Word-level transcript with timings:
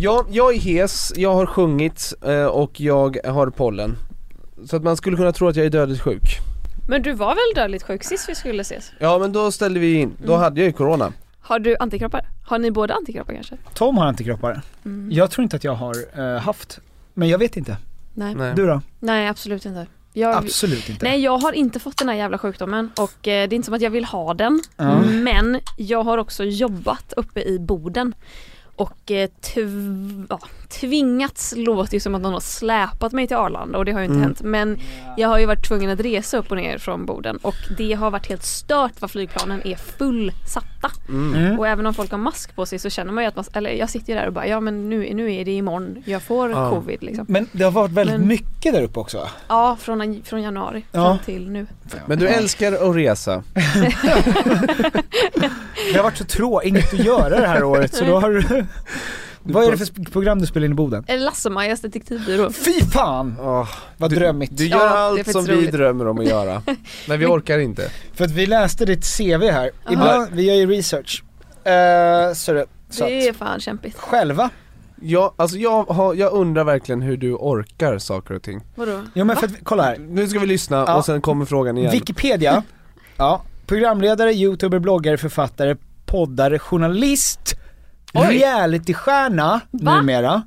Ja, 0.00 0.24
jag 0.30 0.54
är 0.54 0.58
hes, 0.58 1.12
jag 1.16 1.34
har 1.34 1.46
sjungit 1.46 2.14
eh, 2.22 2.44
och 2.44 2.80
jag 2.80 3.18
har 3.26 3.50
pollen. 3.50 3.96
Så 4.66 4.76
att 4.76 4.82
man 4.82 4.96
skulle 4.96 5.16
kunna 5.16 5.32
tro 5.32 5.48
att 5.48 5.56
jag 5.56 5.66
är 5.66 5.70
dödligt 5.70 6.00
sjuk. 6.00 6.22
Men 6.88 7.02
du 7.02 7.12
var 7.12 7.28
väl 7.28 7.62
dödligt 7.62 7.82
sjuk 7.82 8.04
sist 8.04 8.28
vi 8.28 8.34
skulle 8.34 8.60
ses? 8.60 8.92
Ja 9.00 9.18
men 9.18 9.32
då 9.32 9.52
ställde 9.52 9.80
vi 9.80 9.94
in, 9.94 10.12
då 10.18 10.32
Mm. 10.32 10.40
hade 10.40 10.60
jag 10.60 10.66
ju 10.66 10.72
corona. 10.72 11.12
Har 11.40 11.58
du 11.58 11.76
antikroppar? 11.80 12.28
Har 12.46 12.58
ni 12.58 12.70
båda 12.70 12.94
antikroppar 12.94 13.34
kanske? 13.34 13.56
Tom 13.74 13.96
har 13.98 14.06
antikroppar. 14.06 14.60
Mm. 14.84 15.08
Jag 15.12 15.30
tror 15.30 15.42
inte 15.42 15.56
att 15.56 15.64
jag 15.64 15.74
har 15.74 15.94
eh, 16.18 16.40
haft. 16.40 16.80
Men 17.14 17.28
jag 17.28 17.38
vet 17.38 17.56
inte. 17.56 17.76
Nej. 18.14 18.34
Nej. 18.34 18.52
Du 18.56 18.66
då? 18.66 18.80
Nej 19.00 19.28
absolut 19.28 19.64
inte. 19.66 19.86
Jag, 20.12 20.36
Absolut 20.36 20.88
inte. 20.88 21.04
Nej 21.06 21.20
jag 21.20 21.38
har 21.38 21.52
inte 21.52 21.78
fått 21.80 21.96
den 21.98 22.08
här 22.08 22.16
jävla 22.16 22.38
sjukdomen 22.38 22.90
och 22.98 23.28
eh, 23.28 23.48
det 23.48 23.54
är 23.54 23.54
inte 23.54 23.66
som 23.66 23.74
att 23.74 23.80
jag 23.80 23.90
vill 23.90 24.04
ha 24.04 24.34
den. 24.34 24.60
Ja. 24.76 25.00
Men 25.02 25.60
jag 25.76 26.02
har 26.02 26.18
också 26.18 26.44
jobbat 26.44 27.12
uppe 27.16 27.40
i 27.42 27.58
Boden. 27.58 28.14
Och 28.78 29.10
eh, 29.10 29.28
tv- 29.40 30.26
ja, 30.30 30.38
tvingats 30.68 31.54
låter 31.56 31.94
ju 31.94 32.00
som 32.00 32.14
att 32.14 32.22
någon 32.22 32.32
har 32.32 32.40
släpat 32.40 33.12
mig 33.12 33.26
till 33.28 33.36
Arlanda 33.36 33.78
och 33.78 33.84
det 33.84 33.92
har 33.92 34.00
ju 34.00 34.04
inte 34.04 34.14
Mm. 34.16 34.24
hänt. 34.24 34.42
Men 34.42 34.78
jag 35.16 35.28
har 35.28 35.38
ju 35.38 35.46
varit 35.46 35.68
tvungen 35.68 35.90
att 35.90 36.00
resa 36.00 36.36
upp 36.38 36.50
och 36.50 36.56
ner 36.56 36.78
från 36.78 37.06
Boden 37.06 37.36
och 37.42 37.54
det 37.78 37.92
har 37.92 38.10
varit 38.10 38.26
helt 38.28 38.44
stört 38.44 38.92
vad 39.00 39.10
flygplanen 39.10 39.66
är 39.66 39.76
fullsatta. 39.76 40.90
Mm. 41.08 41.58
Och 41.58 41.68
även 41.68 41.86
om 41.86 41.94
folk 41.94 42.10
har 42.10 42.18
mask 42.18 42.54
på 42.54 42.66
sig 42.66 42.78
så 42.78 42.90
känner 42.90 43.12
man 43.12 43.24
ju 43.24 43.28
att 43.28 43.36
man, 43.36 43.44
eller 43.52 43.70
jag 43.70 43.90
sitter 43.90 44.12
ju 44.12 44.18
där 44.18 44.26
och 44.26 44.32
bara 44.32 44.46
ja 44.46 44.60
men 44.60 44.88
nu, 44.90 45.14
nu 45.14 45.34
är 45.34 45.44
det 45.44 45.52
imorgon 45.52 46.02
jag 46.06 46.22
får 46.22 46.50
Ja. 46.50 46.70
covid 46.70 47.02
liksom. 47.02 47.26
Men 47.28 47.48
det 47.52 47.64
har 47.64 47.70
varit 47.70 47.90
väldigt 47.92 48.18
Men- 48.18 48.28
mycket 48.28 48.72
där 48.74 48.82
uppe 48.82 49.00
också 49.00 49.18
va? 49.18 49.28
Ja 49.48 49.76
från, 49.80 50.22
från 50.24 50.42
januari 50.42 50.84
Ja. 50.92 51.04
fram 51.04 51.18
till 51.24 51.50
nu. 51.50 51.66
Men 52.06 52.18
du 52.18 52.28
älskar 52.28 52.72
att 52.90 52.96
resa. 52.96 53.42
Det 55.92 55.96
har 55.96 56.02
varit 56.02 56.16
så 56.16 56.24
tråkigt, 56.24 56.68
inget 56.68 56.92
att 56.94 57.04
göra 57.04 57.40
det 57.40 57.46
här 57.46 57.64
året 57.64 57.94
så 57.94 58.04
då 58.04 58.20
har 58.20 58.30
du 58.30 58.66
Vad 59.42 59.64
är 59.64 59.70
det 59.70 59.76
för 59.78 60.10
program 60.10 60.38
du 60.38 60.46
spelar 60.46 60.66
in 60.66 60.72
i 60.72 60.74
Boden? 60.74 61.04
Lasse-Majas 61.08 61.80
detektivbyrå. 61.80 62.50
Fy 62.52 62.72
fan! 62.92 63.36
Åh, 63.40 63.68
Vad 63.96 64.10
du, 64.10 64.16
drömmigt. 64.16 64.56
Du 64.56 64.66
gör 64.66 64.78
Ja, 64.78 64.88
allt 64.88 65.30
som 65.32 65.44
vi 65.44 65.52
roligt. 65.56 65.72
drömmer 65.72 66.06
om 66.08 66.18
att 66.18 66.26
göra. 66.26 66.62
Men 67.08 67.18
vi 67.18 67.26
orkar 67.26 67.58
inte. 67.58 67.90
För 68.14 68.24
att 68.24 68.30
vi 68.30 68.46
läste 68.46 68.84
ditt 68.84 69.16
CV 69.16 69.44
här, 69.50 69.70
ibland, 69.90 70.28
vi 70.32 70.42
gör 70.42 70.54
ju 70.54 70.66
research. 70.66 71.22
Uh, 71.66 72.34
så 72.34 72.52
det, 72.52 72.66
så 72.90 73.04
Det 73.04 73.28
är 73.28 73.32
fan 73.32 73.60
kämpigt. 73.60 73.98
själva? 73.98 74.50
Jag, 75.00 75.32
alltså 75.36 75.56
jag, 75.56 75.84
har, 75.84 76.14
jag 76.14 76.32
undrar 76.32 76.64
verkligen 76.64 77.02
hur 77.02 77.16
du 77.16 77.32
orkar 77.34 77.98
saker 77.98 78.34
och 78.34 78.42
ting. 78.42 78.60
Vadå? 78.74 79.02
Jo 79.14 79.24
men 79.24 79.36
för 79.36 79.46
att, 79.46 79.52
kolla 79.62 79.82
här. 79.82 79.96
Nu 79.98 80.28
ska 80.28 80.38
vi 80.38 80.46
lyssna 80.46 80.84
Ja. 80.86 80.96
och 80.96 81.04
sen 81.04 81.20
kommer 81.20 81.44
frågan 81.44 81.78
igen. 81.78 81.90
Wikipedia, 81.92 82.62
ja, 83.16 83.42
programledare, 83.66 84.32
youtuber, 84.32 84.78
bloggare, 84.78 85.16
författare, 85.18 85.76
poddare, 86.06 86.58
journalist. 86.58 87.54
Realitystjärna 88.14 89.60
numera, 89.70 90.42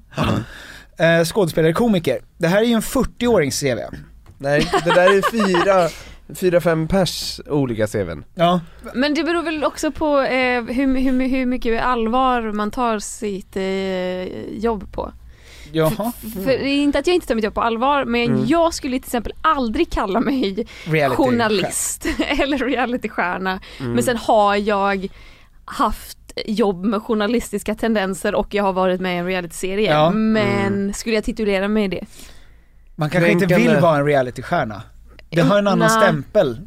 eh, 1.00 1.26
skådespelare, 1.26 1.74
komiker. 1.74 2.20
Det 2.38 2.48
här 2.48 2.62
är 2.62 2.66
ju 2.66 2.74
en 2.74 2.82
40-årings 2.82 3.60
CV. 3.60 3.96
Nej, 4.38 4.72
det 4.86 4.90
där 4.92 5.18
är 5.18 5.32
fyra, 5.32 5.90
fyra, 6.36 6.62
fem 6.62 6.88
pers 6.88 7.42
olika 7.50 7.88
CVn. 7.88 8.24
Ja. 8.36 8.60
Men 8.94 9.14
det 9.14 9.24
beror 9.24 9.44
väl 9.44 9.64
också 9.64 9.92
på 9.92 10.20
eh, 10.20 10.64
hur, 10.64 10.98
hur, 11.00 11.28
hur 11.28 11.46
mycket 11.46 11.84
allvar 11.84 12.52
man 12.52 12.72
tar 12.72 13.00
sitt 13.00 13.56
eh, 13.56 14.58
jobb 14.64 14.92
på. 14.94 15.14
Jaha. 15.74 16.12
För 16.22 16.46
det 16.46 16.70
är 16.70 16.84
inte 16.84 17.00
att 17.00 17.08
jag 17.08 17.14
inte 17.14 17.28
tar 17.28 17.36
mitt 17.36 17.44
jobb 17.44 17.54
på 17.54 17.62
allvar 17.62 18.06
men 18.06 18.22
Mm. 18.26 18.46
jag 18.48 18.74
skulle 18.74 19.00
till 19.00 19.06
exempel 19.08 19.34
aldrig 19.42 19.92
kalla 19.92 20.20
mig 20.20 20.68
Reality. 20.86 21.16
journalist 21.24 22.06
eller 22.28 22.58
realitystjärna. 22.58 23.60
Mm. 23.80 23.92
Men 23.92 24.04
sen 24.04 24.18
har 24.18 24.56
jag 24.56 25.08
haft 25.66 26.18
jobb 26.46 26.86
med 26.86 27.02
journalistiska 27.02 27.76
tendenser 27.76 28.36
och 28.36 28.54
jag 28.54 28.64
har 28.64 28.74
varit 28.74 29.02
med 29.02 29.16
i 29.16 29.18
en 29.18 29.26
realityserie. 29.26 29.92
Ja. 29.92 30.10
Men 30.12 30.68
Mm. 30.74 30.94
skulle 30.94 31.16
jag 31.16 31.24
titulera 31.24 31.68
mig 31.68 31.88
det? 31.88 32.06
Man 32.96 33.10
kanske 33.10 33.32
inte 33.32 33.46
vill 33.46 33.76
vara 33.76 33.98
en 33.98 34.06
realitystjärna. 34.06 34.82
Det 35.30 35.42
har 35.42 35.58
en 35.60 35.68
annan 35.68 35.80
Nej. 35.80 36.04
stämpel. 36.04 36.62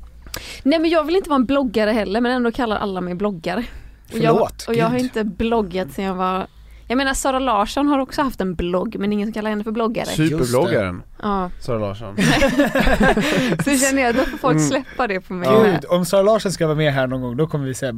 Nej 0.62 0.78
men 0.78 0.90
jag 0.90 1.04
vill 1.04 1.16
inte 1.16 1.28
vara 1.30 1.38
en 1.40 1.44
bloggare 1.46 1.90
heller 1.90 2.20
men 2.20 2.32
ändå 2.32 2.52
kallar 2.52 2.76
alla 2.76 3.00
mig 3.00 3.14
bloggare. 3.14 3.64
Och 4.12 4.18
jag, 4.18 4.34
Förlåt, 4.34 4.64
och 4.68 4.74
jag 4.74 4.86
har 4.86 4.96
inte 4.98 5.24
bloggat 5.24 5.92
sen 5.92 6.04
jag 6.04 6.14
var 6.14 6.46
jag 6.88 6.96
menar 6.96 7.14
Sara 7.14 7.38
Larsson 7.38 7.86
har 7.88 7.98
också 7.98 8.22
haft 8.22 8.40
en 8.40 8.54
blogg 8.54 8.96
men 8.98 9.12
ingen 9.12 9.26
som 9.28 9.32
kallar 9.32 9.50
henne 9.50 9.64
för 9.64 9.70
bloggare. 9.70 10.06
Superbloggaren, 10.06 11.02
Ja. 11.22 11.50
Sara 11.60 11.78
Larsson. 11.78 12.16
Så 13.64 13.70
känner 13.86 14.02
jag, 14.02 14.14
då 14.14 14.20
får 14.22 14.38
folk 14.38 14.56
Mm. 14.56 14.68
släppa 14.68 15.06
det 15.06 15.20
på 15.20 15.32
mig. 15.32 15.48
Gud, 15.64 15.84
om 15.88 16.04
Sara 16.04 16.22
Larsson 16.22 16.52
ska 16.52 16.66
vara 16.66 16.76
med 16.76 16.92
här 16.92 17.06
någon 17.06 17.20
gång, 17.22 17.36
då 17.36 17.46
kommer 17.46 17.66
vi 17.66 17.74
säga 17.74 17.92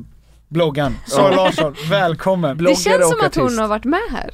bloggan. 0.49 0.97
Sara. 1.07 1.37
Larsson, 1.37 1.75
välkommen. 1.91 2.59
Det 2.59 2.75
känns 2.75 3.11
som 3.11 3.27
att 3.27 3.37
hon 3.37 3.59
har 3.59 3.69
varit 3.69 3.85
med 3.85 4.01
här. 4.11 4.31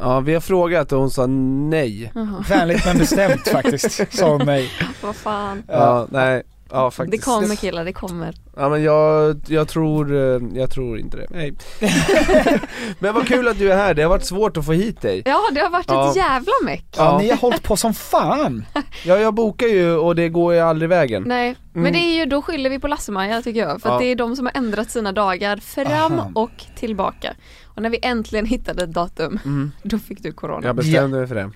Ja, 0.00 0.20
vi 0.20 0.34
har 0.34 0.40
frågat 0.40 0.92
och 0.92 1.00
hon 1.00 1.10
sa 1.10 1.26
nej. 1.26 2.12
Vänligt 2.48 2.84
men 2.86 2.98
bestämt 2.98 3.48
faktiskt, 3.48 4.16
sa 4.18 4.28
hon 4.30 4.46
mig. 4.46 4.70
vad 5.02 5.16
fan. 5.16 5.62
Ja, 5.68 6.06
nej. 6.10 6.42
Ja 6.74 6.84
Det 6.84 6.90
faktiskt. 6.90 7.24
kommer 7.24 7.56
killar, 7.56 7.84
det 7.84 7.92
kommer. 7.92 8.34
Ja 8.56 8.68
men 8.68 8.82
jag, 8.82 9.36
jag 9.46 9.68
tror, 9.68 10.14
eh, 10.16 10.40
jag 10.54 10.70
tror 10.70 10.98
inte 10.98 11.16
det. 11.16 11.26
Nej. 11.30 11.54
men 12.98 13.14
vad 13.14 13.28
kul 13.28 13.48
att 13.48 13.58
du 13.58 13.72
är 13.72 13.76
här, 13.76 13.94
det 13.94 14.02
har 14.02 14.08
varit 14.10 14.24
svårt 14.24 14.56
att 14.56 14.66
få 14.66 14.72
hit 14.72 15.00
dig. 15.00 15.22
Ja 15.26 15.40
det 15.52 15.60
har 15.60 15.70
varit 15.70 15.84
Ja. 15.88 16.10
ett 16.10 16.16
jävla 16.16 16.52
meck. 16.64 16.84
Ja, 16.96 17.04
Ja. 17.04 17.18
ni 17.18 17.30
har 17.30 17.36
hållit 17.36 17.62
på 17.62 17.76
som 17.76 17.94
fan. 17.94 18.64
Ja 19.06 19.16
jag 19.18 19.34
bokar 19.34 19.66
ju 19.66 19.96
och 19.96 20.14
det 20.16 20.28
går 20.28 20.54
ju 20.54 20.60
aldrig 20.60 20.88
vägen. 20.88 21.22
Nej, 21.26 21.56
men 21.72 21.80
Mm. 21.82 21.92
det 21.92 21.98
är 21.98 22.14
ju, 22.18 22.24
då 22.26 22.42
skyller 22.42 22.70
vi 22.70 22.78
på 22.78 22.88
Lasse-Maja 22.88 23.42
tycker 23.42 23.60
jag. 23.60 23.80
För 23.80 23.88
Ja. 23.88 23.94
att 23.94 24.00
det 24.00 24.06
är 24.06 24.16
de 24.16 24.36
som 24.36 24.46
har 24.46 24.52
ändrat 24.56 24.90
sina 24.90 25.12
dagar 25.12 25.56
fram 25.56 26.12
Aha. 26.18 26.30
och 26.34 26.50
tillbaka. 26.76 27.34
Och 27.64 27.82
när 27.82 27.90
vi 27.90 27.98
äntligen 28.02 28.46
hittade 28.46 28.84
ett 28.84 28.92
datum, 28.92 29.38
Mm. 29.44 29.72
då 29.82 29.98
fick 29.98 30.22
du 30.22 30.32
corona. 30.32 30.66
Jag 30.66 30.76
bestämde 30.76 31.18
mig 31.18 31.26
för 31.26 31.34
det. 31.34 31.50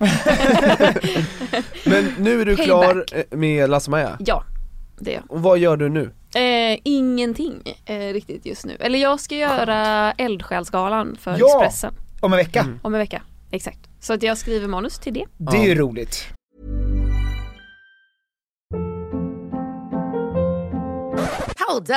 men 1.85 2.15
nu 2.19 2.41
är 2.41 2.45
du 2.47 2.57
Payback. 2.57 2.65
klar 2.67 3.05
eh, 3.13 3.39
med 3.39 3.71
Lasse-Maja. 3.71 4.17
Ja, 4.19 4.45
det. 5.01 5.23
Och 5.29 5.43
vad 5.43 5.59
gör 5.59 5.77
du 5.77 5.89
nu? 5.89 6.11
Eh, 6.35 6.79
ingenting 6.85 7.63
eh, 7.87 7.99
riktigt 8.13 8.47
just 8.47 8.67
nu. 8.67 8.77
Eller 8.81 8.99
jag 8.99 9.21
ska 9.21 9.35
göra 9.37 10.13
Eldsjälsgalan 10.13 11.17
för 11.21 11.37
Ja. 11.39 11.65
Expressen 11.65 11.95
Om 12.21 12.33
en 12.33 12.37
vecka. 12.39 12.61
Mm. 12.61 12.79
om 12.83 12.95
en 12.95 12.99
vecka. 13.01 13.23
Exakt. 13.51 13.79
Så 14.01 14.13
att 14.13 14.23
jag 14.23 14.39
skriver 14.39 14.69
manus 14.69 14.99
till 14.99 15.15
det. 15.15 15.25
Det 15.37 15.57
är 15.57 15.65
ju 15.67 15.75
roligt. 15.75 16.25
Hold 21.69 21.91
up. 21.91 21.97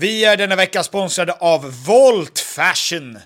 Vi 0.00 0.24
är 0.24 0.36
denna 0.36 0.56
vecka 0.56 0.82
sponsrade 0.82 1.32
av 1.32 1.84
Volt 1.86 2.38
Fashion. 2.38 3.18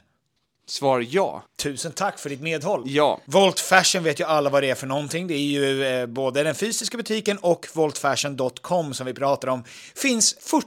Svar 0.66 1.06
ja. 1.10 1.44
Tusen 1.62 1.92
tack 1.92 2.18
för 2.18 2.30
ditt 2.30 2.40
medhåll. 2.40 2.82
Ja. 2.86 3.20
Volt 3.24 3.60
Fashion 3.60 4.04
vet 4.04 4.20
ju 4.20 4.24
alla 4.24 4.50
vad 4.50 4.62
det 4.62 4.70
är 4.70 4.74
för 4.74 4.86
någonting. 4.86 5.26
Det 5.26 5.34
är 5.34 5.38
ju 5.38 5.84
eh, 5.84 6.06
både 6.06 6.42
den 6.42 6.54
fysiska 6.54 6.96
butiken 6.96 7.38
och 7.38 7.66
voltfashion.com 7.72 8.94
som 8.94 9.06
vi 9.06 9.14
pratar 9.14 9.48
om. 9.48 9.64
Finns 9.94 10.36
40 10.40 10.66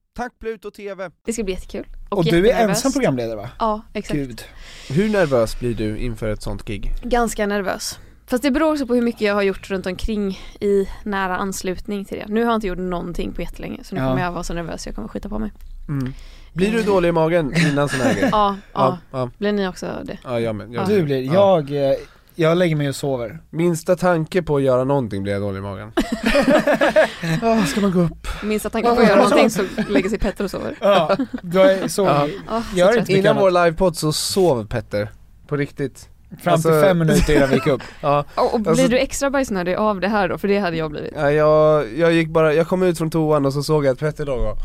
Tack 0.13 0.39
Pluto 0.39 0.71
TV! 0.71 1.09
Det 1.25 1.33
ska 1.33 1.43
bli 1.43 1.53
jättekul. 1.53 1.85
Och, 2.09 2.23
du 2.25 2.49
är 2.49 2.69
ensam 2.69 2.91
programledare 2.91 3.35
va? 3.35 3.49
Ja, 3.59 3.81
exakt. 3.93 4.19
Gud. 4.19 4.41
Hur 4.89 5.09
nervös 5.09 5.59
blir 5.59 5.73
du 5.75 5.97
inför 5.97 6.29
ett 6.29 6.41
sånt 6.41 6.65
gig? 6.65 6.91
Ganska 7.03 7.47
nervös. 7.47 7.99
Fast 8.27 8.43
det 8.43 8.51
beror 8.51 8.71
också 8.71 8.87
på 8.87 8.95
hur 8.95 9.01
mycket 9.01 9.21
jag 9.21 9.33
har 9.33 9.41
gjort 9.41 9.69
runt 9.69 9.85
omkring 9.85 10.39
i 10.59 10.89
nära 11.03 11.37
anslutning 11.37 12.05
till 12.05 12.17
det. 12.17 12.25
Nu 12.27 12.39
har 12.43 12.51
jag 12.51 12.57
inte 12.57 12.67
gjort 12.67 12.77
någonting 12.77 13.33
på 13.33 13.41
jättelänge 13.41 13.83
så 13.83 13.95
nu 13.95 14.01
Ja. 14.01 14.07
kommer 14.09 14.21
jag 14.23 14.31
vara 14.31 14.43
så 14.43 14.53
nervös 14.53 14.85
jag 14.85 14.95
kommer 14.95 15.07
skita 15.07 15.29
på 15.29 15.39
mig. 15.39 15.51
Mm. 15.89 16.13
Blir 16.53 16.71
du 16.71 16.83
dålig 16.83 17.09
i 17.09 17.11
magen 17.11 17.53
innan 17.57 17.89
sån 17.89 17.99
här 18.01 18.13
grej? 18.19 18.29
Ja, 18.31 18.57
ja. 18.73 18.97
ja, 19.11 19.29
Blir 19.37 19.51
ni 19.51 19.67
också 19.67 19.85
det? 20.03 20.17
ja, 20.23 20.39
jag 20.39 20.55
med. 20.55 20.73
Jag, 20.73 20.87
Du 20.87 21.03
blir, 21.03 21.21
ja. 21.21 21.33
jag, 21.33 21.91
eh, 21.91 21.97
jag 22.35 22.57
lägger 22.57 22.75
mig 22.75 22.89
och 22.89 22.95
sover. 22.95 23.39
Minsta 23.49 23.95
tanke 23.95 24.41
på 24.41 24.55
att 24.55 24.61
göra 24.63 24.83
någonting 24.83 25.23
blir 25.23 25.33
jag 25.33 25.41
dålig 25.41 25.59
i 25.59 25.61
magen. 25.61 25.91
ah, 27.43 27.65
ska 27.65 27.81
man 27.81 27.91
gå 27.91 27.99
upp? 28.01 28.27
Minsta 28.43 28.69
tanken 28.69 28.95
på 28.95 29.01
att 29.01 29.07
göra 29.07 29.21
någonting 29.23 29.49
så 29.49 29.63
lägger 29.89 30.09
sig 30.09 30.19
Petter 30.19 30.43
och 30.43 30.51
sover. 30.51 30.75
Ja, 30.81 31.17
du 31.41 31.61
är 31.61 31.87
så, 31.87 32.01
Ja. 32.05 32.27
Gör 32.75 32.85
så 32.85 32.91
inte 32.91 32.93
trött. 32.93 33.07
mycket 33.07 33.09
Innan 33.09 33.35
vår 33.37 33.51
livepodd 33.51 33.97
så 33.97 34.13
sov 34.13 34.67
Petter. 34.67 35.11
På 35.47 35.55
riktigt. 35.57 36.09
fram 36.43 36.53
Alltså- 36.53 36.69
till 36.69 36.81
fem 36.81 36.97
minuter 36.99 37.35
innan 37.35 37.49
vi 37.49 37.55
gick 37.55 37.67
upp. 37.67 37.81
Ja, 38.01 38.25
Och, 38.35 38.53
och 38.53 38.59
blir 38.59 38.69
Alltså- 38.71 38.87
du 38.87 38.97
extra 38.97 39.29
bajsnödig 39.29 39.75
av 39.75 39.99
det 39.99 40.07
här 40.07 40.29
då? 40.29 40.37
För 40.37 40.47
det 40.47 40.59
hade 40.59 40.77
jag 40.77 40.91
blivit. 40.91 41.13
ja, 41.15 41.31
jag, 41.31 41.87
jag 41.97 42.11
gick 42.13 42.29
bara, 42.29 42.53
jag 42.53 42.67
kom 42.67 42.83
ut 42.83 42.97
från 42.97 43.09
toan 43.11 43.45
och 43.45 43.53
så 43.53 43.63
såg 43.63 43.85
jag 43.85 43.91
att 43.93 43.99
Petter 43.99 44.25
låg 44.25 44.39
och 44.39 44.57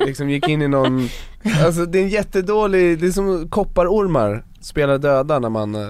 liksom 0.00 0.30
gick 0.30 0.48
in 0.48 0.62
i 0.62 0.68
någon, 0.68 1.08
alltså 1.64 1.86
det 1.86 1.98
är 1.98 2.02
en 2.02 2.08
jättedålig, 2.08 2.98
det 3.00 3.06
är 3.06 3.10
som 3.10 3.48
kopparormar 3.48 4.44
spelar 4.60 4.98
döda 4.98 5.38
när 5.38 5.50
man 5.50 5.74
eh, 5.74 5.88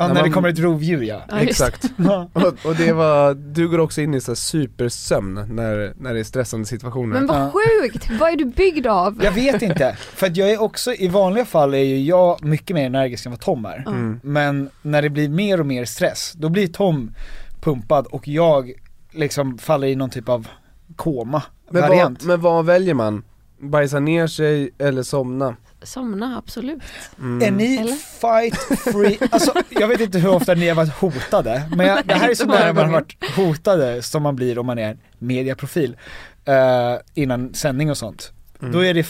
Ja, 0.00 0.06
När 0.06 0.14
när 0.14 0.20
det 0.22 0.28
man- 0.28 0.32
kommer 0.34 0.48
ett 0.48 0.58
rovdjur 0.58 1.02
ja. 1.02 1.22
Ja, 1.28 1.34
det. 1.34 1.40
Exakt. 1.42 1.84
Ja. 1.96 2.28
Och, 2.32 2.66
och 2.66 2.74
det 2.76 2.92
var, 2.92 3.34
du 3.34 3.68
går 3.68 3.78
också 3.78 4.00
in 4.00 4.14
i 4.14 4.20
så 4.20 4.30
här 4.30 4.36
supersömn 4.36 5.34
när, 5.34 5.92
när 6.00 6.14
det 6.14 6.20
är 6.20 6.24
stressande 6.24 6.66
situationer 6.66 7.14
Men 7.14 7.26
vad 7.26 7.52
sjukt! 7.52 8.10
Vad 8.20 8.32
är 8.32 8.36
du 8.36 8.44
byggd 8.44 8.86
av? 8.86 9.20
Jag 9.24 9.32
vet 9.32 9.62
inte, 9.62 9.96
för 9.98 10.26
att 10.26 10.36
jag 10.36 10.50
är 10.50 10.62
också, 10.62 10.92
i 10.94 11.08
vanliga 11.08 11.44
fall 11.44 11.74
är 11.74 11.78
ju 11.78 12.00
jag 12.04 12.44
mycket 12.44 12.74
mer 12.74 12.86
energisk 12.86 13.26
än 13.26 13.32
vad 13.32 13.40
Tom 13.40 13.64
är. 13.64 13.84
mm. 13.88 14.20
Men 14.22 14.70
när 14.82 15.02
det 15.02 15.10
blir 15.10 15.28
mer 15.28 15.60
och 15.60 15.66
mer 15.66 15.84
stress, 15.84 16.32
då 16.36 16.48
blir 16.48 16.66
Tom 16.68 17.14
pumpad 17.60 18.06
och 18.06 18.28
jag 18.28 18.72
liksom 19.12 19.58
faller 19.58 19.86
i 19.88 19.96
någon 19.96 20.10
typ 20.10 20.28
av 20.28 20.48
koma 20.98 21.42
men, 21.70 21.82
variant. 21.82 22.22
vad, 22.22 22.28
men 22.28 22.40
vad 22.40 22.64
väljer 22.64 22.94
man? 22.94 23.22
Bajsa 23.58 24.00
ner 24.00 24.26
sig 24.26 24.70
eller 24.78 25.02
somna? 25.02 25.56
Somna, 25.82 26.38
absolut. 26.38 26.82
Mm. 27.18 27.42
Är 27.42 27.50
ni 27.50 27.76
Eller? 27.76 27.92
fight 27.92 28.56
free, 28.80 29.18
alltså 29.30 29.52
jag 29.68 29.88
vet 29.88 30.00
inte 30.00 30.18
hur 30.18 30.30
ofta 30.30 30.54
ni 30.54 30.68
har 30.68 30.74
varit 30.74 30.92
hotade, 30.92 31.62
men 31.76 31.86
jag, 31.86 31.98
det 32.06 32.14
här 32.14 32.28
är 32.28 32.34
så 32.34 32.46
nära 32.46 32.72
man 32.72 32.84
har 32.84 32.92
varit 32.92 33.36
hotade 33.36 34.02
som 34.02 34.22
man 34.22 34.36
blir 34.36 34.58
om 34.58 34.66
man 34.66 34.78
är 34.78 34.96
mediaprofil 35.18 35.96
eh, 36.44 36.94
innan 37.14 37.54
sändning 37.54 37.90
och 37.90 37.98
sånt. 37.98 38.32
Mm. 38.60 38.72
Då 38.72 38.84
är 38.84 38.94
det 38.94 39.06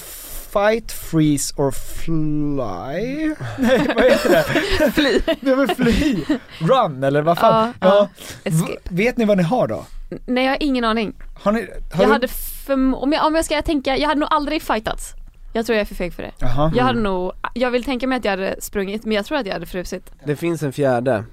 fight, 0.52 0.92
freeze 0.92 1.54
or 1.56 1.70
fly? 1.70 3.34
Nej 3.58 3.94
vad 3.96 4.04
heter 4.04 4.30
det? 4.30 4.92
Fly. 4.92 5.20
Är 5.50 5.56
väl 5.56 5.68
fly? 5.68 6.24
Run 6.58 7.04
eller 7.04 7.22
vad 7.22 7.38
fan? 7.38 7.74
Ja, 7.80 8.08
ja. 8.42 8.52
Vet 8.84 9.16
ni 9.16 9.24
vad 9.24 9.36
ni 9.36 9.42
har 9.42 9.68
då? 9.68 9.86
Nej 10.26 10.44
jag 10.44 10.50
har 10.52 10.62
ingen 10.62 10.84
aning. 10.84 11.14
Har 11.34 11.52
ni, 11.52 11.60
har 11.92 12.00
Jag 12.02 12.08
du- 12.08 12.12
hade 12.12 12.26
förm- 12.28 12.94
om, 12.94 13.12
jag, 13.12 13.26
om 13.26 13.34
jag 13.34 13.44
ska 13.44 13.62
tänka, 13.62 13.96
jag 13.96 14.08
hade 14.08 14.20
nog 14.20 14.28
aldrig 14.32 14.62
fightats. 14.62 15.12
Jag 15.52 15.66
tror 15.66 15.76
jag 15.76 15.80
är 15.80 15.86
för 15.86 15.94
feg 15.94 16.14
för 16.14 16.22
det. 16.22 16.32
Jaha. 16.38 16.72
Jag 16.76 16.84
hade 16.84 17.00
nog, 17.00 17.32
jag 17.54 17.70
vill 17.70 17.84
tänka 17.84 18.06
mig 18.06 18.18
att 18.18 18.24
jag 18.24 18.32
hade 18.32 18.56
sprungit 18.60 19.04
men 19.04 19.12
jag 19.16 19.26
tror 19.26 19.38
att 19.38 19.46
jag 19.46 19.52
hade 19.52 19.66
frusit. 19.66 20.12
Det 20.24 20.36
finns 20.36 20.62
en 20.62 20.72
fjärde 20.72 21.24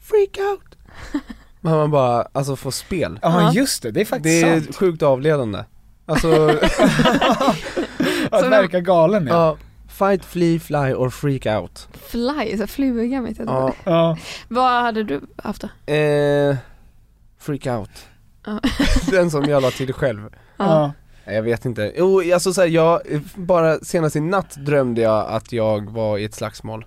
Freak 0.00 0.38
out! 0.52 0.76
Men 1.60 1.72
man 1.76 1.90
bara, 1.90 2.26
alltså 2.32 2.56
får 2.56 2.70
spel 2.70 3.18
Ja 3.22 3.52
just 3.52 3.82
det, 3.82 3.90
det 3.90 4.00
är 4.00 4.04
faktiskt 4.04 4.44
Det 4.44 4.50
är 4.50 4.60
sant. 4.60 4.76
sjukt 4.76 5.02
avledande 5.02 5.64
Alltså, 6.06 6.48
Att 8.30 8.40
Så- 8.40 8.48
verka 8.48 8.80
galen 8.80 9.26
ja. 9.26 9.34
ja, 9.34 9.56
fight, 9.88 10.24
flee, 10.24 10.60
fly 10.60 10.94
or 10.94 11.10
freak 11.10 11.46
out. 11.62 11.88
Fly, 12.10 12.58
så 12.58 12.66
fluga 12.66 13.20
vet 13.20 13.38
jag 13.38 13.48
Ja, 13.48 13.66
inte. 13.66 13.78
ja. 13.84 14.16
Vad 14.48 14.82
hade 14.82 15.02
du 15.04 15.20
haft 15.42 15.62
då? 15.86 15.92
eh, 15.92 16.56
freak 17.42 17.66
out. 17.66 17.90
Ja. 18.46 18.60
Den 19.10 19.30
som 19.30 19.44
jag 19.44 19.62
la 19.62 19.70
till 19.70 19.92
själv. 19.92 20.20
ja. 20.56 20.92
Nej, 21.26 21.34
Jag 21.36 21.42
vet 21.42 21.64
inte. 21.64 21.92
Jo, 21.96 22.32
alltså 22.34 22.52
så 22.52 22.60
här, 22.60 22.68
jag, 22.68 23.00
bara 23.34 23.78
senast 23.78 24.16
i 24.16 24.20
natt 24.20 24.56
drömde 24.56 25.00
jag 25.00 25.26
att 25.28 25.52
jag 25.52 25.90
var 25.90 26.18
i 26.18 26.24
ett 26.24 26.34
slagsmål. 26.34 26.84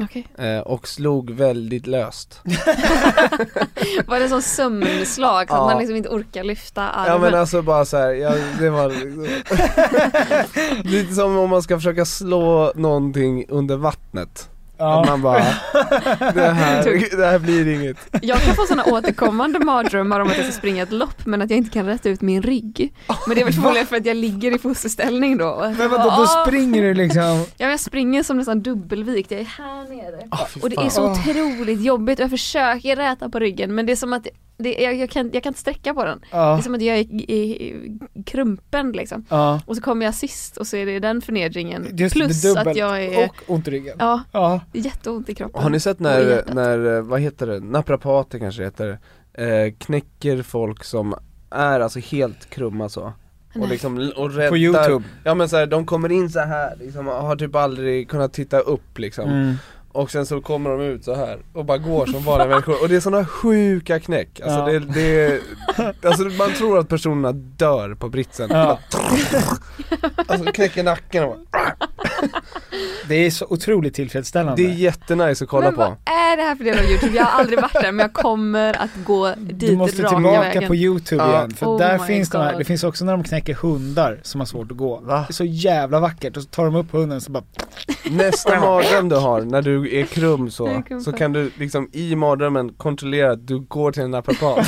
Okej. 0.00 0.26
Eh, 0.38 0.58
och 0.58 0.88
slog 0.88 1.30
väldigt 1.30 1.86
löst. 1.86 2.40
Var 4.06 4.20
det 4.20 4.28
som 4.28 4.42
sömnslag 4.42 5.48
så 5.48 5.54
att 5.54 5.60
Ja. 5.60 5.66
man 5.66 5.78
liksom 5.78 5.96
inte 5.96 6.08
orkar 6.08 6.44
lyfta 6.44 6.80
Ja 6.80 6.86
armen? 6.88 7.20
men 7.20 7.40
alltså 7.40 7.62
bara 7.62 7.84
så 7.84 7.96
här, 7.96 8.10
ja, 8.12 8.34
det 8.58 8.70
var 8.70 8.88
liksom 8.88 9.26
Lite 10.90 11.14
som 11.14 11.36
om 11.38 11.50
man 11.50 11.62
ska 11.62 11.76
försöka 11.76 12.04
slå 12.04 12.72
någonting 12.74 13.44
under 13.48 13.76
vattnet. 13.76 14.49
Att 14.80 14.86
ja. 14.86 15.04
man 15.06 15.22
bara, 15.22 15.38
det 16.34 16.48
här, 16.48 17.16
det 17.16 17.26
här 17.26 17.38
blir 17.38 17.68
inget. 17.68 17.96
Jag 18.22 18.42
kan 18.42 18.54
få 18.54 18.62
sådana 18.62 18.84
återkommande 18.84 19.58
mardrömmar 19.58 20.20
om 20.20 20.28
att 20.28 20.36
jag 20.36 20.46
ska 20.46 20.54
springa 20.54 20.82
ett 20.82 20.92
lopp 20.92 21.26
men 21.26 21.42
att 21.42 21.50
jag 21.50 21.56
inte 21.56 21.70
kan 21.70 21.86
rätta 21.86 22.08
ut 22.08 22.20
min 22.20 22.42
rygg. 22.42 22.94
Men 23.26 23.34
det 23.34 23.40
är 23.40 23.44
väl 23.44 23.54
förmodligen 23.60 23.86
för 23.86 23.96
att 23.96 24.06
jag 24.06 24.16
ligger 24.16 24.54
i 24.54 24.58
fosterställning 24.58 25.36
då. 25.38 25.48
Att 25.48 25.78
Men 25.78 25.90
vadå, 25.90 26.10
då 26.16 26.26
springer 26.26 26.82
du 26.82 26.94
liksom 26.94 27.44
Ja 27.56 27.70
jag 27.70 27.80
springer 27.80 28.22
som 28.22 28.36
nästan 28.36 28.62
dubbelvikt, 28.62 29.30
jag 29.30 29.40
är 29.40 29.44
här 29.44 29.88
nere. 29.88 30.46
Fy 30.48 30.60
Och 30.60 30.70
det 30.70 30.76
är 30.76 30.88
så 30.88 31.10
otroligt 31.10 31.80
jobbigt 31.80 32.18
och 32.18 32.22
jag 32.22 32.30
försöker 32.30 32.96
räta 32.96 33.28
på 33.28 33.38
ryggen 33.38 33.74
men 33.74 33.86
det 33.86 33.92
är 33.92 33.96
som 33.96 34.12
att 34.12 34.26
det, 34.62 34.74
jag, 34.74 34.94
jag, 34.94 35.10
kan, 35.10 35.30
jag 35.32 35.42
kan 35.42 35.50
inte 35.50 35.60
sträcka 35.60 35.94
på 35.94 36.04
den. 36.04 36.18
Det 36.30 36.36
är 36.36 36.40
Ja, 36.40 36.62
som 36.62 36.74
att 36.74 36.82
jag 36.82 36.98
är, 36.98 37.30
är 37.30 37.82
krumpen 38.26 38.92
liksom. 38.92 39.24
ja. 39.28 39.60
Och 39.66 39.76
så 39.76 39.82
kommer 39.82 40.04
jag 40.06 40.14
sist 40.14 40.56
och 40.56 40.66
så 40.66 40.76
är 40.76 40.86
det 40.86 40.98
den 40.98 41.20
förnedringen. 41.20 41.86
Just 41.96 42.14
det, 42.14 42.20
Plus 42.20 42.42
dubbelt. 42.42 42.66
att 42.68 42.76
jag 42.76 43.04
är, 43.04 43.24
Och 43.24 43.34
ont 43.46 43.68
i 43.68 43.70
ryggen. 43.70 43.96
ja, 43.98 44.22
Ja. 44.32 44.60
jätteont 44.72 45.28
i 45.28 45.34
kroppen. 45.34 45.62
Har 45.62 45.70
ni 45.70 45.80
sett 45.80 46.00
när, 46.00 46.44
när, 46.54 46.96
eh, 46.96 47.02
vad 47.02 47.20
heter 47.20 47.46
det, 47.46 47.60
naprapater 47.60 48.38
kanske 48.38 48.64
heter 48.64 48.98
det, 49.32 49.66
eh, 49.66 49.72
knäcker 49.78 50.42
folk 50.42 50.84
som 50.84 51.14
är 51.50 51.80
alltså 51.80 51.98
helt 51.98 52.50
krumma 52.50 52.88
så. 52.88 53.02
Och 53.02 53.12
Nej. 53.60 53.68
liksom, 53.68 54.12
och 54.16 54.34
räddar, 54.34 54.48
På 54.50 54.56
youtube. 54.56 55.04
Ja 55.24 55.34
men 55.34 55.48
så 55.48 55.56
här, 55.56 55.66
de 55.66 55.86
kommer 55.86 56.12
in 56.12 56.30
så 56.30 56.40
här 56.40 56.76
liksom, 56.80 57.06
har 57.06 57.36
typ 57.36 57.54
aldrig 57.54 58.08
kunnat 58.08 58.32
titta 58.32 58.60
upp 58.60 58.98
liksom. 58.98 59.28
Mm. 59.30 59.54
Och 59.92 60.10
sen 60.10 60.26
så 60.26 60.40
kommer 60.40 60.70
de 60.70 60.80
ut 60.80 61.04
så 61.04 61.14
här 61.14 61.38
och 61.52 61.64
bara 61.64 61.78
går 61.78 62.06
som 62.06 62.22
vanliga 62.22 62.48
människor 62.50 62.82
och 62.82 62.88
det 62.88 62.96
är 62.96 63.00
sådana 63.00 63.24
sjuka 63.24 64.00
knäck, 64.00 64.40
alltså 64.40 64.58
Ja. 64.58 64.64
det, 64.66 64.78
det 64.78 65.20
är, 65.26 65.40
alltså 66.06 66.22
man 66.24 66.52
tror 66.52 66.78
att 66.78 66.88
personerna 66.88 67.32
dör 67.32 67.94
på 67.94 68.08
britsen 68.08 68.48
Ja. 68.52 68.78
Alltså 70.26 70.52
knäcker 70.52 70.82
nacken 70.82 71.24
och 71.24 71.36
bara, 71.52 71.72
Det 73.08 73.14
är 73.14 73.30
så 73.30 73.46
otroligt 73.50 73.94
tillfredsställande. 73.94 74.62
Det 74.62 74.68
är 74.68 74.74
jättenice 74.74 75.44
att 75.44 75.50
kolla 75.50 75.66
men 75.70 75.74
vad 75.74 75.88
på 75.88 75.96
är 76.10 76.36
det 76.36 76.42
här 76.42 76.56
för 76.56 76.64
del 76.64 76.78
av 76.78 76.84
Youtube? 76.84 77.16
Jag 77.16 77.24
har 77.24 77.40
aldrig 77.40 77.60
varit 77.60 77.72
där 77.72 77.92
men 77.92 77.98
jag 77.98 78.12
kommer 78.12 78.82
att 78.82 78.90
gå 79.06 79.34
dit 79.38 79.60
du 79.60 79.76
måste 79.76 79.96
tillbaka 79.96 80.40
vägen. 80.40 80.66
på 80.68 80.74
youtube 80.74 81.22
Ja. 81.22 81.30
igen, 81.38 81.50
för 81.50 81.66
Oh 81.66 81.78
där 81.78 81.98
finns 81.98 82.30
de 82.30 82.38
här, 82.38 82.58
det 82.58 82.64
finns 82.64 82.84
också 82.84 83.04
när 83.04 83.12
de 83.12 83.24
knäcker 83.24 83.54
hundar 83.54 84.20
som 84.22 84.40
har 84.40 84.46
svårt 84.46 84.70
att 84.70 84.76
gå. 84.76 85.00
Va? 85.00 85.16
Det 85.28 85.30
är 85.30 85.32
så 85.32 85.44
jävla 85.44 86.00
vackert 86.00 86.36
och 86.36 86.42
så 86.42 86.48
tar 86.48 86.64
de 86.64 86.74
upp 86.74 86.92
hunden 86.92 87.20
så 87.20 87.30
bara 87.32 87.44
Nästa 88.04 88.60
mardröm 88.60 89.08
du 89.08 89.16
har 89.16 89.40
när 89.40 89.62
du 89.62 89.96
är 90.00 90.04
krum 90.04 90.50
så, 90.50 90.66
är 90.66 90.82
krum 90.82 91.00
så 91.00 91.12
kan 91.12 91.32
du 91.32 91.50
liksom 91.56 91.90
i 91.92 92.16
mardrömmen 92.16 92.72
kontrollera 92.72 93.32
att 93.32 93.46
du 93.46 93.58
går 93.60 93.92
till 93.92 94.02
en 94.02 94.10
naprapat 94.10 94.66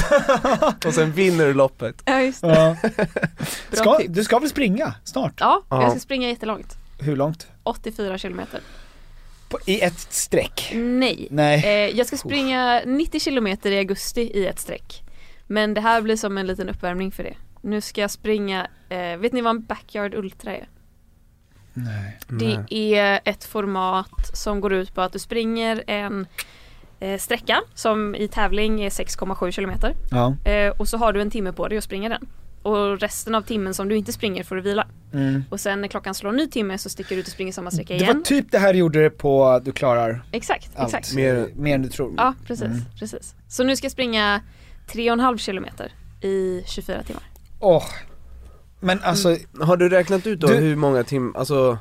och 0.86 0.94
sen 0.94 1.12
vinner 1.12 1.46
du 1.46 1.54
loppet 1.54 2.02
Ja 2.04 2.20
just 2.20 2.40
det. 2.42 2.76
ska. 3.72 4.00
Du 4.08 4.24
ska 4.24 4.38
väl 4.38 4.48
springa 4.48 4.94
snart? 5.04 5.34
Ja, 5.40 5.62
Ja. 5.68 5.82
jag 5.82 5.90
ska 5.90 6.00
springa 6.00 6.28
jättelångt. 6.28 6.76
Hur 7.00 7.16
långt? 7.16 7.46
84 7.62 8.18
kilometer. 8.18 8.60
På, 9.48 9.58
I 9.66 9.80
ett 9.80 10.00
streck? 10.12 10.70
Nej. 10.74 11.28
Nej. 11.30 11.64
Eh, 11.64 11.96
jag 11.98 12.06
ska 12.06 12.16
springa 12.16 12.82
90 12.86 13.20
kilometer 13.20 13.70
i 13.70 13.78
augusti 13.78 14.20
i 14.20 14.46
ett 14.46 14.58
streck. 14.60 15.02
Men 15.46 15.74
det 15.74 15.80
här 15.80 16.02
blir 16.02 16.16
som 16.16 16.38
en 16.38 16.46
liten 16.46 16.68
uppvärmning 16.68 17.12
för 17.12 17.22
det. 17.22 17.34
Nu 17.60 17.80
ska 17.80 18.00
jag 18.00 18.10
springa, 18.10 18.66
eh, 18.88 19.16
vet 19.16 19.32
ni 19.32 19.40
vad 19.40 19.50
en 19.50 19.62
backyard 19.62 20.14
ultra 20.14 20.56
är? 20.56 20.68
Nej. 21.74 22.18
Det 22.28 22.94
är 22.98 23.20
ett 23.24 23.44
format 23.44 24.36
som 24.36 24.60
går 24.60 24.72
ut 24.72 24.94
på 24.94 25.00
att 25.00 25.12
du 25.12 25.18
springer 25.18 25.84
en 25.86 26.26
eh, 27.00 27.18
sträcka 27.18 27.60
som 27.74 28.14
i 28.14 28.28
tävling 28.28 28.82
är 28.82 28.90
6,7 28.90 29.50
kilometer. 29.50 29.94
Ja. 30.10 30.36
Eh, 30.50 30.68
och 30.70 30.88
så 30.88 30.96
har 30.96 31.12
du 31.12 31.20
en 31.20 31.30
timme 31.30 31.52
på 31.52 31.68
dig 31.68 31.78
att 31.78 31.84
springa 31.84 32.08
den. 32.08 32.26
Och 32.62 33.00
resten 33.00 33.34
av 33.34 33.42
timmen 33.42 33.74
som 33.74 33.88
du 33.88 33.96
inte 33.96 34.12
springer 34.12 34.44
får 34.44 34.56
du 34.56 34.62
vila. 34.62 34.86
Mm. 35.12 35.44
Och 35.50 35.60
sen 35.60 35.80
när 35.80 35.88
klockan 35.88 36.14
slår 36.14 36.30
en 36.30 36.36
ny 36.36 36.46
timme 36.46 36.78
så 36.78 36.88
sticker 36.88 37.14
du 37.14 37.20
ut 37.20 37.26
och 37.26 37.32
springer 37.32 37.52
samma 37.52 37.70
sträcka 37.70 37.94
Det 37.94 38.00
igen. 38.00 38.16
var 38.16 38.22
typ 38.24 38.46
det 38.50 38.58
här 38.58 38.72
du 38.72 38.78
gjorde 38.78 39.10
på 39.10 39.60
Du 39.64 39.72
klarar 39.72 40.22
Exakt, 40.32 40.70
allt. 40.76 40.88
exakt. 40.94 41.14
Mer- 41.14 41.48
Mer 41.54 41.74
än 41.74 41.82
du 41.82 41.88
tror. 41.88 42.14
Ja 42.16 42.34
precis, 42.46 42.64
Mm. 42.66 42.78
precis. 42.98 43.34
Så 43.48 43.64
nu 43.64 43.76
ska 43.76 43.84
jag 43.84 43.92
springa 43.92 44.40
3,5 44.92 45.38
kilometer 45.38 45.92
i 46.20 46.62
24 46.66 47.02
timmar. 47.02 47.22
Åh. 47.60 47.84
Men 48.82 49.00
alltså, 49.02 49.36
Har 49.60 49.76
du 49.76 49.88
räknat 49.88 50.26
ut 50.26 50.40
då 50.40 50.46
Du- 50.46 50.54
hur 50.54 50.76
många 50.76 51.04
timmar, 51.04 51.38
alltså 51.38 51.78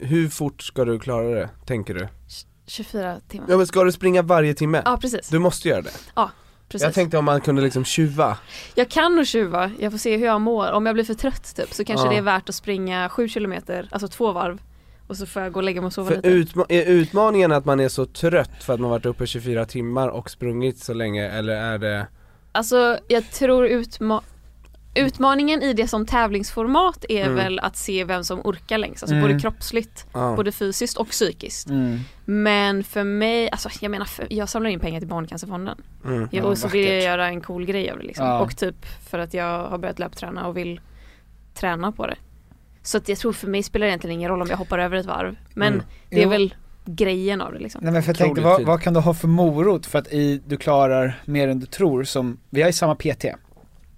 hur 0.00 0.28
fort 0.28 0.62
ska 0.62 0.84
du 0.84 0.98
klara 0.98 1.28
det, 1.28 1.48
tänker 1.66 1.94
du? 1.94 2.08
24 2.66 3.20
timmar. 3.28 3.46
Ja 3.50 3.56
men 3.56 3.66
ska 3.66 3.84
du 3.84 3.92
springa 3.92 4.22
varje 4.22 4.54
timme? 4.54 4.82
Ja 4.84 4.98
precis, 5.00 5.28
Du 5.28 5.38
måste 5.38 5.68
göra 5.68 5.82
det. 5.82 5.90
precis. 6.68 6.84
Jag 6.84 6.94
tänkte 6.94 7.18
om 7.18 7.24
man 7.24 7.40
kunde 7.40 7.62
liksom 7.62 7.84
tjuva 7.84 8.38
Jag 8.74 8.88
kan 8.90 9.16
nog 9.16 9.26
tjuva, 9.26 9.70
jag 9.78 9.92
får 9.92 9.98
se 9.98 10.16
hur 10.16 10.26
jag 10.26 10.40
mår. 10.40 10.72
Om 10.72 10.86
jag 10.86 10.94
blir 10.94 11.04
för 11.04 11.14
trött 11.14 11.56
typ 11.56 11.74
så 11.74 11.84
kanske 11.84 12.06
Ja. 12.06 12.10
det 12.12 12.16
är 12.18 12.22
värt 12.22 12.48
att 12.48 12.54
springa 12.54 13.08
7 13.08 13.28
kilometer, 13.28 13.88
alltså 13.90 14.08
två 14.08 14.32
varv. 14.32 14.58
Och 15.08 15.16
så 15.16 15.26
får 15.26 15.42
jag 15.42 15.52
gå 15.52 15.60
och 15.60 15.64
lägga 15.64 15.80
mig 15.80 15.86
och 15.86 15.92
sova 15.92 16.08
För 16.08 16.16
lite. 16.16 16.28
utma- 16.28 16.66
är 16.68 16.84
utmaningen 16.84 17.52
att 17.52 17.64
man 17.64 17.80
är 17.80 17.88
så 17.88 18.06
trött 18.06 18.64
för 18.64 18.74
att 18.74 18.80
man 18.80 18.90
varit 18.90 19.06
uppe 19.06 19.26
24 19.26 19.64
timmar 19.64 20.08
och 20.08 20.30
sprungit 20.30 20.78
så 20.78 20.94
länge 20.94 21.28
eller 21.28 21.52
är 21.56 21.78
det 21.78 22.06
Alltså 22.52 22.98
jag 23.08 23.30
tror 23.30 23.66
utma- 23.66 24.22
Utmaningen 24.96 25.62
i 25.62 25.72
det 25.72 25.88
som 25.88 26.06
tävlingsformat 26.06 27.04
är 27.08 27.22
Mm. 27.24 27.36
väl 27.36 27.58
att 27.58 27.76
se 27.76 28.04
vem 28.04 28.24
som 28.24 28.40
orkar 28.44 28.78
längst, 28.78 29.02
alltså 29.02 29.14
Mm. 29.16 29.28
både 29.28 29.40
kroppsligt, 29.40 30.06
Ja. 30.12 30.32
både 30.36 30.52
fysiskt 30.52 30.96
och 30.96 31.08
psykiskt. 31.08 31.68
mm. 31.68 31.98
Men 32.24 32.84
för 32.84 33.04
mig, 33.04 33.50
alltså 33.50 33.68
jag 33.80 33.90
menar, 33.90 34.04
för, 34.06 34.26
jag 34.30 34.48
samlar 34.48 34.70
in 34.70 34.80
pengar 34.80 35.00
till 35.00 35.08
Barncancerfonden. 35.08 35.78
Mm. 36.04 36.20
Ja, 36.22 36.28
Ja, 36.32 36.44
och 36.44 36.58
så 36.58 36.68
vill 36.68 36.84
jag 36.84 37.02
göra 37.02 37.26
en 37.28 37.40
cool 37.40 37.64
grej 37.64 37.90
av 37.90 37.98
det 37.98 38.04
liksom. 38.04 38.26
Ja. 38.26 38.40
Och 38.40 38.56
typ 38.56 38.86
för 39.10 39.18
att 39.18 39.34
jag 39.34 39.68
har 39.68 39.78
börjat 39.78 39.98
löpträna 39.98 40.46
och 40.46 40.56
vill 40.56 40.80
träna 41.54 41.92
på 41.92 42.06
det. 42.06 42.16
Så 42.82 42.96
att 42.98 43.08
jag 43.08 43.18
tror 43.18 43.32
för 43.32 43.46
mig 43.48 43.62
spelar 43.62 43.86
det 43.86 43.90
egentligen 43.90 44.14
ingen 44.16 44.30
roll 44.30 44.42
om 44.42 44.48
jag 44.50 44.56
hoppar 44.56 44.78
över 44.78 44.96
ett 44.96 45.06
varv. 45.06 45.36
Men 45.54 45.72
Mm. 45.72 45.84
det 46.10 46.18
är 46.20 46.22
Jo. 46.24 46.28
väl 46.30 46.54
grejen 46.84 47.40
av 47.40 47.52
det 47.52 47.58
liksom. 47.58 47.80
Nej 47.84 47.92
men 47.92 48.02
för 48.02 48.10
jag 48.10 48.16
tänkte, 48.18 48.40
vad, 48.42 48.62
vad 48.62 48.82
kan 48.82 48.94
du 48.94 49.00
ha 49.00 49.14
för 49.14 49.28
morot 49.28 49.86
för 49.86 49.98
att 49.98 50.08
i 50.12 50.40
Du 50.46 50.56
klarar 50.56 51.20
mer 51.24 51.48
än 51.48 51.60
du 51.60 51.66
tror 51.66 52.04
som, 52.04 52.38
vi 52.50 52.60
har 52.62 52.68
ju 52.68 52.72
samma 52.72 52.94
PT 52.94 53.24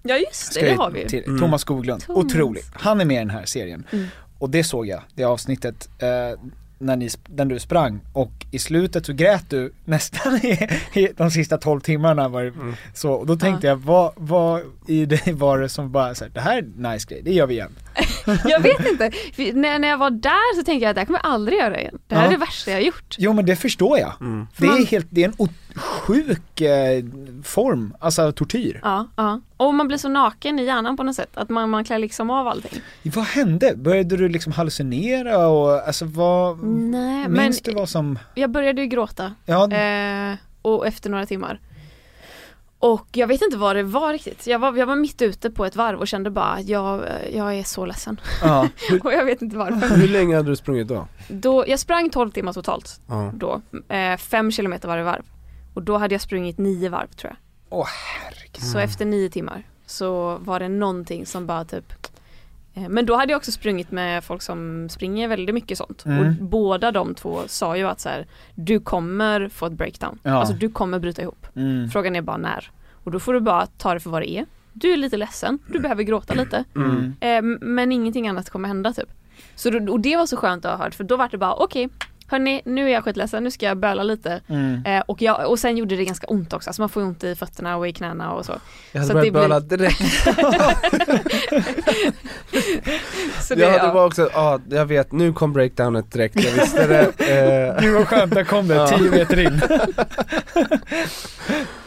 Ja 0.03 0.17
just 0.17 0.53
det, 0.53 0.61
det 0.65 0.73
har 0.75 0.91
vi 0.91 1.07
till, 1.07 1.23
Mm. 1.27 1.39
Thomas 1.39 1.61
Skoglund, 1.61 2.01
Thomas. 2.03 2.25
otroligt. 2.25 2.69
Han 2.73 3.01
är 3.01 3.05
med 3.05 3.15
i 3.15 3.19
den 3.19 3.29
här 3.29 3.45
serien. 3.45 3.85
Mm. 3.91 4.05
Och 4.39 4.49
det 4.49 4.63
såg 4.63 4.87
jag, 4.87 5.01
det 5.15 5.23
avsnittet, 5.23 5.89
eh, 5.99 6.39
när, 6.81 6.95
ni, 6.95 7.09
när 7.25 7.45
du 7.45 7.59
sprang 7.59 7.99
och 8.13 8.31
i 8.51 8.59
slutet 8.59 9.05
så 9.05 9.13
grät 9.13 9.49
du 9.49 9.73
nästan 9.85 10.35
i, 10.35 10.67
i 10.93 11.07
de 11.17 11.31
sista 11.31 11.57
12 11.57 11.79
timmarna 11.81 12.27
var 12.27 12.43
det 12.43 12.47
Mm. 12.49 12.75
så, 12.93 13.11
och 13.11 13.25
då 13.25 13.35
tänkte 13.35 13.67
jag, 13.67 13.75
vad, 13.75 14.11
vad 14.15 14.61
i 14.87 15.05
dig 15.05 15.33
var 15.33 15.59
det 15.59 15.69
som 15.69 15.91
bara 15.91 16.15
så 16.15 16.23
här, 16.23 16.31
det 16.33 16.39
här 16.41 16.57
är 16.57 16.61
en 16.61 16.91
nice 16.91 17.07
grej, 17.09 17.21
det 17.23 17.33
gör 17.33 17.47
vi 17.47 17.53
igen. 17.53 17.71
Jag 18.45 18.59
vet 18.59 18.85
inte, 18.91 19.11
För 19.33 19.53
när, 19.53 19.79
när 19.79 19.87
jag 19.87 19.97
var 19.97 20.09
där 20.09 20.55
så 20.55 20.63
tänkte 20.63 20.83
jag 20.83 20.89
att 20.89 20.95
det 20.95 21.01
här 21.01 21.05
kommer 21.05 21.19
jag 21.23 21.31
aldrig 21.33 21.59
göra 21.59 21.79
igen. 21.79 21.99
Det 22.07 22.15
här 22.15 22.21
Ja. 22.21 22.27
är 22.27 22.31
det 22.31 22.37
värsta 22.37 22.71
jag 22.71 22.77
har 22.77 22.83
gjort. 22.83 23.15
Jo 23.17 23.33
men 23.33 23.45
det 23.45 23.55
förstår 23.55 23.99
jag. 23.99 24.13
Mm. 24.21 24.47
Det 24.57 24.65
är 24.65 24.85
helt, 24.85 25.07
det 25.09 25.23
är 25.23 25.27
en 25.27 25.33
sjuk 25.79 26.61
eh, 26.61 27.03
form, 27.43 27.93
alltså 27.99 28.31
tortyr. 28.31 28.79
Ja, 28.83 29.07
ja. 29.15 29.41
Och 29.57 29.73
man 29.73 29.87
blir 29.87 29.97
så 29.97 30.09
naken 30.09 30.59
i 30.59 30.65
hjärnan 30.65 30.97
på 30.97 31.03
något 31.03 31.15
sätt, 31.15 31.29
att 31.37 31.49
man, 31.49 31.69
man 31.69 31.83
klär 31.83 31.99
liksom 31.99 32.29
av 32.29 32.47
allting. 32.47 32.81
Vad 33.03 33.25
hände? 33.25 33.73
Började 33.75 34.17
du 34.17 34.29
liksom 34.29 34.51
hallucinera 34.53 35.47
och 35.47 35.87
alltså 35.87 36.05
vad, 36.05 36.63
Nej, 36.63 37.27
men 37.29 37.31
minns 37.43 37.61
du 37.61 37.73
vad 37.73 37.89
som, 37.89 38.19
jag 38.35 38.49
började 38.51 38.81
ju 38.81 38.87
gråta 38.87 39.33
ja, 39.45 39.71
Eh, 39.71 40.35
och 40.61 40.87
efter 40.87 41.09
några 41.09 41.25
timmar. 41.25 41.59
Och 42.81 43.07
jag 43.11 43.27
vet 43.27 43.41
inte 43.41 43.57
vad 43.57 43.75
det 43.75 43.83
var 43.83 44.13
riktigt. 44.13 44.47
Jag 44.47 44.59
var, 44.59 44.77
jag 44.77 44.85
var 44.85 44.95
mitt 44.95 45.21
ute 45.21 45.49
på 45.51 45.65
ett 45.65 45.75
varv 45.75 45.99
och 45.99 46.07
kände 46.07 46.29
bara 46.29 46.61
jag, 46.61 47.03
jag 47.33 47.55
är 47.55 47.63
så 47.63 47.85
ledsen. 47.85 48.19
ja. 48.41 48.67
och 49.03 49.13
jag 49.13 49.25
vet 49.25 49.41
inte 49.41 49.57
varför. 49.57 49.95
Hur 49.95 50.07
länge 50.07 50.35
hade 50.35 50.49
du 50.49 50.55
sprungit 50.55 50.87
då? 50.87 51.07
Då, 51.27 51.65
jag 51.67 51.79
sprang 51.79 52.09
12 52.09 52.31
timmar 52.31 52.53
totalt 52.53 53.01
Ja. 53.07 53.31
då. 53.35 53.61
Eh, 53.95 54.17
fem 54.17 54.51
kilometer 54.51 54.87
varje 54.87 55.03
varv. 55.03 55.21
Och 55.73 55.83
då 55.83 55.97
hade 55.97 56.13
jag 56.13 56.21
sprungit 56.21 56.57
nio 56.57 56.89
varv 56.89 57.07
tror 57.07 57.29
jag. 57.31 57.37
Åh 57.69 57.87
herregud. 57.87 58.63
Så 58.63 58.79
efter 58.79 59.05
nio 59.05 59.29
timmar 59.29 59.63
så 59.85 60.37
var 60.37 60.59
det 60.59 60.69
någonting 60.69 61.25
som 61.25 61.47
bara 61.47 61.65
typ 61.65 61.93
eh, 62.73 62.89
men 62.89 63.05
då 63.05 63.15
hade 63.15 63.31
jag 63.31 63.37
också 63.37 63.51
sprungit 63.51 63.91
med 63.91 64.23
folk 64.23 64.41
som 64.41 64.89
springer 64.89 65.27
väldigt 65.27 65.55
mycket 65.55 65.77
sånt. 65.77 66.05
Mm. 66.05 66.19
Och 66.27 66.33
båda 66.33 66.91
de 66.91 67.15
två 67.15 67.39
sa 67.47 67.77
ju 67.77 67.87
att 67.87 67.99
så 67.99 68.09
här, 68.09 68.27
du 68.55 68.79
kommer 68.79 69.49
få 69.49 69.65
ett 69.65 69.73
breakdown. 69.73 70.19
Ja. 70.23 70.31
Alltså 70.31 70.53
du 70.53 70.69
kommer 70.69 70.99
bryta 70.99 71.21
ihop. 71.21 71.47
Mm. 71.55 71.89
Frågan 71.89 72.15
är 72.15 72.21
bara 72.21 72.37
när. 72.37 72.71
Och 73.03 73.11
då 73.11 73.19
får 73.19 73.33
du 73.33 73.39
bara 73.39 73.65
ta 73.65 73.93
det 73.93 73.99
för 73.99 74.09
vad 74.09 74.21
det 74.21 74.31
är. 74.31 74.45
du 74.73 74.93
är 74.93 74.97
lite 74.97 75.17
ledsen, 75.17 75.59
du 75.67 75.79
behöver 75.79 76.03
gråta 76.03 76.33
lite. 76.33 76.63
Mm. 76.75 77.15
Eh, 77.19 77.41
men 77.61 77.91
ingenting 77.91 78.27
annat 78.27 78.49
kommer 78.49 78.67
hända 78.67 78.93
typ. 78.93 79.09
Så 79.55 79.69
då, 79.69 79.91
och 79.91 79.99
det 79.99 80.15
var 80.15 80.25
så 80.25 80.37
skönt 80.37 80.65
att 80.65 80.77
ha 80.77 80.85
hört 80.85 80.95
för 80.95 81.03
då 81.03 81.17
var 81.17 81.29
det 81.31 81.37
bara 81.37 81.53
okej, 81.53 81.89
hörni 82.29 82.61
nu 82.65 82.85
är 82.89 82.93
jag 82.93 83.03
skitledsen, 83.03 83.43
nu 83.43 83.51
ska 83.51 83.65
jag 83.65 83.77
böla 83.77 84.03
lite. 84.03 84.41
Mm. 84.47 84.85
Eh, 84.85 85.03
och, 85.07 85.21
jag, 85.21 85.49
och 85.49 85.59
sen 85.59 85.77
gjorde 85.77 85.95
det 85.95 86.05
ganska 86.05 86.27
ont 86.27 86.53
också, 86.53 86.69
alltså 86.69 86.81
man 86.81 86.89
får 86.89 87.01
ont 87.01 87.23
i 87.23 87.35
fötterna 87.35 87.77
och 87.77 87.87
i 87.87 87.93
knäna 87.93 88.31
och 88.33 88.45
så. 88.45 88.53
Jag 88.91 89.05
Så 89.05 89.13
hade 89.13 89.27
att 89.27 89.33
börjat 89.33 89.69
det 89.69 89.77
blir- 89.77 89.87
böla 89.87 89.95
direkt. 89.99 90.23
så 93.41 93.55
det, 93.55 93.61
Jag 93.61 93.71
hade 93.71 93.83
ja. 93.85 93.93
bara 93.93 94.05
också, 94.05 94.29
ja 94.33 94.59
jag 94.69 94.85
vet, 94.85 95.11
nu 95.11 95.33
kom 95.33 95.53
breakdownet 95.53 96.11
direkt, 96.11 96.35
jag 96.43 96.51
visste 96.51 96.87
det. 96.87 96.99
Eh, 97.29 97.81
Gud 97.81 97.93
vad 97.93 98.07
skönt, 98.07 98.33
där 98.33 98.43
kom 98.43 98.67
det, 98.67 98.75
Ja. 98.75 98.87
10 98.87 99.11
meter 99.11 99.39
in. 99.39 99.61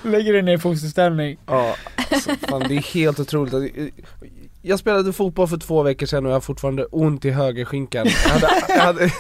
Lägger 0.13 0.33
dig 0.33 0.43
ner 0.43 0.55
i 0.55 0.59
fosterställning. 0.59 1.39
Ja, 1.47 1.75
alltså, 2.11 2.31
fan 2.49 2.65
det 2.69 2.77
är 2.77 2.95
helt 2.95 3.21
otroligt. 3.21 3.75
Jag 4.63 4.79
spelade 4.79 5.13
fotboll 5.13 5.49
för 5.49 5.57
två 5.57 5.83
veckor 5.83 6.07
sedan 6.07 6.25
och 6.27 6.31
jag 6.31 6.37
har 6.37 6.41
fortfarande 6.41 6.85
ont 6.85 7.25
i 7.25 7.31
högerskinkan. 7.31 8.07
Jag, 8.25 8.31
hade, 8.31 8.49
jag, 8.69 8.79
hade, 8.81 9.11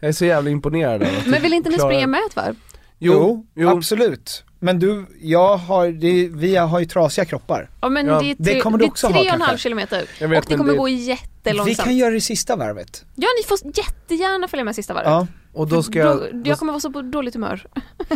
jag 0.00 0.08
är 0.08 0.12
så 0.12 0.24
jävla 0.24 0.50
imponerad 0.50 1.02
av 1.02 1.08
att 1.18 1.26
Men 1.26 1.42
vill 1.42 1.52
inte 1.52 1.70
ni 1.70 1.74
klara- 1.76 1.88
springa 1.90 2.06
med 2.06 2.20
ett 2.30 2.36
varv? 2.36 2.56
Jo, 2.98 3.46
jo, 3.54 3.68
absolut. 3.68 4.44
Men 4.60 4.78
du, 4.78 5.06
jag 5.20 5.56
har, 5.56 5.88
det, 5.88 6.28
vi 6.28 6.56
har 6.56 6.80
ju 6.80 6.86
trasiga 6.86 7.24
kroppar. 7.24 7.70
Ja 7.80 7.88
men 7.88 8.06
Ja, 8.06 8.20
det 8.20 8.30
är 8.30 8.34
det 8.38 8.44
tre, 8.52 8.60
kommer 8.60 8.78
du 8.78 8.84
det 8.84 9.06
är 9.06 9.10
tre 9.12 9.20
och 9.28 9.34
en 9.34 9.40
halv 9.40 9.56
kilometer. 9.58 10.04
Jag 10.20 10.28
vet, 10.28 10.44
och 10.44 10.50
det 10.50 10.56
kommer 10.56 10.72
det- 10.72 10.78
gå 10.78 10.84
Vi 10.84 10.92
jättelångsamt. 10.92 11.84
kan 11.84 11.96
göra 11.96 12.10
det 12.10 12.20
sista 12.20 12.56
varvet. 12.56 13.04
Ja 13.14 13.28
ni 13.42 13.46
får 13.48 13.58
jättegärna 13.78 14.48
följa 14.48 14.64
med 14.64 14.74
sista 14.74 14.94
varvet. 14.94 15.10
Ja. 15.10 15.26
Och 15.58 15.68
då 15.68 15.82
ska 15.82 15.98
jag, 15.98 16.18
Då, 16.32 16.50
jag 16.50 16.58
kommer 16.58 16.72
vara 16.72 16.80
så 16.80 16.92
på 16.92 17.02
dåligt 17.02 17.34
humör. 17.34 17.66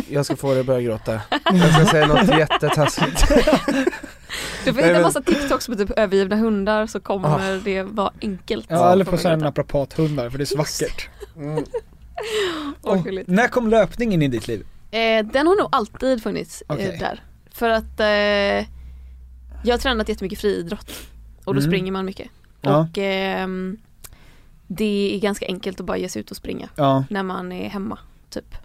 jag 0.09 0.25
ska 0.25 0.35
få 0.35 0.51
dig 0.51 0.59
att 0.59 0.65
börja 0.65 0.81
gråta. 0.81 1.13
Jag 1.45 1.73
ska 1.73 1.85
säga 1.85 2.07
något 2.07 2.37
jättetaskigt. 2.37 3.27
Du 4.65 4.73
får 4.73 4.81
hitta 4.81 4.95
en 4.95 5.01
massa 5.01 5.21
TikToks 5.21 5.67
på 5.67 5.75
typ 5.75 5.91
övergivna 5.91 6.35
hundar 6.35 6.87
så 6.87 6.99
kommer 6.99 7.59
det 7.63 7.83
vara 7.83 8.11
enkelt. 8.21 8.65
Ja, 8.69 8.91
eller 8.91 9.05
på 9.05 9.17
sådana 9.17 9.43
naprapathundar 9.45 10.29
för 10.29 10.37
det 10.37 10.43
är 10.43 10.45
så 10.45 10.57
vackert. 10.57 11.09
Mm. 11.35 11.63
Gulligt. 13.03 13.29
när 13.29 13.47
kom 13.47 13.67
löpningen 13.69 14.21
in 14.21 14.33
i 14.33 14.37
ditt 14.37 14.47
liv? 14.47 14.65
Eh, 14.91 15.25
den 15.25 15.47
har 15.47 15.55
nog 15.61 15.67
alltid 15.71 16.23
funnits 16.23 16.63
Okej. 16.67 16.85
eh, 16.93 16.99
där. 16.99 17.23
För 17.51 17.69
att 17.69 17.99
eh, 17.99 18.07
jag 19.65 19.73
har 19.73 19.77
tränat 19.77 20.09
jättemycket 20.09 20.39
friidrott 20.39 20.91
och 21.45 21.53
då 21.53 21.59
Mm. 21.59 21.71
springer 21.71 21.91
man 21.91 22.05
mycket. 22.05 22.27
Ja. 22.61 22.77
Och 22.77 22.97
ehm, 22.97 23.77
det 24.75 25.15
är 25.15 25.19
ganska 25.19 25.45
enkelt 25.45 25.79
att 25.79 25.85
bara 25.85 25.97
ge 25.97 26.09
sig 26.09 26.19
ut 26.19 26.31
och 26.31 26.37
springa 26.37 26.69
Ja. 26.75 27.03
när 27.09 27.23
man 27.23 27.51
är 27.51 27.69
hemma, 27.69 27.99
typ. 28.29 28.55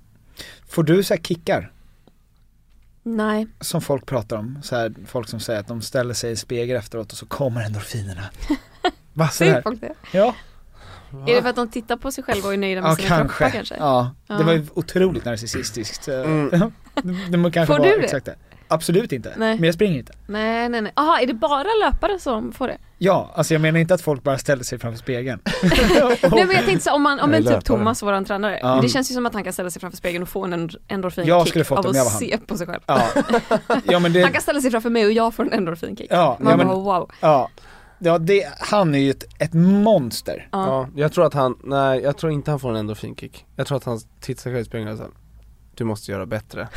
Får 0.69 0.83
du 0.83 1.03
så 1.03 1.15
här 1.15 1.21
kickar? 1.23 1.73
Nej, 3.03 3.47
Som 3.61 3.81
folk 3.81 4.07
pratar 4.07 4.37
om, 4.37 4.59
så 4.63 4.77
här, 4.77 4.95
folk 5.07 5.29
som 5.29 5.41
säger 5.41 5.61
att 5.61 5.69
de 5.69 5.83
ställer 5.83 6.15
sig 6.15 6.33
i 6.33 6.37
spegel 6.37 6.77
efteråt 6.77 7.13
och 7.13 7.19
så 7.19 7.27
kommer 7.27 7.61
endorfinerna. 7.65 8.23
Va? 9.13 9.29
säger 9.29 9.53
Sådär. 9.53 9.63
folk 9.63 9.81
det? 9.81 9.95
Ja, 10.13 10.35
Är 11.27 11.35
det 11.35 11.43
för 11.43 11.49
att 11.49 11.57
de 11.57 11.69
tittar 11.71 11.97
på 11.97 12.13
sig 12.13 12.25
själva 12.25 12.49
och 12.49 12.55
är 12.55 12.59
nöjda 12.59 12.81
med 12.83 12.91
ja 12.91 12.97
sina 12.97 13.09
kanske. 13.09 13.37
kroppar 13.39 13.51
kanske? 13.51 13.77
Ja, 13.77 14.15
det 14.27 14.35
Ja. 14.35 14.43
var 14.43 14.53
ju 14.53 14.67
otroligt 14.75 15.25
narcissistiskt. 15.25 16.09
Mm. 16.09 16.51
det, 16.95 17.37
det 17.39 17.51
kanske 17.51 17.67
Får 17.67 17.85
du 17.85 17.91
det? 17.91 18.05
Exakt 18.05 18.27
det. 18.27 18.37
Absolut 18.69 19.13
inte, 19.13 19.35
Nej. 19.37 19.55
men 19.55 19.65
jag 19.65 19.75
springer 19.75 19.99
inte. 19.99 20.13
Nej, 20.27 20.69
nej, 20.69 20.81
nej. 20.81 20.93
Jaha, 20.97 21.21
är 21.21 21.27
det 21.27 21.35
bara 21.35 21.67
löpare 21.85 22.19
som 22.19 22.53
får 22.53 22.69
det? 22.69 22.77
Ja, 22.99 23.31
alltså 23.35 23.55
jag 23.55 23.61
menar 23.61 23.79
inte 23.81 23.95
att 23.95 24.01
folk 24.01 24.23
bara 24.23 24.39
ställer 24.39 24.65
sig 24.65 24.79
framför 24.79 24.99
spegeln. 24.99 25.41
Nej 25.63 26.21
men 26.31 26.51
jag 26.51 26.65
tänkte 26.65 26.81
så 26.81 26.95
om 26.95 27.03
man, 27.03 27.21
om 27.21 27.35
en 27.35 27.45
typ. 27.45 27.65
Thomas, 27.65 28.03
våran 28.03 28.25
tränare, 28.25 28.59
Ja. 28.63 28.79
det 28.83 28.89
känns 28.89 29.11
ju 29.11 29.15
som 29.15 29.27
att 29.27 29.35
han 29.35 29.45
kan 29.45 29.53
ställa 29.53 29.71
sig 29.71 29.81
framför 29.81 29.97
spegeln 29.97 30.23
och 30.23 30.29
få 30.29 30.45
en 30.45 30.53
end- 30.53 30.77
endorfinkick 30.89 31.31
Jag 31.31 31.49
skulle 31.49 31.65
fått 31.65 31.79
av 31.79 31.85
jag 31.97 32.05
var 32.05 32.07
att 32.07 32.13
han. 32.13 32.21
se 32.21 32.39
på 32.39 32.57
sig 32.57 32.67
själv. 32.67 32.81
Ja, 32.87 33.03
ja 33.85 33.99
men 33.99 34.13
det, 34.13 34.23
Han 34.23 34.33
kan 34.33 34.43
ställa 34.43 34.61
sig 34.61 34.71
framför 34.71 34.91
mig 34.91 35.07
och 35.07 35.13
jag 35.13 35.35
får 35.35 35.43
en 35.47 35.53
endorfinkick. 35.53 36.07
ja, 36.11 36.37
Man 36.41 36.51
ja, 36.51 36.57
men, 36.57 36.67
bara 36.67 36.77
wow. 36.99 37.11
ja. 37.21 37.51
Ja, 38.01 38.19
det, 38.19 38.49
han 38.59 38.95
är 38.95 38.99
ju 38.99 39.11
ett, 39.11 39.25
ett 39.39 39.55
monster. 39.55 40.49
Ja. 40.53 40.67
Ja, 40.67 40.89
jag 41.03 41.13
tror 41.13 41.27
att 41.27 41.35
han, 41.35 41.59
nej 41.65 42.01
jag 42.01 42.17
tror 42.19 42.33
inte 42.33 42.51
han 42.51 42.61
får 42.61 42.71
en 42.71 42.77
endorfinkick. 42.77 43.47
Jag 43.57 43.67
tror 43.67 43.77
att 43.79 43.85
han 43.85 44.01
tittar 44.21 44.43
sig 44.43 44.53
själv 44.53 44.63
i 44.63 44.65
spegeln 44.65 44.91
och 44.91 44.97
säger 44.97 45.11
du 45.79 45.85
måste 45.85 46.13
göra 46.13 46.27
bättre. 46.27 46.69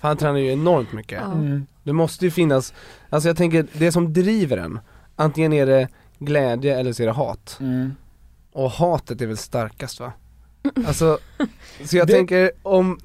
För 0.00 0.08
han 0.08 0.16
tränar 0.16 0.38
ju 0.38 0.52
enormt 0.52 0.92
mycket. 0.92 1.22
Mm. 1.22 1.66
Det 1.82 1.92
måste 1.92 2.24
ju 2.24 2.30
finnas, 2.30 2.74
alltså 3.10 3.28
jag 3.28 3.36
tänker 3.36 3.66
det 3.72 3.92
som 3.92 4.12
driver 4.12 4.56
en, 4.56 4.80
antingen 5.16 5.52
är 5.52 5.66
det 5.66 5.88
glädje 6.18 6.78
eller 6.80 6.92
så 6.92 7.02
är 7.02 7.06
det 7.06 7.12
hat. 7.12 7.56
Mm. 7.60 7.94
Och 8.52 8.70
hatet 8.70 9.20
är 9.20 9.26
väl 9.26 9.36
starkast 9.36 10.00
va? 10.00 10.12
Alltså, 10.86 11.18
så 11.84 11.96
jag 11.96 12.06
Det- 12.06 12.12
tänker 12.12 12.50
om, 12.62 12.98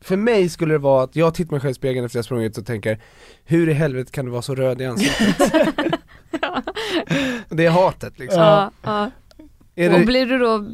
för 0.00 0.16
mig 0.16 0.48
skulle 0.48 0.74
det 0.74 0.78
vara 0.78 1.04
att 1.04 1.16
jag 1.16 1.34
tittar 1.34 1.50
mig 1.52 1.60
själv 1.60 1.70
i 1.70 1.74
spegeln 1.74 2.06
efter 2.06 2.18
jag 2.18 2.24
sprungit 2.24 2.58
och 2.58 2.66
tänker 2.66 2.98
Hur 3.44 3.68
i 3.68 3.72
helvete 3.72 4.10
kan 4.12 4.24
du 4.24 4.30
vara 4.30 4.42
så 4.42 4.54
röd 4.54 4.80
i 4.80 4.86
ansiktet? 4.86 5.36
det 7.48 7.66
är 7.66 7.70
hatet 7.70 8.18
liksom. 8.18 8.40
Ja, 8.42 8.70
ja. 8.82 9.10
Är 9.78 9.92
Och 9.92 9.98
det, 10.00 10.06
blir 10.06 10.26
du 10.26 10.38
då 10.38 10.66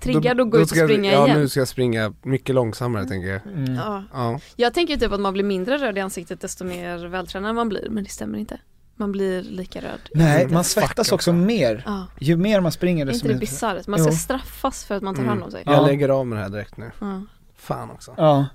triggad 0.00 0.40
att 0.40 0.50
gå 0.50 0.58
ut 0.58 0.62
och 0.62 0.76
springa 0.76 1.12
ja, 1.12 1.26
igen? 1.26 1.38
nu 1.40 1.48
ska 1.48 1.60
jag 1.60 1.68
springa 1.68 2.12
mycket 2.22 2.54
långsammare 2.54 3.04
tänker 3.06 3.28
jag. 3.28 3.40
Mm. 3.46 3.74
Ja. 3.74 4.04
Ja. 4.12 4.40
Jag 4.56 4.74
tänker 4.74 4.96
typ 4.96 5.12
att 5.12 5.20
man 5.20 5.32
blir 5.32 5.44
mindre 5.44 5.76
röd 5.78 5.98
i 5.98 6.00
ansiktet 6.00 6.40
desto 6.40 6.64
mer 6.64 7.06
vältränad 7.08 7.54
man 7.54 7.68
blir, 7.68 7.88
men 7.90 8.04
det 8.04 8.10
stämmer 8.10 8.38
inte. 8.38 8.58
Man 8.96 9.12
blir 9.12 9.42
lika 9.42 9.80
röd. 9.80 10.00
Nej, 10.14 10.40
Mm. 10.42 10.54
man 10.54 10.64
svettas 10.64 11.12
också 11.12 11.32
mer. 11.32 11.82
Ja. 11.86 12.06
Ju 12.20 12.36
mer 12.36 12.60
man 12.60 12.72
springer 12.72 13.06
desto 13.06 13.16
inte 13.16 13.28
det 13.28 13.34
mer... 13.34 13.40
bisarrt? 13.40 13.86
Man 13.86 13.98
ska 14.00 14.10
Jo. 14.10 14.16
straffas 14.16 14.84
för 14.84 14.94
att 14.94 15.02
man 15.02 15.14
tar 15.14 15.22
Mm. 15.22 15.28
hand 15.30 15.42
om 15.42 15.50
sig. 15.50 15.62
Jag 15.66 15.74
Ja. 15.74 15.86
lägger 15.86 16.08
av 16.08 16.26
med 16.26 16.38
det 16.38 16.42
här 16.42 16.50
direkt 16.50 16.76
nu. 16.76 16.90
Ja. 17.00 17.22
Fan 17.56 17.90
också. 17.90 18.14
Ja. 18.16 18.46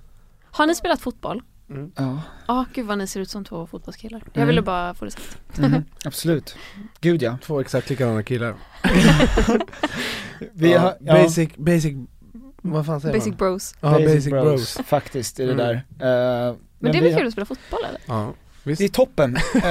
Har 0.52 0.68
ni 0.68 0.76
spelat 0.76 1.02
fotboll? 1.02 1.42
Ja, 1.96 2.22
Ja, 2.48 2.66
gud 2.74 2.86
vad 2.86 2.98
ni 2.98 3.08
ser 3.08 3.20
ut 3.20 3.30
som 3.30 3.46
två 3.46 3.68
fotbollskillar. 3.68 4.22
Jag 4.26 4.38
Mm. 4.38 4.48
ville 4.48 4.62
bara 4.62 4.94
få 4.94 5.06
det 5.06 5.12
sagt. 5.12 5.38
mhm, 5.58 5.84
absolut. 6.06 6.56
Gud 7.02 7.22
ja. 7.22 7.38
Två 7.44 7.60
exakt 7.62 7.90
likadana 7.90 8.24
killar. 8.24 8.56
Vi 10.54 10.72
ja, 10.72 10.80
har, 10.80 10.98
ja, 11.00 11.14
Basic, 11.14 11.50
basic, 11.56 11.94
vad 12.62 12.86
fan 12.86 13.02
säger 13.02 13.14
Basic 13.14 13.28
man? 13.30 13.38
bros. 13.38 13.76
Ja, 13.82 13.92
basic, 13.92 14.26
bros. 14.30 14.78
Faktiskt, 14.86 15.40
är 15.40 15.46
det 15.48 15.52
Mm. 15.54 15.66
där. 15.68 15.74
Eh, 16.50 16.56
Men 16.80 16.92
det 16.92 16.98
är 16.98 17.02
väl 17.02 17.12
har- 17.14 17.20
kul 17.20 17.28
att 17.28 17.34
spela 17.34 17.46
fotboll 17.46 17.80
eller? 17.90 18.02
Ja, 18.06 18.34
visst. 18.64 18.80
Det 18.80 18.86
är 18.86 18.90
toppen. 18.90 19.36
Eh, 19.36 19.62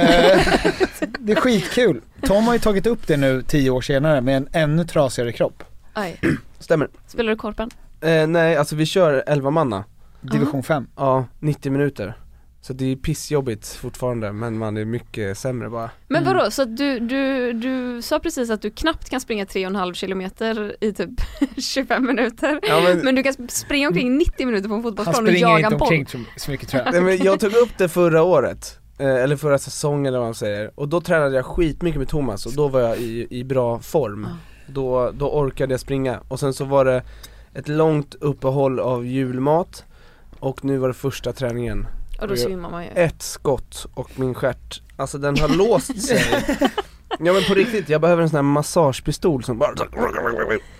det 1.19 1.31
är 1.31 1.35
skitkul. 1.35 2.01
Tom 2.21 2.43
har 2.47 2.53
ju 2.53 2.59
tagit 2.59 2.87
upp 2.87 3.07
det 3.07 3.17
nu 3.17 3.41
tio 3.41 3.69
år 3.69 3.81
senare 3.81 4.21
med 4.21 4.37
en 4.37 4.47
ännu 4.51 4.85
trasigare 4.85 5.31
kropp. 5.31 5.63
Aj. 5.93 6.19
Stämmer. 6.59 6.87
Spelar 7.07 7.29
du 7.29 7.35
korpen? 7.35 7.69
Eh, 8.01 8.27
nej, 8.27 8.55
alltså 8.57 8.75
vi 8.75 8.85
kör 8.85 9.23
11 9.27 9.49
manna. 9.51 9.83
Division 10.21 10.63
5. 10.63 10.87
Ja, 10.95 11.25
90 11.39 11.71
minuter. 11.71 12.17
Så 12.61 12.73
det 12.73 12.91
är 12.91 12.95
pissjobbigt 12.95 13.67
fortfarande 13.67 14.31
men 14.31 14.57
man 14.57 14.77
är 14.77 14.85
mycket 14.85 15.37
sämre 15.37 15.69
bara. 15.69 15.89
Men 16.07 16.23
Mm. 16.23 16.33
vadå, 16.37 16.51
så 16.51 16.61
att 16.61 16.77
du, 16.77 16.99
du, 16.99 17.53
du 17.53 18.01
sa 18.01 18.19
precis 18.19 18.49
att 18.49 18.61
du 18.61 18.69
knappt 18.71 19.09
kan 19.09 19.21
springa 19.21 19.45
3,5 19.45 19.93
kilometer 19.93 20.75
i 20.81 20.93
typ 20.93 21.09
25 21.57 22.05
minuter. 22.05 22.59
Ja, 22.63 22.81
men, 22.83 22.97
Men 22.99 23.15
du 23.15 23.23
kan 23.23 23.33
springa 23.49 23.87
omkring 23.87 24.17
90 24.17 24.45
minuter 24.45 24.69
på 24.69 24.75
en 24.75 24.83
Han 24.83 24.83
fotbollsplan 24.83 25.23
och 25.23 25.29
springer 25.29 25.47
jaga 25.47 25.57
inte 25.57 25.73
en 25.75 25.77
boll. 25.79 25.87
omkring 25.99 26.25
så, 26.37 26.51
mycket 26.51 26.69
tror 26.69 26.83
jag. 26.85 26.91
nej, 26.93 27.01
men 27.01 27.17
jag 27.17 27.39
tog 27.39 27.53
upp 27.53 27.77
det 27.77 27.89
förra 27.89 28.23
året. 28.23 28.79
Eh, 28.99 29.15
eller 29.15 29.35
förra 29.35 29.57
säsongen 29.57 30.05
eller 30.05 30.17
vad 30.17 30.27
man 30.27 30.35
säger. 30.35 30.71
Och 30.75 30.87
då 30.89 31.01
tränade 31.01 31.35
jag 31.35 31.45
skitmycket 31.45 31.99
med 31.99 32.07
Thomas 32.09 32.45
och 32.45 32.53
då 32.53 32.67
var 32.67 32.79
jag 32.79 32.97
i, 32.97 33.27
i 33.29 33.43
bra 33.43 33.79
form. 33.79 34.27
Ja. 34.29 34.37
Då, 34.73 35.11
då 35.11 35.29
orkade 35.29 35.73
jag 35.73 35.79
springa. 35.79 36.19
Och 36.27 36.39
sen 36.39 36.53
så 36.53 36.65
var 36.65 36.85
det 36.85 37.03
ett 37.53 37.67
långt 37.67 38.15
uppehåll 38.15 38.79
av 38.79 39.05
julmat. 39.05 39.83
Och 40.39 40.65
nu 40.65 40.77
var 40.77 40.87
det 40.87 40.93
första 40.93 41.33
träningen. 41.33 41.87
Och 42.21 42.27
då 42.27 42.35
svimmar 42.35 42.69
man 42.69 42.83
ju. 42.83 42.89
Ett 42.95 43.21
skott 43.21 43.85
och 43.93 44.19
min 44.19 44.33
stjärt, 44.33 44.81
alltså 44.95 45.17
den 45.17 45.37
har 45.37 45.47
låst 45.47 46.01
sig 46.01 46.23
Ja 47.19 47.33
men 47.33 47.43
på 47.47 47.53
riktigt, 47.53 47.89
jag 47.89 48.01
behöver 48.01 48.23
en 48.23 48.29
sån 48.29 48.37
här 48.37 48.43
massagepistol 48.43 49.43
som 49.43 49.57
bara 49.57 49.75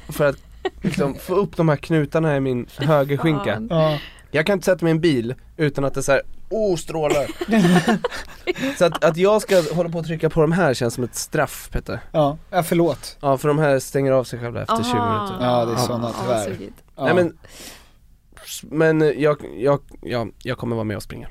För 0.09 0.25
att 0.25 0.35
liksom 0.81 1.15
få 1.15 1.35
upp 1.35 1.57
de 1.57 1.69
här 1.69 1.75
knutarna 1.75 2.37
i 2.37 2.39
min 2.39 2.67
högerskinka. 2.77 3.61
Ja. 3.69 3.99
Jag 4.31 4.45
kan 4.45 4.53
inte 4.53 4.65
sätta 4.65 4.85
mig 4.85 4.91
i 4.91 4.95
en 4.95 5.01
bil 5.01 5.35
utan 5.57 5.85
att 5.85 5.93
det 5.93 6.03
så 6.03 6.11
här, 6.11 6.21
oh 6.49 6.75
strålar 6.75 7.27
Så 8.77 8.85
att, 8.85 9.03
att 9.03 9.17
jag 9.17 9.41
ska 9.41 9.63
hålla 9.73 9.89
på 9.89 9.99
och 9.99 10.05
trycka 10.05 10.29
på 10.29 10.41
de 10.41 10.51
här 10.51 10.73
känns 10.73 10.93
som 10.93 11.03
ett 11.03 11.15
straff 11.15 11.69
Petter 11.71 11.99
Ja, 12.11 12.37
ja 12.49 12.63
förlåt. 12.63 13.17
Ja 13.21 13.37
för 13.37 13.47
de 13.47 13.59
här 13.59 13.79
stänger 13.79 14.11
av 14.11 14.23
sig 14.23 14.39
själva 14.39 14.61
efter 14.61 14.83
20 14.83 14.83
Aha. 14.83 15.25
minuter 15.25 15.45
Ja, 15.45 15.65
det 15.65 15.71
är 15.73 15.77
sådana 15.77 16.11
Ja, 16.27 16.43
tyvärr. 16.43 16.69
Ja. 16.95 17.03
Nej 17.05 17.13
men 17.15 17.37
Men 18.63 19.13
jag, 19.21 19.37
jag, 19.57 19.79
ja, 20.01 20.27
jag 20.43 20.57
kommer 20.57 20.75
vara 20.75 20.83
med 20.83 20.97
och 20.97 21.03
springa 21.03 21.27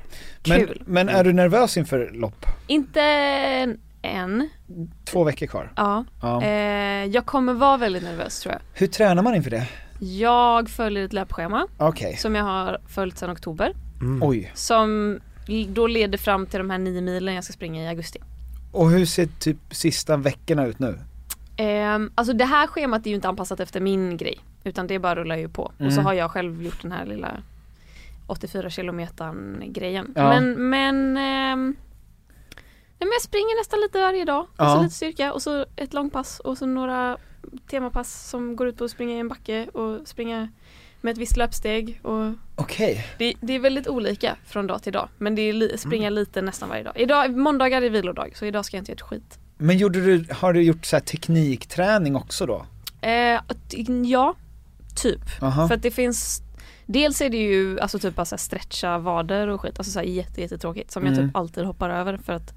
men, 0.47 0.59
Kul. 0.67 0.83
men 0.85 1.09
är 1.09 1.23
du 1.23 1.33
nervös 1.33 1.77
inför 1.77 2.09
lopp? 2.13 2.45
Inte 2.67 3.01
än, 4.01 4.49
Två 5.05 5.23
veckor 5.23 5.47
kvar. 5.47 5.73
ja. 5.75 6.05
Ja. 6.21 6.43
Eh, 6.43 7.05
jag 7.05 7.25
kommer 7.25 7.53
vara 7.53 7.77
väldigt 7.77 8.03
nervös 8.03 8.39
tror 8.39 8.53
jag. 8.53 8.61
Hur 8.73 8.87
tränar 8.87 9.23
man 9.23 9.35
inför 9.35 9.51
det? 9.51 9.67
Jag 9.99 10.69
följer 10.69 11.05
ett 11.05 11.13
löpschema 11.13 11.67
Okej, 11.77 12.17
som 12.17 12.35
jag 12.35 12.43
har 12.43 12.77
följt 12.87 13.17
sedan 13.17 13.31
oktober. 13.31 13.73
mm. 14.01 14.23
oj. 14.23 14.51
Som 14.53 15.19
då 15.67 15.87
leder 15.87 16.17
fram 16.17 16.45
till 16.45 16.57
de 16.59 16.69
här 16.69 16.77
nio 16.77 17.01
milen 17.01 17.35
jag 17.35 17.43
ska 17.43 17.53
springa 17.53 17.83
i 17.83 17.87
augusti. 17.87 18.19
Och 18.71 18.89
hur 18.89 19.05
ser 19.05 19.25
typ 19.39 19.57
sista 19.71 20.17
veckorna 20.17 20.65
ut 20.65 20.79
nu? 20.79 20.99
Ehm, 21.57 22.11
alltså 22.15 22.33
det 22.33 22.45
här 22.45 22.67
schemat 22.67 23.05
är 23.05 23.09
ju 23.09 23.15
inte 23.15 23.27
anpassat 23.27 23.59
efter 23.59 23.79
min 23.79 24.17
grej. 24.17 24.39
Utan 24.63 24.87
det 24.87 24.99
bara 24.99 25.15
rullar 25.15 25.37
ju 25.37 25.49
på. 25.49 25.63
Och 25.63 25.73
så 25.77 25.83
Mm. 25.99 26.05
har 26.05 26.13
jag 26.13 26.31
själv 26.31 26.63
gjort 26.63 26.81
den 26.81 26.91
här 26.91 27.05
lilla 27.05 27.41
84 28.27 28.69
kilometern 28.69 29.63
grejen. 29.67 30.13
Ja. 30.15 30.29
Men, 30.29 30.69
men 30.69 31.17
ehm, 31.17 31.75
men 32.99 33.07
jag 33.13 33.21
springer 33.21 33.59
nästan 33.61 33.79
lite 33.79 33.99
varje 34.01 34.25
dag. 34.25 34.41
Och 34.41 34.47
Ja. 34.57 34.75
så 34.75 34.81
lite 34.83 34.95
styrka 34.95 35.33
och 35.33 35.41
så 35.41 35.65
ett 35.75 35.93
långpass 35.93 36.39
och 36.39 36.57
så 36.57 36.65
några 36.65 37.17
temapass 37.69 38.29
som 38.29 38.55
går 38.55 38.67
ut 38.67 38.77
på 38.77 38.83
att 38.83 38.91
springa 38.91 39.15
i 39.15 39.19
en 39.19 39.27
backe 39.27 39.67
och 39.73 40.07
springa 40.07 40.49
med 41.01 41.11
ett 41.11 41.17
visst 41.17 41.37
löpsteg. 41.37 41.99
Och 42.03 42.33
Okej. 42.55 43.07
det, 43.17 43.33
det 43.41 43.53
är 43.53 43.59
väldigt 43.59 43.87
olika 43.87 44.35
från 44.45 44.67
dag 44.67 44.83
till 44.83 44.93
dag. 44.93 45.09
Men 45.17 45.35
det 45.35 45.41
är 45.41 45.53
li, 45.53 45.77
springa 45.77 46.09
lite 46.09 46.41
nästan 46.41 46.69
varje 46.69 46.83
dag. 46.83 46.93
Idag, 46.97 47.37
måndagar 47.37 47.81
är 47.81 47.89
vilodag 47.89 48.31
så 48.37 48.45
idag 48.45 48.65
ska 48.65 48.77
jag 48.77 48.81
inte 48.81 48.91
göra 48.91 48.95
ett 48.97 49.01
skit. 49.01 49.39
Men 49.57 49.77
gjorde 49.77 50.01
du, 50.01 50.25
har 50.33 50.53
du 50.53 50.61
gjort 50.63 50.85
så 50.85 50.95
här 50.95 51.01
teknikträning 51.01 52.15
också 52.15 52.45
då? 52.45 52.65
Eh, 53.01 53.39
ja, 54.05 54.35
typ. 54.97 55.21
Aha. 55.41 55.67
För 55.67 55.75
att 55.75 55.81
det 55.81 55.91
finns 55.91 56.41
Dels 56.89 57.21
är 57.21 57.29
det 57.29 57.37
ju 57.37 57.79
alltså 57.79 57.99
typ 57.99 58.17
här 58.17 58.37
stretcha 58.37 58.97
vader 58.97 59.47
och 59.47 59.61
skit, 59.61 59.77
alltså 59.77 59.91
så 59.91 59.99
här 59.99 60.05
jätte, 60.05 60.41
jättetråkigt 60.41 60.91
som 60.91 61.05
jag 61.05 61.13
Mm. 61.13 61.27
typ 61.27 61.35
alltid 61.35 61.65
hoppar 61.65 61.89
över 61.89 62.17
för 62.17 62.33
att 62.33 62.53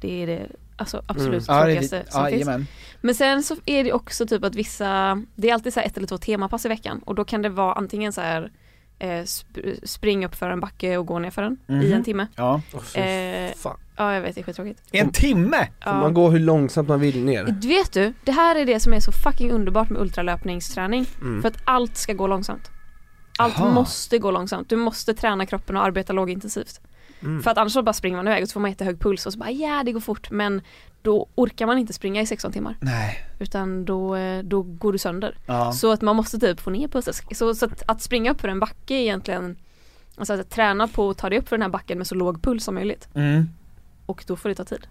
det 0.00 0.22
är 0.22 0.26
det 0.26 0.46
alltså 0.76 1.02
absolut 1.06 1.44
Ja, 1.48 1.54
det 1.54 1.60
är 1.60 1.64
tråkigaste 1.64 1.98
lite- 1.98 2.12
som 2.12 2.20
ja, 2.24 2.28
finns. 2.30 2.40
jajamän. 2.46 2.66
Men 3.00 3.14
sen 3.14 3.42
så 3.42 3.56
är 3.66 3.84
det 3.84 3.92
också 3.92 4.26
typ 4.26 4.44
att 4.44 4.54
vissa, 4.54 5.22
det 5.34 5.50
är 5.50 5.54
alltid 5.54 5.72
så 5.74 5.80
här 5.80 5.86
ett 5.86 5.96
eller 5.96 6.06
två 6.06 6.18
temapass 6.18 6.64
i 6.66 6.68
veckan 6.68 7.00
och 7.04 7.14
då 7.14 7.24
kan 7.24 7.42
det 7.42 7.48
vara 7.48 7.72
antingen 7.74 8.12
så 8.12 8.20
här 8.20 8.52
eh, 9.02 9.06
sp- 9.08 9.86
spring 9.86 10.24
upp 10.24 10.34
för 10.34 10.50
en 10.50 10.60
backe 10.60 10.96
och 10.96 11.06
gå 11.06 11.18
ner 11.18 11.30
för 11.30 11.42
den 11.42 11.56
i 11.68 11.72
Mhm. 11.72 11.92
en 11.92 12.04
timme. 12.04 12.26
Ja. 12.36 12.60
Eh, 12.94 13.54
fan. 13.56 13.76
ja 13.96 14.14
jag 14.14 14.20
vet, 14.20 14.34
det 14.34 14.40
är 14.40 14.42
skittråkigt. 14.42 14.82
En 14.92 15.12
timme? 15.12 15.58
Får 15.84 15.92
Ja. 15.92 16.00
man 16.00 16.14
gå 16.14 16.30
hur 16.30 16.38
långsamt 16.38 16.88
man 16.88 17.00
vill 17.00 17.24
ner? 17.24 17.44
Vet 17.68 17.92
du, 17.92 18.12
det 18.24 18.32
här 18.32 18.56
är 18.56 18.66
det 18.66 18.80
som 18.80 18.92
är 18.92 19.00
så 19.00 19.12
fucking 19.12 19.50
underbart 19.50 19.90
med 19.90 20.00
ultralöpningsträning. 20.02 21.06
Mm. 21.20 21.42
För 21.42 21.48
att 21.48 21.56
allt 21.64 21.96
ska 21.96 22.12
gå 22.12 22.26
långsamt. 22.26 22.70
Allt 23.38 23.58
Aha. 23.60 23.70
måste 23.70 24.18
gå 24.18 24.30
långsamt. 24.30 24.68
Du 24.68 24.76
måste 24.76 25.14
träna 25.14 25.46
kroppen 25.46 25.76
och 25.76 25.84
arbeta 25.84 26.12
lågintensivt. 26.12 26.80
Mm. 27.22 27.42
För 27.42 27.50
att 27.50 27.58
annars 27.58 27.72
så 27.72 27.82
bara 27.82 27.92
springer 27.92 28.16
man 28.16 28.28
iväg 28.28 28.42
och 28.42 28.48
så 28.48 28.52
får 28.52 28.60
man 28.60 28.70
jättehög 28.70 29.00
puls 29.00 29.26
och 29.26 29.32
så 29.32 29.38
bara 29.38 29.50
ja 29.50 29.82
det 29.84 29.92
går 29.92 30.00
fort 30.00 30.30
men 30.30 30.62
då 31.02 31.26
orkar 31.34 31.66
man 31.66 31.78
inte 31.78 31.92
springa 31.92 32.20
i 32.20 32.26
16 32.26 32.52
timmar. 32.52 32.76
Nej. 32.80 33.26
Utan 33.38 33.84
då, 33.84 34.16
eh, 34.16 34.42
då 34.42 34.62
går 34.62 34.92
du 34.92 34.98
sönder. 34.98 35.36
Ja. 35.46 35.72
Så 35.72 35.92
att 35.92 36.02
man 36.02 36.16
måste 36.16 36.38
typ 36.38 36.60
få 36.60 36.70
ner 36.70 36.88
pulsen. 36.88 37.14
Så, 37.34 37.54
så 37.54 37.66
att, 37.66 37.82
att 37.86 38.02
springa 38.02 38.30
upp 38.30 38.40
för 38.40 38.48
en 38.48 38.60
backe 38.60 38.94
är 38.94 39.00
egentligen 39.00 39.56
Alltså 40.16 40.32
att 40.32 40.50
träna 40.50 40.88
på 40.88 41.10
att 41.10 41.18
ta 41.18 41.28
dig 41.28 41.38
upp 41.38 41.48
för 41.48 41.56
den 41.56 41.62
här 41.62 41.68
backen 41.68 41.98
med 41.98 42.06
så 42.06 42.14
låg 42.14 42.42
puls 42.42 42.64
som 42.64 42.74
möjligt. 42.74 43.08
Mm. 43.14 43.48
Och 44.06 44.24
då 44.26 44.36
får 44.36 44.48
det 44.48 44.54
ta 44.54 44.64
tid. 44.64 44.86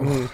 Mm. 0.00 0.28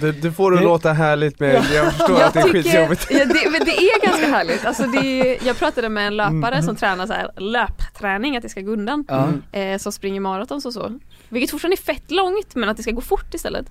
Det, 0.00 0.12
det 0.12 0.32
får 0.32 0.50
du 0.50 0.56
Det- 0.56 0.62
låta 0.64 0.92
härligt 0.92 1.40
med, 1.40 1.54
jag 1.74 1.92
förstår 1.92 2.22
att 2.22 2.34
det 2.34 2.40
är 2.40 2.48
skitjobbigt. 2.52 3.06
ja, 3.10 3.18
det, 3.18 3.50
men 3.50 3.60
det 3.64 3.70
är 3.76 4.06
ganska 4.06 4.26
härligt. 4.26 4.64
Alltså 4.66 4.82
det 4.86 4.98
är, 4.98 5.46
jag 5.46 5.56
pratade 5.58 5.88
med 5.88 6.06
en 6.06 6.16
löpare 6.16 6.54
Mm. 6.54 6.62
som 6.62 6.76
tränar 6.76 7.06
så 7.06 7.12
här 7.12 7.30
löpträning, 7.40 8.36
att 8.36 8.42
det 8.42 8.48
ska 8.48 8.60
gå 8.60 8.72
undan. 8.72 9.04
Ja. 9.08 9.28
Eh, 9.58 9.78
som 9.78 9.92
springer 9.92 10.20
maratons 10.20 10.66
och 10.66 10.72
så. 10.72 10.98
Vilket 11.28 11.50
fortfarande 11.50 11.74
är 11.74 11.94
fett 11.94 12.10
långt 12.10 12.54
men 12.54 12.68
att 12.68 12.76
det 12.76 12.82
ska 12.82 12.90
gå 12.92 13.00
fort 13.00 13.34
istället. 13.34 13.66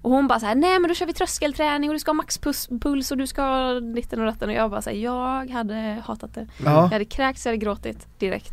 Och 0.00 0.10
hon 0.10 0.26
bara 0.28 0.40
så 0.40 0.46
här, 0.46 0.54
nej 0.54 0.78
men 0.78 0.88
då 0.88 0.94
kör 0.94 1.06
vi 1.06 1.12
tröskelträning 1.12 1.90
och 1.90 1.94
du 1.94 1.98
ska 1.98 2.08
ha 2.10 2.14
maxpuls 2.14 3.10
och 3.10 3.16
du 3.18 3.26
ska 3.26 3.42
ha 3.42 3.80
ditten 3.80 4.20
och 4.20 4.26
datten 4.26 4.48
och 4.48 4.54
jag 4.54 4.70
bara 4.70 4.82
säger 4.82 5.04
jag 5.04 5.50
hade 5.50 6.02
hatat 6.06 6.34
det. 6.34 6.46
Ja. 6.64 6.70
Jag 6.82 6.88
hade 6.88 7.04
kräkts, 7.04 7.46
jag 7.46 7.52
hade 7.52 7.64
gråtit 7.64 8.06
direkt. 8.18 8.52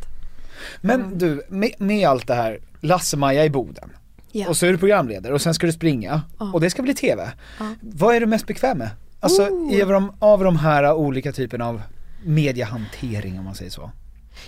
Men 0.81 1.17
du, 1.17 1.43
med, 1.49 1.71
med 1.79 2.07
allt 2.09 2.27
det 2.27 2.33
här, 2.35 2.59
Lasse-Maja 2.81 3.45
i 3.45 3.49
Boden. 3.49 3.89
Ja. 4.31 4.49
Och 4.49 4.57
så 4.57 4.65
är 4.65 4.71
du 4.71 4.77
programledare 4.77 5.33
och 5.33 5.41
sen 5.41 5.53
ska 5.53 5.65
du 5.67 5.73
springa. 5.73 6.21
Ja. 6.39 6.51
Och 6.53 6.61
det 6.61 6.69
ska 6.69 6.81
bli 6.81 6.93
TV. 6.93 7.31
Ja. 7.59 7.65
Vad 7.81 8.15
är 8.15 8.19
du 8.19 8.25
mest 8.25 8.47
bekväm 8.47 8.77
med? 8.77 8.89
Alltså 9.19 9.41
Oh. 9.41 9.81
av 9.83 9.89
de, 9.89 10.11
av 10.19 10.43
de 10.43 10.55
här 10.57 10.93
olika 10.93 11.31
typerna 11.31 11.67
av 11.67 11.81
mediehantering 12.23 13.39
om 13.39 13.45
man 13.45 13.55
säger 13.55 13.71
så. 13.71 13.91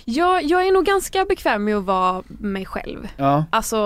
Jag, 0.04 0.44
jag 0.44 0.66
är 0.66 0.72
nog 0.72 0.84
ganska 0.84 1.24
bekväm 1.24 1.64
med 1.64 1.76
att 1.76 1.84
vara 1.84 2.22
mig 2.26 2.66
själv. 2.66 3.08
Ja. 3.16 3.44
Alltså 3.50 3.76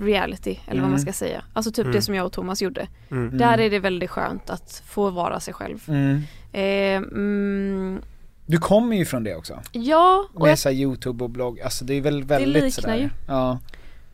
reality 0.00 0.50
eller 0.50 0.66
vad 0.66 0.78
Mm. 0.78 0.90
man 0.90 1.00
ska 1.00 1.12
säga. 1.12 1.42
Alltså 1.52 1.72
typ 1.72 1.92
det 1.92 2.02
som 2.02 2.14
jag 2.14 2.26
och 2.26 2.32
Thomas 2.32 2.62
gjorde. 2.62 2.88
Mm. 3.10 3.38
Där 3.38 3.58
är 3.58 3.70
det 3.70 3.78
väldigt 3.78 4.10
skönt 4.10 4.50
att 4.50 4.82
få 4.86 5.10
vara 5.10 5.40
sig 5.40 5.54
själv. 5.54 5.78
Mm. 5.88 6.22
Eh, 6.52 7.08
mm, 7.12 8.00
Du 8.46 8.58
kommer 8.58 8.96
ju 8.96 9.04
från 9.04 9.24
det 9.24 9.34
också. 9.36 9.60
ja, 9.72 10.28
och 10.34 10.40
Med 10.42 10.50
jag, 10.50 10.58
så 10.58 10.68
här 10.68 10.76
youtube 10.76 11.24
och 11.24 11.30
blogg, 11.30 11.60
alltså 11.60 11.84
det 11.84 11.94
är 11.94 12.00
väl 12.00 12.24
väldigt 12.24 12.48
liknar 12.64 12.70
sådär. 12.70 12.96
ju. 12.96 13.08
Ja. 13.28 13.58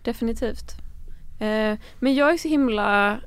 definitivt. 0.02 0.74
Eh, 1.42 1.78
men 1.98 2.14
jag 2.14 2.30
är 2.32 2.36
så 2.38 2.48
himla, 2.48 3.18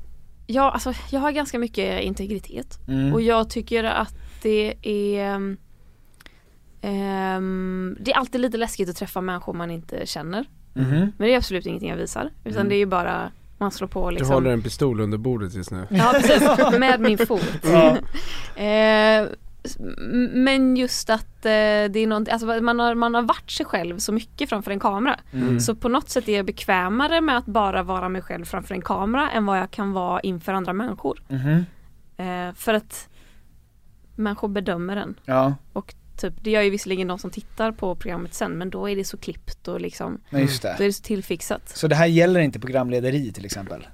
ja 0.46 0.70
alltså 0.70 0.92
jag 1.10 1.20
har 1.20 1.30
ganska 1.32 1.58
mycket 1.58 2.02
integritet. 2.02 2.78
Mm. 2.88 3.12
Och 3.14 3.22
jag 3.22 3.50
tycker 3.50 3.84
att 3.84 4.14
det 4.42 4.74
är 4.82 5.56
ehm, 6.82 7.96
Det 8.00 8.10
är 8.12 8.16
alltid 8.16 8.40
lite 8.40 8.56
läskigt 8.56 8.88
att 8.88 8.96
träffa 8.96 9.20
människor 9.20 9.52
man 9.52 9.70
inte 9.70 10.06
känner. 10.06 10.44
Mhm. 10.74 10.88
Men 11.18 11.28
det 11.28 11.32
är 11.32 11.36
absolut 11.36 11.66
ingenting 11.66 11.90
jag 11.90 11.96
visar. 11.96 12.30
Utan 12.44 12.56
Mm. 12.60 12.68
det 12.68 12.74
är 12.74 12.78
ju 12.78 12.86
bara 12.86 13.30
man 13.58 13.70
slår 13.70 13.88
på 13.88 14.10
Du 14.10 14.16
liksom. 14.16 14.34
håller 14.34 14.50
en 14.50 14.62
pistol 14.62 15.00
under 15.00 15.18
bordet 15.18 15.54
just 15.54 15.70
nu. 15.70 15.86
Ja 15.90 16.12
precis, 16.14 16.48
med 16.78 17.00
min 17.00 17.18
fot. 17.18 17.58
Ja. 17.64 17.96
m- 18.56 19.28
men 20.30 20.76
just 20.76 21.10
att 21.10 21.44
eh, 21.44 21.50
det 21.90 21.96
är 21.98 22.06
något, 22.06 22.28
alltså 22.28 22.46
man 22.46 22.78
har, 22.78 22.94
man 22.94 23.14
har 23.14 23.22
varit 23.22 23.50
sig 23.50 23.66
själv 23.66 23.98
så 23.98 24.12
mycket 24.12 24.48
framför 24.48 24.70
en 24.70 24.80
kamera. 24.80 25.20
Mm. 25.32 25.60
Så 25.60 25.74
på 25.74 25.88
något 25.88 26.08
sätt 26.10 26.28
är 26.28 26.36
jag 26.36 26.46
bekvämare 26.46 27.20
med 27.20 27.38
att 27.38 27.46
bara 27.46 27.82
vara 27.82 28.08
mig 28.08 28.22
själv 28.22 28.44
framför 28.44 28.74
en 28.74 28.82
kamera 28.82 29.30
än 29.30 29.46
vad 29.46 29.58
jag 29.58 29.70
kan 29.70 29.92
vara 29.92 30.20
inför 30.20 30.52
andra 30.52 30.72
människor. 30.72 31.22
Mhm. 31.28 31.66
Eh, 32.16 32.54
för 32.54 32.74
att 32.74 33.08
människor 34.14 34.48
bedömer 34.48 34.96
en. 34.96 35.14
Ja, 35.24 35.54
Och 35.72 35.94
typ, 36.16 36.34
det 36.42 36.50
gör 36.50 36.62
ju 36.62 36.70
visserligen 36.70 37.08
de 37.08 37.18
som 37.18 37.30
tittar 37.30 37.72
på 37.72 37.94
programmet 37.94 38.34
sen 38.34 38.52
men 38.58 38.70
då 38.70 38.88
är 38.88 38.96
det 38.96 39.04
så 39.04 39.16
klippt 39.16 39.68
och 39.68 39.80
liksom, 39.80 40.20
just 40.30 40.62
då 40.62 40.68
är 40.68 40.86
det 40.86 40.92
så 40.92 41.02
tillfixat. 41.02 41.68
Så 41.68 41.88
det 41.88 41.94
här 41.94 42.06
gäller 42.06 42.40
inte 42.40 42.60
programlederi 42.60 43.32
till 43.32 43.44
exempel? 43.44 43.86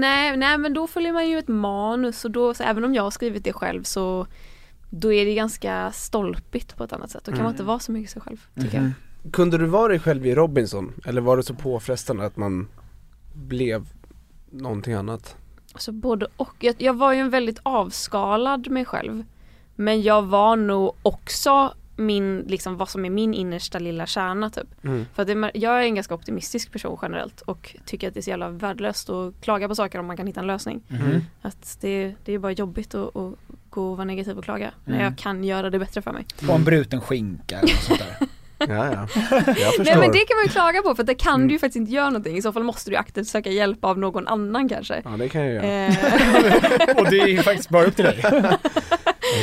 Nej, 0.00 0.36
nej 0.36 0.58
men 0.58 0.74
då 0.74 0.86
följer 0.86 1.12
man 1.12 1.28
ju 1.28 1.38
ett 1.38 1.48
manus 1.48 2.24
och 2.24 2.30
då, 2.30 2.54
så 2.54 2.62
även 2.62 2.84
om 2.84 2.94
jag 2.94 3.02
har 3.02 3.10
skrivit 3.10 3.44
det 3.44 3.52
själv 3.52 3.82
så 3.82 4.26
då 4.96 5.12
är 5.12 5.24
det 5.24 5.34
ganska 5.34 5.92
stolpigt 5.92 6.76
på 6.76 6.84
ett 6.84 6.92
annat 6.92 7.10
sätt. 7.10 7.24
Då 7.24 7.32
kan 7.32 7.42
man 7.42 7.52
inte 7.52 7.62
vara 7.62 7.78
så 7.78 7.92
mycket 7.92 8.10
sig 8.10 8.22
själv 8.22 8.46
tycker 8.60 8.80
Mhm. 8.80 8.94
Kunde 9.32 9.58
du 9.58 9.66
vara 9.66 9.88
dig 9.88 9.98
själv 9.98 10.26
i 10.26 10.34
Robinson? 10.34 10.92
Eller 11.04 11.20
var 11.20 11.36
det 11.36 11.42
så 11.42 11.54
påfrestande 11.54 12.26
att 12.26 12.36
man 12.36 12.68
blev 13.34 13.86
någonting 14.50 14.94
annat? 14.94 15.36
jag. 15.72 15.80
Så 15.80 15.92
både 15.92 16.26
och. 16.36 16.54
Jag, 16.58 16.74
jag 16.78 16.94
var 16.94 17.12
ju 17.12 17.20
en 17.20 17.30
väldigt 17.30 17.60
avskalad 17.62 18.70
mig 18.70 18.84
själv. 18.84 19.24
Men 19.76 20.02
jag 20.02 20.22
var 20.22 20.56
nog 20.56 20.92
också 21.02 21.74
min, 21.96 22.44
liksom 22.46 22.76
vad 22.76 22.88
som 22.88 23.04
är 23.04 23.10
min 23.10 23.34
innersta 23.34 23.78
lilla 23.78 24.06
kärna 24.06 24.50
typ. 24.50 24.84
Mm. 24.84 25.04
För 25.14 25.22
att 25.22 25.28
det, 25.28 25.50
jag 25.54 25.78
är 25.78 25.82
en 25.82 25.94
ganska 25.94 26.14
optimistisk 26.14 26.72
person 26.72 26.98
generellt 27.02 27.40
och 27.40 27.76
tycker 27.86 28.08
att 28.08 28.14
det 28.14 28.20
är 28.20 28.22
så 28.22 28.30
jävla 28.30 28.48
värdelöst 28.48 29.10
att 29.10 29.40
klaga 29.40 29.68
på 29.68 29.74
saker 29.74 29.98
om 29.98 30.06
man 30.06 30.16
kan 30.16 30.26
hitta 30.26 30.40
en 30.40 30.46
lösning. 30.46 30.82
Mhm. 30.88 31.20
Att 31.42 31.78
det, 31.80 32.14
det 32.24 32.32
är 32.32 32.38
bara 32.38 32.52
jobbigt 32.52 32.94
att, 32.94 33.16
att 33.16 33.34
och 33.78 33.96
vara 33.96 34.04
negativ 34.04 34.38
och 34.38 34.44
klaga 34.44 34.70
när 34.84 34.94
Mm. 34.94 35.04
jag 35.04 35.18
kan 35.18 35.44
göra 35.44 35.70
det 35.70 35.78
bättre 35.78 36.02
för 36.02 36.12
mig. 36.12 36.26
På 36.46 36.52
en 36.52 36.64
bruten 36.64 37.00
skinka 37.00 37.58
eller 37.58 37.68
sånt 37.74 37.98
där. 37.98 38.28
Ja, 38.58 38.66
ja. 38.68 38.84
Jag 39.46 39.74
förstår. 39.74 39.84
Nej 39.84 39.96
men 39.98 40.12
det 40.12 40.18
kan 40.18 40.36
man 40.36 40.44
ju 40.44 40.48
klaga 40.50 40.82
på 40.82 40.94
för 40.94 41.02
att 41.02 41.06
det 41.06 41.14
kan 41.14 41.34
Mm. 41.34 41.48
du 41.48 41.54
ju 41.54 41.58
faktiskt 41.58 41.76
inte 41.76 41.92
göra 41.92 42.06
någonting. 42.10 42.36
I 42.36 42.42
så 42.42 42.52
fall 42.52 42.62
måste 42.62 42.90
du 42.90 42.96
aktivt 42.96 43.26
söka 43.28 43.50
hjälp 43.50 43.84
av 43.84 43.98
någon 43.98 44.28
annan 44.28 44.68
kanske. 44.68 45.02
Ja, 45.04 45.10
det 45.10 45.28
kan 45.28 45.40
jag 45.40 45.54
göra. 45.54 45.86
Eh, 45.86 46.96
Och 46.96 47.10
det 47.10 47.20
är 47.20 47.26
ju 47.26 47.42
faktiskt 47.42 47.68
bara 47.68 47.84
upp 47.84 47.96
till 47.96 48.04
dig. 48.04 48.20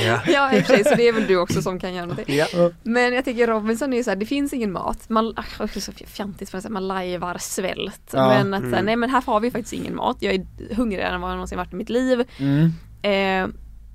Ja. 0.06 0.22
ja 0.28 0.54
i 0.54 0.62
och 0.62 0.66
för 0.66 0.74
sig 0.74 0.84
så 0.84 0.96
det 0.96 1.08
är 1.08 1.14
väl 1.14 1.28
du 1.28 1.38
också 1.38 1.62
som 1.62 1.80
kan 1.80 1.94
göra 1.94 2.06
någonting. 2.06 2.36
Ja. 2.36 2.48
Men 2.84 3.14
jag 3.14 3.26
tycker 3.26 3.48
Robinson 3.48 3.94
är 3.94 3.98
ju 3.98 4.04
såhär, 4.04 4.16
det 4.18 4.26
finns 4.26 4.54
ingen 4.54 4.72
mat. 4.72 5.10
Man, 5.10 5.34
ah, 5.38 5.44
det 5.60 5.76
är 5.76 5.80
så 5.80 5.92
fjantigt 5.92 6.50
för 6.50 6.58
att 6.58 6.62
säga, 6.64 6.72
man 6.74 6.88
lajvar 6.88 7.38
svält. 7.40 8.10
Ja. 8.14 8.28
Men 8.30 8.54
att 8.54 8.64
Mm. 8.64 8.86
nej 8.86 8.96
men 8.96 9.10
här 9.10 9.22
har 9.22 9.40
vi 9.40 9.52
faktiskt 9.52 9.74
ingen 9.74 9.96
mat. 9.96 10.18
Jag 10.20 10.34
är 10.36 10.46
hungrigare 10.76 11.16
än 11.16 11.22
vad 11.22 11.30
jag 11.30 11.36
någonsin 11.36 11.58
varit 11.58 11.74
i 11.74 11.76
mitt 11.76 11.90
liv. 11.90 12.24
Mm. 12.38 12.74
Eh, 13.02 13.12
mm, 13.12 13.54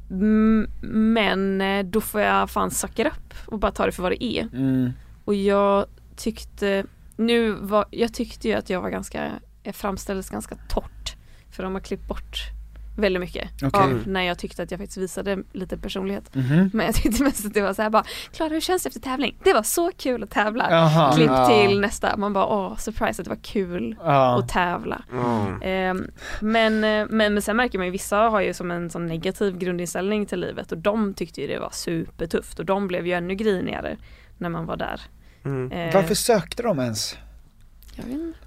men 0.08 1.60
eh, 1.60 1.84
då 1.84 2.00
får 2.00 2.20
jag 2.20 2.50
fan 2.50 2.70
sucka 2.70 3.08
upp 3.08 3.34
och 3.46 3.58
bara 3.58 3.72
ta 3.72 3.86
det 3.86 3.92
för 3.92 4.02
vad 4.02 4.12
det 4.12 4.24
är. 4.24 4.48
Mm. 4.52 4.92
Och 5.24 5.34
jag 5.34 5.86
tyckte, 6.16 6.84
nu 7.16 7.50
var, 7.50 7.84
jag 7.90 8.14
tyckte 8.14 8.48
ju 8.48 8.54
att 8.54 8.70
jag 8.70 8.80
var 8.80 8.90
ganska, 8.90 9.32
jag 9.62 9.74
framställdes 9.74 10.30
ganska 10.30 10.56
torrt. 10.68 11.16
För 11.50 11.62
de 11.62 11.74
har 11.74 11.80
klippt 11.80 12.08
bort 12.08 12.36
väldigt 12.96 13.20
mycket 13.20 13.48
Okej. 13.62 13.80
av 13.82 14.02
när 14.06 14.22
jag 14.22 14.38
tyckte 14.38 14.62
att 14.62 14.70
jag 14.70 14.80
faktiskt 14.80 14.98
visade 14.98 15.38
lite 15.52 15.78
personlighet. 15.78 16.34
Mhm. 16.34 16.70
Men 16.72 16.86
jag 16.86 16.94
tyckte 16.94 17.22
mest 17.22 17.46
att 17.46 17.54
det 17.54 17.62
var 17.62 17.74
så 17.74 17.82
här 17.82 17.90
bara, 17.90 18.04
Klara 18.32 18.48
hur 18.50 18.60
känns 18.60 18.82
det 18.82 18.88
efter 18.88 19.00
tävling? 19.00 19.38
Det 19.44 19.52
var 19.52 19.62
så 19.62 19.90
kul 19.96 20.22
att 20.22 20.30
tävla. 20.30 20.70
Jaha. 20.70 21.12
Klipp 21.12 21.30
ja. 21.30 21.48
till 21.48 21.80
nästa, 21.80 22.16
man 22.16 22.32
bara 22.32 22.46
åh 22.46 22.76
surprise 22.76 23.22
att 23.22 23.24
det 23.24 23.30
var 23.30 23.42
kul 23.42 23.96
Ja. 24.04 24.38
att 24.38 24.48
tävla. 24.48 25.02
Mm. 25.12 25.62
Ehm, 25.62 26.10
men, 26.40 26.84
eh, 26.84 27.06
men, 27.10 27.34
men 27.34 27.42
sen 27.42 27.56
märker 27.56 27.78
man 27.78 27.86
ju 27.86 27.90
vissa 27.90 28.16
har 28.16 28.40
ju 28.40 28.54
som 28.54 28.70
en 28.70 28.90
sån 28.90 29.06
negativ 29.06 29.58
grundinställning 29.58 30.26
till 30.26 30.40
livet 30.40 30.72
och 30.72 30.78
de 30.78 31.14
tyckte 31.14 31.40
ju 31.40 31.46
det 31.46 31.58
var 31.58 31.70
supertufft 31.72 32.58
och 32.58 32.64
de 32.64 32.88
blev 32.88 33.06
ju 33.06 33.12
ännu 33.12 33.34
grinigare 33.34 33.96
när 34.38 34.48
man 34.48 34.66
var 34.66 34.76
där. 34.76 35.00
Mm. 35.44 35.72
Eh, 35.72 35.94
Varför 35.94 36.14
sökte 36.14 36.62
de 36.62 36.78
ens? 36.78 37.16
Jag 37.94 38.04
vet 38.04 38.12
inte. 38.12 38.38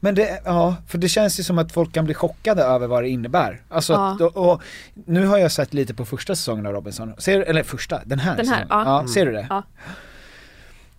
Men 0.00 0.14
det, 0.14 0.40
ja, 0.44 0.76
för 0.86 0.98
det 0.98 1.08
känns 1.08 1.40
ju 1.40 1.42
som 1.44 1.58
att 1.58 1.72
folk 1.72 1.92
kan 1.92 2.04
bli 2.04 2.14
chockade 2.14 2.62
över 2.62 2.86
vad 2.86 3.02
det 3.02 3.08
innebär. 3.08 3.62
Alltså, 3.68 3.92
Ja. 3.92 4.12
att, 4.14 4.20
och, 4.20 4.50
och, 4.52 4.62
nu 4.94 5.26
har 5.26 5.38
jag 5.38 5.52
sett 5.52 5.74
lite 5.74 5.94
på 5.94 6.04
första 6.04 6.34
säsongen 6.36 6.66
av 6.66 6.72
Robinson, 6.72 7.14
ser, 7.18 7.40
eller 7.40 7.62
första, 7.62 8.00
den 8.04 8.18
här 8.18 8.36
Den 8.36 8.48
här, 8.48 8.60
säsongen. 8.60 8.86
ja. 8.86 9.02
ja. 9.02 9.08
Ser 9.08 9.26
du 9.26 9.32
det? 9.32 9.46
Ja. 9.50 9.62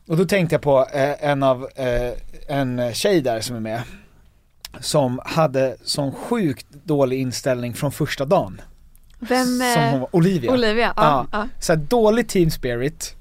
Och 0.07 0.17
då 0.17 0.25
tänkte 0.25 0.55
jag 0.55 0.61
på 0.61 0.87
eh, 0.93 1.29
en 1.29 1.43
av, 1.43 1.67
eh, 1.75 2.11
en 2.47 2.93
tjej 2.93 3.21
där 3.21 3.41
som 3.41 3.55
är 3.55 3.59
med, 3.59 3.81
som 4.79 5.19
hade 5.25 5.75
sån 5.83 6.11
sjukt 6.11 6.65
dålig 6.69 7.21
inställning 7.21 7.73
från 7.73 7.91
första 7.91 8.25
dagen. 8.25 8.61
Vem? 9.19 9.45
Som 9.45 9.83
eh, 9.83 9.89
hon 9.91 10.07
Olivia. 10.11 10.51
Olivia, 10.51 10.93
ja. 10.95 11.27
ja. 11.31 11.47
Så 11.59 11.73
här, 11.73 11.79
dålig 11.79 12.27
team 12.29 12.51
spirit 12.51 13.15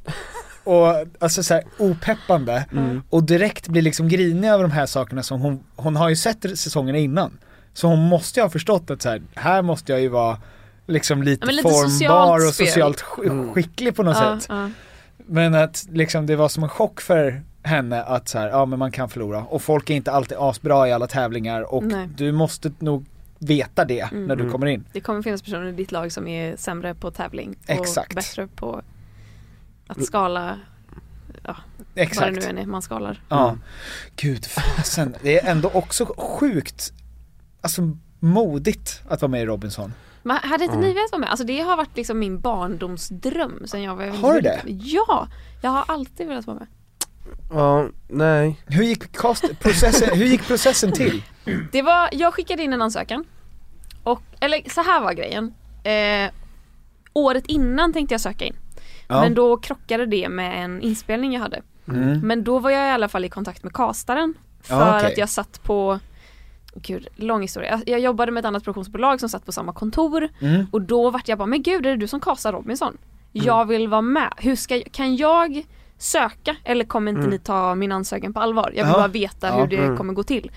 och 0.67 0.95
alltså 1.19 1.43
så 1.43 1.55
här, 1.55 1.65
opeppande 1.79 2.65
och 3.11 3.23
direkt 3.25 3.69
blir 3.69 3.83
liksom 3.83 4.09
grinig 4.09 4.49
över 4.49 4.63
de 4.65 4.71
här 4.73 4.87
sakerna 4.87 5.23
som 5.23 5.41
hon, 5.41 5.65
hon 5.77 5.97
har 5.97 6.09
ju 6.09 6.17
sett 6.17 6.59
säsongerna 6.59 6.99
innan. 6.99 7.39
Så 7.73 7.89
hon 7.89 7.99
måste 8.09 8.41
ju 8.41 8.45
ha 8.45 8.51
förstått 8.51 8.91
att 8.91 9.03
så 9.03 9.09
här, 9.09 9.23
här 9.35 9.63
måste 9.63 9.93
jag 9.93 10.01
ju 10.01 10.09
vara 10.09 10.39
liksom 10.87 11.23
lite, 11.23 11.47
lite 11.47 11.63
formbar 11.63 11.89
socialt 11.89 12.43
och 12.49 12.55
socialt 12.55 13.03
sk- 13.03 13.53
skicklig 13.55 13.97
på 13.97 14.03
något 14.03 14.17
Ja, 14.21 14.41
sätt. 14.41 14.47
ja. 14.49 14.71
Men 15.27 15.55
att 15.55 15.87
liksom 15.91 16.27
det 16.27 16.37
var 16.37 16.49
som 16.49 16.63
en 16.63 16.69
chock 16.69 17.01
för 17.01 17.43
henne 17.63 18.03
att 18.03 18.29
så 18.29 18.39
här, 18.39 18.49
ja 18.49 18.65
men 18.67 18.79
man 18.79 18.93
kan 18.93 19.09
förlora 19.09 19.45
och 19.45 19.63
folk 19.63 19.91
är 19.91 19.95
inte 19.95 20.13
alltid 20.13 20.37
asbra 20.41 20.89
i 20.89 20.93
alla 20.93 21.07
tävlingar 21.07 21.75
och 21.75 21.85
Nej. 21.85 22.09
du 22.17 22.33
måste 22.33 22.73
nog 22.79 23.07
veta 23.39 23.85
det 23.85 24.01
Mm. 24.01 24.25
när 24.27 24.37
du 24.37 24.41
Mm. 24.43 24.53
kommer 24.53 24.67
in. 24.67 24.85
Det 24.93 25.01
kommer 25.01 25.23
finnas 25.23 25.43
personer 25.43 25.67
i 25.69 25.73
ditt 25.73 25.93
lag 25.93 26.13
som 26.13 26.27
är 26.29 26.57
sämre 26.57 26.95
på 26.95 27.11
tävling 27.11 27.57
och 27.65 27.71
Exakt. 27.71 28.15
bättre 28.15 28.47
på 28.47 28.83
att 29.87 30.05
skala 30.05 30.59
vad 31.43 31.57
Exakt. 31.95 32.35
det 32.35 32.41
nu 32.41 32.47
än 32.47 32.59
är 32.59 32.67
man 32.67 32.83
skalar. 32.83 33.23
Ja. 33.29 33.57
Gud 34.17 34.47
fasen, 34.47 35.17
det 35.23 35.41
är 35.41 35.51
ändå 35.51 35.71
också 35.75 36.07
sjukt, 36.17 36.93
alltså 37.61 37.83
modigt 38.21 39.03
att 39.09 39.23
vara 39.23 39.31
med 39.31 39.43
i 39.43 39.47
Robinson. 39.47 39.93
Men 40.23 40.37
hade 40.37 40.65
inte 40.65 40.77
ni 40.77 40.93
velat 40.93 41.13
vara 41.13 41.21
med? 41.21 41.31
Alltså 41.31 41.47
det 41.47 41.61
har 41.61 41.77
varit 41.77 41.97
liksom 41.97 42.19
min 42.19 42.41
barndomsdröm 42.41 43.63
sen 43.67 43.83
jag 43.83 43.97
var 43.97 44.07
Har 44.07 44.35
du 44.35 44.41
det? 44.41 44.61
Ja! 44.67 45.29
Jag 45.63 45.71
har 45.71 45.85
alltid 45.89 46.27
velat 46.29 46.47
vara 46.47 46.59
med. 46.59 46.67
Ja, 47.51 47.89
nej. 48.09 48.61
Hur 48.67 48.85
gick 48.85 49.13
cast, 49.13 49.61
processen, 49.61 50.19
hur 50.19 50.27
gick 50.27 50.47
processen 50.47 50.93
till? 50.93 51.23
Det 51.73 51.83
var, 51.83 52.09
jag 52.13 52.35
skickade 52.35 52.63
in 52.63 52.73
en 52.73 52.83
ansökan 52.83 53.25
och, 54.03 54.23
eller 54.41 54.71
så 54.71 54.83
här 54.83 55.01
var 55.01 55.13
grejen. 55.13 55.55
Eh, 55.85 56.31
året 57.13 57.45
innan 57.47 57.93
tänkte 57.93 58.15
jag 58.15 58.21
söka 58.21 58.45
in. 58.45 58.57
Ja. 59.09 59.21
Men 59.21 59.35
då 59.35 59.57
krockade 59.57 60.07
det 60.07 60.29
med 60.29 60.65
en 60.65 60.83
inspelning 60.83 61.33
jag 61.33 61.41
hade. 61.41 61.63
Mm. 61.89 62.21
Men 62.21 62.45
då 62.45 62.59
var 62.59 62.71
jag 62.71 62.87
i 62.89 62.91
alla 62.91 63.09
fall 63.09 63.25
i 63.25 63.29
kontakt 63.29 63.63
med 63.63 63.73
castaren. 63.73 64.35
För 64.63 64.75
Ja, 64.75 64.97
okej. 64.99 65.13
att 65.13 65.19
jag 65.19 65.29
satt 65.29 65.63
på, 65.63 65.99
gud 66.75 67.09
lång 67.17 67.43
historia. 67.43 67.81
Jag, 67.87 68.01
jobbade 68.01 68.33
med 68.33 68.41
ett 68.41 68.47
annat 68.47 68.65
produktionsbolag 68.65 69.21
som 69.21 69.29
satt 69.29 69.47
på 69.47 69.53
samma 69.53 69.73
kontor. 69.73 70.29
Mm. 70.41 70.67
Och 70.73 70.83
då 70.83 71.11
vart 71.11 71.29
jag 71.29 71.39
bara, 71.39 71.47
men 71.47 71.63
gud 71.63 71.87
är 71.87 71.91
det 71.91 71.97
du 71.97 72.07
som 72.09 72.21
castar 72.21 72.53
Robinson? 72.53 72.99
Jag 73.33 73.65
vill 73.65 73.89
vara 73.89 74.01
med. 74.03 74.33
Hur 74.37 74.57
ska, 74.57 74.77
jag- 74.77 74.93
kan 74.93 75.17
jag 75.17 75.63
söka 75.99 76.57
eller 76.65 76.85
kommer 76.85 77.11
inte 77.13 77.29
ni 77.29 77.39
ta 77.39 77.75
min 77.75 77.93
ansökan 77.93 78.33
på 78.33 78.41
allvar? 78.41 78.73
Jag 78.75 78.85
vill 78.85 78.93
Ja. 78.93 78.99
bara 78.99 79.09
veta 79.09 79.47
Ja. 79.49 79.55
hur 79.61 79.67
det 79.67 79.77
Mm. 79.77 79.97
kommer 79.97 80.13
gå 80.13 80.23
till. 80.23 80.51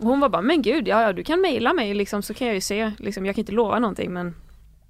Och 0.00 0.06
hon 0.06 0.20
var 0.20 0.28
bara, 0.28 0.42
men 0.42 0.62
gud 0.62 0.88
ja, 0.88 1.02
ja 1.02 1.12
du 1.12 1.24
kan 1.24 1.40
mejla 1.40 1.72
mig 1.72 1.94
liksom 1.94 2.22
så 2.22 2.34
kan 2.34 2.46
jag 2.46 2.54
ju 2.54 2.60
se, 2.60 2.92
liksom, 2.98 3.26
jag 3.26 3.34
kan 3.34 3.42
inte 3.42 3.52
lova 3.52 3.78
någonting 3.78 4.12
men 4.12 4.34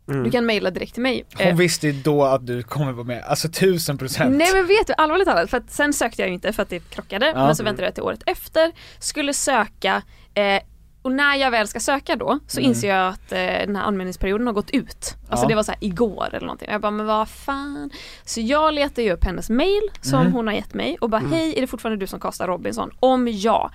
Mm. 0.09 0.25
du 0.25 0.31
kan 0.31 0.47
mejla 0.47 0.71
direkt 0.71 0.93
till 0.95 1.03
mig. 1.03 1.25
Hon 1.37 1.47
Eh, 1.47 1.57
visste 1.57 1.87
ju 1.87 1.93
då 1.93 2.25
att 2.25 2.47
du 2.47 2.63
kommer 2.63 2.93
vara 2.93 3.05
med, 3.07 3.23
alltså 3.25 3.49
tusen 3.49 3.99
procent. 3.99 4.37
Nej 4.37 4.49
men 4.55 4.67
vet 4.67 4.87
du, 4.87 4.93
allvarligt 4.93 5.27
talat, 5.29 5.51
för 5.51 5.57
att 5.57 5.71
sen 5.71 5.93
sökte 5.93 6.23
jag 6.23 6.29
ju 6.29 6.35
inte 6.35 6.53
för 6.53 6.63
att 6.63 6.69
det 6.69 6.91
krockade, 6.91 7.27
Ja. 7.27 7.47
men 7.47 7.57
så 7.57 7.65
väntade 7.65 7.87
jag 7.87 7.95
till 7.95 8.03
året 8.03 8.21
efter, 8.27 8.73
skulle 8.99 9.35
söka 9.35 10.03
eh, 10.35 10.63
och 11.03 11.13
när 11.13 11.37
jag 11.37 11.51
väl 11.51 11.69
ska 11.69 11.81
söka 11.81 12.17
då 12.17 12.39
så 12.47 12.59
Mm. 12.61 12.71
inser 12.71 12.89
jag 12.89 13.09
att 13.09 13.33
eh, 13.33 13.39
den 13.39 13.77
här 13.77 13.83
anmälningsperioden 13.83 14.47
har 14.47 14.55
gått 14.55 14.71
ut. 14.71 15.15
Alltså 15.29 15.45
Ja. 15.45 15.49
det 15.49 15.55
var 15.55 15.63
så 15.63 15.73
här 15.73 15.85
igår 15.85 16.29
eller 16.31 16.47
någonting. 16.47 16.69
Jag 16.71 16.81
bara 16.81 16.91
men 16.91 17.07
vad 17.07 17.29
fan. 17.29 17.91
Så 18.25 18.41
jag 18.41 18.75
letar 18.75 19.03
ju 19.03 19.13
upp 19.13 19.25
hennes 19.25 19.51
mail 19.51 19.83
som 20.01 20.21
Mm. 20.21 20.33
hon 20.33 20.47
har 20.47 20.55
gett 20.55 20.75
mig 20.75 20.97
och 21.01 21.11
bara 21.11 21.23
hej 21.31 21.55
är 21.57 21.61
det 21.61 21.67
fortfarande 21.67 22.01
du 22.03 22.07
som 22.07 22.21
kastar 22.21 22.47
Robinson? 22.47 22.91
Om 23.01 23.29
ja, 23.29 23.71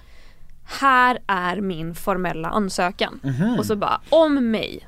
här 0.65 1.20
är 1.28 1.62
min 1.62 1.96
formella 1.96 2.50
ansökan. 2.50 3.20
Mhm. 3.24 3.60
Och 3.60 3.65
så 3.65 3.76
bara 3.76 4.02
om 4.10 4.52
mig. 4.52 4.88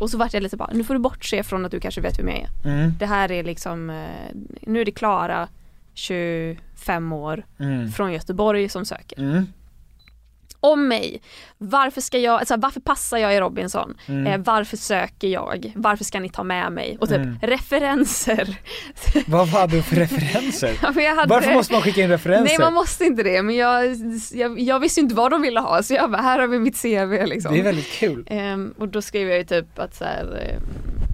Och 0.00 0.10
så 0.10 0.18
vart 0.18 0.34
jag 0.34 0.42
lite 0.42 0.56
bara, 0.56 0.70
nu 0.74 0.84
får 0.84 0.94
du 0.94 1.00
bortse 1.00 1.42
från 1.42 1.64
att 1.64 1.70
du 1.70 1.80
kanske 1.80 2.00
vet 2.00 2.18
vem 2.18 2.28
jag 2.28 2.38
är. 2.38 2.48
Mm. 2.64 2.94
Det 2.98 3.06
här 3.06 3.32
är 3.32 3.42
liksom, 3.44 3.90
eh, 3.90 4.36
nu 4.60 4.80
är 4.80 4.84
det 4.84 4.90
Klara, 4.92 5.48
25 5.94 7.12
år, 7.12 7.44
Mm. 7.58 7.88
från 7.92 8.12
Göteborg 8.12 8.68
som 8.68 8.84
söker. 8.84 9.18
Mm. 9.18 9.46
Om 10.62 10.88
mig, 10.88 11.22
varför 11.58 12.00
ska 12.00 12.18
jag, 12.18 12.38
alltså, 12.38 12.56
varför 12.56 12.80
passar 12.80 13.18
jag 13.18 13.34
i 13.34 13.40
Robinson? 13.40 13.96
Mm. 14.06 14.26
Eh, 14.26 14.38
varför 14.44 14.76
söker 14.76 15.28
jag? 15.28 15.72
Varför 15.76 16.04
ska 16.04 16.20
ni 16.20 16.28
ta 16.28 16.42
med 16.44 16.72
mig? 16.72 16.96
Och 17.00 17.08
typ 17.08 17.16
Mm. 17.16 17.38
referenser. 17.42 18.56
Vad 19.26 19.48
hade 19.48 19.76
du 19.76 19.82
för 19.82 19.96
referenser? 19.96 20.78
Ja, 21.00 21.14
hade- 21.14 21.28
Varför 21.34 21.54
måste 21.54 21.72
man 21.72 21.82
skicka 21.82 22.00
in 22.02 22.08
referenser? 22.08 22.44
Nej 22.44 22.58
man 22.58 22.74
måste 22.74 23.04
inte 23.04 23.22
det 23.22 23.42
men 23.42 23.56
jag, 23.56 23.96
jag, 24.32 24.60
jag 24.60 24.80
visste 24.80 25.00
inte 25.00 25.14
vad 25.14 25.30
de 25.30 25.42
ville 25.42 25.60
ha 25.60 25.82
så 25.82 25.94
jag 25.94 26.10
bara, 26.10 26.22
här 26.22 26.38
har 26.38 26.46
vi 26.46 26.58
mitt 26.58 26.82
CV 26.82 27.26
liksom. 27.26 27.52
Det 27.54 27.60
är 27.60 27.64
väldigt 27.64 27.90
kul. 27.92 28.24
Ehm, 28.30 28.74
och 28.78 28.88
då 28.88 29.02
skrev 29.02 29.28
jag 29.28 29.38
ju 29.38 29.44
typ 29.44 29.78
att 29.78 29.94
så 29.94 30.04
här, 30.04 30.38
eh, 30.42 30.58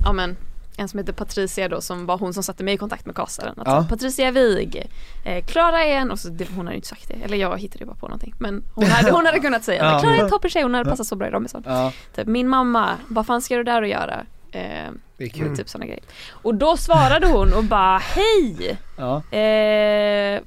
ja 0.04 0.12
men 0.12 0.36
en 0.76 0.88
som 0.88 0.98
heter 0.98 1.12
Patricia 1.12 1.68
då 1.68 1.80
som 1.80 2.06
var 2.06 2.18
hon 2.18 2.34
som 2.34 2.42
satte 2.42 2.64
mig 2.64 2.74
i 2.74 2.76
kontakt 2.76 3.06
med 3.06 3.14
castaren. 3.16 3.54
Att 3.60 3.66
Ja. 3.66 3.82
så, 3.82 3.88
Patricia 3.88 4.30
Wig, 4.30 4.86
eh, 5.24 5.44
Klara 5.44 5.84
är 5.84 5.96
en 5.96 6.10
och 6.10 6.18
så, 6.18 6.28
det, 6.28 6.48
hon 6.48 6.58
hade 6.58 6.70
ju 6.70 6.76
inte 6.76 6.88
sagt 6.88 7.08
det, 7.08 7.14
eller 7.24 7.36
jag 7.36 7.58
hittade 7.60 7.78
ju 7.84 7.86
bara 7.86 7.96
på 7.96 8.06
någonting. 8.06 8.34
Men 8.38 8.62
hon 8.74 8.84
hade, 8.84 9.10
hon 9.10 9.26
hade 9.26 9.40
kunnat 9.40 9.64
säga 9.64 9.82
Ja. 9.84 9.94
att 9.96 10.02
Klara 10.02 10.16
är 10.16 10.22
en 10.22 10.30
toppen 10.30 10.50
tjej, 10.50 10.62
hon 10.62 10.74
hade 10.74 10.90
passat 10.90 11.06
så 11.06 11.16
bra 11.16 11.28
i 11.28 11.30
Robinson. 11.30 11.62
Ja, 11.66 11.92
Typ, 12.16 12.26
min 12.26 12.48
mamma, 12.48 12.90
vad 13.08 13.26
fan 13.26 13.42
ska 13.42 13.56
du 13.56 13.64
där 13.64 13.82
och 13.82 13.88
göra? 13.88 14.26
Eh, 14.52 14.90
det 15.16 15.28
kul. 15.28 15.56
Typ 15.56 15.68
sådana 15.68 15.86
grejer. 15.86 16.02
Och 16.30 16.54
då 16.54 16.76
svarade 16.76 17.26
hon 17.26 17.52
och 17.54 17.64
bara 17.64 17.98
hej! 17.98 18.78
Ja. 18.96 19.16
Eh, 19.38 20.40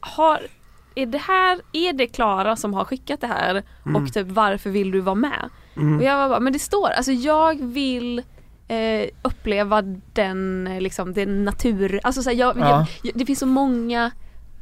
har, 0.00 0.40
är 0.94 1.06
det 1.06 1.18
här, 1.18 1.60
är 1.72 1.92
det 1.92 2.06
Klara 2.06 2.56
som 2.56 2.74
har 2.74 2.84
skickat 2.84 3.20
det 3.20 3.26
här 3.26 3.62
och 3.94 4.12
typ 4.12 4.26
varför 4.26 4.70
vill 4.70 4.90
du 4.90 5.00
vara 5.00 5.14
med? 5.14 5.48
Och 5.98 6.02
jag 6.04 6.16
var 6.16 6.28
bara, 6.28 6.40
men 6.40 6.52
det 6.52 6.58
står, 6.58 6.88
alltså 6.90 7.12
jag 7.12 7.62
vill 7.62 8.22
eh, 8.68 9.08
uppleva 9.22 9.82
den, 10.12 10.66
eh, 10.66 10.80
liksom 10.80 11.12
den 11.12 11.44
natur, 11.44 12.00
alltså 12.02 12.22
så 12.22 12.30
här, 12.30 12.36
jag, 12.36 12.56
Ja. 12.58 12.86
jag, 13.02 13.12
det 13.18 13.26
finns 13.26 13.38
så 13.38 13.46
många 13.46 14.10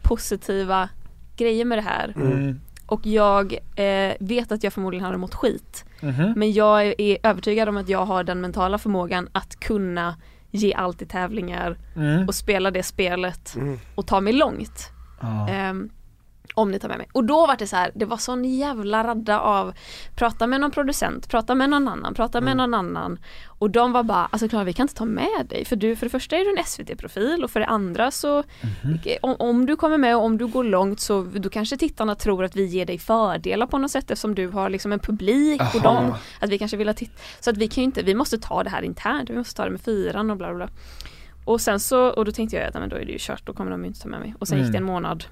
positiva 0.02 0.88
grejer 1.36 1.64
med 1.64 1.78
det 1.78 1.82
här 1.82 2.12
Mm. 2.16 2.60
och 2.86 3.06
jag 3.06 3.52
eh, 3.76 4.14
vet 4.20 4.52
att 4.52 4.64
jag 4.64 4.72
förmodligen 4.72 5.04
hade 5.04 5.18
mått 5.18 5.34
skit 5.34 5.84
Mhm. 6.00 6.32
men 6.36 6.52
jag 6.52 6.86
är 7.00 7.18
övertygad 7.22 7.68
om 7.68 7.76
att 7.76 7.88
jag 7.88 8.06
har 8.06 8.24
den 8.24 8.40
mentala 8.40 8.78
förmågan 8.78 9.28
att 9.32 9.60
kunna 9.60 10.16
ge 10.50 10.74
allt 10.74 11.02
i 11.02 11.06
tävlingar 11.06 11.76
Mm. 11.96 12.28
och 12.28 12.34
spela 12.34 12.70
det 12.70 12.82
spelet 12.82 13.56
och 13.94 14.06
ta 14.06 14.20
mig 14.20 14.32
långt. 14.32 14.90
Ja. 15.20 15.48
Om 16.54 16.70
ni 16.70 16.78
tar 16.78 16.88
med 16.88 16.98
mig. 16.98 17.08
Och 17.12 17.24
då 17.24 17.46
var 17.46 17.56
det 17.56 17.66
så 17.66 17.76
här, 17.76 17.90
det 17.94 18.04
var 18.04 18.16
sån 18.16 18.44
jävla 18.44 19.04
radda 19.04 19.40
av 19.40 19.72
prata 20.14 20.46
med 20.46 20.60
någon 20.60 20.70
producent, 20.70 21.28
prata 21.28 21.54
med 21.54 21.70
någon 21.70 21.88
annan, 21.88 22.14
prata 22.14 22.40
med 22.40 22.56
någon 22.56 22.74
annan. 22.74 23.18
Och 23.46 23.70
de 23.70 23.92
var 23.92 24.02
bara, 24.02 24.28
alltså 24.30 24.48
Klara 24.48 24.64
vi 24.64 24.72
kan 24.72 24.84
inte 24.84 24.94
ta 24.94 25.04
med 25.04 25.46
dig 25.48 25.64
för 25.64 25.76
du, 25.76 25.96
för 25.96 26.06
det 26.06 26.10
första 26.10 26.36
är 26.36 26.44
du 26.44 26.58
en 26.58 26.64
SVT-profil 26.64 27.44
och 27.44 27.50
för 27.50 27.60
det 27.60 27.66
andra 27.66 28.10
så 28.10 28.42
om, 29.20 29.36
om 29.38 29.66
du 29.66 29.76
kommer 29.76 29.98
med 29.98 30.16
och 30.16 30.24
om 30.24 30.38
du 30.38 30.46
går 30.46 30.64
långt 30.64 31.00
så 31.00 31.22
då 31.22 31.48
kanske 31.50 31.76
tittarna 31.76 32.14
tror 32.14 32.44
att 32.44 32.56
vi 32.56 32.64
ger 32.64 32.86
dig 32.86 32.98
fördelar 32.98 33.66
på 33.66 33.78
något 33.78 33.90
sätt 33.90 34.10
eftersom 34.10 34.34
du 34.34 34.48
har 34.48 34.70
liksom 34.70 34.92
en 34.92 34.98
publik 35.00 35.60
och 35.74 35.84
Aha. 35.84 36.00
de, 36.00 36.14
att 36.44 36.50
vi 36.50 36.58
kanske 36.58 36.76
vill 36.76 36.88
ha 36.88 36.94
titt 36.94 37.20
Så 37.40 37.50
att 37.50 37.56
vi 37.56 37.68
kan 37.68 37.82
ju 37.82 37.84
inte, 37.84 38.02
vi 38.02 38.14
måste 38.14 38.38
ta 38.38 38.62
det 38.62 38.70
här 38.70 38.82
internt, 38.82 39.30
vi 39.30 39.36
måste 39.36 39.54
ta 39.54 39.64
det 39.64 39.70
med 39.70 39.80
fyran 39.80 40.30
och 40.30 40.36
bla 40.36 40.48
bla 40.48 40.56
bla. 40.56 40.68
Och 41.44 41.60
sen 41.60 41.80
så, 41.80 42.00
och 42.06 42.24
då 42.24 42.32
tänkte 42.32 42.56
jag 42.56 42.66
att 42.68 42.74
"Nej, 42.74 42.80
men 42.80 42.90
då 42.90 42.96
är 42.96 43.04
det 43.04 43.12
ju 43.12 43.18
kört, 43.20 43.46
då 43.46 43.52
kommer 43.52 43.70
de 43.70 43.84
inte 43.84 44.00
ta 44.00 44.08
med 44.08 44.20
mig. 44.20 44.34
Och 44.38 44.48
sen 44.48 44.58
gick 44.62 44.72
det 44.72 44.78
en 44.78 44.84
månad 44.84 45.24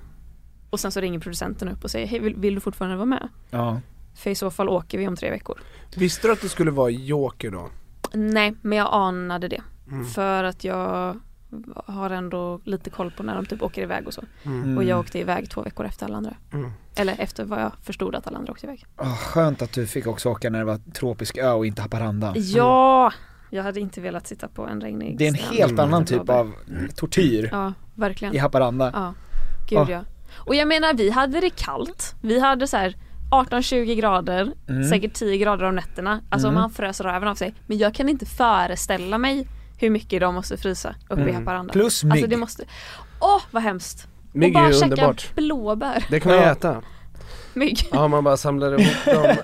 och 0.74 0.80
sen 0.80 0.92
så 0.92 1.00
ringer 1.00 1.18
producenten 1.18 1.68
upp 1.68 1.84
och 1.84 1.90
säger 1.90 2.06
hej 2.06 2.20
vill, 2.20 2.34
vill 2.36 2.54
du 2.54 2.60
fortfarande 2.60 2.96
vara 2.96 3.06
med? 3.06 3.28
Ja. 3.50 3.80
För 4.14 4.30
i 4.30 4.34
så 4.34 4.50
fall 4.50 4.68
åker 4.68 4.98
vi 4.98 5.08
om 5.08 5.16
tre 5.16 5.30
veckor. 5.30 5.58
Visste 5.96 6.28
du 6.28 6.32
att 6.32 6.40
du 6.40 6.48
skulle 6.48 6.70
vara 6.70 6.90
joker 6.90 7.50
då? 7.50 7.68
Nej 8.12 8.54
men 8.62 8.78
jag 8.78 8.88
anade 8.92 9.48
det. 9.48 9.62
Mm. 9.90 10.06
För 10.06 10.44
att 10.44 10.64
jag 10.64 11.16
har 11.86 12.10
ändå 12.10 12.60
lite 12.64 12.90
koll 12.90 13.10
på 13.10 13.22
när 13.22 13.34
de 13.36 13.46
typ 13.46 13.62
åker 13.62 13.82
iväg 13.82 14.06
och 14.06 14.14
så. 14.14 14.22
Mm. 14.42 14.78
Och 14.78 14.84
jag 14.84 15.00
åkte 15.00 15.18
iväg 15.18 15.50
två 15.50 15.62
veckor 15.62 15.86
efter 15.86 16.06
alla 16.06 16.16
andra. 16.16 16.36
Mm. 16.52 16.70
Eller 16.96 17.14
efter 17.20 17.44
vad 17.44 17.60
jag 17.60 17.72
förstod 17.82 18.14
att 18.14 18.26
alla 18.26 18.38
andra 18.38 18.52
åkte 18.52 18.66
iväg. 18.66 18.84
Ah, 18.96 19.14
skönt 19.16 19.62
att 19.62 19.72
du 19.72 19.86
fick 19.86 20.06
också 20.06 20.28
åka 20.30 20.50
när 20.50 20.58
det 20.58 20.64
var 20.64 20.80
tropisk 20.94 21.36
ö 21.38 21.50
och 21.52 21.66
inte 21.66 21.82
Haparanda. 21.82 22.32
Ja! 22.36 23.12
Jag 23.50 23.62
hade 23.62 23.80
inte 23.80 24.00
velat 24.00 24.26
sitta 24.26 24.48
på 24.48 24.66
en 24.66 24.80
regnig 24.80 25.18
Det 25.18 25.24
är 25.24 25.28
en 25.28 25.34
helt 25.56 25.78
annan 25.78 26.04
blåbär. 26.04 26.18
typ 26.20 26.30
av 26.30 26.52
tortyr 26.96 27.48
Ja, 27.52 27.72
verkligen. 27.94 28.34
i 28.34 28.38
Haparanda. 28.38 28.90
Ja, 28.94 29.14
gud 29.68 29.78
Ah. 29.78 29.86
ja. 29.90 30.04
Och 30.36 30.54
jag 30.54 30.68
menar 30.68 30.94
vi 30.94 31.10
hade 31.10 31.40
det 31.40 31.50
kallt. 31.50 32.14
Vi 32.20 32.40
hade 32.40 32.66
så 32.66 32.76
här 32.76 32.96
18-20 33.30 33.94
grader, 33.94 34.52
Mm. 34.68 34.84
säkert 34.88 35.14
10 35.14 35.36
grader 35.38 35.64
om 35.64 35.74
nätterna. 35.74 36.20
Alltså 36.30 36.48
Mm. 36.48 36.60
man 36.60 36.70
frös 36.70 37.00
röven 37.00 37.28
av 37.28 37.34
sig. 37.34 37.54
Men 37.66 37.78
jag 37.78 37.94
kan 37.94 38.08
inte 38.08 38.26
föreställa 38.26 39.18
mig 39.18 39.48
hur 39.78 39.90
mycket 39.90 40.20
de 40.20 40.34
måste 40.34 40.56
frysa 40.56 40.94
uppe 41.08 41.20
i 41.20 41.24
Mm. 41.24 41.34
Haparanda. 41.34 41.72
Plus 41.72 42.04
mygg. 42.04 42.12
Alltså 42.12 42.26
det 42.26 42.36
måste, 42.36 42.64
åh 43.20 43.40
vad 43.50 43.62
hemskt. 43.62 44.08
Mygg 44.32 44.48
och 44.48 44.54
bara 44.54 44.64
är 44.64 44.68
ju 44.68 44.74
käka 44.74 44.84
underbart. 44.84 45.34
blåbär. 45.34 46.04
Det 46.10 46.20
kan 46.20 46.32
man 46.32 46.42
Ja. 46.42 46.50
äta. 46.52 46.82
Mygg. 47.54 47.88
Ja 47.92 48.08
man 48.08 48.24
bara 48.24 48.36
samlar 48.36 48.80
ihop 48.80 49.04
dem. 49.04 49.36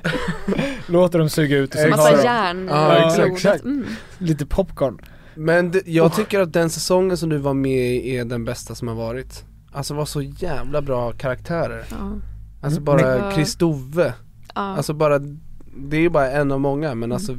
Låter 0.86 1.18
dem 1.18 1.28
suga 1.28 1.56
ut 1.56 1.74
och 1.74 1.80
så 1.80 1.88
Massa 1.88 2.24
järn 2.24 2.68
Ja, 2.70 2.98
i 3.02 3.06
exakt, 3.06 3.32
exakt. 3.32 3.64
Mm. 3.64 3.86
lite 4.18 4.46
popcorn. 4.46 4.98
Men 5.34 5.70
det, 5.70 5.82
jag 5.86 6.14
tycker 6.14 6.40
att 6.40 6.52
den 6.52 6.70
säsongen 6.70 7.16
som 7.16 7.28
du 7.28 7.36
var 7.38 7.54
med 7.54 7.86
i 7.96 8.16
är 8.16 8.24
den 8.24 8.44
bästa 8.44 8.74
som 8.74 8.88
har 8.88 8.94
varit. 8.94 9.44
Alltså 9.72 9.94
var 9.94 10.04
så 10.04 10.22
jävla 10.22 10.82
bra 10.82 11.12
karaktärer. 11.12 11.84
Ja. 11.90 12.12
Alltså 12.62 12.80
bara 12.80 13.18
Men- 13.18 13.32
Kristove, 13.34 14.14
Ja. 14.54 14.60
alltså 14.60 14.92
bara, 14.94 15.18
det 15.76 15.96
är 15.96 16.00
ju 16.00 16.08
bara 16.10 16.30
en 16.30 16.52
av 16.52 16.60
många 16.60 16.94
men 16.94 17.12
alltså 17.12 17.36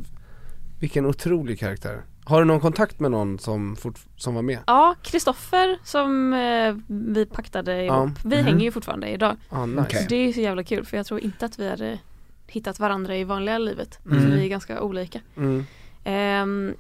vilken 0.80 1.06
otrolig 1.06 1.60
karaktär. 1.60 2.02
Har 2.24 2.40
du 2.40 2.46
någon 2.46 2.60
kontakt 2.60 3.00
med 3.00 3.12
någon 3.12 3.40
som, 3.40 3.76
fort, 3.76 4.00
som 4.18 4.36
var 4.36 4.42
med? 4.42 4.60
Ja, 4.68 4.96
Kristoffer 5.02 5.78
som 5.84 6.34
eh, 6.34 6.76
vi 6.88 7.26
paktade 7.26 7.84
ihop, 7.86 7.90
Ja. 7.94 8.12
vi 8.30 8.36
Mhm. 8.36 8.46
hänger 8.46 8.62
ju 8.66 8.72
fortfarande 8.72 9.08
idag. 9.10 9.36
Ah, 9.50 9.66
nice. 9.66 9.98
Så 10.04 10.06
det 10.10 10.16
är 10.16 10.28
ju 10.28 10.34
så 10.34 10.40
jävla 10.42 10.64
kul 10.64 10.86
för 10.86 10.98
jag 10.98 11.06
tror 11.06 11.20
inte 11.20 11.46
att 11.46 11.60
vi 11.60 11.70
hade 11.70 12.00
hittat 12.48 12.80
varandra 12.80 13.18
i 13.18 13.24
vanliga 13.24 13.58
livet. 13.58 14.00
Mm. 14.06 14.22
För 14.22 14.30
vi 14.30 14.46
är 14.46 14.50
ganska 14.50 14.82
olika. 14.82 15.20
Mm. 15.38 15.66
Ehm, 16.04 16.74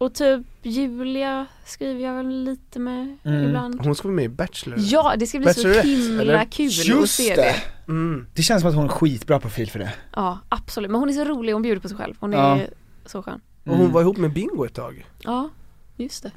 och 0.00 0.14
typ 0.14 0.46
Julia 0.62 1.46
skriver 1.64 2.00
jag 2.00 2.14
väl 2.14 2.28
lite 2.44 2.78
med 2.78 3.16
Mm. 3.24 3.44
ibland. 3.44 3.80
Hon 3.84 3.94
ska 3.94 4.08
vara 4.08 4.14
med 4.16 4.24
i 4.24 4.28
Bachelor 4.28 4.78
Ja, 4.80 5.14
det 5.18 5.26
ska 5.26 5.38
bli 5.38 5.54
så 5.54 5.68
himla 5.68 6.22
eller? 6.22 6.44
kul 6.44 6.66
att 6.66 6.86
Just 6.86 7.14
se 7.14 7.34
det! 7.34 7.42
det. 7.42 7.54
mm. 7.92 8.26
Det 8.34 8.42
känns 8.42 8.60
som 8.62 8.68
att 8.70 8.74
hon 8.74 8.82
har 8.88 8.92
en 8.94 8.98
skitbra 8.98 9.40
profil 9.40 9.70
för 9.70 9.78
det. 9.78 9.92
Ja, 10.16 10.38
absolut. 10.48 10.90
Men 10.90 11.00
hon 11.00 11.08
är 11.08 11.12
så 11.12 11.24
rolig, 11.24 11.52
hon 11.52 11.62
bjuder 11.62 11.80
på 11.80 11.88
sig 11.88 11.96
själv. 11.96 12.14
Hon 12.20 12.34
är 12.34 12.38
Ja. 12.38 12.58
så 13.06 13.22
skön. 13.22 13.40
Och 13.66 13.76
hon 13.76 13.92
var 13.92 14.00
ihop 14.00 14.16
med 14.16 14.32
Bingo 14.32 14.64
ett 14.64 14.74
tag 14.74 15.06
Ja, 15.24 15.48
just 15.96 16.22
det. 16.22 16.30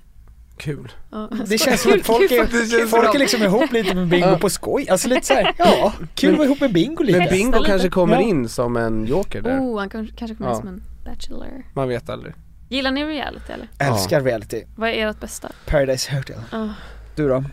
Kul 0.58 0.92
Ja. 1.12 1.30
Det 1.48 1.58
känns 1.58 1.82
som 1.82 1.94
att 1.94 2.06
folk 2.06 2.30
Kul 2.30 2.40
är, 2.40 2.46
för- 2.46 2.88
folk 2.88 3.16
är 3.16 3.20
liksom 3.20 3.44
ihop 3.44 3.72
lite 3.72 3.96
med 3.96 4.08
Bingo 4.08 4.38
på 4.38 4.50
skoj, 4.50 4.90
alltså 4.90 5.08
lite 5.08 5.26
såhär, 5.28 5.54
ja, 5.58 5.94
kul 6.16 6.32
att 6.32 6.38
vara 6.38 6.46
ihop 6.46 6.60
med 6.62 6.74
Bingo 6.74 7.04
lite. 7.04 7.20
Men 7.20 7.30
Bingo 7.30 7.64
kanske 7.66 7.90
kommer 7.90 8.14
Ja. 8.16 8.22
in 8.22 8.50
som 8.50 8.78
en 8.78 9.06
joker 9.06 9.42
där, 9.42 9.60
Oh, 9.60 9.80
han 9.80 9.90
kanske 9.90 10.36
kommer 10.36 10.50
Ja. 10.50 10.56
in 10.56 10.60
som 10.62 10.68
en 10.68 10.84
bachelor. 11.06 11.64
man 11.74 11.88
vet 11.88 12.10
aldrig 12.10 12.34
Gillar 12.74 12.92
ni 12.92 13.04
reality 13.06 13.54
eller? 13.54 13.68
Älskar 13.80 14.22
reality. 14.22 14.64
Vad 14.76 14.90
är 14.90 15.08
ert 15.08 15.20
bästa? 15.20 15.52
Paradise 15.66 16.16
Hotel. 16.16 16.40
Ah. 16.52 16.68
Du 17.16 17.28
då? 17.28 17.44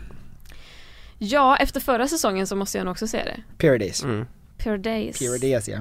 Ja, 1.17 1.57
efter 1.57 1.79
förra 1.79 2.07
säsongen 2.07 2.47
så 2.47 2.55
måste 2.55 2.77
jag 2.77 2.85
nog 2.85 2.91
också 2.91 3.07
se 3.07 3.17
det. 3.23 3.43
Paradise. 3.57 4.05
mm. 4.05 4.25
Paradise. 4.63 5.25
Paradise 5.25 5.71
ja. 5.71 5.79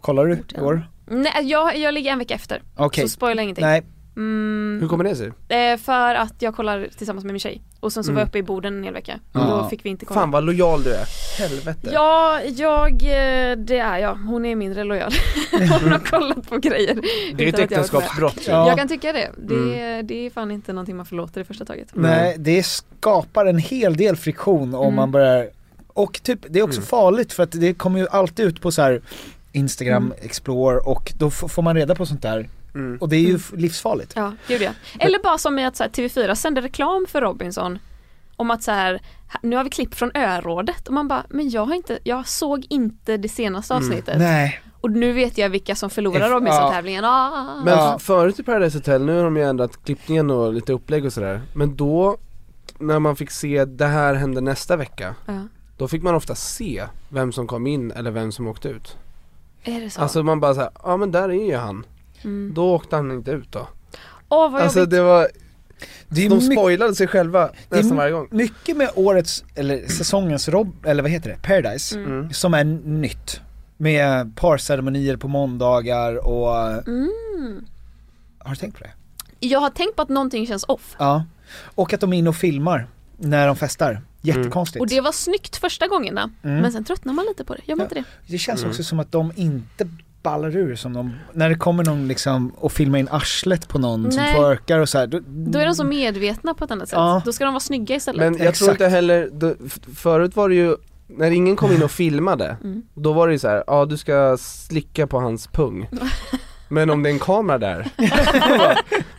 Kollar 0.00 0.26
du 0.26 0.32
igår? 0.54 0.88
Nej, 1.06 1.32
jag, 1.42 1.76
jag 1.78 1.94
ligger 1.94 2.12
en 2.12 2.18
vecka 2.18 2.34
efter. 2.34 2.62
Okej. 2.76 3.04
Så 3.04 3.08
spoila 3.08 3.42
ingenting. 3.42 3.64
Nej, 3.64 3.82
Mm, 4.16 4.78
Hur 4.80 4.88
kommer 4.88 5.04
det 5.04 5.16
sig? 5.16 5.32
eh, 5.48 5.76
för 5.78 6.14
att 6.14 6.34
jag 6.38 6.56
kollar 6.56 6.88
tillsammans 6.98 7.24
med 7.24 7.32
min 7.32 7.40
tjej. 7.40 7.62
Och 7.80 7.92
sen 7.92 8.04
så 8.04 8.12
var 8.12 8.18
jag 8.20 8.22
Mm. 8.22 8.28
uppe 8.28 8.38
i 8.38 8.42
Boden 8.42 8.76
en 8.78 8.84
hel 8.84 8.92
vecka. 8.92 9.20
Och 9.32 9.40
Ja. 9.40 9.44
då 9.62 9.68
fick 9.68 9.84
vi 9.84 9.88
inte 9.90 10.06
kolla. 10.06 10.20
Fan 10.20 10.30
vad 10.30 10.44
lojal 10.44 10.82
du 10.82 10.94
är, 10.94 11.06
helvete 11.38 11.90
Ja, 11.92 12.40
jag, 12.42 12.92
eh, 12.92 13.56
det 13.56 13.78
är 13.78 13.98
jag. 13.98 14.14
Hon 14.14 14.44
är 14.46 14.56
mindre 14.56 14.84
lojal. 14.84 15.12
Hon 15.82 15.92
har 15.92 15.98
kollat 15.98 16.48
på 16.50 16.58
grejer. 16.58 16.94
Det 17.36 17.44
är 17.44 17.48
ett 17.48 17.58
jag 17.58 17.64
äktenskapsbrott 17.64 18.48
ju. 18.48 18.50
Ja. 18.52 18.68
Jag 18.68 18.78
kan 18.78 18.88
tycka 18.88 19.12
det. 19.12 19.30
Det, 19.38 19.54
Mm. 19.54 20.06
det 20.06 20.26
är 20.26 20.30
fan 20.30 20.50
inte 20.50 20.72
någonting 20.72 20.96
man 20.96 21.06
förlåter 21.06 21.40
i 21.40 21.44
första 21.44 21.64
taget. 21.64 21.88
nej, 21.92 22.36
det 22.38 22.62
skapar 22.62 23.46
en 23.46 23.58
hel 23.58 23.96
del 23.96 24.16
friktion 24.16 24.74
om 24.74 24.82
Mm. 24.84 24.94
man 24.96 25.10
börjar, 25.10 25.48
och 25.88 26.20
typ, 26.22 26.38
det 26.48 26.58
är 26.58 26.62
också 26.62 26.78
Mm. 26.78 26.86
farligt 26.86 27.32
för 27.32 27.42
att 27.42 27.52
det 27.52 27.74
kommer 27.74 27.98
ju 27.98 28.06
alltid 28.10 28.46
ut 28.46 28.60
på 28.60 28.72
så 28.72 28.82
här 28.82 29.00
Instagram, 29.52 30.04
Mm. 30.06 30.18
Explore 30.22 30.78
och 30.78 31.12
då 31.18 31.30
får 31.30 31.62
man 31.62 31.76
reda 31.76 31.94
på 31.94 32.06
sånt 32.06 32.22
där 32.22 32.48
Mm. 32.74 32.98
och 33.00 33.08
det 33.08 33.16
är 33.16 33.20
ju 33.20 33.28
Mm. 33.28 33.40
livsfarligt. 33.52 34.12
Ja, 34.16 34.32
gud 34.48 34.62
ja. 34.62 34.70
Eller 34.98 35.22
bara 35.22 35.38
som 35.38 35.58
i 35.58 35.64
att 35.64 35.76
så 35.76 35.82
här, 35.82 35.90
TV4 35.90 36.34
sände 36.34 36.60
reklam 36.60 37.06
för 37.08 37.20
Robinson 37.20 37.78
om 38.36 38.50
att 38.50 38.62
så 38.62 38.70
här, 38.70 39.00
nu 39.42 39.56
har 39.56 39.64
vi 39.64 39.70
klipp 39.70 39.94
från 39.94 40.10
örådet 40.16 40.88
och 40.88 40.94
man 40.94 41.08
bara, 41.08 41.24
men 41.28 41.50
jag 41.50 41.64
har 41.64 41.74
inte, 41.74 41.98
jag 42.04 42.28
såg 42.28 42.66
inte 42.68 43.16
det 43.16 43.28
senaste 43.28 43.74
Mm. 43.74 43.84
avsnittet. 43.88 44.18
Nej. 44.18 44.60
Och 44.80 44.90
nu 44.90 45.12
vet 45.12 45.38
jag 45.38 45.48
vilka 45.48 45.74
som 45.74 45.90
förlorar 45.90 46.30
Robinson-tävlingen. 46.30 47.04
Ah. 47.04 47.62
Men 47.64 47.78
Ja. 47.78 47.98
förut 47.98 48.38
i 48.38 48.42
Paradise 48.42 48.78
Hotel, 48.78 49.04
nu 49.04 49.16
har 49.16 49.24
de 49.24 49.36
ju 49.36 49.42
ändrat 49.42 49.84
klippningen 49.84 50.30
och 50.30 50.52
lite 50.52 50.72
upplägg 50.72 51.04
och 51.04 51.12
sådär 51.12 51.40
Men 51.54 51.76
då, 51.76 52.16
när 52.78 52.98
man 52.98 53.16
fick 53.16 53.30
se 53.30 53.64
det 53.64 53.86
här 53.86 54.14
hände 54.14 54.40
nästa 54.40 54.76
vecka 54.76 55.14
Ja. 55.26 55.40
Då 55.76 55.88
fick 55.88 56.02
man 56.02 56.14
ofta 56.14 56.34
se 56.34 56.84
vem 57.08 57.32
som 57.32 57.46
kom 57.46 57.66
in 57.66 57.90
eller 57.92 58.10
vem 58.10 58.32
som 58.32 58.48
åkte 58.48 58.68
ut 58.68 58.96
Är 59.64 59.80
det 59.80 59.90
så? 59.90 60.00
Alltså 60.00 60.22
man 60.22 60.40
bara 60.40 60.54
såhär, 60.54 60.70
ja 60.84 60.96
men 60.96 61.10
där 61.12 61.28
är 61.28 61.46
ju 61.50 61.56
han 61.56 61.86
mm. 62.24 62.54
Då 62.54 62.74
åkte 62.74 62.96
han 62.96 63.10
inte 63.10 63.30
ut 63.30 63.52
då 63.52 63.68
Åh 64.28 64.50
vad 64.52 64.62
Alltså 64.62 64.78
jobbigt. 64.78 64.90
det 64.90 65.02
var, 65.02 65.28
Det 66.08 66.26
är 66.26 66.30
de 66.30 66.40
spoilade 66.40 66.94
sig 66.94 67.06
själva 67.06 67.50
nästan 67.68 67.96
varje 67.96 68.12
gång 68.12 68.28
mycket 68.30 68.76
med 68.76 68.90
årets, 68.94 69.44
eller 69.54 69.86
säsongens 69.88 70.48
Rob, 70.48 70.86
eller 70.86 71.02
vad 71.02 71.10
heter 71.10 71.30
det, 71.30 71.36
Paradise, 71.42 71.98
Mm. 71.98 72.12
mm. 72.12 72.32
som 72.32 72.54
är 72.54 72.64
nytt. 72.64 73.40
Med 73.76 74.36
parceremonier 74.36 75.16
på 75.16 75.28
måndagar 75.28 76.26
och, 76.26 76.56
Mm. 76.88 77.64
har 78.38 78.50
du 78.50 78.56
tänkt 78.56 78.78
på 78.78 78.84
det? 78.84 78.90
Jag 79.40 79.60
har 79.60 79.70
tänkt 79.70 79.96
på 79.96 80.02
att 80.02 80.08
någonting 80.08 80.46
känns 80.46 80.64
off. 80.68 80.96
Ja. 80.98 81.24
Och 81.64 81.92
att 81.92 82.00
de 82.00 82.12
är 82.12 82.16
inne 82.18 82.28
och 82.28 82.36
filmar 82.36 82.86
när 83.16 83.46
de 83.46 83.56
festar. 83.56 84.00
Jättekonstigt. 84.20 84.80
Och 84.80 84.86
det 84.88 85.00
var 85.00 85.12
snyggt 85.12 85.56
första 85.56 85.88
gångerna. 85.88 86.30
Mm. 86.42 86.60
Men 86.60 86.72
sen 86.72 86.84
tröttnar 86.84 87.12
man 87.12 87.24
lite 87.26 87.44
på 87.44 87.54
det. 87.54 87.60
Gör 87.64 87.76
man 87.76 87.86
Ja. 87.90 87.96
inte 87.98 88.10
det? 88.26 88.32
Det 88.32 88.38
känns 88.38 88.60
Mm. 88.60 88.70
också 88.70 88.84
som 88.84 89.00
att 89.00 89.12
de 89.12 89.32
inte 89.36 89.88
ballar 90.24 90.56
ur 90.56 90.74
som 90.76 90.92
de, 90.92 91.12
när 91.32 91.48
det 91.48 91.54
kommer 91.54 91.84
någon 91.84 92.08
liksom 92.08 92.48
och 92.56 92.72
filmar 92.72 92.98
in 92.98 93.08
arslet 93.10 93.68
på 93.68 93.78
någon 93.78 94.12
som 94.12 94.22
Nej. 94.22 94.34
twerkar 94.34 94.78
och 94.78 94.88
så 94.88 94.98
här, 94.98 95.06
då, 95.06 95.20
Då 95.26 95.58
är 95.58 95.66
de 95.66 95.74
så 95.74 95.84
medvetna 95.84 96.54
på 96.54 96.64
ett 96.64 96.70
annat 96.70 96.88
sätt. 96.88 96.96
Ja. 96.96 97.22
Då 97.24 97.32
ska 97.32 97.44
de 97.44 97.54
vara 97.54 97.60
snygga 97.60 97.96
istället. 97.96 98.20
Men 98.20 98.32
jag 98.32 98.54
tror 98.54 98.68
Exakt. 98.68 98.70
inte 98.70 98.88
heller, 98.88 99.28
då, 99.32 99.54
förut 99.96 100.36
var 100.36 100.48
det 100.48 100.54
ju 100.54 100.76
när 101.06 101.30
ingen 101.30 101.56
kom 101.56 101.72
in 101.72 101.82
och 101.82 101.90
filmade, 102.02 102.56
Mm. 102.64 102.82
då 102.94 103.12
var 103.12 103.26
det 103.26 103.32
ju 103.32 103.38
så 103.38 103.48
här, 103.48 103.64
ja 103.66 103.84
du 103.84 103.96
ska 103.96 104.36
slicka 104.40 105.06
på 105.06 105.20
hans 105.20 105.46
pung 105.46 105.88
Men 106.68 106.90
om 106.90 107.02
det 107.02 107.08
är 107.08 107.12
en 107.12 107.18
kamera 107.18 107.58
där, 107.58 107.88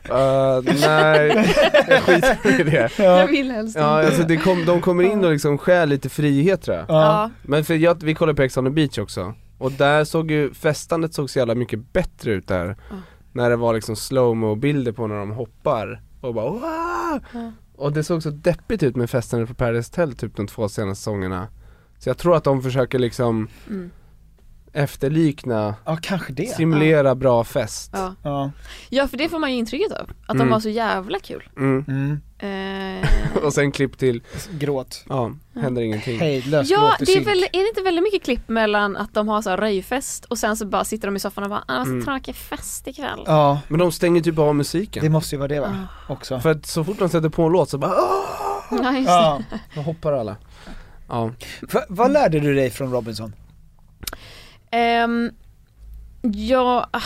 bara, 0.10 0.58
uh, 0.58 0.64
nej, 0.82 1.56
jag 1.88 2.02
skiter 2.04 2.60
i 2.60 2.64
det 2.64 2.90
Jag 2.98 3.28
vill 3.28 3.52
helst 3.52 3.76
Ja 3.80 4.06
alltså 4.06 4.24
det 4.24 4.38
kom, 4.38 4.66
de 4.66 4.82
kommer 4.82 5.04
in 5.04 5.26
och 5.26 5.32
liksom 5.32 5.58
skär 5.58 5.86
lite 5.86 6.10
frihet 6.10 6.62
tror 6.62 6.78
jag 6.78 6.86
Ja. 6.90 7.02
Ja. 7.04 7.32
Men 7.42 7.64
för 7.66 7.74
jag, 7.74 8.04
vi 8.04 8.16
kollade 8.16 8.36
på 8.36 8.42
Ex 8.44 8.58
on 8.58 8.66
the 8.66 8.72
beach 8.72 8.98
också 8.98 9.34
Och 9.58 9.72
där 9.72 10.04
såg 10.04 10.32
ju, 10.32 10.54
festandet 10.54 11.14
såg 11.14 11.30
så 11.30 11.40
jävla 11.40 11.56
mycket 11.56 11.94
bättre 11.94 12.32
ut 12.32 12.48
där 12.48 12.78
Ja. 12.90 12.96
När 13.32 13.50
det 13.50 13.56
var 13.56 13.74
liksom 13.74 13.96
slowmo 13.96 14.56
bilder 14.56 14.92
på 14.92 15.08
när 15.08 15.16
de 15.16 15.32
hoppar 15.32 16.02
och 16.22 16.34
bara 16.34 16.50
wow! 16.50 17.20
Ja. 17.34 17.52
Och 17.76 17.94
det 17.94 18.04
såg 18.04 18.24
så 18.24 18.30
deppigt 18.30 18.84
ut 18.84 18.96
med 18.96 19.10
festandet 19.10 19.50
på 19.50 19.56
Paradise 19.56 19.92
Hotel 19.92 20.16
typ 20.16 20.36
de 20.36 20.48
två 20.48 20.70
senaste 20.70 21.00
säsongerna 21.02 21.48
Så 22.00 22.10
jag 22.10 22.18
tror 22.18 22.36
att 22.36 22.44
de 22.44 22.62
försöker 22.62 23.00
liksom 23.00 23.48
Mm. 23.68 23.92
efterlikna, 24.74 25.76
ja, 25.86 25.98
kanske 26.02 26.34
det. 26.34 26.48
simulera 26.56 27.16
bra 27.16 27.44
fest 27.44 27.92
Ja. 27.94 28.16
Ja. 28.24 28.52
ja, 28.90 29.08
för 29.08 29.18
det 29.18 29.30
får 29.30 29.40
man 29.40 29.52
ju 29.52 29.58
intrycket 29.58 29.92
av. 29.92 30.10
Att 30.28 30.36
Mm. 30.36 30.48
de 30.48 30.52
var 30.54 30.60
så 30.60 30.70
jävla 30.70 31.20
kul. 31.20 31.50
mm. 31.58 32.22
Eh, 32.38 33.08
Och 33.44 33.54
sen 33.54 33.72
klipp 33.72 33.98
till, 33.98 34.22
Gråt. 34.52 35.04
ja, 35.10 35.32
händer 35.56 35.82
ingenting 35.82 36.20
Hejdlös 36.20 36.70
ja, 36.70 36.96
det 37.00 37.14
är, 37.16 37.26
väl, 37.26 37.44
är 37.44 37.62
det 37.64 37.68
inte 37.70 37.82
väldigt 37.82 38.04
mycket 38.04 38.24
klipp 38.24 38.50
mellan 38.50 38.98
att 38.98 39.14
de 39.14 39.28
har 39.28 39.42
så 39.42 39.50
här 39.50 39.58
röjfest 39.58 40.26
och 40.26 40.38
sen 40.38 40.58
så 40.58 40.66
bara 40.66 40.84
sitter 40.84 41.08
de 41.08 41.16
i 41.16 41.20
soffan 41.20 41.44
och 41.44 41.50
bara 41.50 41.64
ah, 41.68 41.84
så 41.86 41.92
Mm. 41.92 42.06
tråkig 42.06 42.36
fest 42.36 42.88
ikväll. 42.88 43.24
Ja, 43.26 43.60
Men 43.68 43.80
de 43.80 43.92
stänger 43.92 44.22
typ 44.22 44.40
av 44.40 44.56
musiken 44.56 45.04
det 45.04 45.10
måste 45.10 45.36
ju 45.36 45.40
vara 45.40 45.48
det 45.48 45.60
va? 45.60 45.88
Ah. 46.08 46.14
Också. 46.14 46.40
För 46.40 46.52
att 46.52 46.66
så 46.66 46.84
fort 46.84 47.00
de 47.00 47.10
sätter 47.10 47.30
på 47.30 47.44
en 47.44 47.52
låt 47.52 47.70
så 47.70 47.78
bara 47.78 47.92
Åh! 47.92 48.80
Ja, 48.84 48.92
just 48.94 49.08
det. 49.08 49.12
Ja. 49.14 49.42
Då 49.76 49.82
hoppar 49.82 50.14
alla 50.14 50.36
Ja, 51.10 51.32
Va, 51.74 51.82
vad 51.90 52.12
lärde 52.12 52.40
du 52.40 52.56
dig 52.56 52.70
från 52.70 52.92
Robinson? 52.92 53.34
Ehm, 54.72 55.32
ja, 56.34 56.90
ah, 56.92 57.02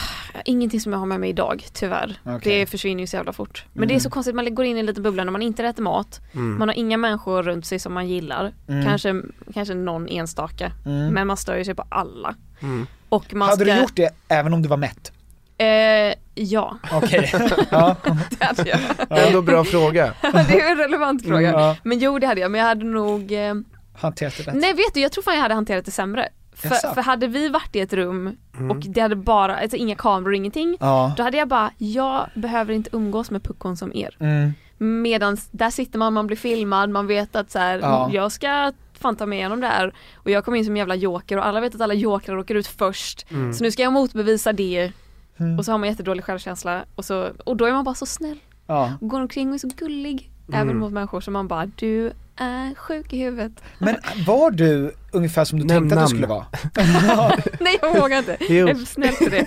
ingenting 0.46 0.80
som 0.80 0.92
jag 0.92 1.00
har 1.00 1.06
med 1.06 1.20
mig 1.20 1.30
idag 1.30 1.66
tyvärr. 1.74 2.20
Okej. 2.26 2.60
Det 2.60 2.66
försvinner 2.66 3.02
ju 3.02 3.08
så 3.08 3.16
jävla 3.16 3.34
fort. 3.34 3.66
Men 3.74 3.88
det 3.88 3.92
är 3.92 3.96
Mm. 3.96 4.00
så 4.00 4.10
konstigt, 4.10 4.36
man 4.36 4.56
går 4.56 4.66
in 4.66 4.78
i 4.78 4.80
en 4.80 4.86
liten 4.86 5.04
bubbla 5.04 5.24
när 5.24 5.32
man 5.32 5.42
inte 5.42 5.64
äter 5.66 5.84
mat. 5.84 6.22
mm. 6.34 6.58
Man 6.60 6.68
har 6.68 6.76
inga 6.76 6.98
människor 6.98 7.44
runt 7.44 7.66
sig 7.66 7.80
som 7.80 7.94
man 7.94 8.08
gillar. 8.08 8.54
Mm. 8.68 8.86
Kanske, 8.86 9.22
kanske 9.54 9.74
någon 9.74 10.08
enstaka. 10.08 10.72
Mm. 10.86 11.08
Men 11.14 11.28
man 11.28 11.38
stör 11.38 11.58
ju 11.58 11.66
sig 11.66 11.76
på 11.76 11.84
alla. 11.90 12.36
Mm. 12.62 12.88
Och 13.10 13.34
man 13.34 13.50
Hade 13.50 13.66
ska, 13.66 13.74
du 13.74 13.80
gjort 13.82 13.96
det 13.96 14.10
även 14.28 14.54
om 14.54 14.62
du 14.62 14.70
var 14.70 14.78
mätt? 14.78 15.12
Eh, 15.58 16.14
ja, 16.36 16.78
Okej. 16.92 17.32
ja. 17.72 17.96
det 18.40 18.46
hade 18.46 18.70
jag. 18.70 18.80
Ändå 19.28 19.42
bra 19.42 19.64
fråga 19.64 20.14
det 20.22 20.62
är 20.62 20.72
en 20.72 20.78
relevant 20.78 21.24
fråga. 21.26 21.52
ja. 21.52 21.76
Men 21.84 22.00
jo 22.00 22.20
det 22.20 22.28
hade 22.28 22.42
jag, 22.42 22.52
men 22.52 22.60
jag 22.62 22.68
hade 22.68 22.86
nog 22.86 23.32
eh, 23.32 23.54
Hanterat 23.94 24.34
det 24.38 24.44
rätt. 24.44 24.56
Nej 24.56 24.74
vet 24.74 24.94
du, 24.94 25.00
jag 25.00 25.12
tror 25.12 25.24
fan 25.24 25.34
jag 25.36 25.42
hade 25.42 25.54
hanterat 25.54 25.86
det 25.86 25.92
sämre. 25.92 26.30
För, 26.62 26.94
för 26.94 27.02
hade 27.02 27.28
vi 27.28 27.50
varit 27.50 27.76
i 27.76 27.80
ett 27.80 27.94
rum 27.94 28.38
Mm. 28.58 28.72
och 28.72 28.78
det 28.78 29.02
hade 29.02 29.16
bara, 29.16 29.58
alltså 29.58 29.78
inga 29.78 29.96
kameror, 29.96 30.36
ingenting. 30.36 30.78
Ja. 30.80 31.14
Då 31.18 31.24
hade 31.24 31.38
jag 31.38 31.48
bara, 31.48 31.72
jag 31.78 32.26
behöver 32.36 32.74
inte 32.74 32.90
umgås 32.94 33.32
med 33.32 33.44
puckon 33.44 33.78
som 33.78 33.94
er. 33.96 34.16
Mm. 34.20 34.54
Medan 34.78 35.38
där 35.52 35.70
sitter 35.70 36.00
man, 36.00 36.14
man 36.14 36.28
blir 36.28 36.38
filmad, 36.38 36.90
man 36.90 37.08
vet 37.08 37.36
att 37.36 37.52
så 37.52 37.60
här, 37.60 37.80
Ja. 37.80 38.10
jag 38.14 38.32
ska 38.32 38.72
fan 38.94 39.16
ta 39.16 39.26
mig 39.26 39.40
igenom 39.40 39.62
det 39.62 39.68
här. 39.68 39.94
Och 40.16 40.30
jag 40.30 40.46
kom 40.46 40.56
in 40.56 40.66
som 40.66 40.78
jävla 40.78 40.96
joker 40.96 41.38
och 41.38 41.46
alla 41.46 41.60
vet 41.60 41.76
att 41.76 41.82
alla 41.82 41.94
jokrar 41.94 42.38
åker 42.38 42.56
ut 42.56 42.68
först. 42.68 43.26
Mm. 43.32 43.54
Så 43.54 43.64
nu 43.64 43.72
ska 43.72 43.84
jag 43.84 43.94
motbevisa 43.94 44.54
det. 44.54 44.92
Mm. 45.38 45.60
Och 45.60 45.66
så 45.66 45.72
har 45.72 45.78
man 45.78 45.90
jättedålig 45.90 46.24
självkänsla. 46.26 46.84
Och, 46.96 47.06
så, 47.06 47.30
och 47.44 47.58
då 47.58 47.66
är 47.66 47.72
man 47.72 47.84
bara 47.84 47.96
så 47.96 48.06
snäll. 48.06 48.40
Ja. 48.68 48.94
Och 49.02 49.08
går 49.08 49.22
omkring 49.22 49.50
och 49.50 49.56
är 49.56 49.60
så 49.60 49.70
gullig. 49.78 50.32
Mm. 50.48 50.62
Även 50.62 50.78
mot 50.78 50.92
människor 50.92 51.22
som 51.22 51.34
man 51.34 51.48
bara, 51.48 51.66
du 51.66 52.12
är 52.40 52.76
sjuk 52.76 53.14
i 53.14 53.18
huvudet. 53.18 53.52
Men 53.80 53.96
var 54.28 54.52
du 54.52 54.94
ungefär 55.12 55.46
som 55.46 55.60
du 55.60 55.66
Nämn 55.66 55.90
tänkte 55.90 55.96
att 55.96 56.00
namn. 56.00 56.10
du 56.10 56.16
skulle 56.16 56.28
vara? 56.28 57.38
Nej 57.60 57.78
jag 57.82 58.02
vågar 58.02 58.18
inte. 58.18 58.38
Jo. 58.40 58.56
Jag 58.56 58.70
är 58.70 58.76
snäll 58.86 59.14
för 59.14 59.30
det. 59.30 59.46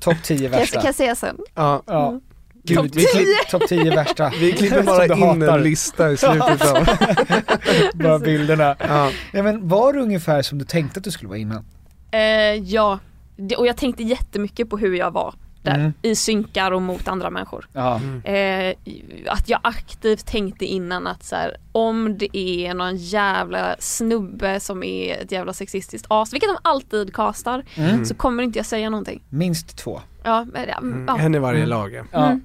Topp 0.00 0.16
10 0.22 0.36
Kan 0.36 0.44
jag, 0.44 0.50
värsta. 0.50 0.80
kan 0.80 0.86
jag 0.86 0.94
säga 0.94 1.14
sen? 1.14 1.36
Ja, 1.54 1.82
Ja. 1.86 2.20
Gud, 2.64 2.76
Topp 2.76 2.86
vi 2.92 3.04
klipp- 3.04 3.50
Topp 3.50 3.62
10 3.68 3.90
värsta. 3.96 4.32
Vi 4.40 4.52
klipper 4.52 4.82
bara 4.82 5.06
du 5.06 5.14
in 5.14 5.22
hatar. 5.42 5.58
en 5.58 5.62
lista 5.64 6.10
i 6.12 6.16
slutet 6.16 6.62
av... 6.74 6.86
Bara 7.94 8.18
bilderna. 8.18 8.76
ja. 8.78 9.10
Ja, 9.32 9.42
men 9.42 9.68
var 9.68 9.92
det 9.92 10.00
ungefär 10.00 10.42
som 10.42 10.58
du 10.58 10.64
tänkte 10.64 10.98
att 10.98 11.04
du 11.04 11.10
skulle 11.10 11.28
vara 11.28 11.38
innan? 11.38 11.64
Eh, 12.10 12.20
ja, 12.54 12.98
det, 13.36 13.56
och 13.56 13.66
jag 13.66 13.76
tänkte 13.76 14.02
jättemycket 14.02 14.70
på 14.70 14.78
hur 14.78 14.94
jag 14.94 15.10
var 15.10 15.34
där. 15.62 15.74
Mm. 15.74 15.92
I 16.02 16.14
synkar 16.16 16.70
och 16.72 16.82
mot 16.82 17.08
andra 17.08 17.30
människor. 17.30 17.68
Ja. 17.72 18.00
Eh, 18.30 18.74
att 19.26 19.48
jag 19.48 19.60
aktivt 19.62 20.26
tänkte 20.26 20.64
innan 20.66 21.06
att 21.06 21.24
så 21.24 21.36
här, 21.36 21.56
om 21.72 22.18
det 22.18 22.36
är 22.38 22.74
någon 22.74 22.96
jävla 22.96 23.76
snubbe 23.78 24.60
som 24.60 24.82
är 24.82 25.16
ett 25.22 25.32
jävla 25.32 25.52
sexistiskt 25.52 26.06
as, 26.10 26.32
vilket 26.32 26.48
de 26.50 26.56
alltid 26.62 27.14
castar, 27.14 27.64
Mm. 27.76 28.04
så 28.04 28.14
kommer 28.14 28.42
inte 28.42 28.58
jag 28.58 28.66
säga 28.66 28.90
någonting. 28.90 29.22
Minst 29.28 29.76
två. 29.76 30.00
Ja, 30.24 30.46
men, 30.52 30.68
ja, 30.68 30.78
Mm. 30.78 31.04
ja. 31.08 31.18
En 31.18 31.34
i 31.34 31.38
varje 31.38 31.58
Mm. 31.58 31.68
lag 31.70 32.02
ja. 32.12 32.38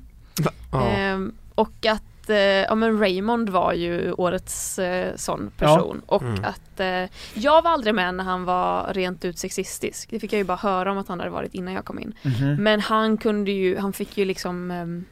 Ehm, 0.80 1.32
och 1.56 1.86
att, 1.86 2.04
eh, 2.30 2.38
ja 2.38 2.76
men 2.76 3.00
Raymond 3.00 3.50
var 3.50 3.74
ju 3.74 4.12
årets 4.12 4.80
eh, 4.80 5.16
sån 5.16 5.52
person 5.58 6.02
och 6.06 6.22
Mm. 6.22 6.44
att 6.44 6.80
eh, 6.80 7.10
jag 7.34 7.62
var 7.62 7.72
aldrig 7.72 7.96
med 7.96 8.16
när 8.16 8.24
han 8.24 8.46
var 8.46 8.94
rent 8.94 9.26
ut 9.26 9.38
sexistisk. 9.40 10.10
Det 10.10 10.20
fick 10.20 10.34
jag 10.34 10.38
ju 10.38 10.44
bara 10.44 10.58
höra 10.58 10.92
om 10.92 10.98
att 10.98 11.08
han 11.08 11.20
hade 11.20 11.32
varit 11.32 11.54
innan 11.54 11.74
jag 11.74 11.86
kom 11.86 12.00
in. 12.00 12.14
Mhm. 12.22 12.56
Men 12.64 12.80
han 12.80 13.18
kunde 13.18 13.52
ju, 13.52 13.78
han 13.78 13.94
fick 13.94 14.18
ju 14.18 14.26
liksom 14.26 14.72
ehm, 14.72 15.06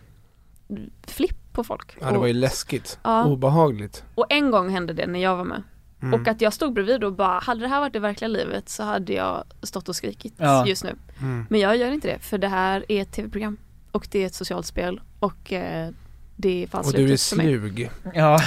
flipp 1.07 1.37
på 1.53 1.63
folk. 1.63 1.97
ja, 2.01 2.11
det 2.11 2.17
var 2.17 2.27
ju 2.27 2.33
läskigt. 2.33 2.99
Ja. 3.03 3.25
Obehagligt. 3.25 4.03
Och 4.15 4.25
en 4.29 4.51
gång 4.51 4.69
hände 4.69 4.93
det 4.93 5.07
när 5.07 5.19
jag 5.19 5.35
var 5.35 5.43
med. 5.43 5.63
Mm. 6.01 6.21
Och 6.21 6.27
att 6.27 6.41
jag 6.41 6.53
stod 6.53 6.73
bredvid 6.73 7.03
och 7.03 7.13
bara, 7.13 7.39
hade 7.39 7.61
det 7.61 7.67
här 7.67 7.79
varit 7.79 7.93
det 7.93 7.99
verkliga 7.99 8.27
livet 8.27 8.69
så 8.69 8.83
hade 8.83 9.13
jag 9.13 9.43
stått 9.63 9.89
och 9.89 9.95
skrikit 9.95 10.33
Ja. 10.37 10.65
just 10.67 10.83
nu. 10.83 10.95
Mm. 11.21 11.45
Men 11.49 11.59
jag 11.59 11.77
gör 11.77 11.91
inte 11.91 12.07
det, 12.07 12.19
för 12.19 12.37
det 12.37 12.47
här 12.47 12.85
är 12.91 13.01
ett 13.01 13.11
tv-program. 13.11 13.57
Och 13.91 14.07
det 14.11 14.19
är 14.23 14.25
ett 14.25 14.33
socialt 14.33 14.65
spel. 14.65 15.01
Och 15.19 15.53
eh, 15.53 15.89
det 16.37 16.63
är 16.63 16.67
fan 16.67 16.85
Och 16.85 16.93
du 16.93 17.13
är 17.13 17.17
slug. 17.17 17.89
Ja. 18.13 18.33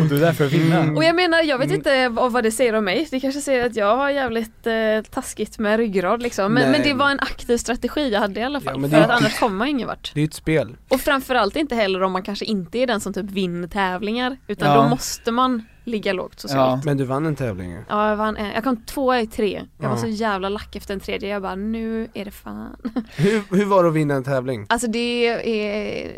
och 0.00 0.06
du 0.08 0.16
är 0.16 0.20
där 0.20 0.32
för 0.32 0.46
att 0.46 0.52
vinna. 0.52 0.76
Mm. 0.78 0.96
Och 0.96 1.04
jag 1.04 1.16
menar, 1.16 1.42
jag 1.42 1.58
vet 1.58 1.66
Mm. 1.66 1.76
inte 1.76 2.08
vad, 2.08 2.42
det 2.44 2.50
säger 2.50 2.72
om 2.72 2.84
mig. 2.84 3.08
Det 3.10 3.20
kanske 3.20 3.40
säger 3.40 3.66
att 3.66 3.76
jag 3.76 3.96
har 3.96 4.10
jävligt 4.10 4.66
eh, 4.66 4.72
taskigt 5.10 5.58
med 5.58 5.76
ryggrad 5.76 6.22
liksom. 6.22 6.52
Men, 6.54 6.70
men 6.70 6.82
det 6.82 6.94
var 6.94 7.10
en 7.10 7.20
aktiv 7.20 7.56
strategi 7.56 8.10
jag 8.12 8.20
hade 8.20 8.40
i 8.40 8.42
alla 8.42 8.60
fall. 8.60 8.82
Ja, 8.82 8.88
för 8.88 8.96
att 9.00 9.10
annars 9.10 9.38
kommer 9.38 9.56
man 9.56 9.68
ingen 9.68 9.88
vart. 9.88 10.10
Det 10.14 10.20
är 10.20 10.24
ett 10.24 10.34
spel. 10.34 10.76
Och 10.88 11.00
framförallt 11.00 11.56
inte 11.56 11.74
heller 11.74 12.02
om 12.02 12.12
man 12.12 12.22
kanske 12.22 12.44
inte 12.44 12.78
är 12.78 12.86
den 12.86 13.00
som 13.00 13.12
typ 13.14 13.30
vinner 13.30 13.68
tävlingar. 13.68 14.36
Utan 14.46 14.68
Ja. 14.70 14.82
då 14.82 14.88
måste 14.88 15.30
man 15.32 15.62
ligga 15.84 16.12
lågt 16.12 16.40
socialt. 16.40 16.82
Ja. 16.84 16.86
Men 16.86 16.96
du 16.96 17.04
vann 17.04 17.26
en 17.26 17.36
tävling. 17.36 17.76
Ja, 17.88 18.08
jag, 18.08 18.16
vann, 18.16 18.36
en- 18.36 18.50
jag 18.54 18.64
kom 18.64 18.76
tvåa 18.76 19.20
i 19.20 19.26
tre. 19.26 19.62
Jag 19.78 19.88
var 19.88 19.96
Ja. 19.96 20.00
så 20.02 20.06
jävla 20.08 20.48
lack 20.48 20.76
efter 20.76 20.94
en 20.94 21.00
tredje. 21.00 21.28
Jag 21.28 21.42
bara, 21.42 21.54
nu 21.54 22.08
är 22.14 22.24
det 22.24 22.30
fan. 22.30 22.76
Hur, 23.16 23.56
hur 23.56 23.64
var 23.64 23.82
det 23.82 23.88
att 23.88 23.94
vinna 23.94 24.14
en 24.14 24.24
tävling? 24.24 24.66
Alltså 24.68 24.86
det 24.86 25.26
är, 25.28 26.12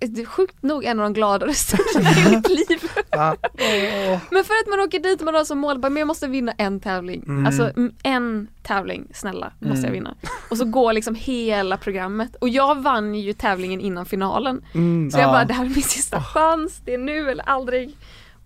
det 0.00 0.20
är 0.22 0.26
sjukt 0.26 0.62
nog 0.62 0.84
en 0.84 0.98
av 1.00 1.04
de 1.04 1.12
gladare 1.12 1.52
stunderna 1.54 2.10
i 2.10 2.36
mitt 2.36 2.48
liv. 2.48 2.90
Ja. 3.10 3.36
Men 4.30 4.44
för 4.44 4.54
att 4.54 4.68
man 4.70 4.80
åker 4.80 4.98
dit 5.00 5.20
man 5.20 5.34
har 5.34 5.44
som 5.44 5.58
mål, 5.58 5.78
bara, 5.78 5.90
men 5.90 6.00
jag 6.00 6.06
måste 6.06 6.26
vinna 6.26 6.52
en 6.58 6.80
tävling. 6.80 7.22
Mm. 7.26 7.46
Alltså 7.46 7.72
en 8.02 8.48
tävling, 8.62 9.06
snälla, 9.14 9.52
måste 9.58 9.68
Mm. 9.78 9.84
jag 9.84 9.92
vinna. 9.92 10.14
Och 10.50 10.58
så 10.58 10.64
går 10.64 10.92
liksom 10.92 11.14
hela 11.14 11.76
programmet. 11.76 12.36
Och 12.40 12.48
jag 12.48 12.82
vann 12.82 13.14
ju 13.14 13.32
tävlingen 13.32 13.80
innan 13.80 14.06
finalen. 14.06 14.64
Mm. 14.74 15.10
Så 15.10 15.18
jag 15.18 15.24
Ja. 15.28 15.32
bara, 15.32 15.44
det 15.44 15.54
här 15.54 15.64
är 15.64 15.68
min 15.68 15.82
sista 15.82 16.22
chans, 16.22 16.80
det 16.84 16.94
är 16.94 16.98
nu 16.98 17.30
eller 17.30 17.48
aldrig. 17.48 17.96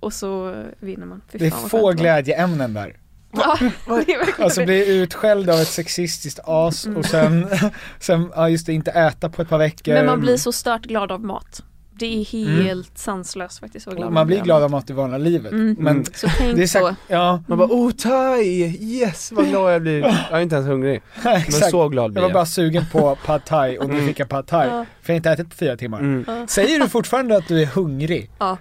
Och 0.03 0.12
så 0.12 0.64
vinner 0.80 1.07
man. 1.07 1.20
Fy 1.32 1.38
Det 1.38 1.46
är 1.46 1.50
få 1.50 1.82
var. 1.82 1.92
glädjeämnen 1.92 2.74
där. 2.74 2.96
Ja, 3.32 3.59
Alltså 4.38 4.64
bli 4.64 4.96
utskälld 5.03 5.50
av 5.50 5.59
ett 5.61 5.68
sexistiskt 5.68 6.40
as 6.44 6.86
och 6.96 7.05
sen, 7.05 7.46
sen 8.00 8.30
ja 8.36 8.48
just 8.48 8.66
det, 8.66 8.72
inte 8.72 8.90
äta 8.90 9.28
på 9.28 9.42
ett 9.42 9.48
par 9.48 9.59
veckor. 9.59 9.94
Men 9.94 10.07
man 10.07 10.20
blir 10.20 10.36
så 10.36 10.53
stört 10.53 10.82
glad 10.82 11.12
av 11.12 11.20
mat. 11.24 11.62
Det 11.94 12.20
är 12.20 12.24
helt 12.24 12.98
sanslöst 12.98 13.61
faktiskt 13.61 13.86
glad 13.86 13.98
Mm. 13.98 14.14
man 14.14 14.26
blir 14.26 14.40
glad 14.42 14.62
av 14.62 14.70
mat 14.70 14.90
i 14.90 14.92
vanliga 14.92 15.18
livet. 15.18 15.53
Mm. 15.53 15.76
Men 15.78 16.05
Så 16.05 16.28
tänk 16.38 16.57
det 16.57 16.62
är 16.62 16.80
på, 16.80 16.86
sagt, 16.86 17.00
ja, 17.09 17.42
Man 17.48 17.59
bara 17.59 17.68
oh 17.68 17.90
thai, 17.90 18.76
yes 18.80 19.32
vad 19.32 19.48
glad 19.48 19.74
jag 19.74 19.82
blir. 19.82 20.00
Jag 20.30 20.38
är 20.38 20.40
inte 20.40 20.55
ens 20.57 20.68
hungrig. 20.68 21.03
Men 21.24 21.36
exakt. 21.36 21.70
så 21.70 21.88
glad 21.88 22.05
Jag 22.05 22.12
blir 22.12 22.22
var 22.22 22.28
jag. 22.28 22.34
bara 22.34 22.46
sugen 22.46 22.84
på 22.92 23.18
pad 23.26 23.44
thai 23.44 23.78
och 23.78 23.88
nu 23.88 23.94
Mm. 23.94 24.07
fick 24.07 24.20
jag 24.20 24.28
pad 24.28 24.46
thai. 24.46 24.66
Ja. 24.68 24.84
För 25.03 25.12
jag 25.12 25.14
har 25.14 25.16
inte 25.16 25.30
ätit 25.30 25.50
på 25.50 25.57
fyra 25.57 25.76
timmar. 25.76 26.00
Mm. 26.00 26.46
Säger 26.48 26.80
du 26.80 26.88
fortfarande 26.88 27.36
att 27.36 27.48
du 27.48 27.62
är 27.62 27.66
hungrig? 27.66 28.30
ja. 28.38 28.59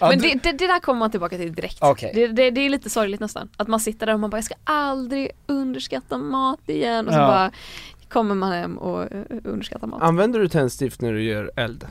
Ja, 0.00 0.08
Men 0.08 0.18
du- 0.18 0.28
det, 0.28 0.34
det, 0.42 0.52
det 0.52 0.66
där 0.66 0.80
kommer 0.80 0.98
man 0.98 1.10
tillbaka 1.10 1.36
till 1.36 1.52
direkt. 1.54 1.78
Okej. 1.80 2.10
Det, 2.14 2.26
det, 2.26 2.50
det 2.50 2.60
är 2.60 2.70
lite 2.70 2.90
sorgligt 2.90 3.20
nästan. 3.20 3.48
Att 3.56 3.68
man 3.68 3.80
sitter 3.80 4.06
där 4.06 4.14
och 4.14 4.20
man 4.20 4.30
bara, 4.30 4.36
jag 4.36 4.44
ska 4.44 4.54
aldrig 4.64 5.30
underskatta 5.46 6.18
mat 6.18 6.60
igen. 6.66 7.06
Och 7.06 7.12
så 7.12 7.18
Ja. 7.18 7.26
bara 7.26 7.50
kommer 8.08 8.34
man 8.34 8.52
hem 8.52 8.78
och 8.78 9.02
eh, 9.12 9.22
underskattar 9.44 9.86
mat. 9.86 10.02
Använder 10.02 10.40
du 10.40 10.48
tändstift 10.48 11.00
när 11.00 11.12
du 11.12 11.22
gör 11.22 11.50
eld? 11.56 11.84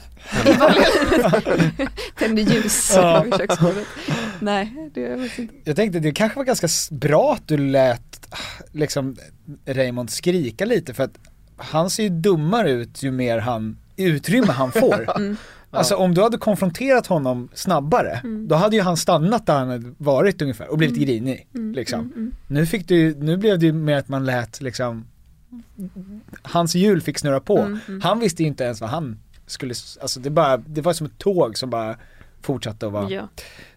Tänder 2.18 2.44
ljus 2.44 2.92
Ja. 2.96 3.24
vid 3.26 3.38
köksbordet. 3.38 3.88
Nej, 4.40 4.90
det 4.94 5.02
gör 5.02 5.10
jag 5.10 5.20
faktiskt 5.20 5.40
inte. 5.40 5.56
Jag 5.64 5.76
tänkte 5.76 6.00
det 6.00 6.12
kanske 6.12 6.38
var 6.38 6.44
ganska 6.46 6.68
bra 6.92 7.34
att 7.34 7.48
du 7.48 7.58
lät 7.58 8.28
ah, 8.30 8.38
liksom 8.72 9.16
Raymond 9.66 10.10
skrika 10.10 10.66
lite 10.66 10.94
för 10.94 11.04
att 11.04 11.18
han 11.58 11.90
ser 11.90 12.04
ju 12.04 12.10
dummare 12.10 12.72
ut 12.72 13.04
ju 13.04 13.12
mer 13.12 13.38
han, 13.38 13.78
utrymme 13.98 14.52
han 14.52 14.72
får. 14.72 15.18
Mm. 15.18 15.38
Alltså 15.78 15.96
om 15.96 16.14
du 16.14 16.22
hade 16.22 16.38
konfronterat 16.38 17.08
honom 17.08 17.50
snabbare, 17.54 18.22
då 18.48 18.56
hade 18.56 18.76
ju 18.76 18.82
han 18.82 18.98
stannat 18.98 19.46
där 19.46 19.54
han 19.60 19.70
hade 19.70 19.94
varit 19.98 20.42
ungefär 20.42 20.68
och 20.72 20.78
blivit 20.78 20.98
grinig. 20.98 21.48
Liksom. 21.76 22.00
Mm, 22.00 22.12
mm. 22.16 22.34
Nu 22.48 22.66
fick 22.66 22.88
du 22.88 23.16
nu 23.16 23.38
blev 23.38 23.60
det 23.60 23.66
ju 23.66 23.74
mer 23.74 23.98
att 23.98 24.08
man 24.10 24.26
lät 24.26 24.62
liksom 24.62 25.06
Hans 26.42 26.76
hjul 26.76 27.02
fick 27.02 27.20
snurra 27.20 27.40
på. 27.40 27.60
Mm, 27.60 27.80
mm. 27.88 28.02
Han 28.02 28.20
visste 28.20 28.44
ju 28.44 28.48
inte 28.48 28.64
ens 28.64 28.82
vad 28.82 28.90
han 28.90 29.20
skulle, 29.48 29.74
alltså 30.02 30.20
det 30.20 30.30
bara, 30.30 30.58
det 30.58 30.82
var 30.82 30.94
som 30.94 31.06
ett 31.08 31.18
tåg 31.18 31.58
som 31.58 31.70
bara 31.70 31.96
fortsatte 32.42 32.86
att 32.88 32.92
vara 32.92 33.10
Ja, 33.10 33.28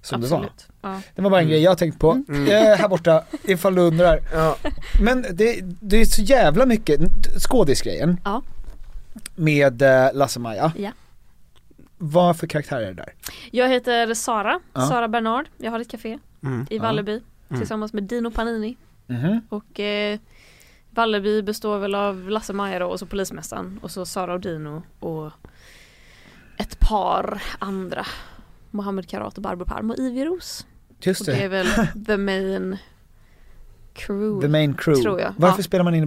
som 0.02 0.20
det 0.20 0.26
var. 0.26 0.36
absolut. 0.38 0.66
Ja. 0.82 1.00
Det 1.14 1.22
var 1.22 1.30
bara 1.30 1.40
en 1.40 1.48
grej 1.48 1.60
jag 1.62 1.78
tänkt 1.78 1.98
på, 1.98 2.12
Mm. 2.28 2.42
eh, 2.46 2.78
här 2.78 2.88
borta, 2.88 3.22
ifall 3.44 3.74
du 3.74 3.82
undrar. 3.82 4.20
Ja. 4.32 4.56
Men 5.02 5.24
det, 5.32 5.60
det 5.80 5.96
är 6.00 6.04
så 6.04 6.22
jävla 6.22 6.66
mycket, 6.66 7.00
skådisgrejen 7.48 8.20
Ja. 8.24 8.42
med 9.36 9.82
eh, 9.82 10.12
Lasse-Maja. 10.14 10.72
Ja. 10.76 10.90
Vad 11.98 12.36
för 12.36 12.46
karaktär 12.46 12.80
är 12.80 12.86
det 12.86 12.92
där? 12.94 13.14
Jag 13.50 13.68
heter 13.68 14.14
Sara, 14.14 14.60
Ja. 14.72 14.80
Sara 14.80 15.08
Bernard. 15.08 15.46
Jag 15.56 15.70
har 15.70 15.80
ett 15.80 15.90
café 15.90 16.18
Mm. 16.42 16.66
i 16.70 16.78
Valleby 16.78 17.20
tillsammans 17.48 17.92
med 17.92 18.02
Dino 18.02 18.30
Panini. 18.30 18.76
Mhm. 19.06 19.40
Och 19.48 19.80
eh, 19.80 20.18
Valleby 20.90 21.42
består 21.42 21.78
väl 21.78 21.94
av 21.94 22.30
Lasse-Maja 22.30 22.86
och 22.86 22.98
så 22.98 23.06
polismästaren 23.06 23.78
och 23.82 23.90
så 23.90 24.06
Sara 24.06 24.34
och 24.34 24.40
Dino 24.40 24.82
och 25.00 25.30
ett 26.56 26.80
par 26.80 27.42
andra. 27.58 28.06
Mohammed 28.70 29.08
Karat 29.08 29.36
och 29.36 29.42
Barbro 29.42 29.64
Palm 29.64 29.90
och 29.90 29.98
Ivy 29.98 30.24
Ros. 30.24 30.66
Just 31.00 31.20
Och 31.20 31.26
det 31.26 31.32
är 31.32 31.40
det, 31.42 31.48
väl 31.48 31.66
the 32.06 32.16
main 32.16 32.76
crew. 33.94 34.40
the 34.46 34.48
main 34.48 34.74
crew. 34.74 35.02
tror 35.02 35.20
jag. 35.20 35.34
Varför 35.36 35.58
Ja. 35.58 35.62
spelar 35.62 35.84
man 35.84 35.94
in 35.94 36.02
i 36.04 36.06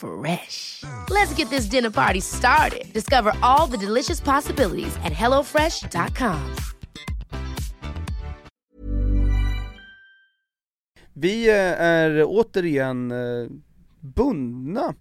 Fresh. 0.00 0.84
Let's 1.10 1.34
get 1.38 1.50
this 1.50 1.70
dinner 1.70 1.90
party 1.90 2.20
started. 2.20 2.92
Discover 2.92 3.32
all 3.42 3.70
the 3.70 3.86
delicious 3.86 4.20
possibilities 4.20 4.96
at 4.96 5.12
hellofresh.com. 5.12 6.40
Vi 11.12 11.48
eh, 11.48 11.82
är 11.82 12.24
återigen 12.26 13.10
eh, 13.10 13.48
bundna 14.00 14.94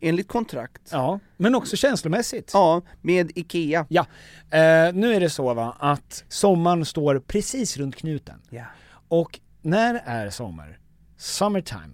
enligt 0.00 0.28
kontrakt. 0.28 0.88
Ja, 0.90 1.20
men 1.36 1.54
också 1.54 1.76
känslomässigt. 1.76 2.50
Ja, 2.54 2.82
med 3.02 3.32
IKEA. 3.34 3.86
Ja, 3.88 4.06
eh, 4.50 4.94
nu 4.94 5.14
är 5.14 5.20
det 5.20 5.30
så 5.30 5.54
va, 5.54 5.76
att 5.78 6.24
sommaren 6.28 6.84
står 6.84 7.18
precis 7.18 7.76
runt 7.76 7.96
knuten. 7.96 8.42
Ja. 8.50 8.64
Och 9.08 9.40
när 9.62 10.02
är 10.04 10.30
sommar? 10.30 10.78
Summertime. 11.16 11.92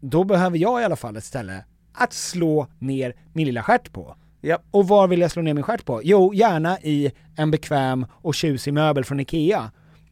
Då 0.00 0.24
behöver 0.24 0.58
jag 0.58 0.80
i 0.80 0.84
alla 0.84 0.96
fall 0.96 1.16
ett 1.16 1.24
ställe 1.24 1.64
att 1.94 2.12
slå 2.12 2.66
ner 2.78 3.14
min 3.32 3.46
lilla 3.46 3.62
stjärt 3.62 3.92
på. 3.92 4.16
Ja. 4.40 4.58
Och 4.70 4.88
var 4.88 5.08
vill 5.08 5.20
jag 5.20 5.30
slå 5.30 5.42
ner 5.42 5.54
min 5.54 5.62
stjärt 5.64 5.84
på? 5.84 6.00
Jo, 6.04 6.34
gärna 6.34 6.78
i 6.80 7.12
en 7.36 7.50
bekväm 7.50 8.06
och 8.12 8.34
tjusig 8.34 8.74
möbel 8.74 9.04
från 9.04 9.20
IKEA. 9.20 9.70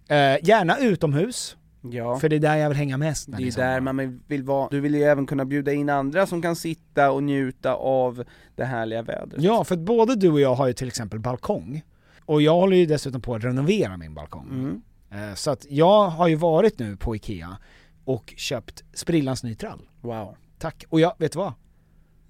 Eh, 0.09 0.17
gärna 0.43 0.79
utomhus, 0.79 1.57
Ja. 1.83 2.19
för 2.19 2.29
det 2.29 2.37
är 2.37 2.41
där 2.41 2.57
jag 2.57 2.69
vill 2.69 2.79
hänga 2.79 2.97
mest. 2.97 3.29
Det 3.39 3.43
är 3.49 3.57
där 3.57 3.81
man 3.81 4.21
vill 4.27 4.43
vara, 4.43 4.69
du 4.71 4.81
vill 4.81 4.95
ju 4.95 5.03
även 5.03 5.27
kunna 5.27 5.45
bjuda 5.45 5.73
in 5.73 5.89
andra 5.89 6.27
som 6.27 6.43
kan 6.43 6.57
sitta 6.57 7.11
och 7.11 7.23
njuta 7.23 7.75
av 7.75 8.25
det 8.57 8.65
härliga 8.65 9.03
vädret. 9.03 9.43
Ja, 9.43 9.65
för 9.65 9.75
att 9.75 9.81
både 9.81 10.15
du 10.17 10.31
och 10.31 10.41
jag 10.41 10.55
har 10.55 10.67
ju 10.67 10.73
till 10.73 10.89
exempel 10.89 11.19
balkong. 11.19 11.83
Och 12.27 12.43
jag 12.43 12.55
håller 12.55 12.77
ju 12.77 12.87
dessutom 12.87 13.21
på 13.21 13.35
att 13.35 13.45
renovera 13.45 13.97
min 13.97 14.15
balkong. 14.15 14.49
Mm. 14.51 14.83
Eh, 15.31 15.35
Så 15.35 15.51
att 15.51 15.67
jag 15.71 16.09
har 16.09 16.29
ju 16.29 16.35
varit 16.35 16.79
nu 16.79 16.97
på 16.97 17.17
IKEA 17.17 17.57
och 18.05 18.35
köpt 18.37 18.85
sprillans 18.95 19.43
ny 19.45 19.55
trall. 19.55 19.81
Wow. 20.01 20.37
Tack. 20.59 20.85
Och 20.89 21.01
jag, 21.01 21.13
vet 21.19 21.33
du 21.33 21.39
vad? 21.39 21.53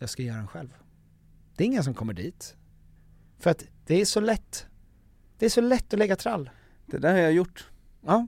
Jag 0.00 0.10
ska 0.10 0.22
göra 0.22 0.36
den 0.36 0.46
själv. 0.48 0.68
Det 1.56 1.64
är 1.64 1.66
ingen 1.66 1.84
som 1.84 1.94
kommer 1.94 2.12
dit. 2.12 2.56
För 3.38 3.50
att 3.50 3.64
det 3.86 4.00
är 4.00 4.04
så 4.04 4.20
lätt. 4.20 4.66
Det 5.38 5.46
är 5.46 5.50
så 5.50 5.60
lätt 5.60 5.92
att 5.92 5.98
lägga 5.98 6.16
trall. 6.16 6.50
Det 6.86 6.98
där 6.98 7.12
har 7.12 7.18
jag 7.18 7.32
gjort. 7.32 7.68
Ja, 8.06 8.26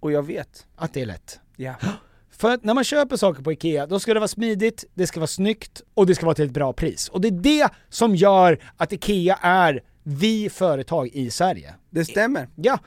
Och 0.00 0.12
jag 0.12 0.22
vet. 0.22 0.66
att 0.76 0.92
det 0.94 1.02
är 1.02 1.06
lätt. 1.06 1.40
Ja. 1.56 1.74
För 2.30 2.50
att 2.50 2.64
när 2.64 2.74
man 2.74 2.84
köper 2.84 3.16
saker 3.16 3.42
på 3.42 3.52
IKEA, 3.52 3.86
då 3.86 4.00
ska 4.00 4.14
det 4.14 4.20
vara 4.20 4.28
smidigt, 4.28 4.84
det 4.94 5.06
ska 5.06 5.20
vara 5.20 5.26
snyggt 5.26 5.82
och 5.94 6.06
det 6.06 6.14
ska 6.14 6.26
vara 6.26 6.34
till 6.34 6.44
ett 6.44 6.50
bra 6.52 6.72
pris. 6.72 7.08
Och 7.08 7.20
det 7.20 7.28
är 7.28 7.32
det 7.32 7.68
som 7.88 8.16
gör 8.16 8.58
att 8.76 8.92
IKEA 8.92 9.38
är 9.42 9.82
vi 10.02 10.50
företag 10.50 11.08
i 11.08 11.30
Sverige. 11.30 11.74
Det 11.90 12.04
stämmer. 12.04 12.48
Ja, 12.54 12.78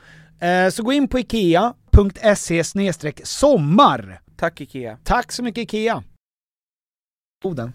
eh, 0.46 0.70
så 0.70 0.82
gå 0.82 0.92
in 0.92 1.08
på 1.08 1.18
ikea.se 1.18 2.64
sommar. 3.24 4.22
Tack 4.36 4.60
IKEA. 4.60 4.98
Tack 5.04 5.32
så 5.32 5.42
mycket 5.42 5.62
IKEA. 5.62 6.02
Oden. 7.44 7.72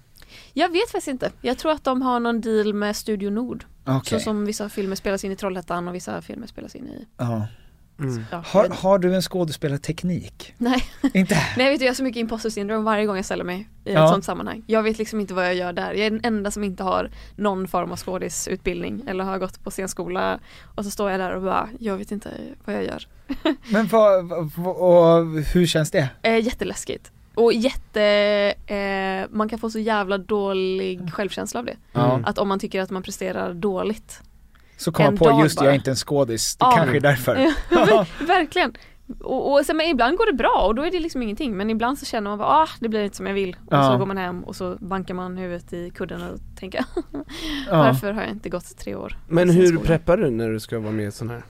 Jag 0.54 0.70
vet 0.72 0.92
faktiskt 0.92 1.08
inte. 1.08 1.32
Jag 1.42 1.58
tror 1.58 1.72
att 1.72 1.84
de 1.84 2.02
har 2.02 2.20
någon 2.20 2.42
deal 2.42 2.74
med 2.74 2.96
Studio 2.96 3.30
Nord. 3.30 3.66
Okej. 3.86 4.20
Så 4.20 4.24
som 4.24 4.46
vissa 4.46 4.70
filmer 4.70 4.96
spelas 4.96 5.24
in 5.24 5.32
i 5.32 5.36
Trollhättan 5.36 5.88
och 5.88 5.96
vissa 5.96 6.22
filmer 6.22 6.48
spelas 6.48 6.76
in 6.76 6.88
i... 6.88 7.08
Ja. 7.18 7.48
Mm. 8.00 8.26
Ja, 8.32 8.44
Har, 8.46 8.70
har 8.70 9.00
du 9.00 9.16
en 9.16 9.22
skådespelarteknik? 9.22 10.54
Nej. 10.58 10.84
Inte? 11.14 11.38
Nej 11.58 11.70
vet 11.72 11.80
du, 11.80 11.86
jag 11.86 11.92
har 11.92 11.96
så 11.96 12.04
mycket 12.04 12.20
imposter 12.20 12.50
syndrome 12.50 12.84
varje 12.84 13.06
gång 13.06 13.16
jag 13.16 13.26
ställer 13.26 13.44
mig 13.44 13.70
i 13.86 13.94
Ja. 13.94 14.04
ett 14.04 14.10
sånt 14.10 14.26
sammanhang. 14.26 14.64
Jag 14.68 14.84
vet 14.84 14.98
liksom 14.98 15.20
inte 15.20 15.34
vad 15.34 15.46
jag 15.46 15.56
gör 15.56 15.74
där. 15.74 15.94
Jag 15.94 16.06
är 16.06 16.12
den 16.12 16.20
enda 16.24 16.52
som 16.52 16.64
inte 16.64 16.84
har 16.84 17.12
någon 17.36 17.68
form 17.68 17.92
av 17.92 17.98
skådisutbildning 17.98 19.04
eller 19.08 19.24
har 19.24 19.38
gått 19.38 19.64
på 19.64 19.72
scenskola 19.72 20.40
och 20.76 20.86
så 20.86 20.92
står 20.92 21.12
jag 21.12 21.20
där 21.20 21.32
och 21.36 21.42
bara, 21.42 21.70
jag 21.80 21.98
vet 21.98 22.12
inte 22.12 22.30
vad 22.66 22.76
jag 22.76 22.84
gör. 22.84 23.08
Men 23.72 23.88
vad, 23.88 24.26
vad, 24.58 24.76
och 24.76 25.26
hur 25.54 25.66
känns 25.68 25.92
det? 25.92 26.10
Eh, 26.22 26.46
jätteläskigt. 26.46 27.12
Och 27.36 27.54
jätte, 27.54 28.02
eh, 28.68 29.30
man 29.38 29.50
kan 29.50 29.60
få 29.60 29.70
så 29.70 29.80
jävla 29.80 30.18
dålig 30.18 31.14
självkänsla 31.14 31.60
av 31.60 31.66
det. 31.66 31.78
Ja. 31.94 32.20
Att 32.26 32.38
om 32.38 32.48
man 32.48 32.60
tycker 32.60 32.82
att 32.82 32.90
man 32.90 33.04
presterar 33.04 33.54
dåligt. 33.54 34.22
Så 34.78 34.92
kom 34.92 35.06
En 35.06 35.12
jag 35.16 35.20
på, 35.34 35.44
just 35.44 35.58
bara. 35.58 35.66
jag 35.66 35.72
är 35.72 35.76
inte 35.76 35.90
en 35.90 35.96
skådis, 35.96 36.56
det 36.56 36.66
Ja. 36.66 36.72
kanske 36.76 36.98
är 36.98 37.02
därför. 37.02 37.36
Verkligen. 38.28 38.74
Och, 39.20 39.54
och 39.54 39.66
sen, 39.66 39.78
men 39.78 39.88
ibland 39.88 40.18
går 40.18 40.26
det 40.26 40.34
bra 40.38 40.64
och 40.68 40.76
då 40.76 40.86
är 40.86 40.92
det 40.92 41.00
liksom 41.00 41.22
ingenting 41.22 41.58
men 41.58 41.70
ibland 41.70 42.00
så 42.00 42.06
känner 42.06 42.30
man 42.30 42.38
bara 42.40 42.48
ah, 42.48 42.68
det 42.80 42.90
blir 42.90 43.04
inte 43.04 43.18
som 43.18 43.28
jag 43.28 43.34
vill 43.34 43.56
och 43.66 43.74
Ja. 43.74 43.92
så 43.92 43.98
går 43.98 44.06
man 44.06 44.18
hem 44.18 44.44
och 44.44 44.56
så 44.56 44.76
bankar 44.80 45.14
man 45.14 45.38
huvudet 45.38 45.74
i 45.74 45.90
kudden 45.90 46.22
och 46.30 46.40
tänker 46.60 46.86
Ja. 47.70 47.78
varför 47.78 48.14
har 48.14 48.22
jag 48.22 48.32
inte 48.32 48.50
gått 48.50 48.78
tre 48.78 48.96
år? 48.96 49.18
Men 49.28 49.50
hur 49.50 49.78
preppar 49.78 50.18
du 50.18 50.30
när 50.30 50.50
du 50.50 50.60
ska 50.60 50.80
vara 50.80 50.92
med 50.92 51.08
i 51.08 51.12
sån 51.12 51.30
här? 51.30 51.44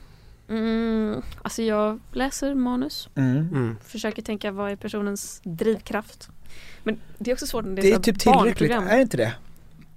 Mm, 0.49 1.21
alltså 1.41 1.61
jag 1.63 1.99
läser 2.11 2.55
manus, 2.55 3.09
Mm. 3.15 3.37
Mm. 3.37 3.77
försöker 3.85 4.21
tänka 4.21 4.51
vad 4.51 4.71
är 4.71 4.75
personens 4.75 5.41
drivkraft. 5.43 6.29
Men 6.83 6.97
det 7.17 7.31
är 7.31 7.35
också 7.35 7.47
svårt 7.47 7.65
när 7.65 7.75
det 7.75 7.81
är, 7.81 7.83
Det 7.83 7.89
är 7.89 7.99
typ 7.99 8.19
tillräckligt, 8.19 8.45
barnprogram. 8.45 8.87
är 8.87 8.95
det 8.95 9.01
inte 9.01 9.17
det? 9.17 9.33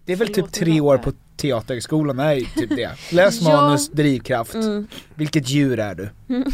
Det 0.05 0.13
är 0.13 0.17
väl 0.17 0.29
Förlåt, 0.35 0.53
typ 0.53 0.55
det 0.61 0.65
tre 0.65 0.81
år 0.81 0.97
det. 0.97 1.03
på 1.03 1.13
Teaterhögskolan 1.37 2.19
är 2.21 2.41
typ 2.41 2.71
det. 2.77 2.91
Läs 3.13 3.41
Ja. 3.43 3.49
manus, 3.61 3.89
drivkraft, 3.89 4.55
Mm. 4.55 4.87
vilket 5.15 5.49
djur 5.49 5.79
är 5.79 5.95
du? 5.95 6.09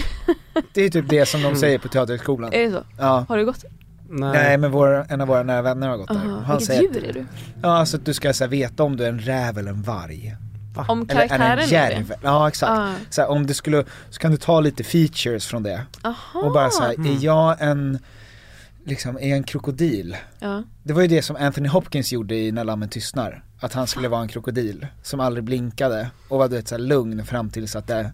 Det 0.74 0.82
är 0.82 0.90
typ 0.90 1.08
det 1.08 1.26
som 1.26 1.40
de 1.40 1.46
Mm. 1.46 1.58
säger 1.58 1.78
på 1.78 1.88
Teaterhögskolan. 1.88 2.52
Är 2.52 2.60
det 2.64 2.70
så? 2.70 2.82
Ja. 2.98 3.26
Har 3.28 3.38
du 3.38 3.44
gått? 3.46 3.64
Nej. 4.10 4.32
Nej 4.32 4.58
men 4.58 4.70
vår, 4.70 5.06
en 5.08 5.20
av 5.20 5.28
våra 5.28 5.42
nära 5.42 5.62
vänner 5.62 5.88
har 5.88 5.96
gått 5.96 6.08
där. 6.08 6.14
Aha. 6.16 6.40
Han 6.40 6.58
Vilket 6.58 6.66
säger 6.66 6.82
djur 6.82 6.90
att, 6.90 6.96
är 6.96 7.12
du? 7.12 7.26
Ja 7.62 7.68
alltså 7.78 7.96
att 7.96 8.04
du 8.06 8.14
ska 8.14 8.32
så 8.32 8.44
här, 8.44 8.50
veta 8.50 8.82
om 8.82 8.96
du 8.96 9.04
är 9.04 9.08
en 9.08 9.18
räv 9.20 9.58
eller 9.58 9.70
en 9.70 9.82
varg. 9.82 10.36
Om 10.88 11.06
Eller 11.08 11.22
är 11.22 11.28
karaktären 11.28 11.56
det 11.56 11.62
en 11.76 11.84
är 11.84 11.90
järv? 11.90 12.14
Ja 12.22 12.48
exakt. 12.48 12.72
Ah. 12.72 12.92
Så 13.10 13.20
här, 13.20 13.28
om 13.30 13.46
du 13.46 13.54
skulle, 13.54 13.84
så 14.10 14.20
kan 14.20 14.30
du 14.30 14.36
ta 14.36 14.60
lite 14.60 14.84
features 14.84 15.46
från 15.46 15.62
det. 15.62 15.82
Aha. 16.02 16.40
Och 16.40 16.52
bara 16.52 16.70
så 16.70 16.82
här, 16.82 16.94
Mm. 16.94 17.16
är 17.16 17.24
jag 17.24 17.56
en, 17.62 17.98
liksom, 18.84 19.16
är 19.16 19.34
en 19.34 19.42
krokodil? 19.42 20.16
Ja. 20.38 20.62
Det 20.82 20.92
var 20.92 21.02
ju 21.02 21.08
det 21.08 21.22
som 21.22 21.36
Anthony 21.36 21.68
Hopkins 21.68 22.12
gjorde 22.12 22.34
i 22.34 22.52
När 22.52 22.64
lammen 22.64 22.88
tystnar. 22.88 23.42
Att 23.60 23.72
han 23.72 23.86
skulle 23.86 24.08
vara 24.08 24.20
en 24.22 24.28
krokodil 24.28 24.86
som 25.02 25.20
aldrig 25.20 25.44
blinkade 25.44 26.10
och 26.28 26.38
var 26.38 26.48
du 26.48 26.56
vet, 26.56 26.68
så 26.68 26.74
här, 26.74 26.82
lugn 26.82 27.24
fram 27.26 27.50
tills 27.50 27.76
att 27.76 27.86
det 27.86 28.12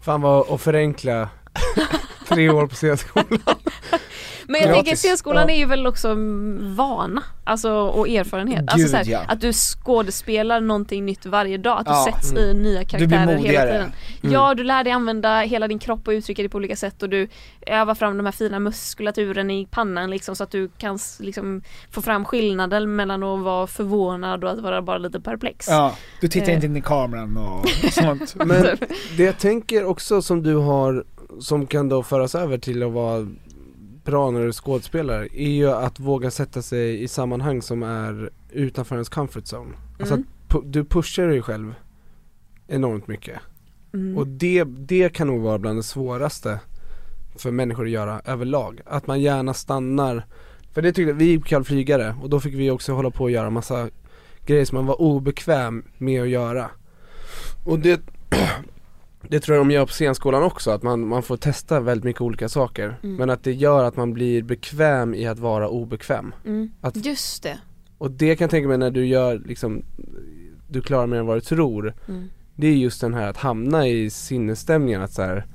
Fan 0.00 0.20
vad 0.20 0.50
att 0.52 0.60
förenkla 0.60 1.28
tre 2.28 2.50
år 2.50 2.66
på 2.66 2.74
scenskolan. 2.74 3.26
Men 4.46 4.60
jag 4.60 4.68
Gratis. 4.70 4.84
tänker 4.84 4.96
scenskolan 4.96 5.48
Ja. 5.48 5.54
är 5.54 5.58
ju 5.58 5.64
väl 5.66 5.86
också 5.86 6.08
mm, 6.08 6.74
vana, 6.76 7.22
alltså 7.44 7.70
och 7.72 8.08
erfarenhet. 8.08 8.60
Gud, 8.60 8.70
alltså 8.70 8.88
så 8.88 8.96
här, 8.96 9.04
ja. 9.08 9.20
att 9.28 9.40
du 9.40 9.52
skådespelar 9.52 10.60
någonting 10.60 11.04
nytt 11.06 11.26
varje 11.26 11.56
dag, 11.58 11.78
att 11.80 11.86
du 11.86 11.92
Ja. 11.92 12.06
sätts 12.12 12.32
i 12.32 12.54
nya 12.54 12.84
karaktärer 12.84 13.36
hela 13.36 13.62
tiden. 13.72 13.92
Ja, 14.20 14.54
du 14.54 14.64
lär 14.64 14.84
dig 14.84 14.92
använda 14.92 15.40
hela 15.40 15.68
din 15.68 15.78
kropp 15.78 16.08
och 16.08 16.12
uttrycka 16.12 16.42
dig 16.42 16.48
på 16.48 16.56
olika 16.58 16.76
sätt 16.76 17.02
och 17.02 17.08
du 17.08 17.28
övar 17.66 17.94
fram 17.94 18.16
de 18.16 18.24
här 18.26 18.32
fina 18.32 18.58
muskulaturen 18.58 19.50
i 19.50 19.66
pannan 19.70 20.10
liksom 20.10 20.36
så 20.36 20.44
att 20.44 20.50
du 20.50 20.68
kan 20.78 20.98
liksom 21.20 21.62
få 21.90 22.02
fram 22.02 22.24
skillnaden 22.24 22.96
mellan 22.96 23.22
att 23.22 23.40
vara 23.40 23.66
förvånad 23.66 24.44
och 24.44 24.50
att 24.50 24.58
vara 24.58 24.82
bara 24.82 24.98
lite 24.98 25.20
perplex. 25.20 25.66
Ja, 25.68 25.96
du 26.20 26.28
tittar 26.28 26.48
Eh. 26.48 26.54
inte 26.54 26.66
in 26.66 26.76
i 26.76 26.80
kameran 26.82 27.36
och 27.36 27.68
sånt. 27.92 28.34
Men 28.34 28.66
det 29.16 29.22
jag 29.24 29.38
tänker 29.38 29.84
också 29.84 30.22
som 30.22 30.42
du 30.42 30.54
har, 30.54 31.04
som 31.40 31.66
kan 31.66 31.88
då 31.88 32.02
föras 32.02 32.34
över 32.34 32.58
till 32.58 32.82
att 32.82 32.92
vara 32.92 33.26
bra 34.04 34.30
när 34.30 34.40
du 34.40 34.48
är 34.48 34.52
skådespelare, 34.52 35.28
är 35.32 35.50
ju 35.50 35.70
att 35.70 36.00
våga 36.00 36.30
sätta 36.30 36.62
sig 36.62 37.02
i 37.02 37.08
sammanhang 37.08 37.62
som 37.62 37.82
är 37.82 38.30
utanför 38.50 38.94
ens 38.96 39.08
comfort 39.08 39.44
zone. 39.44 39.76
Alltså 39.98 40.14
Mm. 40.14 40.26
att 40.48 40.54
pu- 40.54 40.62
du 40.70 40.84
pushar 40.84 41.26
dig 41.28 41.42
själv 41.42 41.74
enormt 42.68 43.08
mycket. 43.08 43.38
Mm. 43.94 44.18
Och 44.18 44.26
det, 44.26 44.64
det 44.64 45.08
kan 45.12 45.26
nog 45.26 45.40
vara 45.40 45.58
bland 45.58 45.78
det 45.78 45.82
svåraste 45.82 46.60
för 47.36 47.50
människor 47.50 47.84
att 47.84 47.90
göra 47.90 48.20
överlag. 48.24 48.80
Att 48.86 49.06
man 49.06 49.20
gärna 49.20 49.54
stannar, 49.54 50.26
för 50.72 50.82
det 50.82 50.92
tyckte 50.92 51.12
vi 51.12 51.24
gick 51.24 51.44
kall 51.46 51.64
flygare 51.64 52.16
och 52.22 52.30
då 52.30 52.40
fick 52.40 52.54
vi 52.54 52.70
också 52.70 52.92
hålla 52.92 53.10
på 53.10 53.24
och 53.24 53.30
göra 53.30 53.50
massa 53.50 53.88
grejer 54.46 54.64
som 54.64 54.76
man 54.76 54.86
var 54.86 55.00
obekväm 55.02 55.84
med 55.98 56.22
att 56.22 56.28
göra. 56.28 56.70
Och 57.64 57.78
det, 57.78 58.00
det 59.28 59.40
tror 59.40 59.56
jag 59.56 59.66
de 59.66 59.70
gör 59.72 59.86
på 59.86 59.92
scenskolan 59.92 60.42
också, 60.42 60.70
att 60.70 60.82
man, 60.82 61.08
man 61.08 61.22
får 61.22 61.36
testa 61.36 61.80
väldigt 61.80 62.04
mycket 62.04 62.22
olika 62.22 62.48
saker. 62.48 62.96
Mm. 63.02 63.16
Men 63.16 63.30
att 63.30 63.44
det 63.44 63.52
gör 63.52 63.84
att 63.84 63.96
man 63.96 64.12
blir 64.12 64.42
bekväm 64.42 65.14
i 65.14 65.26
att 65.26 65.38
vara 65.38 65.68
obekväm. 65.68 66.34
Mm. 66.44 66.70
Att- 66.80 67.06
Just 67.06 67.42
det. 67.42 67.58
Och 67.98 68.10
det 68.10 68.36
kan 68.36 68.44
jag 68.44 68.50
tänka 68.50 68.68
mig 68.68 68.78
när 68.78 68.90
du 68.90 69.06
gör 69.06 69.38
liksom 69.38 69.82
du 70.68 70.80
klarar 70.82 71.06
mer 71.06 71.16
än 71.16 71.26
vad 71.26 71.36
du 71.36 71.40
tror 71.40 71.94
Mm. 72.08 72.28
Det 72.56 72.66
är 72.66 72.72
just 72.76 73.00
den 73.00 73.14
här 73.14 73.28
att 73.30 73.36
hamna 73.36 73.86
i 73.88 74.10
sinnesstämningen 74.10 75.02
att 75.02 75.12
så 75.12 75.22
här. 75.22 75.46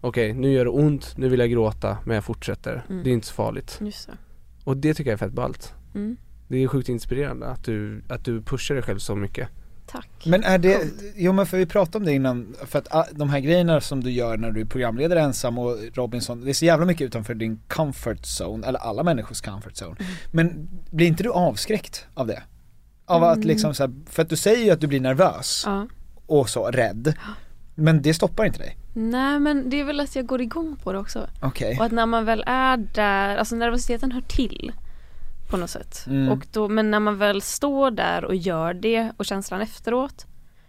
Okej, 0.00 0.32
nu 0.32 0.52
gör 0.52 0.64
det 0.64 0.70
ont, 0.70 1.14
nu 1.16 1.28
vill 1.28 1.40
jag 1.40 1.50
gråta, 1.50 1.98
men 2.04 2.14
jag 2.14 2.24
fortsätter. 2.24 2.84
Mm. 2.90 3.02
Det 3.04 3.10
är 3.10 3.12
inte 3.12 3.26
så 3.26 3.34
farligt. 3.34 3.78
Just 3.80 4.06
det. 4.06 4.12
Och 4.64 4.76
det 4.76 4.94
tycker 4.94 5.10
jag 5.10 5.14
är 5.14 5.26
fett 5.26 5.32
ballt. 5.32 5.74
Mm. 5.94 6.16
Det 6.48 6.62
är 6.62 6.68
sjukt 6.68 6.88
inspirerande 6.88 7.46
att 7.46 7.64
du, 7.64 8.02
att 8.08 8.24
du 8.24 8.42
pushar 8.42 8.74
dig 8.74 8.84
själv 8.84 8.98
så 8.98 9.16
mycket. 9.16 9.48
Tack. 9.86 10.08
Men 10.26 10.44
är 10.44 10.58
det, 10.58 10.78
jo 11.16 11.32
men 11.32 11.46
för 11.46 11.56
vi 11.58 11.66
pratade 11.66 11.98
om 11.98 12.04
det 12.04 12.12
innan, 12.12 12.54
för 12.66 12.78
att 12.78 12.94
ah, 12.94 13.06
de 13.12 13.30
här 13.30 13.40
grejerna 13.40 13.80
som 13.80 14.02
du 14.04 14.10
gör 14.10 14.36
när 14.36 14.50
du 14.50 14.60
är 14.60 14.64
programledare 14.64 15.20
ensam 15.20 15.58
och 15.58 15.76
Robinson, 15.94 16.40
det 16.44 16.50
är 16.50 16.54
så 16.54 16.64
jävla 16.64 16.86
mycket 16.86 17.04
utanför 17.06 17.34
din 17.34 17.60
comfort 17.68 18.20
zone, 18.40 18.66
eller 18.66 18.78
alla 18.78 19.02
människors 19.02 19.40
comfort 19.40 19.72
zone. 19.82 19.96
Mm. 20.00 20.12
Men 20.30 20.68
blir 20.90 21.06
inte 21.06 21.22
du 21.22 21.30
avskräckt 21.30 22.06
av 22.14 22.26
det? 22.26 22.42
Av 23.06 23.24
att 23.24 23.36
Mm. 23.36 23.48
liksom 23.48 23.74
så 23.74 23.82
här, 23.82 23.92
för 24.10 24.22
att 24.22 24.28
du 24.28 24.36
säger 24.36 24.64
ju 24.64 24.70
att 24.70 24.80
du 24.80 24.86
blir 24.86 25.00
nervös 25.00 25.62
Ja. 25.66 25.86
och 26.26 26.48
så, 26.48 26.66
rädd. 26.70 27.14
Men 27.74 28.02
det 28.02 28.14
stoppar 28.14 28.44
inte 28.44 28.58
dig? 28.58 28.76
Nej 28.94 29.40
men 29.40 29.70
det 29.70 29.80
är 29.80 29.84
väl 29.84 30.00
att 30.00 30.16
jag 30.16 30.26
går 30.26 30.40
igång 30.40 30.76
på 30.82 30.92
det 30.92 30.98
också. 30.98 31.26
Okej. 31.42 31.78
Och 31.78 31.84
att 31.86 31.92
när 31.92 32.06
man 32.06 32.24
väl 32.24 32.44
är 32.46 32.76
där, 32.76 33.36
alltså 33.36 33.56
nervositeten 33.56 34.12
hör 34.12 34.20
till 34.20 34.72
på 35.52 35.56
något 35.56 35.70
sätt. 35.70 36.04
Mm. 36.06 36.32
Och 36.32 36.46
då, 36.52 36.68
men 36.68 36.90
när 36.90 37.00
man 37.00 37.18
väl 37.18 37.42
står 37.42 37.90
där 37.90 38.24
och 38.24 38.34
gör 38.34 38.74
det 38.74 39.12
och 39.16 39.24
känslan 39.24 39.60
efteråt. 39.60 40.26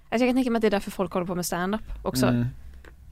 Alltså 0.10 0.26
jag 0.26 0.30
kan 0.30 0.36
tänka 0.36 0.52
mig 0.52 0.58
att 0.58 0.62
det 0.62 0.68
är 0.68 0.72
därför 0.72 0.92
folk 0.92 1.14
håller 1.14 1.28
på 1.28 1.36
med 1.36 1.46
stand-up 1.46 1.82
också. 2.04 2.26
Mm. 2.26 2.46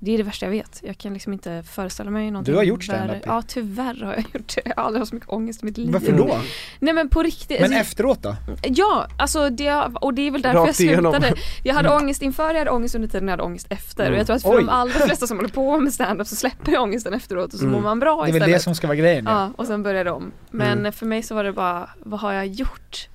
Det 0.04 0.12
är 0.12 0.18
det 0.18 0.24
värsta 0.24 0.45
jag 0.45 0.52
vet. 0.52 0.82
Jag 0.84 0.97
kan 0.97 1.14
liksom 1.14 1.34
inte 1.34 1.64
föreställa 1.64 2.12
mig 2.12 2.32
någonting 2.32 2.52
Du 2.54 2.58
har 2.58 2.64
gjort 2.64 2.84
stand-up, 2.84 3.24
ja. 3.26 3.41
Tyvärr 3.47 4.04
har 4.06 4.14
jag 4.14 4.20
gjort 4.34 4.56
det. 4.56 4.62
Jag 4.66 4.76
har 4.76 4.84
aldrig 4.84 5.02
haft 5.02 5.10
så 5.10 5.16
mycket 5.16 5.30
ångest 5.30 5.62
i 5.64 5.66
mitt 5.66 5.78
liv. 5.78 5.91
Varför 5.91 6.12
då? 6.12 6.39
Nej 6.80 6.93
men 6.93 7.10
på 7.10 7.24
riktigt. 7.24 7.62
Men 7.62 7.64
alltså, 7.64 7.80
efteråt 7.80 8.24
då? 8.24 8.36
Ja, 8.64 9.08
alltså 9.18 9.49
det, 9.49 9.72
och 10.02 10.14
det 10.14 10.22
är 10.28 10.32
väl 10.32 10.41
därför 10.41 10.60
Rakt 10.60 10.80
jag 10.80 10.88
igenom. 10.91 11.12
slutade. 11.14 11.36
Jag 11.64 11.74
hade 11.76 11.89
Mm. 11.89 12.02
ångest 12.04 12.22
inför, 12.22 12.52
jag 12.52 12.58
hade 12.60 12.72
ångest 12.72 12.95
under 12.95 13.08
tiden, 13.08 13.28
jag 13.28 13.32
hade 13.34 13.43
ångest 13.43 13.68
efter. 13.70 14.04
Mm. 14.04 14.14
Och 14.14 14.20
jag 14.20 14.26
tror 14.28 14.36
att 14.36 14.41
för 14.41 14.49
Oj. 14.56 14.58
de 14.64 14.70
allra 14.70 14.93
flesta 15.06 15.28
som 15.28 15.38
håller 15.38 15.49
på 15.49 15.80
med 15.80 15.93
stand-up 15.93 16.28
så 16.28 16.36
släpper 16.36 16.72
jag 16.72 16.82
ångesten 16.84 17.14
efteråt 17.14 17.54
och 17.54 17.60
så 17.60 17.66
Mm. 17.66 17.76
mår 17.76 17.82
man 17.82 17.99
bra 17.99 18.16
Det 18.16 18.22
är 18.24 18.28
istället. 18.28 18.47
väl 18.47 18.52
det 18.54 18.60
som 18.60 18.76
ska 18.76 18.88
vara 18.88 18.95
grejen 18.97 19.26
ja. 19.26 19.32
Ja, 19.32 19.52
och 19.58 19.68
sen 19.68 19.84
börjar 19.84 20.04
det 20.06 20.12
om. 20.12 20.32
Men 20.52 20.80
Mm. 20.80 20.91
för 20.91 21.06
mig 21.06 21.24
så 21.24 21.36
var 21.36 21.43
det 21.43 21.54
bara, 21.54 21.89
vad 21.99 22.20
har 22.20 22.34
jag 22.34 22.47
gjort? 22.47 23.08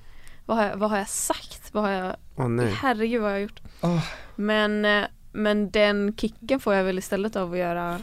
Vad 0.45 0.57
har 0.57 0.63
jag, 0.65 0.75
vad 0.77 0.89
har 0.89 0.97
jag 0.97 1.09
sagt? 1.09 1.61
Vad 1.71 1.83
har 1.83 1.91
jag, 1.91 2.15
nej. 2.49 2.73
herregud 2.81 3.21
vad 3.21 3.29
har 3.31 3.35
jag 3.37 3.41
gjort? 3.41 3.61
Åh. 3.81 3.99
Men, 4.35 4.85
eh, 4.85 5.03
men 5.37 5.69
den 5.71 6.13
kicken 6.17 6.59
får 6.59 6.73
jag 6.73 6.83
väl 6.83 6.97
istället 6.97 7.35
av 7.35 7.51
att 7.51 7.57
göra 7.57 7.99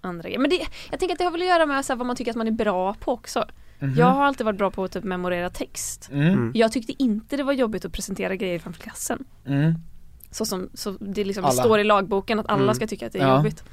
andra 0.00 0.22
grejer. 0.22 0.38
Men 0.38 0.50
det, 0.50 0.60
jag 0.90 1.00
tänker 1.00 1.12
att 1.14 1.18
det 1.18 1.24
har 1.24 1.30
väl 1.32 1.42
att 1.42 1.48
göra 1.48 1.66
med 1.66 1.84
så 1.84 1.92
här, 1.92 1.98
vad 1.98 2.06
man 2.06 2.16
tycker 2.16 2.30
att 2.30 2.36
man 2.36 2.46
är 2.46 2.50
bra 2.52 2.94
på 2.94 3.12
också. 3.12 3.44
Mhm. 3.78 3.94
Jag 3.98 4.06
har 4.06 4.24
alltid 4.24 4.44
varit 4.46 4.58
bra 4.58 4.70
på 4.70 4.84
att 4.84 4.92
typ 4.92 5.04
memorera 5.04 5.50
text. 5.50 6.08
Mm. 6.12 6.26
Mm. 6.26 6.52
Jag 6.54 6.72
tyckte 6.72 7.02
inte 7.02 7.36
det 7.36 7.42
var 7.42 7.52
jobbigt 7.52 7.84
att 7.84 7.92
presentera 7.92 8.36
grejer 8.36 8.58
framför 8.58 8.82
klassen. 8.82 9.24
Mm. 9.46 9.74
Så 10.30 10.44
som 10.46 10.68
så 10.74 10.90
det 11.00 11.24
liksom 11.24 11.44
Alla. 11.44 11.52
står 11.62 11.80
i 11.80 11.84
lagboken 11.84 12.38
att 12.40 12.46
alla 12.48 12.62
Mm. 12.62 12.74
ska 12.74 12.86
tycka 12.86 13.06
att 13.06 13.12
det 13.12 13.18
är 13.18 13.26
Ja. 13.26 13.36
jobbigt. 13.36 13.64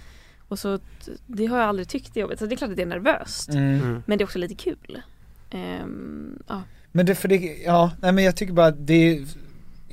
Och 0.47 0.59
så, 0.59 0.79
det 1.27 1.45
har 1.45 1.57
jag 1.57 1.67
aldrig 1.67 1.89
tyckt 1.89 2.17
är 2.17 2.21
jobbigt. 2.21 2.39
Så 2.39 2.45
det 2.45 2.55
är 2.55 2.57
klart 2.57 2.69
att 2.69 2.75
det 2.77 2.81
är 2.83 2.85
nervöst. 2.87 3.49
Mm. 3.49 3.63
Mm. 3.79 4.03
Men 4.05 4.17
det 4.17 4.21
är 4.21 4.25
också 4.25 4.39
lite 4.39 4.55
kul. 4.55 5.01
Ehm, 5.49 6.43
ja. 6.47 6.61
Men 6.91 7.05
det, 7.05 7.15
för 7.15 7.27
det, 7.27 7.35
ja, 7.65 7.91
nej 8.01 8.11
men 8.11 8.23
jag 8.23 8.35
tycker 8.35 8.53
bara 8.53 8.67
att 8.67 8.87
det 8.87 8.93
är, 9.17 9.25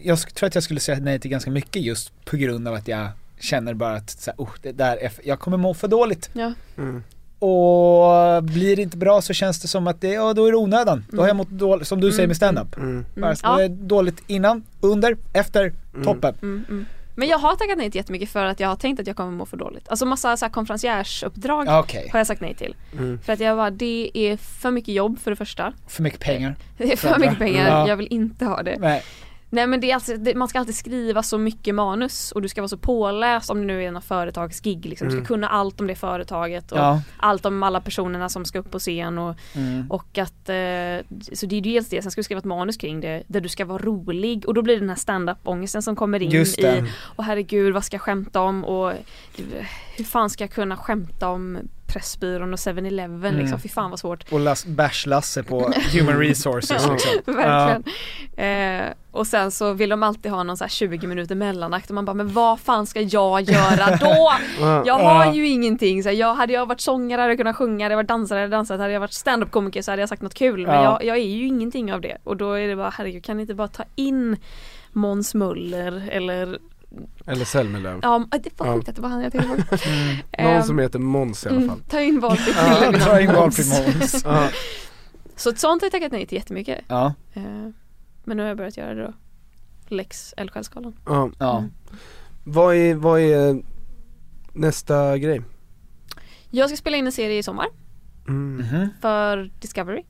jag 0.02 0.34
tror 0.34 0.46
att 0.46 0.54
jag 0.54 0.64
skulle 0.64 0.80
säga 0.80 0.98
nej 1.00 1.18
till 1.20 1.30
ganska 1.30 1.50
mycket 1.50 1.82
just 1.82 2.24
på 2.24 2.36
grund 2.36 2.68
av 2.68 2.74
att 2.74 2.88
jag 2.88 3.08
känner 3.40 3.74
bara 3.74 3.92
att 3.94 4.10
så 4.10 4.30
här, 4.30 4.38
oh, 4.38 4.50
det 4.62 4.72
där 4.72 4.96
är, 4.96 5.08
för- 5.08 5.26
jag 5.28 5.38
kommer 5.40 5.56
må 5.56 5.74
för 5.74 5.88
dåligt. 5.88 6.30
Ja. 6.32 6.52
Mm. 6.78 7.02
Och 7.40 8.42
blir 8.44 8.76
det 8.76 8.82
inte 8.82 8.96
bra 8.96 9.22
så 9.22 9.32
känns 9.32 9.60
det 9.60 9.68
som 9.68 9.86
att 9.86 10.00
det, 10.00 10.08
ja 10.12 10.32
då 10.34 10.46
är 10.46 10.50
det 10.52 10.56
onödan. 10.58 11.04
Då 11.10 11.20
har 11.22 11.28
jag 11.28 11.36
mått 11.36 11.50
dåligt, 11.50 11.88
som 11.88 12.00
du 12.00 12.12
säger 12.12 12.26
med 12.26 12.36
stand-up. 12.36 12.76
Mm. 12.76 13.04
Bara 13.16 13.36
så 13.36 13.46
Ja. 13.46 13.56
det 13.56 13.64
är 13.64 13.68
dåligt 13.68 14.22
innan, 14.26 14.64
under, 14.80 15.16
efter, 15.32 15.72
toppen. 16.04 16.34
Mm, 16.42 16.64
mm. 16.68 16.86
Men 17.14 17.28
jag 17.28 17.38
har 17.38 17.56
tackat 17.56 17.78
nej 17.78 17.90
till 17.90 17.98
jättemycket 17.98 18.28
för 18.28 18.44
att 18.44 18.60
jag 18.60 18.68
har 18.68 18.76
tänkt 18.76 19.00
att 19.00 19.06
jag 19.06 19.16
kommer 19.16 19.32
må 19.32 19.46
för 19.46 19.56
dåligt. 19.56 19.88
Alltså 19.88 20.06
massa 20.06 20.36
så 20.36 20.44
här 20.44 20.52
konferenciärsuppdrag 20.52 21.66
Ja, 21.66 21.80
Okej, 21.80 22.08
har 22.12 22.18
jag 22.20 22.26
sagt 22.26 22.40
nej 22.40 22.54
till. 22.54 22.74
Mm. 22.92 23.18
För 23.20 23.32
att 23.32 23.40
jag 23.40 23.56
bara, 23.56 23.70
det 23.70 24.10
är 24.14 24.36
för 24.36 24.70
mycket 24.70 24.94
jobb 24.94 25.18
för 25.18 25.30
det 25.30 25.36
första. 25.36 25.72
för 25.88 26.02
mycket 26.02 26.20
pengar. 26.20 26.56
Det 26.78 26.92
är 26.92 26.96
För 26.96 27.08
för 27.08 27.18
mycket 27.20 27.38
pengar, 27.38 27.68
Ja. 27.68 27.88
jag 27.88 27.96
vill 27.96 28.08
inte 28.10 28.44
ha 28.44 28.62
det. 28.62 28.76
Nej. 28.78 29.02
Nej 29.50 29.66
men 29.66 29.80
det 29.80 29.90
är 29.90 29.94
alltså, 29.94 30.16
det, 30.16 30.34
man 30.34 30.48
ska 30.48 30.58
alltid 30.58 30.74
skriva 30.74 31.22
så 31.22 31.38
mycket 31.38 31.74
manus 31.74 32.32
och 32.32 32.42
du 32.42 32.48
ska 32.48 32.60
vara 32.60 32.68
så 32.68 32.76
påläst 32.76 33.50
om 33.50 33.60
det 33.60 33.66
nu 33.66 33.84
är 33.84 33.90
något 33.90 34.04
företagsgig 34.04 34.86
liksom. 34.86 35.06
Du 35.06 35.10
ska 35.10 35.16
Mm. 35.18 35.26
kunna 35.26 35.48
allt 35.48 35.80
om 35.80 35.86
det 35.86 35.94
företaget 35.94 36.72
och 36.72 36.78
Ja. 36.78 37.00
allt 37.16 37.46
om 37.46 37.62
alla 37.62 37.80
personerna 37.80 38.28
som 38.28 38.44
ska 38.44 38.58
upp 38.58 38.70
på 38.70 38.78
scen 38.78 39.18
och, 39.18 39.34
Mm. 39.54 39.90
och 39.90 40.18
att 40.18 40.48
eh, 40.48 41.18
Så 41.32 41.46
det 41.46 41.56
är 41.56 41.60
dels 41.60 41.88
det, 41.88 42.02
sen 42.02 42.10
ska 42.10 42.18
du 42.18 42.24
skriva 42.24 42.38
ett 42.38 42.44
manus 42.44 42.76
kring 42.76 43.00
det 43.00 43.22
där 43.26 43.40
du 43.40 43.48
ska 43.48 43.64
vara 43.64 43.82
rolig 43.82 44.46
och 44.46 44.54
då 44.54 44.62
blir 44.62 44.74
det 44.74 44.80
den 44.80 44.88
här 44.88 44.96
stand-up-ångesten 44.96 45.82
som 45.82 45.96
kommer 45.96 46.22
in 46.22 46.30
Just 46.30 46.58
i 46.58 46.84
Och 47.00 47.24
herregud 47.24 47.74
vad 47.74 47.84
ska 47.84 47.94
jag 47.94 48.02
skämta 48.02 48.40
om 48.40 48.64
och 48.64 48.92
hur 49.96 50.04
fan 50.04 50.30
ska 50.30 50.44
jag 50.44 50.50
kunna 50.50 50.76
skämta 50.76 51.28
om 51.28 51.58
Pressbyrån 51.92 52.52
och 52.52 52.58
7-Eleven 52.58 53.24
Mm. 53.24 53.36
liksom, 53.40 53.60
fy 53.60 53.68
fan 53.68 53.90
vad 53.90 53.98
svårt 53.98 54.32
Och 54.32 54.40
Las- 54.40 54.66
Bärs-Lasse 54.66 55.42
på 55.42 55.72
Human 55.92 56.18
Resources 56.18 56.82
Ja. 56.86 56.92
liksom. 56.92 57.10
Verkligen. 57.34 57.84
Eh, 58.36 58.86
och 59.12 59.26
sen 59.26 59.50
så 59.50 59.72
vill 59.72 59.90
de 59.90 60.02
alltid 60.02 60.32
ha 60.32 60.42
någon 60.42 60.56
så 60.56 60.64
här 60.64 60.68
20 60.68 61.06
minuter 61.06 61.34
mellanakt 61.34 61.88
och 61.90 61.94
man 61.94 62.04
bara 62.04 62.14
men 62.14 62.32
vad 62.32 62.60
fan 62.60 62.86
ska 62.86 63.00
jag 63.00 63.42
göra 63.42 63.96
då? 63.96 64.32
Ja. 64.60 64.82
Jag 64.86 64.94
har 64.98 65.24
Ja. 65.24 65.34
ju 65.34 65.48
ingenting. 65.48 66.02
Så 66.02 66.08
här, 66.08 66.16
jag, 66.16 66.34
hade 66.34 66.52
jag 66.52 66.66
varit 66.66 66.80
sångare 66.80 67.20
hade 67.20 67.30
jag 67.32 67.38
kunnat 67.38 67.56
sjunga, 67.56 67.84
hade 67.84 67.92
jag 67.92 67.96
varit 67.98 68.08
dansare 68.08 68.36
hade 68.36 68.42
jag 68.44 68.50
dansat, 68.50 68.80
hade 68.80 68.92
jag 68.92 69.00
varit 69.00 69.12
standup-komiker 69.12 69.82
så 69.82 69.90
hade 69.92 70.02
jag 70.02 70.08
sagt 70.08 70.22
något 70.22 70.34
kul. 70.34 70.66
Men 70.66 70.74
Ja. 70.76 70.82
jag, 70.84 71.04
jag 71.04 71.16
är 71.16 71.22
ju 71.36 71.46
ingenting 71.46 71.92
av 71.92 72.00
det. 72.00 72.16
Och 72.24 72.36
då 72.36 72.52
är 72.52 72.68
det 72.68 72.76
bara 72.76 72.90
herregud 72.90 73.24
kan 73.24 73.36
ni 73.36 73.40
inte 73.40 73.54
bara 73.54 73.68
ta 73.68 73.84
in 73.96 74.36
Måns 74.92 75.34
Möller 75.34 76.08
eller 76.12 76.58
Eller 77.26 77.44
Zelmerlöw. 77.44 77.98
Ja 78.02 78.26
det 78.30 78.50
var 78.60 78.66
Ja. 78.66 78.74
sjukt 78.74 78.88
att 78.88 78.96
det 78.96 79.02
var 79.02 79.08
han 79.08 79.22
jag 79.22 79.32
tänkte 79.32 79.48
på. 79.64 79.76
Någon 80.42 80.52
Ehm, 80.52 80.62
som 80.62 80.78
heter 80.78 80.98
Måns 80.98 81.46
i 81.46 81.48
alla 81.48 81.56
mm, 81.56 81.68
fall. 81.68 81.80
Ta 81.88 82.00
in 82.00 82.20
valfri 82.20 82.52
Ja, 82.56 82.80
kille 82.92 82.98
ta 83.04 83.20
in 83.20 83.32
valfri 83.32 83.64
Måns. 83.64 84.22
Ja. 84.24 84.48
Så 85.36 85.50
ett 85.50 85.58
sånt 85.58 85.82
har 85.82 85.86
jag 85.86 85.92
tackat 85.92 86.12
nej 86.12 86.26
till 86.26 86.38
jättemycket. 86.38 86.84
Ja, 86.88 87.14
Eh, 87.34 87.42
men 88.24 88.36
nu 88.36 88.42
har 88.42 88.48
jag 88.48 88.56
börjat 88.56 88.76
göra 88.76 88.94
det 88.94 89.02
då. 89.02 89.12
Lex 89.88 90.34
Elfsjälsgalan. 90.36 90.96
Ja. 91.06 91.30
ja. 91.38 91.64
Vad 92.44 92.74
är, 92.74 92.94
vad 92.94 93.20
är 93.20 93.62
nästa 94.52 95.18
grej? 95.18 95.42
Jag 96.50 96.68
ska 96.70 96.76
spela 96.76 96.96
in 96.96 97.06
en 97.06 97.12
serie 97.12 97.38
i 97.38 97.42
sommar 97.42 97.66
Mm. 98.28 98.56
Mhm. 98.66 98.88
för 99.00 99.50
Discovery. 99.60 100.02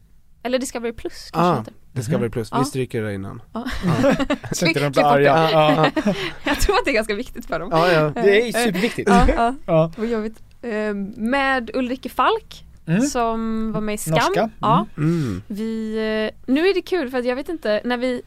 Eller 0.42 0.58
Discovery 0.58 0.92
Plus 0.92 1.30
kanske 1.32 1.50
Ah, 1.52 1.58
heter. 1.58 1.74
Discovery 1.98 2.30
Plus, 2.30 2.48
Ja. 2.52 2.58
vi 2.58 2.64
stryker 2.64 3.02
det 3.02 3.14
innan. 3.14 3.42
Ja. 3.52 3.64
Så 4.52 4.66
inte 4.66 4.80
de 4.80 4.84
Klipp 4.84 4.92
blir 4.92 5.04
arga. 5.04 5.34
det. 5.34 5.50
Ja. 5.52 5.90
Jag 6.44 6.60
tror 6.60 6.74
att 6.76 6.84
det 6.84 6.90
är 6.90 6.94
ganska 6.94 7.14
viktigt 7.14 7.46
för 7.46 7.58
dem. 7.60 7.68
Ja, 7.72 7.92
ja. 7.92 8.12
Det 8.22 8.48
är 8.48 8.52
superviktigt. 8.52 9.08
Ja, 9.10 9.26
ja. 9.36 9.54
Ja. 9.66 9.92
Vad 9.96 10.06
jobbigt. 10.06 10.42
Eh, 10.62 10.94
med 11.16 11.70
Ulrike 11.74 12.08
Falk 12.08 12.64
Mm. 12.86 13.00
som 13.02 13.72
var 13.72 13.80
med 13.80 13.94
i 13.94 13.98
Skam. 13.98 14.14
Norska. 14.14 14.40
Mm. 14.40 14.50
Ja. 14.60 14.86
Mm. 14.96 15.42
Vi, 15.46 15.96
eh, 16.36 16.52
nu 16.54 16.68
är 16.68 16.74
det 16.74 16.82
kul 16.82 17.10
för 17.10 17.18
att 17.18 17.24
jag 17.24 17.36
vet 17.36 17.48
inte 17.48 17.80
när 17.84 17.96
vi 17.96 18.22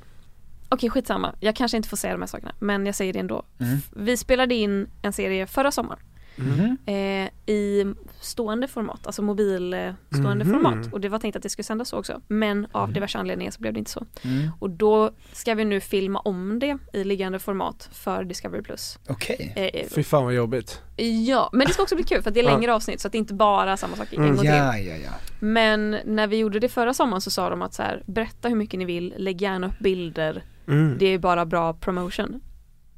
Okej 0.70 0.90
skitsamma, 0.90 1.36
jag 1.40 1.56
kanske 1.56 1.78
inte 1.78 1.90
får 1.90 1.98
säga 1.98 2.14
de 2.14 2.20
här 2.22 2.28
sakerna 2.28 2.52
men 2.60 2.86
jag 2.86 2.96
säger 2.96 3.14
det 3.14 3.20
ändå. 3.20 3.44
Mm. 3.60 3.78
Vi 3.96 4.18
spelade 4.18 4.56
in 4.56 4.88
en 5.02 5.14
serie 5.14 5.48
förra 5.48 5.72
sommaren 5.72 6.00
Mhm. 6.42 6.78
eh, 6.86 7.30
i 7.56 7.94
stående 8.20 8.68
format, 8.68 9.08
alltså 9.08 9.22
mobilstående 9.22 10.46
Mhm. 10.46 10.54
format. 10.54 10.94
Och 10.94 11.02
det 11.02 11.10
var 11.10 11.20
tänkt 11.20 11.36
att 11.36 11.44
det 11.44 11.50
skulle 11.50 11.64
sändas 11.64 11.90
så 11.90 11.98
också. 11.98 12.22
Men 12.28 12.68
av 12.72 12.94
diverse 12.94 13.18
anledningar 13.18 13.52
så 13.52 13.62
blev 13.62 13.74
det 13.74 13.80
inte 13.80 13.92
så. 13.92 14.06
Mm. 14.22 14.50
Och 14.60 14.70
då 14.70 15.12
ska 15.34 15.54
vi 15.56 15.66
nu 15.66 15.80
filma 15.80 16.20
om 16.20 16.60
det 16.60 16.78
i 16.94 17.04
liggande 17.04 17.40
format 17.40 17.90
för 17.94 18.24
Discovery 18.24 18.62
Plus. 18.64 19.00
Okej. 19.10 19.54
Eh, 19.56 19.88
Fy 19.96 20.04
fan 20.04 20.24
vad 20.24 20.34
jobbigt. 20.34 20.82
ja, 21.28 21.50
men 21.54 21.68
det 21.68 21.74
ska 21.74 21.84
också 21.84 21.96
bli 21.96 22.04
kul 22.04 22.22
för 22.22 22.30
att 22.30 22.34
det 22.34 22.40
är 22.40 22.44
längre 22.44 22.74
avsnitt 22.74 23.00
så 23.02 23.08
att 23.08 23.12
det 23.12 23.18
är 23.18 23.20
inte 23.20 23.34
bara 23.34 23.78
samma 23.78 23.96
sak 23.96 24.08
en 24.14 24.20
Mm. 24.20 24.30
gång 24.36 24.40
till. 24.40 24.50
Ja, 24.50 24.78
ja, 24.78 24.96
ja. 24.96 25.10
Men 25.40 25.98
när 26.06 26.28
vi 26.28 26.38
gjorde 26.38 26.60
det 26.60 26.70
förra 26.70 26.94
sommaren 26.94 27.22
så 27.22 27.32
sa 27.32 27.50
de 27.50 27.62
att 27.62 27.74
så 27.74 27.84
här, 27.84 28.04
berätta 28.06 28.50
hur 28.50 28.56
mycket 28.56 28.80
ni 28.80 28.86
vill, 28.86 29.14
lägg 29.18 29.42
gärna 29.42 29.68
upp 29.68 29.80
bilder, 29.80 30.44
Mm. 30.68 30.96
det 31.00 31.06
är 31.06 31.18
bara 31.20 31.46
bra 31.46 31.74
promotion. 31.74 32.42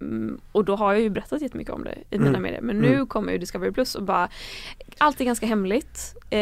Mm, 0.04 0.40
och 0.52 0.66
då 0.66 0.76
har 0.76 0.94
jag 0.94 1.02
ju 1.02 1.10
berättat 1.10 1.42
jättemycket 1.42 1.74
om 1.74 1.84
det 1.84 1.96
i 2.10 2.18
mina 2.18 2.30
Mm. 2.30 2.42
medier. 2.42 2.62
Men 2.62 2.78
nu 2.80 2.94
Mm. 2.94 3.08
kommer 3.08 3.32
ju 3.32 3.38
Discovery 3.38 3.72
Plus 3.72 3.96
och 3.96 4.04
bara 4.04 4.30
Allt 4.98 5.22
är 5.22 5.26
ganska 5.26 5.46
hemligt. 5.46 6.16
Eh, 6.30 6.40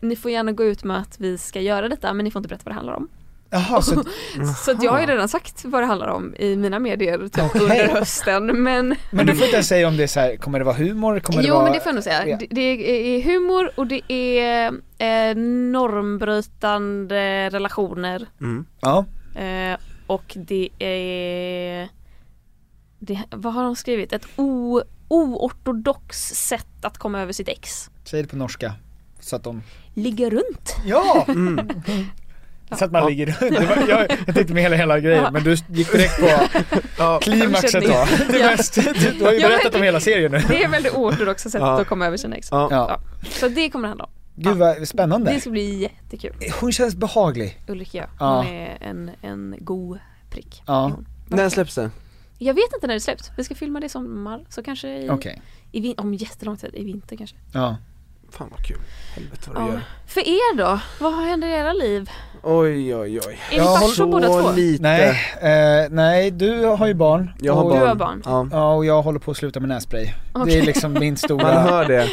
då. 0.00 0.06
ni 0.08 0.16
får 0.16 0.30
gärna 0.30 0.52
gå 0.52 0.64
ut 0.64 0.84
med 0.84 0.98
att 0.98 1.20
vi 1.20 1.38
ska 1.38 1.60
göra 1.60 1.88
detta 1.88 2.12
men 2.14 2.24
ni 2.24 2.30
får 2.30 2.38
inte 2.40 2.48
berätta 2.48 2.62
vad 2.64 2.70
det 2.72 2.76
handlar 2.76 2.94
om. 2.94 3.08
Jaha, 3.52 3.82
så 3.82 4.04
Så 4.64 4.70
att 4.70 4.82
jag 4.82 4.92
har 4.92 5.00
ju 5.00 5.06
redan 5.06 5.28
sagt 5.28 5.64
vad 5.64 5.82
det 5.82 5.86
handlar 5.86 6.08
om 6.08 6.34
i 6.38 6.56
mina 6.56 6.78
medier 6.78 7.18
typ 7.18 7.44
Okej. 7.44 7.60
under 7.62 7.88
hösten 7.88 8.62
men 8.62 8.94
Men 9.12 9.26
du 9.26 9.34
får 9.36 9.46
inte 9.46 9.62
säga 9.62 9.88
om 9.88 9.96
det 9.96 10.02
är 10.02 10.06
så 10.06 10.20
här, 10.20 10.36
kommer 10.36 10.58
det 10.58 10.64
vara 10.64 10.76
humor? 10.76 11.20
Kommer 11.20 11.42
det 11.42 11.48
Jo 11.48 11.54
vara... 11.54 11.64
men 11.64 11.72
det 11.72 11.80
får 11.80 11.88
jag 11.90 11.94
nog 11.94 12.04
säga. 12.04 12.26
Ja. 12.28 12.36
Det, 12.40 12.46
det 12.50 12.60
är 13.16 13.22
humor 13.22 13.70
och 13.74 13.86
det 13.86 14.12
är 14.12 14.66
eh, 14.98 15.34
normbrytande 16.34 17.48
relationer 17.50 18.26
Mm. 18.40 18.64
Ja. 18.80 19.04
Eh, 19.40 19.78
och 20.06 20.36
det 20.36 20.68
är 20.78 21.88
det, 23.00 23.20
Vad 23.30 23.52
har 23.54 23.62
de 23.64 23.76
skrivit? 23.76 24.12
Ett 24.12 24.26
o, 24.36 24.82
oortodox 25.08 26.18
sätt 26.28 26.66
att 26.84 26.98
komma 26.98 27.20
över 27.20 27.32
sitt 27.32 27.48
ex. 27.48 27.90
Säg 28.04 28.22
det 28.22 28.28
på 28.28 28.36
norska. 28.36 28.74
Så 29.20 29.36
att 29.36 29.44
de... 29.44 29.62
Ligga 29.94 30.30
runt. 30.30 30.76
Ja! 30.86 31.24
Mm. 31.28 31.70
Så 32.78 32.84
att 32.84 32.92
man 32.92 33.06
ligger 33.06 33.26
det 33.26 33.66
var, 33.66 33.88
jag, 33.88 34.10
jag 34.26 34.34
tänkte 34.34 34.54
med 34.54 34.62
hela, 34.62 34.76
hela 34.76 35.00
grejen 35.00 35.22
Ja. 35.22 35.30
men 35.30 35.42
du 35.44 35.56
gick 35.68 35.92
direkt 35.92 36.20
på 36.98 37.18
klimaxet 37.22 37.82
då. 37.84 38.06
Det 38.32 38.38
Ja. 38.38 38.46
mest, 38.50 38.74
du, 38.74 38.82
du 39.18 39.24
har 39.24 39.32
ju 39.32 39.38
Ja, 39.38 39.48
berättat 39.48 39.74
om 39.74 39.82
hela 39.82 40.00
serien 40.00 40.32
nu. 40.32 40.38
Det 40.48 40.64
är 40.64 40.68
väl 40.68 40.82
det 40.82 40.90
oortodoxa 40.90 41.50
sättet 41.50 41.60
Ja. 41.66 41.80
att 41.80 41.86
komma 41.86 42.06
över 42.06 42.16
sina 42.16 42.36
ex. 42.36 42.48
Ja. 42.50 42.68
Ja. 42.70 43.00
Så 43.30 43.48
det 43.48 43.70
kommer 43.70 43.82
det 43.82 43.88
handla 43.88 44.04
om. 44.04 44.10
Gud 44.36 44.56
vad 44.56 44.88
spännande. 44.88 45.32
Det 45.32 45.40
ska 45.40 45.50
bli 45.50 45.82
jättekul. 45.82 46.32
Hon 46.60 46.72
känns 46.72 46.94
behaglig. 46.94 47.60
Ulrika 47.68 47.98
ja. 47.98 48.08
Ja. 48.20 48.36
Hon 48.36 48.46
är 48.46 48.78
en, 48.80 49.10
en 49.22 49.54
god 49.58 49.98
prick. 50.30 50.62
Ja. 50.66 50.92
När 51.28 51.48
släpps 51.48 51.74
det? 51.74 51.90
Jag 52.42 52.54
vet 52.54 52.74
inte 52.74 52.86
när 52.86 52.94
det 52.94 53.00
släpps. 53.00 53.30
Vi 53.36 53.44
ska 53.44 53.54
filma 53.54 53.80
det 53.80 53.86
i 53.86 53.88
sommar. 53.88 54.44
Så 54.48 54.62
kanske 54.62 54.88
i, 54.98 55.10
Okej. 55.10 55.42
i 55.72 55.80
vin- 55.80 55.94
om 55.98 56.14
jättelång 56.14 56.56
tid. 56.56 56.70
I 56.74 56.84
vinter 56.84 57.16
kanske. 57.16 57.36
Ja. 57.52 57.76
Fan 58.30 58.48
vad 58.50 58.66
kul. 58.66 58.76
Helvete 59.14 59.50
vad 59.54 59.62
du 59.62 59.66
Ja. 59.68 59.72
gör. 59.72 59.80
För 60.06 60.20
er 60.20 60.56
då? 60.56 60.80
Vad 61.00 61.12
händer 61.14 61.48
i 61.48 61.52
era 61.52 61.72
liv? 61.72 62.10
Oj 62.42 62.94
oj 62.96 63.20
oj. 63.26 63.38
Är 63.50 63.50
ni 63.50 63.56
Jag 63.56 63.64
håller 63.64 63.80
farsor 63.86 64.06
båda 64.06 64.26
två? 64.28 64.52
lite. 64.52 64.82
Nej, 64.82 65.10
eh, 65.84 65.90
nej 65.90 66.30
du 66.30 66.64
har 66.64 66.86
ju 66.86 66.94
barn. 66.94 67.30
Jag 67.40 67.54
har 67.54 67.62
och, 67.64 67.70
barn. 67.70 67.80
Du 67.80 67.86
har 67.86 67.94
barn. 67.94 68.22
Ja. 68.24 68.48
Ja 68.52 68.74
och 68.74 68.84
jag 68.84 69.02
håller 69.02 69.18
på 69.18 69.30
att 69.30 69.36
sluta 69.36 69.60
med 69.60 69.68
nässpray. 69.68 70.04
Det 70.04 70.12
Okej. 70.34 70.58
är 70.58 70.62
liksom 70.62 70.92
min 70.92 71.16
stora... 71.26 71.44
Man 71.54 71.62
hör 71.68 71.84
det. 71.88 72.08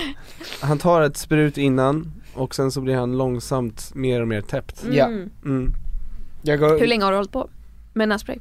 Han 0.61 0.77
tar 0.77 1.01
ett 1.01 1.17
sprut 1.17 1.57
innan 1.57 2.11
och 2.33 2.55
sen 2.55 2.71
så 2.71 2.81
blir 2.81 2.95
han 2.95 3.17
långsamt 3.17 3.91
mer 3.95 4.21
och 4.21 4.27
mer 4.27 4.41
täppt. 4.41 4.83
Mm. 4.83 4.95
Ja. 4.95 5.05
Mm. 5.05 5.73
Jag 6.41 6.59
går 6.59 6.79
Hur 6.79 6.87
länge 6.87 7.03
har 7.03 7.11
du 7.11 7.17
hållit 7.17 7.31
på? 7.31 7.49
Med 7.93 8.09
nässpray? 8.09 8.37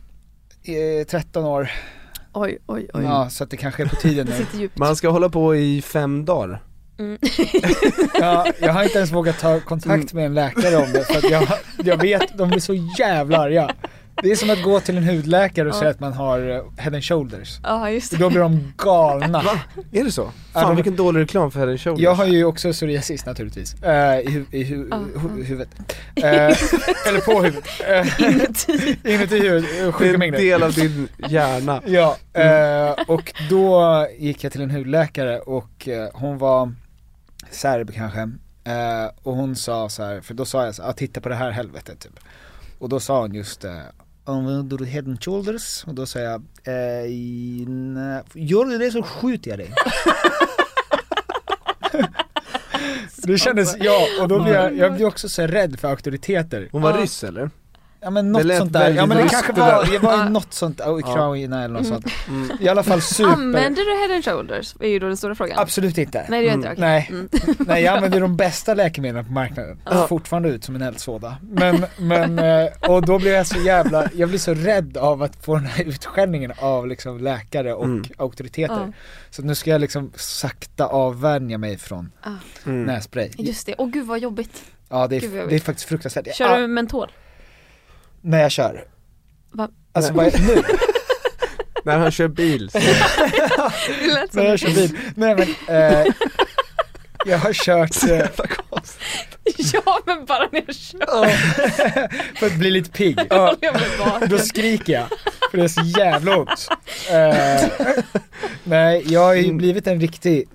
Eh, 0.69 1.05
13 1.07 1.45
år, 1.45 1.71
Oj, 2.33 2.59
oj, 2.67 2.89
oj. 2.95 3.05
ja 3.05 3.29
så 3.31 3.45
att 3.45 3.51
det 3.51 3.57
kanske 3.57 3.83
är 3.83 3.87
på 3.87 3.97
tiden 3.97 4.29
nu. 4.53 4.69
Man 4.75 4.97
ska 4.97 5.09
hålla 5.09 5.29
på 5.29 5.57
i 5.57 5.83
fem 5.83 6.25
dagar. 6.25 6.63
Mm. 6.99 7.19
Ja, 8.21 8.47
jag 8.61 8.73
har 8.73 8.83
inte 8.83 8.99
ens 8.99 9.13
vågat 9.13 9.39
ta 9.39 9.61
kontakt 9.61 10.13
med 10.13 10.27
en 10.27 10.35
läkare 10.35 10.77
om 10.77 10.93
det 10.93 11.05
för 11.05 11.17
att 11.19 11.31
jag, 11.31 11.49
jag 11.85 11.97
vet, 11.97 12.39
de 12.39 12.49
blir 12.49 12.61
så 12.61 12.75
jävla 12.99 13.39
arga. 13.39 13.71
Det 14.23 14.31
är 14.31 14.37
som 14.37 14.51
att 14.51 14.63
gå 14.63 14.81
till 14.81 14.97
en 14.97 15.05
hudläkare 15.05 15.69
och 15.69 15.75
Ja. 15.75 15.79
säga 15.79 15.91
att 15.91 16.01
man 16.01 16.13
har 16.13 16.51
eh, 16.51 16.63
head 16.77 16.95
and 16.95 17.05
shoulders. 17.05 17.59
Ja, 17.63 17.91
just 17.91 18.11
det. 18.11 18.17
Då 18.17 18.31
blir 18.31 18.41
de 18.41 18.73
galna. 18.77 19.43
Va? 19.43 19.61
Är 19.93 20.05
det 20.05 20.13
så? 20.13 20.31
Fan 20.53 20.63
de- 20.69 20.75
vilken 20.77 20.97
dålig 20.97 21.21
reklam 21.21 21.51
för 21.51 21.61
Head 21.61 21.69
and 21.71 21.81
Shoulders. 21.81 22.03
Jag 22.03 22.15
har 22.15 22.25
ju 22.27 22.45
också 22.45 22.73
psoriasis 22.73 23.27
naturligtvis, 23.27 23.83
eh, 23.83 23.91
i, 24.21 24.25
hu- 24.27 24.47
i 24.51 24.65
hu- 24.65 24.89
hu- 25.15 25.43
huvudet. 25.45 25.69
Eh, 26.15 26.25
eller 27.09 27.21
på 27.25 27.43
huvudet. 27.43 27.69
Eh, 27.89 28.29
Inuti. 28.31 28.99
inuti 29.05 29.39
huvudet, 29.41 29.71
eh, 29.71 29.77
det 29.83 29.89
är 29.89 29.93
sjuka 29.93 30.13
en 30.13 30.19
mängder. 30.19 30.39
del 30.39 30.63
av 30.63 30.73
din 30.73 31.09
hjärna. 31.29 31.83
Ja, 31.87 32.17
eh, 32.33 32.91
och 33.09 33.33
då 33.51 34.07
gick 34.19 34.45
jag 34.45 34.53
till 34.53 34.61
en 34.63 34.71
hudläkare 34.71 35.39
och 35.41 35.89
hon 36.13 36.39
var 36.39 36.73
serb 37.51 37.95
kanske. 37.95 38.31
Och 39.23 39.37
hon 39.37 39.57
sa 39.57 39.89
så 39.89 40.03
här, 40.03 40.21
för 40.21 40.35
då 40.35 40.45
sa 40.45 40.65
jag 40.65 40.75
så 40.75 40.83
här, 40.83 40.91
"Ah, 40.91 40.93
titta 40.93 41.21
på 41.21 41.29
det 41.29 41.35
här 41.35 41.51
helvetet 41.51 42.01
typ. 42.01 42.13
Och 42.79 42.89
då 42.89 43.01
sa 43.01 43.21
hon 43.21 43.35
just 43.35 43.65
Använder 44.29 44.77
du 44.79 44.85
head 44.87 45.03
and 45.07 45.25
shoulders? 45.25 45.85
Och 45.87 45.95
då 45.95 46.07
sa 46.07 46.19
jag, 46.19 46.35
eh, 46.65 47.11
nej, 47.69 48.23
gör 48.35 48.65
du 48.65 48.79
det 48.79 48.91
så 48.91 49.03
skjuter 49.03 49.51
jag 49.51 49.59
dig. 49.59 49.73
det 53.17 53.39
kändes, 53.39 53.77
ja 53.81 54.07
och 54.23 54.29
då 54.29 54.43
blev 54.43 54.55
jag, 54.55 54.77
jag 54.77 54.95
blev 54.95 55.07
också 55.09 55.29
så 55.29 55.43
rädd 55.47 55.81
för 55.81 55.89
auktoriteter. 55.89 56.69
Hon 56.73 56.83
var 56.83 56.91
Ja. 56.91 57.03
ryss 57.03 57.25
eller? 57.25 57.51
Ja 58.01 58.11
men 58.11 58.33
Det 58.33 58.45
något 58.45 58.57
sånt 58.57 58.73
där, 58.73 58.91
ja 58.91 59.07
men 59.07 59.17
det 59.17 59.29
kanske 59.29 59.53
var, 59.53 59.85
det 59.91 59.99
var 59.99 60.25
ju 60.25 60.31
något 60.31 60.53
sånt, 60.55 60.81
Ukraina 60.87 61.65
eller 61.65 61.75
något 61.75 61.87
sånt. 61.87 62.07
Mm. 62.29 62.51
I 62.61 62.69
alla 62.69 62.83
fall 62.83 63.01
super. 63.03 63.33
Använder 63.33 63.83
du 63.85 64.07
head 64.09 64.15
and 64.15 64.25
shoulders? 64.25 64.75
är 64.81 64.89
ju 64.89 64.99
då 64.99 65.07
den 65.07 65.17
stora 65.17 65.35
frågan. 65.35 65.59
Absolut 65.59 65.99
inte. 65.99 66.27
Nej 66.29 66.41
det 66.41 66.47
gör 66.47 66.55
inte 66.55 66.69
Mm. 66.69 66.81
Nej. 66.81 67.07
Mm. 67.11 67.29
Nej 67.59 67.83
jag 67.83 67.95
använder 67.97 68.21
de 68.21 68.37
bästa 68.37 68.75
läkemedlen 68.75 69.25
på 69.25 69.33
marknaden. 69.33 69.81
Ja. 69.85 70.07
Fortfarande 70.09 70.49
ut 70.49 70.65
som 70.65 70.75
en 70.77 70.83
eldsvåda. 70.83 71.37
Men, 71.43 71.87
men, 71.99 72.39
eh, 72.39 72.69
och 72.91 73.07
då 73.07 73.19
blir 73.19 73.33
jag 73.35 73.47
så 73.47 73.59
jävla, 73.61 74.09
jag 74.15 74.29
blir 74.29 74.39
så 74.39 74.55
rädd 74.55 74.97
av 74.97 75.23
att 75.23 75.45
få 75.45 75.55
den 75.55 75.67
här 75.67 75.85
utskällningen 75.85 76.53
av 76.59 76.87
liksom 76.89 77.19
läkare 77.19 77.75
och 77.75 77.85
Mm. 77.85 78.05
auktoriteter. 78.17 78.75
Ja. 78.87 78.93
Så 79.31 79.43
nu 79.43 79.55
ska 79.55 79.71
jag 79.71 79.81
liksom 79.81 80.13
sakta 80.17 80.87
avvänja 80.87 81.59
mig 81.59 81.79
från 81.79 82.13
Ah, 82.23 82.31
Mm. 82.67 82.83
nässpray. 82.85 83.31
just 83.39 83.67
det, 83.67 83.75
åh 83.79 83.89
gud 83.89 84.07
vad 84.07 84.19
jobbigt. 84.19 84.63
Ja 84.89 85.07
det 85.07 85.17
är, 85.17 85.47
det 85.49 85.55
är 85.55 85.61
faktiskt 85.61 85.89
fruktansvärt. 85.89 86.35
Kör 86.35 86.61
du 86.61 86.67
mentol? 86.67 87.13
När 88.27 88.43
jag 88.43 88.51
kör. 88.51 88.85
Va? 89.53 89.69
Alltså 89.93 90.13
vad, 90.13 90.41
nu? 90.41 90.63
När 91.85 91.99
han 91.99 92.11
kör 92.11 92.29
bil. 92.29 92.71
så- 92.71 92.79
Det 94.01 94.15
lät 94.15 94.33
när 94.35 94.45
jag 94.45 94.59
kör 94.59 94.71
bil. 94.75 94.99
Nej 95.15 95.37
men, 95.37 95.49
eh, 95.77 96.07
jag 97.27 97.39
har 97.39 97.53
kört 97.53 98.03
eh, 98.11 98.27
Ja 99.73 99.99
men 100.07 100.25
bara 100.25 100.49
när 100.53 100.63
jag 100.67 100.75
kör. 100.77 101.27
för 102.39 102.47
att 102.47 102.55
bli 102.59 102.71
lite 102.71 102.91
pigg. 102.91 103.19
vaken. 103.31 103.75
Då 104.29 104.39
skriker 104.39 104.93
jag, 104.93 105.07
för 105.51 105.59
det 105.59 105.65
är 105.65 105.69
så 105.69 105.83
jävla 105.99 106.37
ont. 106.37 106.69
Eh, 107.11 107.69
nej, 108.65 109.03
jag 109.07 109.21
har 109.21 109.35
ju 109.35 109.53
blivit 109.53 109.87
en 109.87 110.01
riktig, 110.01 110.49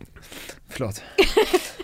förlåt. 0.70 1.02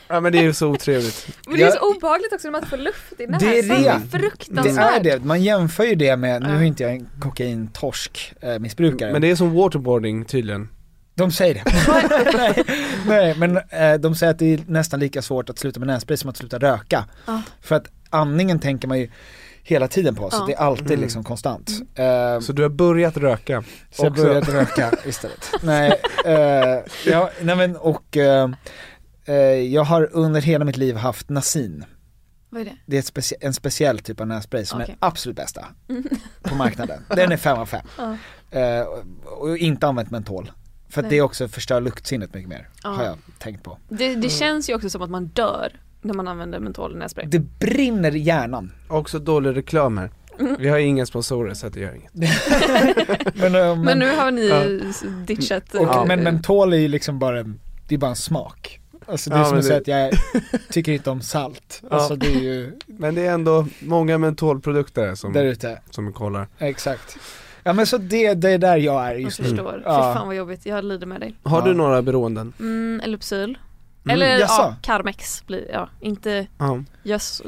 Ja 0.07 0.19
men 0.19 0.31
det 0.31 0.37
är 0.37 0.43
ju 0.43 0.53
så 0.53 0.67
otrevligt. 0.67 1.27
Men 1.47 1.57
det 1.57 1.63
är 1.63 1.71
så 1.71 1.95
obehagligt 1.95 2.33
också 2.33 2.47
när 2.47 2.51
man 2.51 2.59
inte 2.61 2.69
får 2.69 2.77
luft 2.77 3.13
i 3.19 3.27
näsan. 3.27 3.49
Det 3.49 3.59
är 3.59 3.63
det. 3.63 3.99
Det 4.11 4.19
Fruktansvärt. 4.19 4.95
är 4.99 5.03
det, 5.03 5.23
man 5.25 5.43
jämför 5.43 5.83
ju 5.83 5.95
det 5.95 6.15
med, 6.17 6.41
nu 6.41 6.47
är 6.57 6.61
inte 6.63 6.83
jag 6.83 6.91
en 6.91 7.09
kokaintorsk 7.19 8.33
eh, 8.41 8.59
missbrukare. 8.59 9.11
Men 9.11 9.21
det 9.21 9.31
är 9.31 9.35
som 9.35 9.53
waterboarding 9.53 10.25
tydligen. 10.25 10.69
De 11.15 11.31
säger 11.31 11.53
det. 11.53 11.63
nej, 12.37 12.63
nej, 13.07 13.35
men 13.37 13.57
eh, 13.57 13.93
de 13.99 14.15
säger 14.15 14.31
att 14.33 14.39
det 14.39 14.53
är 14.53 14.59
nästan 14.67 14.99
lika 14.99 15.21
svårt 15.21 15.49
att 15.49 15.59
sluta 15.59 15.79
med 15.79 15.87
nässpray 15.87 16.17
som 16.17 16.29
att 16.29 16.37
sluta 16.37 16.57
röka. 16.59 17.05
Ja. 17.25 17.41
För 17.61 17.75
att 17.75 17.87
andningen 18.09 18.59
tänker 18.59 18.87
man 18.87 18.99
ju 18.99 19.09
hela 19.63 19.87
tiden 19.87 20.15
på, 20.15 20.29
så 20.29 20.37
Ja. 20.37 20.45
det 20.47 20.53
är 20.53 20.57
alltid 20.57 20.87
Mm. 20.91 21.01
liksom 21.01 21.23
konstant. 21.23 21.69
Eh, 21.95 22.39
Så 22.39 22.53
du 22.53 22.61
har 22.61 22.69
börjat 22.69 23.17
röka? 23.17 23.63
Så 23.91 24.05
jag 24.05 24.11
Också. 24.11 24.23
började 24.23 24.51
röka 24.53 24.91
istället. 25.05 25.51
Nej, 25.61 25.93
eh, 26.25 26.79
ja, 27.05 27.29
nej 27.41 27.55
men 27.55 27.75
och 27.75 28.17
eh, 28.17 28.49
jag 29.71 29.83
har 29.83 30.09
under 30.13 30.41
hela 30.41 30.65
mitt 30.65 30.77
liv 30.77 30.95
haft 30.95 31.29
Nasin. 31.29 31.85
Vad 32.49 32.61
är 32.61 32.65
det? 32.65 32.77
Det 32.85 32.95
är 32.95 32.99
ett 32.99 33.05
specie- 33.13 33.37
en 33.41 33.53
speciell 33.53 33.99
typ 33.99 34.21
av 34.21 34.27
nässpray 34.27 34.65
som 34.65 34.79
är 34.79 34.83
Okej. 34.85 34.95
absolut 34.99 35.35
bästa 35.37 35.65
på 36.41 36.55
marknaden. 36.55 37.05
Den 37.15 37.31
är 37.31 37.37
5 37.37 37.57
av 37.57 37.65
5. 37.65 37.85
Ja. 37.97 38.17
Eh, 38.59 38.85
och- 39.25 39.57
inte 39.57 39.87
använt 39.87 40.11
mentol. 40.11 40.51
För 40.89 41.01
att 41.01 41.05
Nej. 41.05 41.17
det 41.17 41.21
också 41.21 41.47
förstör 41.47 41.81
luktsinnet 41.81 42.33
mycket 42.33 42.49
mer, 42.49 42.69
Ja. 42.83 42.89
har 42.89 43.03
jag 43.03 43.17
tänkt 43.39 43.63
på. 43.63 43.77
Det, 43.89 44.15
det 44.15 44.29
känns 44.29 44.69
ju 44.69 44.75
också 44.75 44.89
som 44.89 45.01
att 45.01 45.09
man 45.09 45.27
dör 45.27 45.79
när 46.01 46.13
man 46.13 46.27
använder 46.27 46.59
mentol 46.59 46.95
i 46.95 46.97
nässpray. 46.99 47.25
Det 47.27 47.39
brinner 47.39 48.15
i 48.15 48.19
hjärnan. 48.19 48.71
Också 48.87 49.19
dålig 49.19 49.55
reklam 49.57 49.97
här. 49.97 50.11
Vi 50.59 50.69
har 50.69 50.77
ju 50.77 50.85
inga 50.85 51.05
sponsorer 51.05 51.53
så 51.53 51.69
det 51.69 51.79
gör 51.79 51.95
inget. 51.95 52.13
Men, 53.35 53.55
eh, 53.55 53.75
men, 53.75 53.81
Men 53.81 53.99
nu 53.99 54.15
har 54.15 54.31
ni 54.31 54.47
Ja. 54.47 54.63
ditchat 55.25 55.73
och, 55.73 55.81
eh, 55.95 56.05
men 56.05 56.23
mentol 56.23 56.73
är 56.73 56.77
ju 56.77 56.87
liksom 56.87 57.19
bara 57.19 57.39
en, 57.39 57.59
det 57.87 57.95
är 57.95 57.99
bara 57.99 58.09
en 58.09 58.15
smak. 58.15 58.79
Alltså 59.07 59.29
det 59.29 59.35
är 59.35 59.39
Ja, 59.39 59.45
som 59.45 59.51
men 59.53 59.59
att 59.59 59.65
säga 59.65 59.77
att 59.77 59.87
jag 59.87 60.61
tycker 60.69 60.91
inte 60.91 61.09
om 61.09 61.21
salt. 61.21 61.81
Ja. 61.81 61.87
Alltså 61.95 62.15
det 62.15 62.27
är 62.27 62.39
ju 62.39 62.79
Men 62.85 63.15
det 63.15 63.21
är 63.25 63.31
ändå 63.33 63.67
många 63.79 64.17
mentolprodukter 64.17 65.15
som, 65.15 65.33
där 65.33 65.45
ute. 65.45 65.81
som 65.89 66.13
kollar. 66.13 66.47
Exakt. 66.59 67.17
Ja 67.63 67.73
men 67.73 67.87
så 67.87 67.97
det, 67.97 68.33
det 68.33 68.49
är 68.51 68.57
där 68.57 68.77
jag 68.77 69.05
är 69.07 69.11
Jag 69.11 69.21
just 69.21 69.39
nu. 69.39 69.47
förstår. 69.47 69.81
Ja. 69.85 70.13
Fy 70.13 70.17
fan 70.19 70.27
vad 70.27 70.35
jobbigt, 70.35 70.65
jag 70.65 70.85
lider 70.85 71.07
med 71.07 71.19
dig. 71.21 71.35
Har 71.43 71.59
Ja. 71.59 71.65
du 71.65 71.73
några 71.73 72.01
beroenden? 72.01 72.53
Mm, 72.59 73.01
Elupsyl. 73.03 73.43
Mm, 74.05 74.13
Eller 74.15 74.27
ja, 74.33 74.39
jaså? 74.39 74.75
Carmex 74.81 75.45
blir, 75.47 75.69
ja, 75.73 75.89
inte 76.01 76.47
Ja. 76.57 76.83
just 77.03 77.41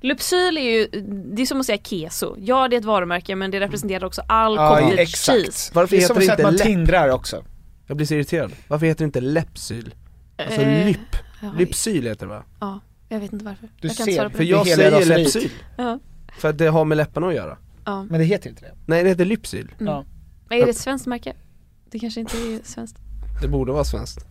Lypsyl 0.00 0.56
är 0.58 0.62
ju, 0.62 0.86
det 1.34 1.42
är 1.42 1.46
som 1.46 1.60
att 1.60 1.66
säga 1.66 1.78
keso. 1.78 2.36
Ja 2.38 2.68
det 2.68 2.76
är 2.76 2.78
ett 2.78 2.84
varumärke 2.84 3.36
men 3.36 3.50
det 3.50 3.60
representerar 3.60 4.04
också 4.04 4.22
all 4.28 4.54
Ja, 4.56 4.76
cottage 4.76 4.98
exakt. 4.98 5.38
cheese. 5.44 5.70
Varför 5.74 5.96
Det 5.96 5.96
är 5.96 6.00
heter 6.00 6.14
som 6.14 6.20
det 6.20 6.20
att 6.20 6.24
säga 6.24 6.32
att 6.32 6.38
inte 6.38 6.42
man 6.42 6.54
läpp? 6.54 6.62
tindrar 6.66 7.08
också. 7.08 7.44
Jag 7.86 7.96
blir 7.96 8.06
så 8.06 8.14
irriterad. 8.14 8.52
Varför 8.68 8.86
heter 8.86 8.98
det 8.98 9.04
inte 9.04 9.20
Lepsyl? 9.20 9.94
Alltså 10.38 10.60
Eh, 10.60 10.86
lypp. 10.86 11.16
ja, 11.42 11.52
Lypsyl 11.58 12.04
heter 12.06 12.26
det 12.26 12.32
va? 12.32 12.42
Ja, 12.60 12.80
jag 13.08 13.20
vet 13.20 13.32
inte 13.32 13.44
varför. 13.44 13.68
Du 13.80 13.88
jag 13.88 13.96
kan 13.96 14.04
ser, 14.06 14.12
inte 14.12 14.16
svara 14.20 14.30
på 14.30 14.36
För 14.36 14.44
det. 14.44 14.50
jag 14.50 14.64
hela 14.64 14.76
säger 14.76 14.90
raseriet. 14.90 15.34
Lepsyl. 15.34 15.50
Ja, 15.76 15.98
För 16.38 16.48
att 16.48 16.58
det 16.58 16.66
har 16.66 16.84
med 16.84 16.96
läpparna 16.96 17.28
att 17.28 17.34
göra. 17.34 17.56
ja. 17.84 18.02
Men 18.04 18.20
det 18.20 18.26
heter 18.26 18.50
inte 18.50 18.62
det. 18.62 18.74
Nej 18.86 19.02
det 19.02 19.08
heter 19.08 19.24
Lypsyl. 19.24 19.70
Mm. 19.80 19.92
Ja. 19.92 20.04
Men 20.48 20.58
är 20.58 20.64
det 20.64 20.70
ett 20.70 20.76
svenskt 20.76 21.06
märke? 21.06 21.34
Det 21.90 21.98
kanske 21.98 22.20
inte 22.20 22.36
är 22.36 22.60
svenskt. 22.64 22.96
Det 23.42 23.48
borde 23.48 23.72
vara 23.72 23.84
svenskt. 23.84 24.18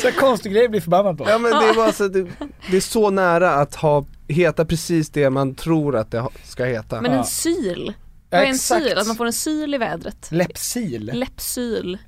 Så 0.00 0.08
här 0.10 0.20
konstig 0.20 0.52
grej 0.52 0.68
blir 0.68 0.80
förbannad 0.80 1.18
på. 1.18 1.24
Ja 1.28 1.38
men 1.38 1.50
det 1.50 1.68
är 1.68 1.74
bara 1.76 1.92
så, 1.92 2.08
det, 2.08 2.26
det 2.70 2.76
är 2.76 2.80
så 2.80 3.10
nära 3.10 3.54
att 3.54 3.74
ha, 3.74 4.04
heta 4.28 4.64
precis 4.64 5.10
det 5.10 5.30
man 5.30 5.54
tror 5.54 5.96
att 5.96 6.10
det 6.10 6.18
ha- 6.20 6.30
ska 6.44 6.64
heta. 6.64 7.00
Men 7.00 7.12
Ja. 7.12 7.18
en 7.18 7.24
syl? 7.24 7.84
Ja, 7.86 7.92
Vad 8.30 8.40
är 8.40 8.44
en 8.46 8.54
exakt. 8.54 8.84
syl? 8.84 8.98
Att 8.98 9.06
man 9.06 9.16
får 9.16 9.26
en 9.26 9.32
syl 9.32 9.74
i 9.74 9.78
vädret? 9.78 10.28
Läppsil. 10.32 11.10
Läppsyl. 11.14 11.98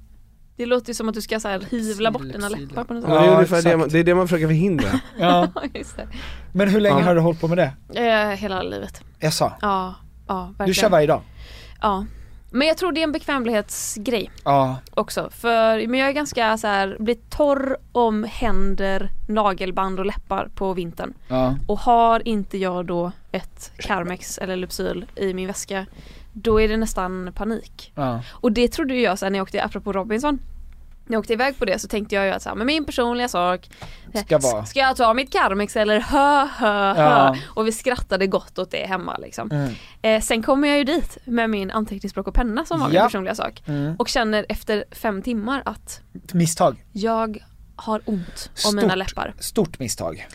Det 0.56 0.66
låter 0.66 0.88
ju 0.88 0.94
som 0.94 1.08
att 1.08 1.14
du 1.14 1.22
ska 1.22 1.40
så 1.40 1.48
här 1.48 1.60
hyvla 1.70 2.10
bort 2.10 2.22
dina 2.22 2.48
läppar 2.48 2.84
på 2.84 2.94
något 2.94 3.04
Ja, 3.08 3.10
sätt. 3.10 3.18
det, 3.18 3.24
är 3.24 3.26
Ja, 3.30 3.34
ungefär 3.34 3.62
det, 3.62 3.76
man, 3.76 3.88
det 3.88 3.98
är 3.98 4.04
det 4.04 4.14
man 4.14 4.28
försöker 4.28 4.46
förhindra. 4.46 4.88
Ja. 5.18 5.48
Ja, 5.54 5.62
just 5.74 5.96
det. 5.96 6.08
Men 6.52 6.68
hur 6.68 6.80
länge 6.80 6.98
Ja. 7.00 7.04
har 7.04 7.14
du 7.14 7.20
hållit 7.20 7.40
på 7.40 7.48
med 7.48 7.58
det? 7.58 8.00
Eh, 8.00 8.28
hela 8.30 8.62
livet. 8.62 9.00
Jag 9.18 9.32
sa. 9.32 9.52
Ja, 9.60 9.94
ja 10.28 10.42
verkligen. 10.46 10.66
Du 10.68 10.74
kör 10.74 10.88
varje 10.88 11.06
dag? 11.06 11.20
Ja. 11.82 12.04
Men 12.50 12.68
jag 12.68 12.76
tror 12.76 12.92
det 12.92 13.00
är 13.00 13.04
en 13.04 13.12
bekvämlighetsgrej 13.12 14.30
Ja, 14.44 14.76
också. 14.94 15.30
För, 15.32 15.86
men 15.86 16.00
jag 16.00 16.08
är 16.08 16.12
ganska 16.12 16.58
så 16.58 16.66
här, 16.66 16.96
blir 17.00 17.16
torr 17.30 17.76
om 17.92 18.24
händer, 18.24 19.10
nagelband 19.28 19.98
och 20.00 20.06
läppar 20.06 20.48
på 20.54 20.74
vintern. 20.74 21.14
ja. 21.28 21.54
Och 21.66 21.78
har 21.78 22.28
inte 22.28 22.58
jag 22.58 22.86
då 22.86 23.12
ett 23.32 23.72
Carmex 23.78 24.38
eller 24.38 24.56
Lypsyl 24.56 25.06
i 25.16 25.34
min 25.34 25.46
väska 25.46 25.86
då 26.42 26.60
är 26.60 26.68
det 26.68 26.76
nästan 26.76 27.32
panik. 27.34 27.92
ja. 27.94 28.22
Och 28.30 28.52
det 28.52 28.68
trodde 28.68 28.94
ju 28.94 29.00
jag 29.00 29.18
sen 29.18 29.32
när 29.32 29.38
jag 29.38 29.42
åkte, 29.44 29.62
apropå 29.64 29.92
Robinson 29.92 30.38
när 31.08 31.14
jag 31.14 31.20
åkte 31.20 31.32
iväg 31.32 31.58
på 31.58 31.64
det 31.64 31.78
så 31.78 31.88
tänkte 31.88 32.14
jag 32.14 32.24
ju 32.26 32.30
att 32.32 32.42
så 32.42 32.48
här, 32.48 32.56
men 32.56 32.66
min 32.66 32.84
personliga 32.84 33.28
sak 33.28 33.68
Ska 34.26 34.38
vara. 34.38 34.64
Ska 34.66 34.80
jag 34.80 34.96
ta 34.96 35.14
mitt 35.14 35.32
Carmex 35.32 35.76
eller 35.76 36.00
hö 36.00 36.44
hö 36.56 36.94
hö? 36.94 37.02
Ja. 37.02 37.36
Och 37.46 37.66
vi 37.66 37.72
skrattade 37.72 38.26
gott 38.26 38.58
åt 38.58 38.70
det 38.70 38.86
hemma 38.86 39.16
liksom. 39.18 39.50
Mm. 39.50 39.72
Eh, 40.02 40.20
sen 40.22 40.42
kommer 40.42 40.68
jag 40.68 40.78
ju 40.78 40.84
dit 40.84 41.18
med 41.24 41.50
min 41.50 41.70
anteckningsblock 41.70 42.26
och 42.28 42.34
penna 42.34 42.64
som 42.64 42.80
var 42.80 42.86
min 42.88 42.96
Ja. 42.96 43.04
personliga 43.04 43.34
sak. 43.34 43.62
Mm. 43.66 43.96
Och 43.98 44.08
känner 44.08 44.46
efter 44.48 44.84
fem 44.90 45.22
timmar 45.22 45.62
att 45.64 46.00
Misstag. 46.32 46.84
jag 46.92 47.38
har 47.76 48.02
ont 48.04 48.50
om 48.50 48.50
Stort. 48.54 48.74
mina 48.74 48.94
läppar. 48.94 49.34
Stort 49.38 49.78
misstag. 49.78 50.26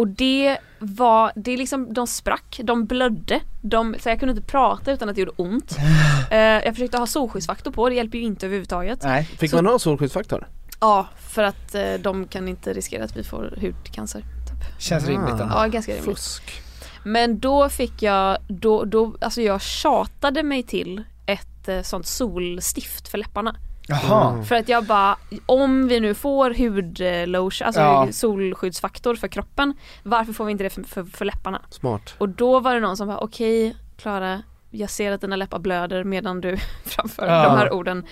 Och 0.00 0.08
det 0.08 0.58
var, 0.78 1.32
det 1.36 1.50
är 1.52 1.56
liksom, 1.56 1.94
de 1.94 2.06
sprack, 2.06 2.60
de 2.64 2.84
blödde, 2.84 3.40
de, 3.60 3.96
så 4.00 4.08
jag 4.08 4.18
kunde 4.20 4.34
inte 4.34 4.46
prata 4.46 4.92
utan 4.92 5.08
att 5.08 5.14
det 5.14 5.20
gjorde 5.20 5.32
ont. 5.36 5.76
Eh, 6.30 6.38
jag 6.38 6.74
försökte 6.74 6.98
ha 6.98 7.06
solskyddsfaktor 7.06 7.70
på, 7.72 7.88
det 7.88 7.94
hjälper 7.94 8.18
ju 8.18 8.24
inte 8.24 8.46
överhuvudtaget. 8.46 9.02
Nej. 9.02 9.24
Fick 9.24 9.50
Så- 9.50 9.56
man 9.56 9.66
ha 9.66 9.78
solskyddsfaktor? 9.78 10.48
Ja, 10.80 11.06
för 11.28 11.42
att 11.42 11.74
eh, 11.74 11.92
de 12.00 12.26
kan 12.26 12.48
inte 12.48 12.72
riskera 12.72 13.04
att 13.04 13.16
vi 13.16 13.24
får 13.24 13.58
hudcancer. 13.60 14.20
Typ. 14.20 14.80
Känns 14.80 15.06
rimligt 15.06 15.30
ändå. 15.30 15.54
Ja, 15.54 15.66
ganska 15.66 15.92
rimligt. 15.92 16.04
Fusk. 16.18 16.62
Men 17.04 17.38
då 17.38 17.68
fick 17.68 18.02
jag, 18.02 18.38
då, 18.48 18.84
då, 18.84 19.14
alltså 19.20 19.42
jag 19.42 19.62
tjatade 19.62 20.42
mig 20.42 20.62
till 20.62 21.02
ett 21.26 21.68
eh, 21.68 21.82
sånt 21.82 22.06
solstift 22.06 23.08
för 23.08 23.18
läpparna. 23.18 23.56
Jaha. 23.90 24.42
För 24.42 24.54
att 24.54 24.68
jag 24.68 24.84
bara, 24.84 25.16
om 25.46 25.88
vi 25.88 26.00
nu 26.00 26.14
får 26.14 26.50
hudlotion, 26.50 27.66
alltså 27.66 27.80
Ja. 27.80 28.08
solskyddsfaktor 28.12 29.14
för 29.14 29.28
kroppen, 29.28 29.74
varför 30.02 30.32
får 30.32 30.44
vi 30.44 30.52
inte 30.52 30.64
det 30.64 30.70
för, 30.70 30.82
för, 30.82 31.04
för 31.04 31.24
läpparna? 31.24 31.62
Smart. 31.70 32.14
Och 32.18 32.28
då 32.28 32.60
var 32.60 32.74
det 32.74 32.80
någon 32.80 32.96
som 32.96 33.08
bara, 33.08 33.18
okej 33.18 33.76
Klara, 33.96 34.42
jag 34.70 34.90
ser 34.90 35.12
att 35.12 35.20
dina 35.20 35.36
läppar 35.36 35.58
blöder 35.58 36.04
medan 36.04 36.40
du 36.40 36.56
framför 36.84 37.26
Ja. 37.26 37.42
de 37.44 37.56
här 37.58 37.72
orden. 37.72 38.06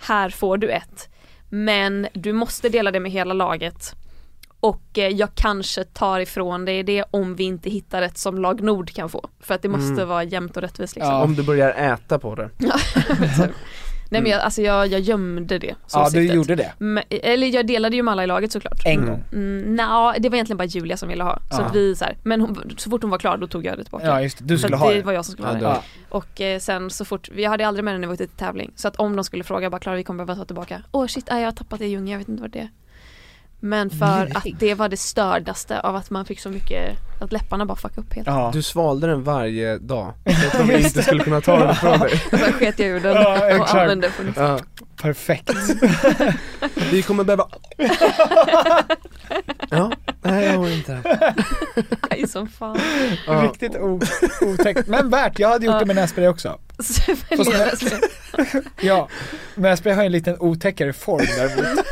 Här 0.00 0.30
får 0.30 0.58
du 0.58 0.70
ett. 0.70 1.08
Men 1.48 2.06
du 2.14 2.32
måste 2.32 2.68
dela 2.68 2.90
det 2.90 3.00
med 3.00 3.10
hela 3.12 3.34
laget. 3.34 3.94
Och 4.60 4.98
eh, 4.98 5.08
jag 5.08 5.28
kanske 5.34 5.84
tar 5.84 6.20
ifrån 6.20 6.64
dig 6.64 6.82
det 6.82 7.04
om 7.10 7.34
vi 7.36 7.44
inte 7.44 7.70
hittar 7.70 8.02
ett 8.02 8.18
som 8.18 8.38
lag 8.38 8.60
Nord 8.62 8.90
kan 8.90 9.08
få. 9.08 9.28
För 9.40 9.54
att 9.54 9.62
det 9.62 9.68
måste 9.68 9.92
Mm. 9.92 10.08
vara 10.08 10.22
jämnt 10.24 10.56
och 10.56 10.62
rättvist 10.62 10.96
liksom. 10.96 11.12
Ja. 11.14 11.22
Om 11.22 11.34
du 11.34 11.42
börjar 11.42 11.70
äta 11.70 12.18
på 12.18 12.34
det. 12.34 12.50
Nej 14.10 14.22
men 14.22 14.30
jag, 14.30 14.40
alltså 14.40 14.62
jag, 14.62 14.86
jag 14.86 15.00
gömde 15.00 15.58
det. 15.58 15.66
Ja, 15.66 15.74
du 15.74 15.90
solstiftet. 15.90 16.36
gjorde 16.36 16.54
det. 16.54 16.72
Men, 16.78 17.02
eller 17.10 17.46
jag 17.46 17.66
delade 17.66 17.96
ju 17.96 18.02
med 18.02 18.12
alla 18.12 18.24
i 18.24 18.26
laget 18.26 18.52
såklart. 18.52 18.82
En 18.84 18.92
Mm. 18.98 19.06
gång. 19.10 19.24
Mm, 19.32 19.74
Nja, 19.76 20.14
det 20.18 20.28
var 20.28 20.36
egentligen 20.36 20.56
bara 20.56 20.64
Julia 20.64 20.96
som 20.96 21.08
ville 21.08 21.24
ha. 21.24 21.38
Så 21.50 21.60
Ja. 21.60 21.64
att 21.66 21.74
vi 21.74 21.94
så 21.96 22.04
här, 22.04 22.16
men 22.22 22.40
hon, 22.40 22.74
så 22.76 22.90
fort 22.90 23.02
hon 23.02 23.10
var 23.10 23.18
klar 23.18 23.36
då 23.36 23.46
tog 23.46 23.64
jag 23.66 23.78
det 23.78 23.84
tillbaka. 23.84 24.06
Ja, 24.06 24.22
just 24.22 24.38
det. 24.38 24.44
Du 24.44 24.58
skulle 24.58 24.76
ha 24.76 24.88
det 24.90 24.94
det. 24.96 25.02
var 25.02 25.12
jag 25.12 25.24
som 25.24 25.32
skulle 25.32 25.48
Ja, 25.48 25.52
ha 25.54 25.58
det. 25.60 25.64
Ja. 25.64 25.82
Och 26.08 26.40
eh, 26.40 26.58
sen 26.58 26.90
så 26.90 27.04
fort, 27.04 27.28
jag 27.36 27.50
hade 27.50 27.66
aldrig 27.66 27.84
med 27.84 27.94
den 27.94 28.00
när 28.00 28.08
vi 28.08 28.12
åkte 28.14 28.26
till 28.26 28.36
tävling. 28.36 28.70
Så 28.76 28.88
att 28.88 28.96
om 28.96 29.16
de 29.16 29.24
skulle 29.24 29.44
fråga, 29.44 29.70
bara 29.70 29.78
Klara 29.78 29.96
vi 29.96 30.04
kommer 30.04 30.24
behöva 30.24 30.42
ta 30.42 30.46
tillbaka. 30.46 30.82
Åh 30.90 31.06
shit, 31.06 31.28
nej, 31.30 31.40
jag 31.40 31.46
har 31.46 31.52
tappat 31.52 31.78
det 31.78 31.86
i 31.86 31.88
djungeln, 31.88 32.08
jag 32.08 32.18
vet 32.18 32.28
inte 32.28 32.42
vad 32.42 32.50
det 32.50 32.58
är. 32.58 32.68
Men 33.60 33.90
för 33.90 34.20
Lurig. 34.20 34.36
att 34.36 34.44
det 34.60 34.74
var 34.74 34.88
det 34.88 34.96
stördaste 34.96 35.80
av 35.80 35.96
att 35.96 36.10
man 36.10 36.24
fick 36.24 36.40
så 36.40 36.48
mycket, 36.48 36.96
att 37.20 37.32
läpparna 37.32 37.66
bara 37.66 37.76
fuckade 37.76 38.00
upp 38.00 38.14
helt. 38.14 38.26
Ja. 38.26 38.50
Du 38.54 38.62
svalde 38.62 39.06
den 39.06 39.22
varje 39.24 39.78
dag. 39.78 40.12
Så 40.52 40.58
att 40.60 40.68
de 40.68 40.74
inte 40.76 41.02
skulle 41.02 41.24
kunna 41.24 41.40
ta 41.40 41.58
den 41.58 41.70
ifrån 41.70 41.98
dig. 41.98 42.12
Och 42.32 42.38
sen 42.38 42.52
sket 42.52 42.78
jag 42.78 42.88
ur 42.88 43.00
den 43.00 43.14
Ja, 43.14 43.38
och 43.38 43.50
exakt. 43.50 43.74
använde 43.74 44.10
för 44.10 44.32
Ja. 44.36 44.58
Perfekt. 45.02 45.50
Vi 46.92 47.02
kommer 47.02 47.24
behöva... 47.24 47.46
Ja, 49.70 49.92
nej 50.22 50.44
jag 50.44 50.52
har 50.58 50.68
inte 50.70 50.92
det. 51.02 51.34
Nej 52.10 52.28
som 52.28 52.48
fan. 52.48 52.78
Ja. 53.26 53.32
Riktigt 53.32 53.76
o- 53.76 54.00
otäckt. 54.42 54.86
Men 54.88 55.10
värt, 55.10 55.38
jag 55.38 55.48
hade 55.48 55.66
gjort 55.66 55.78
det 55.78 55.86
med 55.86 55.96
nässpray 55.96 56.28
också. 56.28 56.58
Fast- 56.78 57.08
väljer 57.30 57.52
jag. 57.52 58.62
Ja, 58.80 59.08
har 59.94 60.04
en 60.04 60.12
liten 60.12 60.36
otäckare 60.40 60.92
form 60.92 61.26
däremot. 61.36 61.84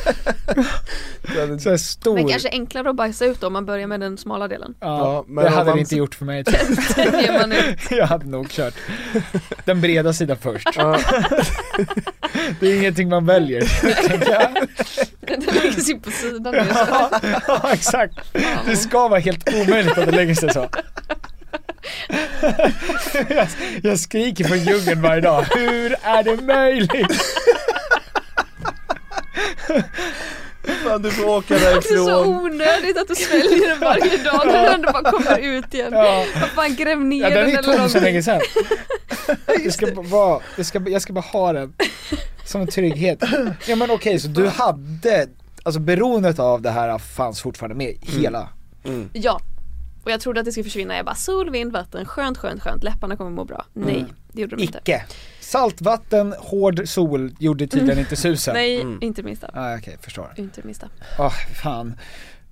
Så 1.63 1.71
här 1.71 1.77
stor. 1.77 2.15
Men 2.15 2.29
kanske 2.29 2.49
enklare 2.49 2.91
att 2.91 2.97
bajsa 2.97 3.25
ut 3.25 3.41
då 3.41 3.47
om 3.47 3.53
man 3.53 3.67
börjar 3.67 3.87
med 3.87 4.01
den 4.01 4.19
smala 4.19 4.49
delen. 4.49 4.75
Ja, 4.81 4.87
Ja, 4.87 5.25
men 5.29 5.45
det 5.45 5.51
hade 5.51 5.73
det 5.73 5.81
inte 5.81 5.97
gjort 5.97 6.15
för 6.15 6.25
mig. 6.25 6.43
Den. 6.97 7.55
Jag 7.91 8.07
hade 8.07 8.27
nog 8.27 8.51
kört 8.51 8.75
den 9.65 9.81
breda 9.81 10.13
sidan 10.13 10.37
först. 10.41 10.69
Ja. 10.77 10.99
Det 12.61 12.67
är 12.67 12.77
ingenting 12.77 13.09
man 13.09 13.27
väljer. 13.27 13.65
Den 15.21 15.41
lägger 15.41 15.81
sig 15.81 16.01
på 16.01 16.11
sidan 16.11 16.53
nu. 16.55 16.65
Ja, 16.75 17.11
ja, 17.49 17.71
exakt. 17.73 18.15
Det 18.67 18.77
ska 18.77 19.09
vara 19.09 19.21
helt 19.21 19.55
omöjligt 19.55 19.99
att 19.99 20.07
det 20.07 20.13
lägger 20.17 20.35
sig 20.35 20.53
så. 20.53 20.69
Jag, 23.29 23.49
jag 23.83 23.99
skriker 23.99 24.45
från 24.45 24.59
djungeln 24.59 25.03
varje 25.03 25.21
dag, 25.21 25.43
hur 25.55 25.97
är 26.03 26.23
det 26.23 26.43
möjligt? 26.43 27.23
Fan 30.85 31.03
du 31.03 31.11
får 31.11 31.29
åka 31.29 31.55
Det 31.55 31.67
är 31.67 31.81
så 31.81 31.89
därifrån. 31.95 32.27
onödigt 32.37 32.99
att 32.99 33.09
du 33.09 33.15
sväljer 33.15 33.69
den 33.69 33.81
varje 33.81 34.17
dag 34.25 34.47
när 34.47 34.63
den 34.63 34.75
ändå 34.75 34.93
bara 34.93 35.11
kommer 35.11 35.39
ut 35.39 35.75
igen. 35.75 35.93
Ja. 35.93 36.25
Vad 36.41 36.49
fan 36.51 36.75
gräv 36.77 37.01
ner 37.01 37.23
Ja, 37.23 37.29
den 37.31 37.39
den 37.39 37.47
är 37.55 37.59
eller 37.59 37.63
tom 37.63 37.73
sedan 37.73 37.77
någonting. 37.79 38.03
länge 38.03 38.23
sedan. 38.23 38.41
Det 39.65 39.73
ska 39.73 39.87
bara 39.87 40.41
det 40.57 40.65
ska, 40.65 40.81
jag 40.89 41.03
ska 41.03 41.13
bara 41.13 41.21
ha 41.21 41.53
den 41.53 41.73
som 42.45 42.61
en 42.61 42.67
trygghet. 42.67 43.23
Ja 43.67 43.77
men 43.77 43.91
okej, 43.91 44.19
så 44.21 44.29
du 44.29 44.49
hade, 44.49 45.27
alltså 45.63 45.81
beroendet 45.81 46.39
av 46.39 46.63
det 46.63 46.71
här 46.71 46.99
fanns 46.99 47.41
fortfarande 47.43 47.75
med 47.77 47.95
hela? 48.03 48.49
Ja. 49.13 49.41
Och 50.07 50.13
jag 50.13 50.21
trodde 50.21 50.41
att 50.41 50.45
det 50.47 50.53
skulle 50.53 50.65
försvinna. 50.65 50.97
Jag 50.97 51.05
bara 51.05 51.15
sol, 51.15 51.51
vind, 51.51 51.73
vatten, 51.73 52.05
skönt, 52.05 52.39
skönt, 52.39 52.63
skönt. 52.63 52.83
Läpparna 52.83 53.17
kommer 53.17 53.31
må 53.31 53.45
bra. 53.45 53.65
Nej, 53.73 54.05
det 54.33 54.41
gjorde 54.41 54.57
de 54.57 54.63
inte. 54.63 54.79
Icke. 54.79 55.05
Saltvatten, 55.41 56.35
hård 56.39 56.89
sol 56.89 57.33
gjorde 57.39 57.67
tydligen 57.67 57.99
inte 57.99 58.17
susen. 58.17 58.55
Nej, 58.55 58.81
inte 59.01 59.23
det 59.23 59.27
minsta. 59.27 59.51
Ah, 59.55 59.77
okej, 59.79 59.97
förstår. 60.01 60.35
Inte 60.37 60.61
minsta. 60.65 60.89
Åh, 61.19 61.33
fan. 61.63 61.95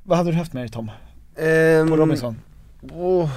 Vad 0.03 0.19
hade 0.19 0.31
du 0.31 0.37
haft 0.37 0.53
med 0.53 0.63
dig 0.63 0.69
Tom? 0.71 0.91
Ehm, 1.37 1.89
På 1.89 1.97
Robinson? 1.97 2.37
åh, 2.93 3.31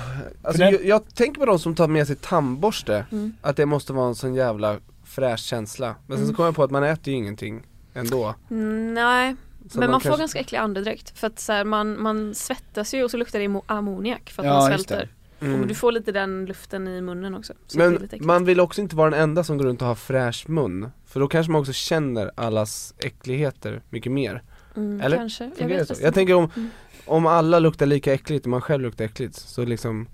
alltså, 0.44 0.64
jag, 0.64 0.86
jag 0.86 1.16
tänker 1.16 1.40
på 1.40 1.46
de 1.46 1.60
som 1.60 1.76
tar 1.76 1.88
med 1.88 2.08
sig 2.08 2.16
tandborste, 2.16 3.06
Mm. 3.12 3.34
att 3.42 3.58
det 3.58 3.66
måste 3.66 3.94
vara 3.94 4.08
en 4.08 4.16
sån 4.16 4.36
jävla 4.36 4.78
fräsch 5.04 5.40
känsla. 5.40 5.96
Men 6.08 6.18
sen 6.18 6.28
så 6.28 6.34
kom 6.34 6.46
jag 6.46 6.56
på 6.56 6.64
att 6.64 6.72
man 6.72 6.84
äter 6.84 7.12
ju 7.14 7.18
ingenting 7.18 7.64
ändå. 7.94 8.36
Mm, 8.52 8.94
nej, 8.94 9.36
men 9.76 9.92
man, 9.92 10.02
får 10.02 10.10
kanske- 10.10 10.22
ganska 10.22 10.40
äcklig 10.40 10.58
andedräkt. 10.58 11.20
För 11.20 11.28
att 11.28 11.40
så 11.40 11.54
här, 11.54 11.64
man, 11.66 12.02
man 12.02 12.36
svettas 12.36 12.94
ju 12.94 13.04
och 13.04 13.12
så 13.12 13.18
luktar 13.18 13.40
det 13.40 13.46
mo- 13.48 13.64
ammoniak 13.66 14.30
för 14.30 14.42
att 14.44 14.48
Ja, 14.48 14.54
man 14.54 14.68
svälter. 14.68 15.10
Mm. 15.40 15.62
Och 15.62 15.68
du 15.68 15.76
får 15.76 15.92
lite 15.92 16.12
den 16.12 16.46
luften 16.46 16.88
i 16.88 17.02
munnen 17.02 17.36
också. 17.36 17.54
Men 17.76 18.10
man 18.22 18.46
vill 18.46 18.60
också 18.60 18.82
inte 18.82 18.96
vara 18.96 19.10
den 19.10 19.20
enda 19.20 19.44
som 19.44 19.58
går 19.58 19.66
runt 19.66 19.82
och 19.82 19.88
har 19.88 19.96
fräsch 19.96 20.50
mun. 20.50 20.90
För 21.06 21.20
då 21.20 21.28
kanske 21.28 21.52
man 21.52 21.62
också 21.62 21.74
känner 21.74 22.32
allas 22.36 22.94
äckligheter 22.98 23.82
mycket 23.90 24.12
mer. 24.12 24.44
mm, 24.76 25.02
eller? 25.02 25.18
Kanske, 25.18 25.52
jag 25.58 25.68
vet 25.68 25.88
så? 25.88 25.94
Jag 26.04 26.14
tänker 26.14 26.34
om, 26.34 26.50
Mm. 26.56 26.70
om 27.06 27.26
alla 27.26 27.60
luktar 27.60 27.86
lika 27.86 28.14
äckligt 28.14 28.46
och 28.46 28.50
man 28.50 28.62
själv 28.62 28.82
luktar 28.84 29.06
äckligt 29.06 29.36
så 29.36 29.66
liksom 29.66 30.10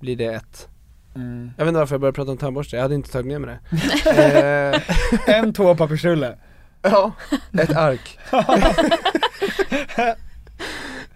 blir 0.00 0.16
det 0.16 0.24
ett. 0.34 0.68
Mm. 1.14 1.50
Jag 1.56 1.64
vet 1.64 1.68
inte 1.68 1.78
varför 1.78 1.94
jag 1.94 2.00
började 2.00 2.14
prata 2.16 2.30
om 2.30 2.38
tandborste, 2.38 2.76
jag 2.76 2.82
hade 2.82 2.94
inte 2.94 3.10
tagit 3.10 3.26
med 3.26 3.40
mig 3.40 3.58
det. 4.04 4.80
eh, 5.26 5.38
En 5.38 5.52
toapappersrulle. 5.52 6.38
Ja, 6.82 7.12
ett 7.52 7.76
ark. 7.76 8.18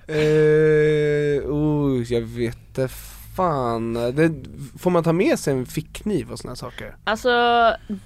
eh, 0.06 1.50
oh, 1.50 2.02
jag 2.12 2.20
vet 2.20 2.56
inte 2.68 2.88
fan. 3.36 3.92
Det, 3.94 4.32
får 4.78 4.90
man 4.90 5.04
ta 5.04 5.12
med 5.12 5.38
sig 5.38 5.54
en 5.54 5.66
fickkniv 5.66 6.30
och 6.32 6.38
såna 6.38 6.56
saker? 6.56 6.96
Alltså, 7.04 7.30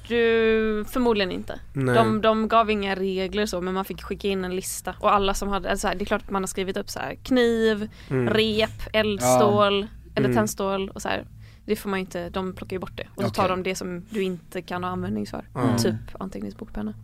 du, 0.08 0.84
förmodligen 0.88 1.30
inte. 1.32 1.60
Nej. 1.72 1.94
De, 1.94 2.20
de 2.20 2.48
gav 2.48 2.70
inga 2.70 2.94
regler 2.94 3.46
så 3.46 3.60
men 3.60 3.74
man 3.74 3.84
fick 3.84 4.02
skicka 4.02 4.28
in 4.28 4.44
en 4.44 4.56
lista 4.56 4.94
och 5.00 5.14
alla 5.14 5.34
som 5.34 5.48
hade, 5.48 5.70
alltså 5.70 5.88
det 5.88 6.02
är 6.02 6.06
klart 6.06 6.22
att 6.22 6.30
man 6.30 6.42
har 6.42 6.46
skrivit 6.46 6.76
upp 6.76 6.90
så 6.90 6.98
här 6.98 7.14
kniv, 7.14 7.90
Mm. 8.10 8.34
rep, 8.34 8.70
eldstål 8.92 9.86
eller 10.14 10.26
Mm. 10.28 10.36
tändstål 10.36 10.88
och 10.90 11.02
så 11.02 11.08
här. 11.08 11.24
Det 11.64 11.76
får 11.76 11.90
man 11.90 11.98
inte, 12.00 12.28
de 12.30 12.52
plockar 12.52 12.76
ju 12.76 12.80
bort 12.80 12.96
det. 12.96 13.06
Och 13.14 13.22
så 13.22 13.30
tar 13.30 13.44
Okej. 13.44 13.56
de 13.56 13.62
det 13.70 13.74
som 13.74 14.02
du 14.10 14.22
inte 14.22 14.62
kan 14.62 14.84
ha 14.84 14.90
användning 14.90 15.26
för. 15.26 15.44
Mm. 15.54 15.76
Typ 15.78 15.94
anteckningsbokpenna. 16.20 16.94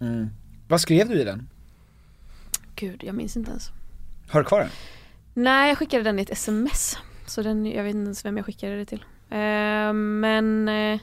Mm. 0.00 0.28
Vad 0.68 0.80
skrev 0.80 1.08
du 1.08 1.20
i 1.20 1.24
den? 1.24 1.48
Gud, 2.74 3.04
jag 3.04 3.14
minns 3.14 3.36
inte 3.36 3.50
ens. 3.50 3.70
Har 4.28 4.40
du 4.40 4.46
kvar 4.46 4.60
den? 4.60 4.68
Nej, 5.34 5.68
jag 5.68 5.78
skickade 5.78 6.02
den 6.02 6.18
i 6.18 6.22
ett 6.22 6.30
sms. 6.30 6.98
Så 7.26 7.42
den, 7.42 7.66
jag 7.66 7.84
vet 7.84 7.94
inte 7.94 8.04
ens 8.04 8.24
vem 8.24 8.36
jag 8.36 8.46
skickade 8.46 8.76
det 8.76 8.84
till. 8.86 9.04
Eh, 9.30 9.92
men 9.92 10.68
eh, 10.68 11.00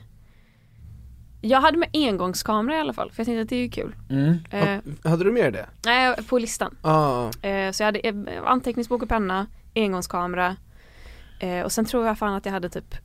jag 1.41 1.61
hade 1.61 1.77
med 1.77 1.89
engångskamera 1.93 2.77
i 2.77 2.79
alla 2.79 2.93
fall, 2.93 3.11
för 3.11 3.19
jag 3.19 3.25
tänkte 3.25 3.41
att 3.41 3.49
det 3.49 3.55
är 3.55 3.61
ju 3.63 3.69
kul. 3.69 3.95
Mm. 4.09 4.37
Eh, 4.49 5.09
Hade 5.11 5.23
du 5.23 5.31
med 5.31 5.53
det? 5.53 5.65
nej, 5.85 6.15
på 6.29 6.37
listan. 6.37 6.77
Ja, 6.83 7.31
Eh, 7.41 7.71
så 7.71 7.83
jag 7.83 7.85
hade 7.85 8.41
anteckningsbok 8.45 9.03
och 9.03 9.09
penna, 9.09 9.47
engångskamera 9.75 10.55
och 11.65 11.71
sen 11.71 11.85
tror 11.85 12.05
jag 12.07 12.17
fan 12.17 12.33
att 12.33 12.45
jag 12.45 12.53
hade 12.53 12.69
typ 12.69 12.95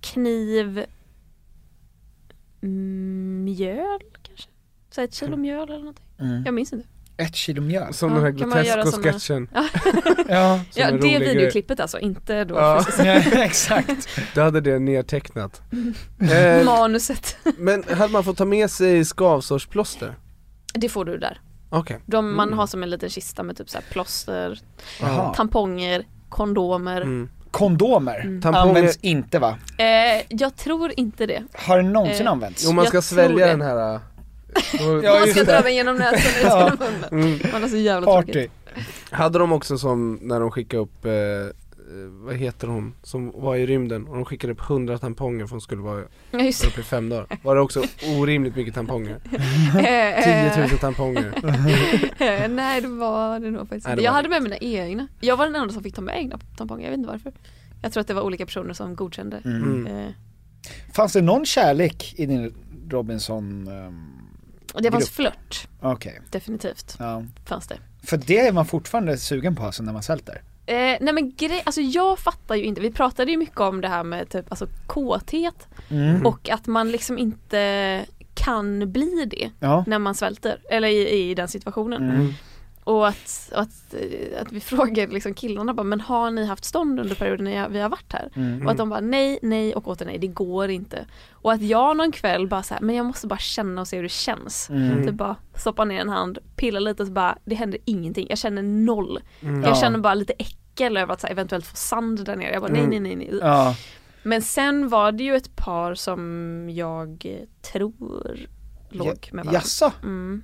kniv, 0.00 0.84
mm, 2.62 3.44
mjöl. 3.44 4.00
Så 4.96 5.02
ett 5.02 5.14
kilo 5.14 5.36
mjöl 5.36 5.68
eller 5.68 5.78
någonting. 5.78 6.04
Mm. 6.20 6.42
Jag 6.44 6.54
minns 6.54 6.72
inte. 6.72 6.88
Ett 7.16 7.34
kilo 7.34 7.62
mjöl. 7.62 7.94
Som 7.94 8.08
Ja, 8.08 8.14
den 8.14 8.24
här 8.24 8.30
Grotesco-sketchen. 8.32 9.48
Ja, 10.28 10.60
Ja, 10.74 10.86
det 10.90 10.92
rolig 10.92 11.00
grej. 11.16 11.34
videoklippet 11.34 11.80
alltså, 11.80 11.98
inte 11.98 12.44
då 12.44 12.54
Ja. 12.54 12.84
ja 12.98 13.04
exakt. 13.44 14.08
Du 14.34 14.40
hade 14.42 14.60
det 14.60 14.78
nedtecknat. 14.78 15.62
Eh, 16.32 16.64
manuset. 16.64 17.36
men 17.58 17.84
hade 17.96 18.12
man 18.12 18.24
fått 18.24 18.36
ta 18.36 18.44
med 18.44 18.70
sig 18.70 19.04
skavsårsplåster? 19.04 20.14
Det 20.74 20.88
får 20.88 21.04
du 21.04 21.18
där. 21.18 21.40
Okej. 21.70 21.98
De, 22.06 22.36
man 22.36 22.48
Mm. 22.48 22.58
har 22.58 22.66
som 22.66 22.82
en 22.82 22.90
liten 22.90 23.10
kista 23.10 23.42
med 23.42 23.56
typ 23.56 23.70
så 23.70 23.78
här 23.78 23.84
plåster, 23.90 24.60
Jaha. 25.00 25.34
tamponger, 25.34 26.04
kondomer. 26.28 27.00
Mm. 27.00 27.28
Kondomer 27.50 28.20
Tamponger- 28.42 28.56
används 28.56 28.98
inte 29.02 29.38
va? 29.38 29.58
Eh, 29.78 30.22
jag 30.28 30.56
tror 30.56 30.92
inte 30.96 31.26
det. 31.26 31.42
Har 31.54 31.76
det 31.76 31.82
någonsin 31.82 32.26
Eh, 32.26 32.32
använts? 32.32 32.64
Jo 32.66 32.72
man 32.72 32.86
ska 32.86 33.02
svälja 33.02 33.46
det. 33.46 33.52
den 33.52 33.60
här 33.62 33.74
då, 33.92 34.00
Ja, 35.02 35.18
man 35.20 35.28
ska 35.28 35.44
dra 35.44 35.60
den 35.60 35.74
genom 35.74 35.96
näsan 35.96 36.32
Ja. 36.42 36.58
genom 36.64 36.78
munnen. 37.10 37.26
mm. 37.36 37.52
Man 37.52 37.64
är 37.64 37.68
så 37.68 37.76
jävla 37.76 38.06
Party. 38.06 38.32
tråkigt. 38.32 38.52
Hade 39.10 39.38
de 39.38 39.52
också 39.52 39.78
som 39.78 40.18
när 40.22 40.40
de 40.40 40.50
skickade 40.50 40.82
upp, 40.82 41.04
eh, 41.04 41.12
eh, 41.12 41.50
vad 42.10 42.36
heter 42.36 42.66
hon, 42.66 42.94
som 43.02 43.32
var 43.34 43.56
i 43.56 43.66
rymden 43.66 44.06
och 44.06 44.14
de 44.14 44.24
skickade 44.24 44.52
upp 44.52 44.60
100 44.70 44.98
tamponger 44.98 45.46
för 45.46 45.50
hon 45.50 45.60
skulle 45.60 45.82
vara 45.82 46.00
Ja, 46.30 46.38
uppe 46.68 46.80
i 46.80 46.84
fem 46.84 47.08
dagar. 47.08 47.26
Var 47.42 47.54
det 47.54 47.60
också 47.60 47.82
orimligt 48.18 48.56
mycket 48.56 48.74
tamponger? 48.74 49.16
Eh, 49.78 50.54
10 50.54 50.68
000 50.68 50.78
tamponger. 50.78 51.32
eh, 52.18 52.48
Nej 52.48 52.80
det 52.80 52.88
var 52.88 53.40
det 53.40 53.50
nog 53.50 53.60
faktiskt 53.68 53.86
Nej, 53.86 53.96
det 53.96 54.02
Jag 54.02 54.12
hade 54.12 54.28
med 54.28 54.42
mina 54.42 54.56
egna. 54.56 55.08
Jag 55.20 55.36
var 55.36 55.46
den 55.46 55.54
enda 55.56 55.74
som 55.74 55.82
fick 55.82 55.94
ta 55.94 56.02
med 56.02 56.18
egna 56.18 56.38
tamponger, 56.56 56.84
jag 56.84 56.90
vet 56.90 56.98
inte 56.98 57.10
varför. 57.10 57.32
Jag 57.82 57.92
tror 57.92 58.00
att 58.00 58.06
det 58.08 58.14
var 58.14 58.22
olika 58.22 58.46
personer 58.46 58.74
som 58.74 58.94
godkände. 58.96 59.40
Mm. 59.44 59.86
Eh, 59.86 60.10
Fanns 60.94 61.12
det 61.12 61.20
någon 61.22 61.46
kärlek 61.46 62.14
i 62.16 62.26
din 62.26 62.54
Robinson? 62.90 63.68
Um, 63.68 64.25
och 64.76 64.82
det 64.82 64.90
fanns 64.90 65.04
Grupp. 65.04 65.14
flört, 65.14 65.68
Okej, 65.80 66.20
definitivt. 66.30 66.96
ja. 66.98 67.22
Fanns 67.44 67.66
det. 67.66 67.78
För 68.02 68.16
det 68.16 68.38
är 68.38 68.52
man 68.52 68.66
fortfarande 68.66 69.18
sugen 69.18 69.56
på 69.56 69.62
alltså 69.62 69.82
när 69.82 69.92
man 69.92 70.02
svälter. 70.02 70.42
Eh, 70.66 70.74
nej 71.00 71.12
men 71.12 71.32
grej, 71.36 71.62
alltså 71.66 71.80
jag 71.80 72.18
fattar 72.18 72.54
ju 72.54 72.64
inte, 72.64 72.80
vi 72.80 72.90
pratade 72.92 73.30
ju 73.30 73.36
mycket 73.36 73.60
om 73.60 73.80
det 73.80 73.88
här 73.88 74.04
med 74.04 74.28
typ 74.28 74.44
alltså 74.48 74.66
kåthet 74.86 75.66
Mm. 75.88 76.26
och 76.26 76.48
att 76.50 76.66
man 76.66 76.90
liksom 76.90 77.18
inte 77.18 78.04
kan 78.34 78.92
bli 78.92 79.24
det 79.30 79.50
Ja. 79.60 79.84
när 79.86 79.98
man 79.98 80.14
svälter, 80.14 80.58
eller 80.70 80.88
i, 80.88 81.30
i 81.30 81.34
den 81.34 81.48
situationen. 81.48 82.10
Mm. 82.10 82.32
Och 82.86 83.08
att, 83.08 83.50
och 83.54 83.60
att, 83.60 83.94
eh, 83.94 84.40
att 84.40 84.52
vi 84.52 84.60
frågade 84.72 85.12
liksom 85.12 85.34
killarna 85.34 85.74
bara, 85.74 85.82
men 85.84 86.00
har 86.00 86.30
ni 86.30 86.44
haft 86.44 86.64
stånd 86.64 87.00
under 87.00 87.14
perioden 87.14 87.72
vi 87.72 87.78
har 87.80 87.88
varit 87.88 88.12
här? 88.12 88.30
Mm. 88.36 88.64
Och 88.66 88.70
att 88.72 88.76
de 88.78 88.88
bara 88.88 89.00
nej, 89.00 89.38
nej 89.42 89.74
och 89.74 89.88
åter 89.88 90.06
nej, 90.06 90.18
det 90.18 90.26
går 90.26 90.68
inte. 90.70 91.06
Och 91.30 91.52
att 91.52 91.62
jag 91.62 91.96
någon 91.96 92.12
kväll 92.12 92.48
bara 92.48 92.62
så 92.62 92.74
här, 92.74 92.80
men 92.80 92.94
jag 92.96 93.06
måste 93.06 93.26
bara 93.26 93.38
känna 93.38 93.80
och 93.80 93.88
se 93.88 93.96
hur 93.96 94.02
det 94.02 94.08
känns. 94.08 94.70
Mm. 94.70 95.06
Typ 95.06 95.14
bara 95.14 95.36
stoppa 95.54 95.84
ner 95.84 96.00
en 96.00 96.08
hand, 96.08 96.38
pilla 96.56 96.80
lite 96.80 97.02
och 97.02 97.06
så 97.06 97.12
bara, 97.12 97.38
det 97.44 97.54
händer 97.54 97.80
ingenting. 97.84 98.26
Jag 98.28 98.38
känner 98.38 98.62
noll. 98.62 99.20
Mm. 99.40 99.62
Jag 99.62 99.70
Ja. 99.70 99.74
känner 99.74 99.98
bara 99.98 100.14
lite 100.14 100.32
äckel 100.32 100.96
över 100.96 101.12
att 101.14 101.20
så 101.20 101.26
här, 101.26 101.32
eventuellt 101.34 101.66
få 101.66 101.76
sand 101.76 102.24
där 102.24 102.36
nere. 102.36 102.52
Jag 102.52 102.62
bara 102.62 102.72
nej, 102.72 102.84
Mm. 102.84 103.02
nej, 103.02 103.16
nej, 103.16 103.28
nej. 103.30 103.38
Ja. 103.42 103.76
Men 104.22 104.42
sen 104.42 104.88
var 104.88 105.12
det 105.12 105.24
ju 105.24 105.36
ett 105.36 105.56
par 105.56 105.94
som 105.94 106.20
jag 106.70 107.26
eh, 107.26 107.48
tror 107.72 108.38
låg 108.90 109.28
med 109.32 109.44
varandra. 109.44 109.52
Jaså? 109.52 109.92
Mm. 110.02 110.42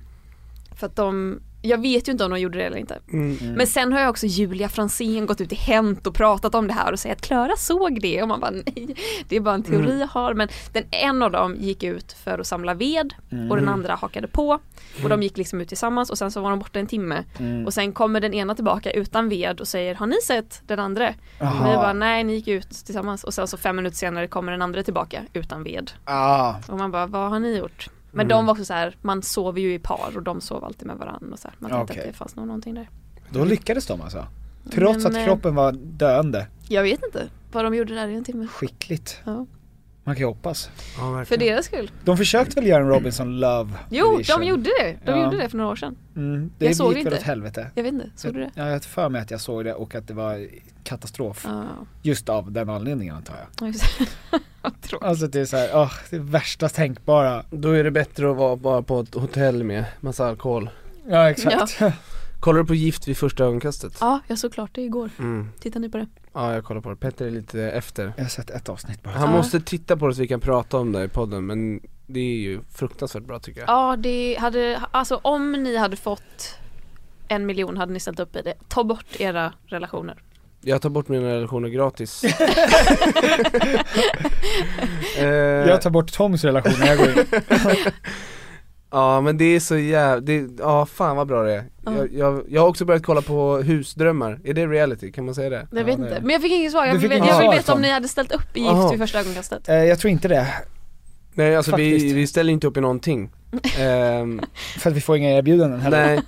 För 0.75 0.87
att 0.87 0.95
de, 0.95 1.41
jag 1.65 1.81
vet 1.81 2.07
ju 2.07 2.11
inte 2.11 2.25
om 2.25 2.31
de 2.31 2.39
gjorde 2.39 2.57
det 2.57 2.63
eller 2.63 2.77
inte. 2.77 2.99
Mm. 3.13 3.53
Men 3.53 3.67
sen 3.67 3.93
har 3.93 3.99
jag 3.99 4.09
också 4.09 4.25
Julia 4.25 4.69
Fransén 4.69 5.25
gått 5.25 5.41
ut 5.41 5.51
i 5.51 5.55
Hänt 5.55 6.07
och 6.07 6.15
pratat 6.15 6.55
om 6.55 6.67
det 6.67 6.73
här 6.73 6.91
och 6.91 6.99
säger 6.99 7.15
att 7.15 7.21
Klara 7.21 7.55
såg 7.57 8.01
det 8.01 8.21
och 8.21 8.27
man 8.27 8.39
bara 8.39 8.51
nej, 8.51 8.95
det 9.29 9.35
är 9.35 9.39
bara 9.39 9.55
en 9.55 9.63
teori 9.63 9.99
jag 9.99 10.07
har. 10.07 10.33
Men 10.33 10.47
den, 10.71 10.83
en 10.91 11.21
av 11.21 11.31
dem 11.31 11.55
gick 11.59 11.83
ut 11.83 12.13
för 12.13 12.39
att 12.39 12.47
samla 12.47 12.73
ved 12.73 13.13
och 13.49 13.55
den 13.55 13.69
andra 13.69 13.95
hakade 13.95 14.27
på. 14.27 14.59
Och 15.03 15.09
de 15.09 15.23
gick 15.23 15.37
liksom 15.37 15.61
ut 15.61 15.67
tillsammans 15.67 16.09
och 16.09 16.17
sen 16.17 16.31
så 16.31 16.41
var 16.41 16.49
de 16.49 16.59
borta 16.59 16.79
en 16.79 16.87
timme. 16.87 17.23
Mm. 17.39 17.65
Och 17.65 17.73
sen 17.73 17.93
kommer 17.93 18.19
den 18.19 18.33
ena 18.33 18.55
tillbaka 18.55 18.91
utan 18.91 19.29
ved 19.29 19.59
och 19.59 19.67
säger 19.67 19.95
har 19.95 20.07
ni 20.07 20.21
sett 20.23 20.61
den 20.67 20.79
andra? 20.79 21.09
Och 21.39 21.67
vi 21.67 21.75
bara 21.75 21.93
nej 21.93 22.23
ni 22.23 22.33
gick 22.33 22.47
ut 22.47 22.69
tillsammans 22.69 23.23
och 23.23 23.33
sen 23.33 23.47
så 23.47 23.57
fem 23.57 23.75
minuter 23.75 23.97
senare 23.97 24.27
kommer 24.27 24.51
den 24.51 24.61
andra 24.61 24.83
tillbaka 24.83 25.21
utan 25.33 25.63
ved. 25.63 25.91
Ah. 26.05 26.53
Och 26.67 26.77
man 26.77 26.91
bara 26.91 27.07
vad 27.07 27.29
har 27.29 27.39
ni 27.39 27.57
gjort? 27.57 27.89
Men 28.13 28.27
de 28.27 28.45
var 28.45 28.51
också 28.53 28.65
så 28.65 28.73
här, 28.73 28.97
man 29.01 29.21
sover 29.21 29.61
ju 29.61 29.73
i 29.73 29.79
par 29.79 30.11
och 30.15 30.23
de 30.23 30.41
sov 30.41 30.63
alltid 30.65 30.87
med 30.87 30.97
varandra 30.97 31.27
och 31.31 31.39
så 31.39 31.47
här. 31.47 31.55
Man 31.59 31.71
tänkte 31.71 31.93
Okej. 31.93 32.01
att 32.03 32.11
det 32.11 32.17
fanns 32.17 32.35
nog 32.35 32.47
någonting 32.47 32.73
där. 32.73 32.89
Då 33.29 33.43
lyckades 33.45 33.85
de 33.85 34.01
alltså? 34.01 34.25
Trots 34.71 35.03
Men, 35.03 35.11
att 35.11 35.17
eh, 35.17 35.25
kroppen 35.25 35.55
var 35.55 35.71
döende? 35.71 36.47
Jag 36.67 36.83
vet 36.83 37.03
inte 37.03 37.27
vad 37.51 37.63
de 37.65 37.75
gjorde 37.75 37.95
där 37.95 38.07
i 38.07 38.15
en 38.15 38.23
timme. 38.23 38.47
Skickligt. 38.47 39.21
Ja. 39.25 39.45
Man 40.05 40.15
kan 40.15 40.21
ju 40.21 40.25
hoppas. 40.25 40.69
Ja, 40.75 41.01
För 41.01 41.15
verkligen. 41.15 41.45
deras 41.53 41.65
skull. 41.65 41.91
De 42.03 42.17
försökte 42.17 42.55
väl 42.55 42.69
göra 42.69 42.83
en 42.83 42.89
Robinson 42.89 43.39
Love 43.39 43.71
Jo, 43.89 44.15
edition? 44.15 44.39
de 44.39 44.47
gjorde 44.47 44.63
det. 44.79 44.97
De 45.05 45.11
Ja. 45.11 45.23
gjorde 45.23 45.37
det 45.37 45.49
för 45.49 45.57
några 45.57 45.71
år 45.71 45.75
sedan. 45.75 45.95
Mm, 46.15 46.51
det 46.57 46.65
Jag 46.65 46.75
såg 46.75 46.87
gick 46.93 46.97
det 46.97 47.03
väl 47.03 47.13
inte. 47.13 47.21
åt 47.23 47.27
helvete. 47.27 47.67
Jag 47.75 47.83
vet 47.83 47.93
inte, 47.93 48.09
såg 48.15 48.33
du 48.33 48.39
det? 48.39 48.51
Ja, 48.55 48.65
jag 48.65 48.71
har 48.71 48.79
för 48.79 49.09
mig 49.09 49.21
att 49.21 49.31
jag 49.31 49.41
såg 49.41 49.63
det 49.65 49.73
och 49.73 49.95
att 49.95 50.07
det 50.07 50.13
var 50.13 50.47
katastrof. 50.83 51.41
Ja, 51.47 51.63
Just 52.01 52.29
av 52.29 52.51
den 52.51 52.69
anledningen 52.69 53.15
antar 53.15 53.35
jag. 53.59 53.73
ja, 54.63 54.71
tråkigt. 54.81 55.07
Alltså 55.07 55.27
det 55.27 55.39
är 55.39 55.45
så 55.45 55.57
här, 55.57 55.69
åh, 55.73 55.91
det 56.09 56.15
är 56.15 56.19
värsta 56.19 56.69
tänkbara. 56.69 57.43
Då 57.49 57.71
är 57.71 57.83
det 57.83 57.91
bättre 57.91 58.31
att 58.31 58.37
vara 58.37 58.55
bara 58.55 58.81
på 58.81 58.99
ett 58.99 59.13
hotell 59.15 59.63
med 59.63 59.85
massa 59.99 60.27
alkohol. 60.27 60.69
Ja 61.07 61.29
exakt. 61.29 61.79
Kollar 62.39 62.59
du 62.59 62.65
på 62.65 62.75
Gift 62.75 63.07
vid 63.07 63.17
första 63.17 63.43
ögonkastet? 63.43 63.97
Ja, 64.01 64.19
jag 64.27 64.37
såg 64.39 64.53
klart 64.53 64.69
det 64.73 64.81
igår. 64.81 65.09
Mm. 65.19 65.49
Tittar 65.59 65.79
ni 65.79 65.89
på 65.89 65.97
det? 65.97 66.07
Ja 66.33 66.53
jag 66.53 66.63
kollar 66.63 66.81
på 66.81 66.89
det, 66.89 66.95
Petter 66.95 67.25
är 67.25 67.31
lite 67.31 67.61
efter 67.63 68.13
Jag 68.17 68.23
har 68.23 68.29
sett 68.29 68.49
ett 68.49 68.69
avsnitt 68.69 69.03
bara. 69.03 69.13
Han 69.13 69.29
Ja. 69.31 69.37
måste 69.37 69.59
titta 69.61 69.97
på 69.97 70.07
det 70.07 70.15
så 70.15 70.21
vi 70.21 70.27
kan 70.27 70.39
prata 70.39 70.77
om 70.77 70.91
det 70.91 71.03
i 71.03 71.07
podden 71.07 71.45
men 71.45 71.79
det 72.07 72.19
är 72.19 72.35
ju 72.37 72.59
fruktansvärt 72.71 73.23
bra 73.23 73.39
tycker 73.39 73.59
jag 73.61 73.69
Ja, 73.69 73.95
det 73.95 74.37
hade, 74.39 74.81
alltså 74.91 75.19
om 75.23 75.51
ni 75.51 75.77
hade 75.77 75.95
fått 75.95 76.55
en 77.27 77.45
miljon 77.45 77.77
hade 77.77 77.93
ni 77.93 77.99
ställt 77.99 78.19
upp 78.19 78.35
i 78.35 78.41
det. 78.41 78.53
Ta 78.67 78.83
bort 78.83 79.05
era 79.19 79.53
relationer. 79.65 80.21
Jag 80.65 80.81
tar 80.81 80.89
bort 80.89 81.07
mina 81.07 81.27
relationer 81.27 81.69
gratis 81.69 82.23
eh, 85.17 85.25
Jag 85.69 85.81
tar 85.81 85.89
bort 85.89 86.11
Toms 86.11 86.43
relation 86.43 86.73
när 86.79 86.87
jag 86.87 86.97
går 86.97 87.09
in. 87.09 87.25
Ja 88.95 89.21
men 89.21 89.37
det 89.37 89.45
är 89.45 89.59
så 89.59 89.77
jävla, 89.77 90.33
ja 90.59 90.85
fan 90.85 91.17
vad 91.17 91.27
bra 91.27 91.43
det 91.43 91.53
är 91.53 91.63
Ja. 91.85 91.91
jag, 91.97 92.13
jag, 92.13 92.43
jag 92.49 92.61
har 92.61 92.67
också 92.69 92.85
börjat 92.85 93.03
kolla 93.03 93.21
på 93.21 93.57
husdrömmar, 93.57 94.39
är 94.43 94.53
det 94.53 94.67
reality? 94.67 95.11
Kan 95.11 95.25
man 95.25 95.35
säga 95.35 95.49
det? 95.49 95.67
Jag 95.71 95.83
vet 95.83 95.85
det- 95.85 95.91
inte. 96.03 96.17
Men 96.21 96.29
jag 96.29 96.41
fick 96.41 96.51
inget 96.51 96.71
svar. 96.71 96.85
Jag 96.85 96.95
vill, 96.95 97.11
jag 97.11 97.51
veta 97.51 97.73
om 97.73 97.81
ni 97.81 97.91
hade 97.91 98.07
ställt 98.07 98.31
upp 98.31 98.57
i. 98.57 98.59
Gift 98.59 98.91
vid 98.91 98.99
första 98.99 99.19
ögonkastet. 99.19 99.69
Eh, 99.69 99.75
jag 99.75 99.99
tror 99.99 100.11
inte 100.11 100.27
det. 100.27 100.47
Nej 101.33 101.55
alltså 101.55 101.75
vi, 101.75 102.13
vi 102.13 102.27
ställer 102.27 102.53
inte 102.53 102.67
upp 102.67 102.77
i 102.77 102.81
någonting 102.81 103.29
Ehm, 103.79 104.41
För 104.79 104.89
att 104.89 104.95
vi 104.95 105.01
får 105.01 105.17
inga 105.17 105.29
erbjudanden 105.37 105.79
heller. 105.81 106.05
Nej, 106.05 106.19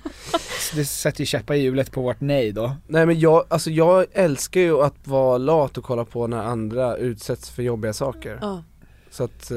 Det 0.74 0.84
sätter 0.84 1.20
ju 1.20 1.26
käppar 1.26 1.54
i 1.54 1.58
hjulet 1.58 1.92
på 1.92 2.02
vårt 2.02 2.20
nej 2.20 2.52
då. 2.52 2.76
nej 2.86 3.06
men 3.06 3.20
jag, 3.20 3.44
alltså 3.48 3.70
jag 3.70 4.06
älskar 4.12 4.60
ju 4.60 4.82
att 4.82 4.94
vara 5.04 5.38
lat 5.38 5.78
och 5.78 5.84
kolla 5.84 6.04
på 6.04 6.26
när 6.26 6.42
andra 6.42 6.96
utsätts 6.96 7.50
för 7.50 7.62
jobbiga 7.62 7.92
saker 7.92 8.38
Ja. 8.40 8.62
Så 9.10 9.24
att, 9.24 9.50
eh, 9.50 9.56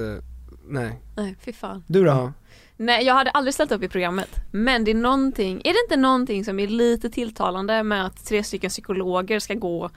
nej 0.68 1.00
Nej, 1.18 1.36
fy 1.42 1.54
fan. 1.54 1.84
Du 1.88 2.02
då? 2.04 2.08
ja. 2.08 2.34
Nej, 2.78 3.06
jag 3.06 3.14
hade 3.14 3.30
aldrig 3.32 3.54
ställt 3.54 3.72
upp 3.72 3.84
i 3.84 3.88
programmet. 3.90 4.30
Men 4.52 4.84
det 4.84 4.92
är 4.92 4.96
någonting, 4.96 5.58
är 5.64 5.74
det 5.74 5.80
inte 5.86 5.98
någonting 5.98 6.46
som 6.46 6.60
är 6.60 6.68
lite 6.68 7.10
tilltalande 7.10 7.84
med 7.84 8.06
att 8.06 8.26
tre 8.26 8.44
stycken 8.44 8.70
psykologer 8.70 9.40
ska 9.40 9.54
gå 9.54 9.90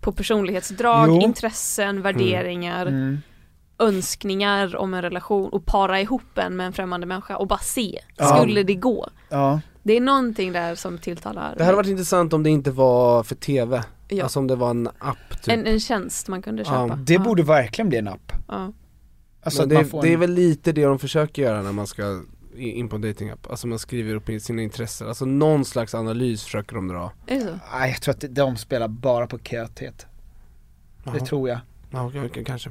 på 0.00 0.12
personlighetsdrag, 0.12 1.08
Jo. 1.08 1.20
intressen, 1.20 2.02
värderingar, 2.02 2.86
Mm. 2.86 3.18
Önskningar 3.78 4.76
om 4.76 4.94
en 4.94 5.02
relation 5.02 5.48
och 5.48 5.66
para 5.66 6.00
ihop 6.00 6.38
en 6.38 6.56
med 6.56 6.66
en 6.66 6.72
främmande 6.72 7.06
människa 7.06 7.36
och 7.36 7.46
bara 7.46 7.58
se, 7.58 8.00
Ja. 8.16 8.36
skulle 8.36 8.62
det 8.62 8.74
gå? 8.74 9.08
Ja. 9.28 9.60
Det 9.82 9.96
är 9.96 10.00
någonting 10.00 10.52
där 10.52 10.74
som 10.74 10.98
tilltalar 10.98 11.54
Det 11.58 11.64
hade 11.64 11.76
varit 11.76 11.88
intressant 11.88 12.32
om 12.32 12.42
det 12.42 12.50
inte 12.50 12.70
var 12.70 13.22
för 13.22 13.34
TV, 13.34 13.82
Ja. 14.08 14.22
alltså 14.22 14.38
om 14.38 14.46
det 14.46 14.56
var 14.56 14.70
en 14.70 14.86
app 14.98 15.42
typ 15.42 15.48
en, 15.54 15.66
en 15.66 15.80
tjänst 15.80 16.28
man 16.28 16.42
kunde 16.42 16.62
Ja. 16.62 16.68
köpa. 16.88 16.96
Det 16.96 17.12
Ja. 17.14 17.20
borde 17.20 17.42
verkligen 17.42 17.88
bli 17.88 17.98
en 17.98 18.08
app. 18.08 18.32
Ja. 18.48 18.72
Alltså 19.42 19.66
det, 19.66 19.84
får 19.84 20.02
det 20.02 20.12
är 20.12 20.16
väl 20.16 20.30
lite 20.32 20.72
det 20.72 20.84
de 20.84 20.98
försöker 20.98 21.42
göra 21.42 21.62
när 21.62 21.72
man 21.72 21.86
ska 21.86 22.20
in 22.56 22.88
på 22.88 22.96
en 22.96 23.02
datingapp, 23.02 23.50
alltså 23.50 23.66
man 23.66 23.78
skriver 23.78 24.14
upp 24.14 24.42
sina 24.42 24.62
intressen, 24.62 25.08
alltså 25.08 25.24
någon 25.24 25.64
slags 25.64 25.94
analys 25.94 26.44
försöker 26.44 26.76
de 26.76 26.88
dra 26.88 27.12
Är 27.26 27.34
det 27.34 27.40
så? 27.40 27.58
Nej 27.78 27.90
jag 27.90 28.02
tror 28.02 28.14
att 28.14 28.24
de 28.34 28.56
spelar 28.56 28.88
bara 28.88 29.26
på 29.26 29.38
köthet. 29.38 30.06
Det 31.12 31.20
tror 31.20 31.48
jag. 31.48 31.58
Ja, 31.90 32.06
okej, 32.06 32.22
okej, 32.26 32.44
kanske 32.44 32.70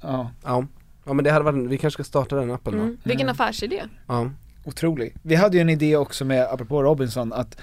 Ja, 0.00 0.30
Ja. 0.44 0.66
Ja 1.04 1.12
men 1.12 1.24
det 1.24 1.30
hade 1.30 1.44
varit, 1.44 1.70
vi 1.70 1.78
kanske 1.78 2.02
ska 2.02 2.08
starta 2.08 2.36
den 2.36 2.50
appen 2.50 2.72
då. 2.76 2.82
Mm. 2.82 2.96
Vilken 3.02 3.28
affärsidé. 3.28 3.82
Ja. 4.06 4.30
otrolig. 4.64 5.16
Vi 5.22 5.34
hade 5.34 5.56
ju 5.56 5.60
en 5.60 5.68
idé 5.68 5.96
också 5.96 6.24
med, 6.24 6.42
apropå 6.42 6.82
Robinson, 6.82 7.32
att 7.32 7.56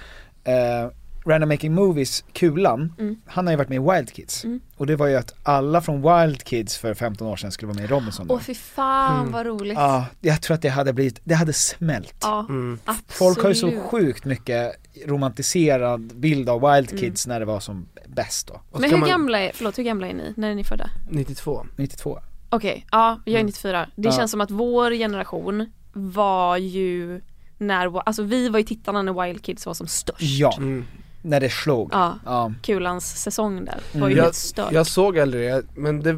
eh, 0.43 0.89
Random 1.25 1.49
Making 1.49 1.73
Movies, 1.73 2.23
Kulan, 2.33 2.93
Mm. 2.99 3.15
han 3.25 3.47
har 3.47 3.51
ju 3.53 3.57
varit 3.57 3.69
med 3.69 3.75
i 3.75 3.79
Wild 3.95 4.13
Kids. 4.13 4.43
Mm. 4.45 4.59
Och 4.77 4.88
det 4.88 4.95
var 4.95 5.07
ju 5.07 5.15
att 5.15 5.33
alla 5.43 5.81
från 5.81 6.01
Wild 6.01 6.43
Kids 6.43 6.77
för 6.77 6.93
15 6.93 7.27
år 7.27 7.35
sedan 7.35 7.51
skulle 7.51 7.67
vara 7.67 7.75
med 7.75 7.83
i 7.85 7.88
Robinson. 7.88 8.27
då. 8.27 8.33
Åh 8.33 8.39
fy 8.39 8.53
fan 8.55 9.19
Mm. 9.19 9.31
vad 9.31 9.45
roligt. 9.45 9.77
Ja, 9.77 10.05
jag 10.21 10.41
tror 10.41 10.55
att 10.55 10.61
det 10.61 10.69
hade 10.69 10.93
blivit, 10.93 11.19
det 11.23 11.35
hade 11.35 11.53
smält. 11.53 12.15
Ja, 12.21 12.45
Mm. 12.49 12.79
absolut. 12.85 13.11
Folk 13.11 13.41
har 13.41 13.49
ju 13.49 13.55
så 13.55 13.71
sjukt 13.79 14.25
mycket 14.25 14.75
romantiserad 15.05 16.01
bild 16.15 16.49
av 16.49 16.61
Wild 16.73 16.99
Kids 16.99 17.27
när 17.27 17.39
det 17.39 17.45
var 17.45 17.59
som 17.59 17.85
bäst 18.07 18.47
då. 18.47 18.61
Men 18.79 18.89
hur 18.89 18.97
man- 18.97 19.09
gamla 19.09 19.39
är, 19.39 19.51
förlåt 19.53 19.77
hur 19.77 19.83
gamla 19.83 20.07
är 20.07 20.13
ni? 20.13 20.33
När 20.38 20.49
är 20.51 20.55
ni 20.55 20.63
födda? 20.63 20.89
92. 21.09 21.65
92. 21.75 22.19
Okej, 22.49 22.85
ja 22.91 23.19
jag 23.25 23.39
är 23.39 23.43
94. 23.43 23.89
Det 23.95 24.07
Ja. 24.07 24.11
känns 24.11 24.31
som 24.31 24.41
att 24.41 24.51
vår 24.51 24.91
generation 24.91 25.65
var 25.93 26.57
ju 26.57 27.21
när, 27.57 27.99
alltså 27.99 28.23
vi 28.23 28.49
var 28.49 28.59
ju 28.59 28.65
tittarna 28.65 29.01
när 29.01 29.25
Wild 29.25 29.43
Kids 29.43 29.65
var 29.65 29.73
som 29.73 29.87
störst. 29.87 30.21
Ja, 30.21 30.53
Mm. 30.57 30.85
när 31.21 31.39
det 31.39 31.49
slog. 31.49 31.89
Ja, 31.93 32.13
Ja. 32.25 32.53
Kulans 32.63 33.21
säsong 33.23 33.65
där 33.65 33.79
var 33.93 33.97
Mm. 33.99 34.09
ju 34.11 34.15
Jag, 34.17 34.23
helt 34.23 34.35
stört. 34.35 34.71
jag 34.71 34.87
såg 34.87 35.19
aldrig 35.19 35.49
det, 35.51 35.63
men 35.75 35.99
det, 35.99 36.17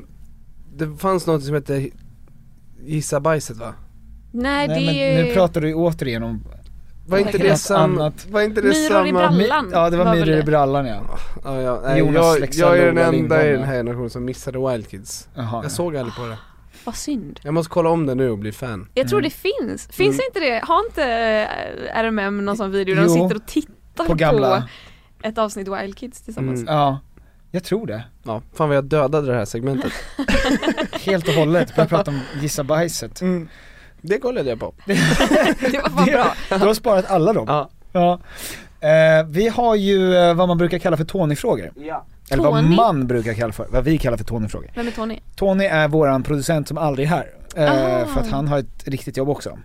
det 0.76 0.98
fanns 0.98 1.28
något 1.28 1.44
som 1.44 1.54
hette 1.54 1.90
Gissa 2.86 3.20
bajset 3.20 3.58
va? 3.58 3.74
Nej, 4.32 4.68
Nej 4.68 4.80
det 4.86 5.16
men 5.18 5.26
nu 5.28 5.34
pratar 5.34 5.62
du 5.62 5.74
återigen 5.74 6.24
om 6.24 6.44
Var 7.10 7.18
inte 7.18 7.32
Vad 7.32 7.42
det 7.42 7.48
det? 7.48 7.58
samma, 7.58 8.12
var 8.30 8.42
inte 8.42 8.62
det 8.62 8.68
Myror 8.68 8.78
i 8.86 8.88
samma? 8.88 9.12
brallan. 9.32 9.70
Ja 9.74 9.90
det 9.90 9.98
var, 9.98 10.06
Var 10.06 10.16
myror 10.16 10.38
i 10.40 10.44
brallan 10.44 10.86
ja. 10.86 11.02
Ja, 11.44 11.62
ja, 11.62 11.82
nej, 11.84 12.00
Jonas 12.00 12.38
jag, 12.40 12.50
jag 12.54 12.78
är 12.78 12.86
den 12.94 12.98
enda 13.16 13.48
i 13.48 13.52
den 13.52 13.64
här 13.64 13.74
ja. 13.74 13.80
generationen 13.80 14.10
som 14.10 14.26
missade 14.26 14.72
Wild 14.72 14.90
Kids 14.90 15.28
Jaha. 15.36 15.60
Jag 15.64 15.72
såg 15.72 15.98
aldrig 15.98 16.16
på 16.16 16.26
det 16.26 16.38
Vad 16.84 16.96
synd. 16.96 17.40
Jag 17.44 17.54
måste 17.54 17.70
kolla 17.70 17.90
om 17.90 18.06
det 18.06 18.16
nu 18.16 18.30
och 18.30 18.38
bli 18.38 18.52
fan 18.52 18.88
Jag 18.94 19.08
tror 19.10 19.20
Mm. 19.20 19.30
det 19.30 19.36
finns. 19.66 19.88
Finns 19.88 20.16
Mm. 20.16 20.26
inte 20.28 20.40
det? 20.40 20.62
Har 20.66 20.86
inte 20.86 21.04
eh, 21.04 22.04
RMM 22.04 22.46
någon 22.46 22.58
sån 22.58 22.72
video 22.72 22.96
där 22.96 23.02
de 23.02 23.08
Jo, 23.08 23.14
sitter 23.24 23.36
och 23.42 23.48
tittar 23.48 24.06
på 24.06 24.14
gamla. 24.14 24.64
på 25.22 25.28
ett 25.28 25.38
avsnitt 25.38 25.68
Wild 25.68 25.98
Kids 25.98 26.22
tillsammans? 26.22 26.62
Mm. 26.62 26.74
Ja, 26.76 27.00
jag 27.52 27.64
tror 27.64 27.88
det. 27.88 28.04
Ja, 28.24 28.42
fan 28.54 28.68
vad 28.68 28.78
jag 28.78 28.84
dödade 28.86 29.28
det 29.28 29.34
här 29.38 29.46
segmentet 29.46 29.92
Helt 30.92 31.28
och 31.28 31.34
hållet, 31.34 31.76
börja 31.76 31.88
prata 31.90 32.12
om 32.12 32.20
gissa 32.42 32.64
bajset. 32.64 33.22
Det 34.02 34.20
kollade 34.20 34.50
jag 34.50 34.60
på 34.60 34.74
Det 34.86 34.94
var 35.84 35.90
fan 35.90 36.06
bra. 36.06 36.34
Du 36.50 36.66
har 36.68 36.74
sparat 36.74 37.06
alla 37.12 37.34
dem. 37.34 37.46
Ja, 37.48 37.70
Ja. 37.92 38.20
Eh, 38.88 39.26
vi 39.28 39.48
har 39.48 39.76
ju 39.76 40.16
eh, 40.16 40.34
vad 40.34 40.48
man 40.48 40.58
brukar 40.58 40.80
kalla 40.80 40.98
för 40.98 41.04
Tony-frågor. 41.06 41.72
ja. 41.76 42.06
Eller 42.32 42.44
vad 42.44 42.64
Tony? 42.64 42.76
man 42.76 43.08
brukar 43.08 43.34
kalla 43.34 43.54
för, 43.54 43.68
vad 43.70 43.84
vi 43.84 43.98
kallar 43.98 44.18
för 44.18 44.24
Tony-frågor. 44.24 44.72
Vem 44.76 44.88
är 44.88 44.92
Tony? 44.92 45.20
Tony 45.36 45.66
är 45.66 45.88
våran 45.88 46.24
producent 46.24 46.68
som 46.68 46.78
aldrig 46.78 47.08
är 47.08 47.10
här. 47.10 47.32
Eh, 47.56 48.08
för 48.08 48.22
att 48.22 48.30
han 48.32 48.48
har 48.48 48.60
ett 48.60 48.88
riktigt 48.88 49.18
jobb 49.18 49.30
också. 49.30 49.58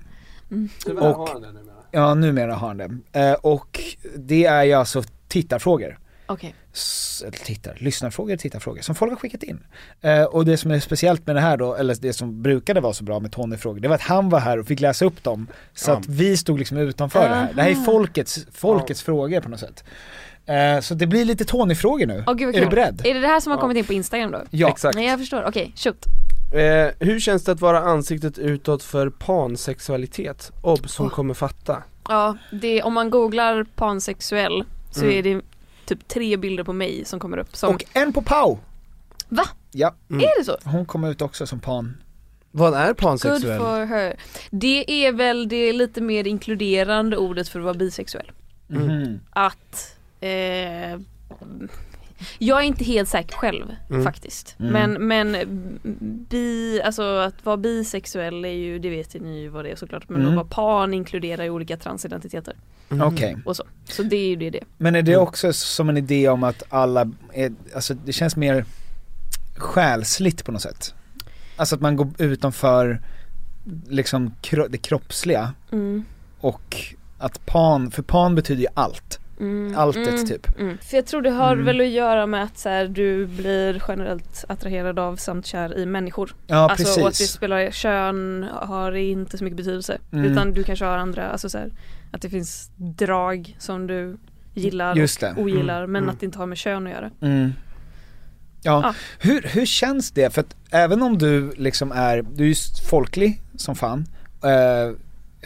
Tyvärr 0.84 1.08
Och- 1.10 1.16
har 1.16 1.28
han 1.32 1.42
det 1.42 1.52
numera. 1.52 1.74
Ja, 1.90 2.14
numera 2.14 2.54
har 2.54 2.68
han 2.68 2.76
det. 3.12 3.20
Eh, 3.20 3.32
och 3.34 3.80
det 4.16 4.44
är 4.44 4.62
ju 4.64 4.72
alltså 4.72 5.02
tittarfrågor. 5.28 5.98
Eller 6.28 7.30
tittar, 7.44 7.76
lyssnarfrågor, 7.80 8.36
tittarfrågor 8.36 8.80
som 8.82 8.94
folk 8.94 9.12
har 9.12 9.16
skickat 9.18 9.42
in. 9.42 9.60
Eh, 10.00 10.22
och 10.24 10.44
det 10.44 10.56
som 10.56 10.70
är 10.70 10.80
speciellt 10.80 11.26
med 11.26 11.36
det 11.36 11.40
här 11.40 11.56
då, 11.56 11.74
eller 11.74 11.94
det 12.00 12.12
som 12.12 12.42
brukade 12.42 12.80
vara 12.80 12.92
så 12.92 13.04
bra 13.04 13.20
med 13.20 13.32
Tony-frågor, 13.32 13.80
det 13.80 13.88
var 13.88 13.94
att 13.94 14.00
han 14.02 14.28
var 14.28 14.40
här 14.40 14.58
och 14.58 14.66
fick 14.66 14.80
läsa 14.80 15.04
upp 15.04 15.22
dem. 15.24 15.46
Så 15.74 15.90
Ja. 15.90 15.96
att 15.96 16.06
vi 16.08 16.36
stod 16.36 16.58
liksom 16.58 16.76
utanför 16.78 17.28
det 17.28 17.34
här. 17.34 17.52
Det 17.54 17.62
här 17.62 17.70
är 17.70 17.74
Aha. 17.74 17.84
folkets, 17.84 18.46
folkets 18.52 19.02
frågor 19.02 19.40
på 19.40 19.48
något 19.48 19.60
sätt. 19.60 19.84
Eh, 20.46 20.80
så 20.80 20.94
det 20.94 21.06
blir 21.06 21.24
lite 21.24 21.44
Tony-frågor 21.44 22.06
nu. 22.06 22.24
Åh, 22.26 22.34
gud, 22.34 22.56
är 22.56 22.60
du 22.60 22.66
beredd? 22.66 23.00
Är 23.04 23.14
det 23.14 23.20
det 23.20 23.26
här 23.26 23.40
som 23.40 23.50
har 23.50 23.56
Ja. 23.58 23.60
kommit 23.60 23.76
in 23.76 23.84
på 23.84 23.92
Instagram 23.92 24.30
då? 24.30 24.42
Ja. 24.50 24.68
Exakt 24.68 24.94
Nej 24.94 25.06
jag 25.06 25.18
förstår, 25.18 25.44
okej, 25.48 25.72
shoot. 25.76 26.04
eh, 26.54 27.06
Hur 27.06 27.20
känns 27.20 27.44
det 27.44 27.52
att 27.52 27.60
vara 27.60 27.78
ansiktet 27.80 28.38
utåt 28.38 28.82
för 28.82 29.10
pansexualitet? 29.10 30.52
Ob 30.62 30.88
som 30.88 31.06
Oh. 31.06 31.12
kommer 31.12 31.34
fatta 31.34 31.82
Ja, 32.08 32.36
det, 32.52 32.82
om 32.82 32.94
man 32.94 33.10
googlar 33.10 33.64
pansexuell 33.76 34.64
så 34.90 35.00
Mm. 35.04 35.18
är 35.18 35.22
det 35.22 35.40
typ 35.86 36.08
tre 36.08 36.36
bilder 36.36 36.64
på 36.64 36.72
mig 36.72 37.04
som 37.04 37.20
kommer 37.20 37.38
upp 37.38 37.56
som, 37.56 37.74
Och 37.74 37.84
en 37.92 38.12
på 38.12 38.22
Pau! 38.22 38.58
Va? 39.28 39.44
Ja, 39.72 39.94
Mm. 40.10 40.20
är 40.24 40.38
det 40.38 40.44
så? 40.44 40.56
hon 40.64 40.86
kom 40.86 41.04
ut 41.04 41.22
också 41.22 41.46
som 41.46 41.60
pan. 41.60 41.96
Vad 42.50 42.74
är 42.74 42.86
Good 42.86 42.96
pansexuell? 42.96 43.58
for 43.58 43.84
her. 43.84 44.16
Det 44.50 45.06
är 45.06 45.12
väl 45.12 45.48
det 45.48 45.72
lite 45.72 46.00
mer 46.00 46.26
inkluderande 46.26 47.16
ordet 47.16 47.48
för 47.48 47.58
att 47.58 47.64
vara 47.64 47.74
bisexuell. 47.74 48.32
Mm. 48.70 49.20
Att 49.30 49.96
eh, 50.20 51.00
jag 52.38 52.58
är 52.60 52.62
inte 52.64 52.84
helt 52.84 53.08
säker 53.08 53.36
själv 53.36 53.64
Mm. 53.90 54.04
faktiskt. 54.04 54.56
Mm. 54.58 54.72
Men, 54.72 55.06
men 55.08 55.36
bi, 56.30 56.80
alltså 56.84 57.02
att 57.02 57.44
vara 57.44 57.56
bisexuell 57.56 58.44
är 58.44 58.48
ju, 58.48 58.78
det 58.78 58.90
vet 58.90 59.14
ni 59.14 59.40
ju 59.40 59.48
vad 59.48 59.64
det 59.64 59.70
är 59.70 59.76
såklart. 59.76 60.08
Men 60.08 60.20
Mm. 60.20 60.30
att 60.30 60.36
vara 60.36 60.46
pan 60.46 60.94
inkluderar 60.94 61.44
ju 61.44 61.50
olika 61.50 61.76
transidentiteter 61.76 62.56
Mm. 62.90 63.08
Okej. 63.08 63.36
och 63.44 63.56
så. 63.56 63.64
Så 63.88 64.02
det 64.02 64.16
är 64.16 64.26
ju 64.28 64.36
det 64.36 64.50
det. 64.50 64.60
Men 64.78 64.94
är 64.96 65.02
det 65.02 65.12
Mm. 65.12 65.22
också 65.22 65.52
som 65.52 65.88
en 65.88 65.96
idé 65.96 66.28
om 66.28 66.42
att 66.44 66.62
alla, 66.68 67.10
är, 67.32 67.52
alltså 67.74 67.94
det 67.94 68.12
känns 68.12 68.36
mer 68.36 68.64
själsligt 69.56 70.44
på 70.44 70.52
något 70.52 70.62
sätt? 70.62 70.94
Alltså 71.56 71.74
att 71.74 71.80
man 71.80 71.96
går 71.96 72.08
utanför 72.18 73.00
liksom 73.88 74.34
kro- 74.42 74.68
det 74.70 74.78
kroppsliga 74.78 75.52
Mm. 75.72 76.04
och 76.40 76.76
att 77.18 77.46
pan, 77.46 77.90
för 77.90 78.02
pan 78.02 78.34
betyder 78.34 78.60
ju 78.62 78.68
allt. 78.74 79.18
Mm. 79.44 79.78
Alltet 79.78 80.08
mm. 80.08 80.26
typ. 80.26 80.58
Mm. 80.58 80.78
För 80.78 80.96
jag 80.96 81.06
tror 81.06 81.22
det 81.22 81.30
har 81.30 81.52
Mm. 81.52 81.64
väl 81.64 81.80
att 81.80 81.86
göra 81.88 82.26
med 82.26 82.42
att 82.42 82.58
så 82.58 82.68
här, 82.68 82.88
du 82.88 83.26
blir 83.26 83.82
generellt 83.88 84.44
attraherad 84.48 84.98
av 84.98 85.16
samt 85.16 85.46
kär 85.46 85.78
i 85.78 85.86
människor. 85.86 86.34
Ja 86.46 86.56
alltså 86.70 86.84
och 86.84 86.90
att 86.90 86.96
det 86.96 87.02
precis. 87.08 87.30
spelar, 87.30 87.70
kön 87.70 88.46
har 88.52 88.92
inte 88.92 89.38
så 89.38 89.44
mycket 89.44 89.56
betydelse. 89.56 89.98
Mm. 90.12 90.24
Utan 90.32 90.52
du 90.52 90.64
kanske 90.64 90.84
har 90.84 90.98
andra, 90.98 91.28
alltså 91.28 91.48
så 91.48 91.58
här, 91.58 91.70
att 92.12 92.22
det 92.22 92.30
finns 92.30 92.70
drag 92.76 93.56
som 93.58 93.86
du 93.86 94.16
gillar 94.54 94.96
Just 94.96 95.22
och 95.22 95.28
det. 95.34 95.42
ogillar 95.42 95.78
Mm. 95.78 95.92
men 95.92 96.02
Mm. 96.02 96.14
att 96.14 96.20
det 96.20 96.26
inte 96.26 96.38
har 96.38 96.46
med 96.46 96.58
kön 96.58 96.86
att 96.86 96.92
göra. 96.92 97.10
Mm. 97.20 97.52
Ja, 98.62 98.80
Ja. 98.84 98.94
Hur, 99.18 99.42
hur 99.42 99.66
känns 99.66 100.10
det? 100.10 100.34
För 100.34 100.40
att 100.40 100.56
även 100.70 101.02
om 101.02 101.18
du 101.18 101.52
liksom 101.56 101.92
är, 101.92 102.22
du 102.22 102.44
är 102.44 102.48
ju 102.48 102.54
folklig 102.90 103.42
som 103.56 103.74
fan. 103.74 104.06
Eh, 104.44 104.94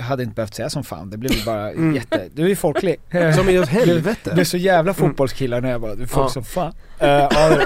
hade 0.00 0.22
inte 0.22 0.34
behövt 0.34 0.54
säga 0.54 0.70
som 0.70 0.84
fan, 0.84 1.10
det 1.10 1.16
blev 1.16 1.32
ju 1.32 1.44
bara 1.44 1.70
Mm. 1.78 1.94
jätte, 1.94 2.28
du 2.34 2.44
är 2.44 2.48
ju 2.48 2.56
folklig. 2.56 2.96
Som 3.36 3.48
i 3.48 3.58
åt 3.58 3.68
helvete 3.68 4.32
Du 4.34 4.40
är 4.40 4.44
så 4.44 4.56
jävla 4.56 4.94
fotbollskillar 4.94 5.60
när 5.60 5.70
jag 5.70 5.80
bara, 5.80 5.94
du 5.94 6.02
är 6.02 6.06
folk 6.06 6.26
Ja. 6.26 6.30
som 6.30 6.44
fan. 6.44 6.72
Uh, 7.02 7.08
ja, 7.08 7.28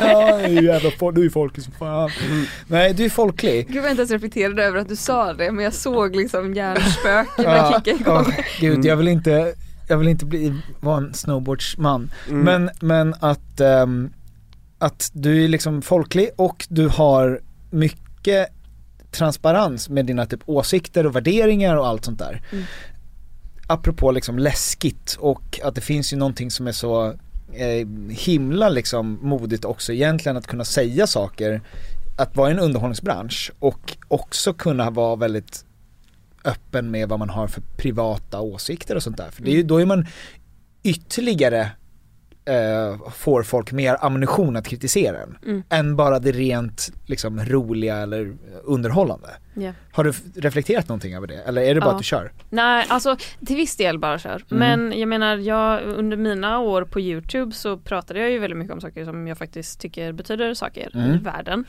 ja, 0.00 0.38
du 0.38 0.58
är 0.58 0.62
jävla 0.62 0.90
folk, 0.90 1.16
du 1.16 1.24
är 1.26 1.30
folklig 1.30 1.64
som 1.64 1.72
fan. 1.72 2.10
Mm. 2.30 2.44
Nej, 2.66 2.94
du 2.94 3.04
är 3.04 3.08
folklig. 3.10 3.66
Gud 3.68 3.76
jag 3.84 3.90
inte 3.90 4.00
ens 4.00 4.10
reflekterade 4.10 4.64
över 4.64 4.78
att 4.78 4.88
du 4.88 4.96
sa 4.96 5.32
det 5.32 5.52
men 5.52 5.64
jag 5.64 5.74
såg 5.74 6.16
liksom 6.16 6.54
hjärnspöken 6.54 7.44
Ja, 7.44 7.82
kicka 7.84 7.96
igång. 8.00 8.16
åh, 8.28 8.34
gud, 8.60 8.84
jag 8.84 8.96
vill 8.96 9.08
inte, 9.08 9.54
jag 9.88 9.98
vill 9.98 10.08
inte 10.08 10.24
bli, 10.26 10.54
vara 10.80 10.96
en 10.96 11.14
snowboardsman. 11.14 12.10
Mm. 12.28 12.40
Men, 12.44 12.70
men 12.80 13.14
att, 13.20 13.60
ehm, 13.60 14.10
att 14.78 15.10
du 15.12 15.44
är 15.44 15.48
liksom 15.48 15.82
folklig 15.82 16.30
och 16.36 16.66
du 16.68 16.88
har 16.88 17.40
mycket 17.70 18.48
transparens 19.10 19.88
med 19.88 20.06
dina 20.06 20.26
typ 20.26 20.40
åsikter 20.46 21.06
och 21.06 21.16
värderingar 21.16 21.76
och 21.76 21.86
allt 21.86 22.04
sånt 22.04 22.18
där. 22.18 22.42
Mm. 22.52 22.64
Apropå 23.66 24.10
liksom 24.10 24.38
läskigt 24.38 25.16
och 25.20 25.60
att 25.62 25.74
det 25.74 25.80
finns 25.80 26.12
ju 26.12 26.16
någonting 26.16 26.50
som 26.50 26.66
är 26.66 26.72
så 26.72 27.06
eh, 27.52 27.88
himla 28.10 28.68
liksom 28.68 29.18
modigt 29.22 29.64
också 29.64 29.92
egentligen 29.92 30.36
att 30.36 30.46
kunna 30.46 30.64
säga 30.64 31.06
saker, 31.06 31.60
att 32.18 32.36
vara 32.36 32.48
i 32.48 32.52
en 32.52 32.58
underhållningsbransch 32.58 33.52
och 33.58 33.96
också 34.08 34.52
kunna 34.52 34.90
vara 34.90 35.16
väldigt 35.16 35.64
öppen 36.44 36.90
med 36.90 37.08
vad 37.08 37.18
man 37.18 37.30
har 37.30 37.46
för 37.46 37.62
privata 37.76 38.40
åsikter 38.40 38.96
och 38.96 39.02
sånt 39.02 39.16
där. 39.16 39.30
För 39.30 39.42
det 39.42 39.50
är 39.50 39.54
ju, 39.54 39.62
då 39.62 39.80
är 39.80 39.86
man 39.86 40.06
ytterligare 40.82 41.70
eh, 42.44 43.10
får 43.12 43.42
folk 43.42 43.72
mer 43.72 43.96
ammunition 44.00 44.56
att 44.56 44.66
kritisera 44.66 45.18
den. 45.18 45.38
Mm. 45.44 45.62
Än 45.68 45.96
bara 45.96 46.18
det 46.18 46.32
rent 46.32 46.92
liksom 47.06 47.40
roliga 47.44 47.96
eller 47.96 48.32
underhållande. 48.64 49.28
Ja. 49.54 49.72
Har 49.92 50.04
du 50.04 50.12
reflekterat 50.36 50.88
någonting 50.88 51.14
över 51.14 51.26
det? 51.26 51.34
Eller 51.42 51.62
är 51.62 51.74
det 51.74 51.80
bara 51.80 51.86
Ja. 51.90 51.92
att 51.92 51.98
du 51.98 52.04
kör? 52.04 52.32
Nej, 52.50 52.86
alltså 52.88 53.16
till 53.46 53.56
viss 53.56 53.76
del 53.76 53.98
bara 53.98 54.18
kör. 54.18 54.44
Mm. 54.50 54.58
Men 54.88 54.98
jag 55.00 55.08
menar, 55.08 55.36
jag, 55.36 55.82
under 55.82 56.16
mina 56.16 56.58
år 56.58 56.82
på 56.84 57.00
Youtube 57.00 57.52
så 57.52 57.76
pratade 57.76 58.20
jag 58.20 58.30
ju 58.30 58.38
väldigt 58.38 58.58
mycket 58.58 58.74
om 58.74 58.80
saker 58.80 59.04
som 59.04 59.26
jag 59.26 59.38
faktiskt 59.38 59.80
tycker 59.80 60.12
betyder 60.12 60.54
saker 60.54 60.90
i 60.96 60.98
Mm. 60.98 61.22
världen. 61.22 61.64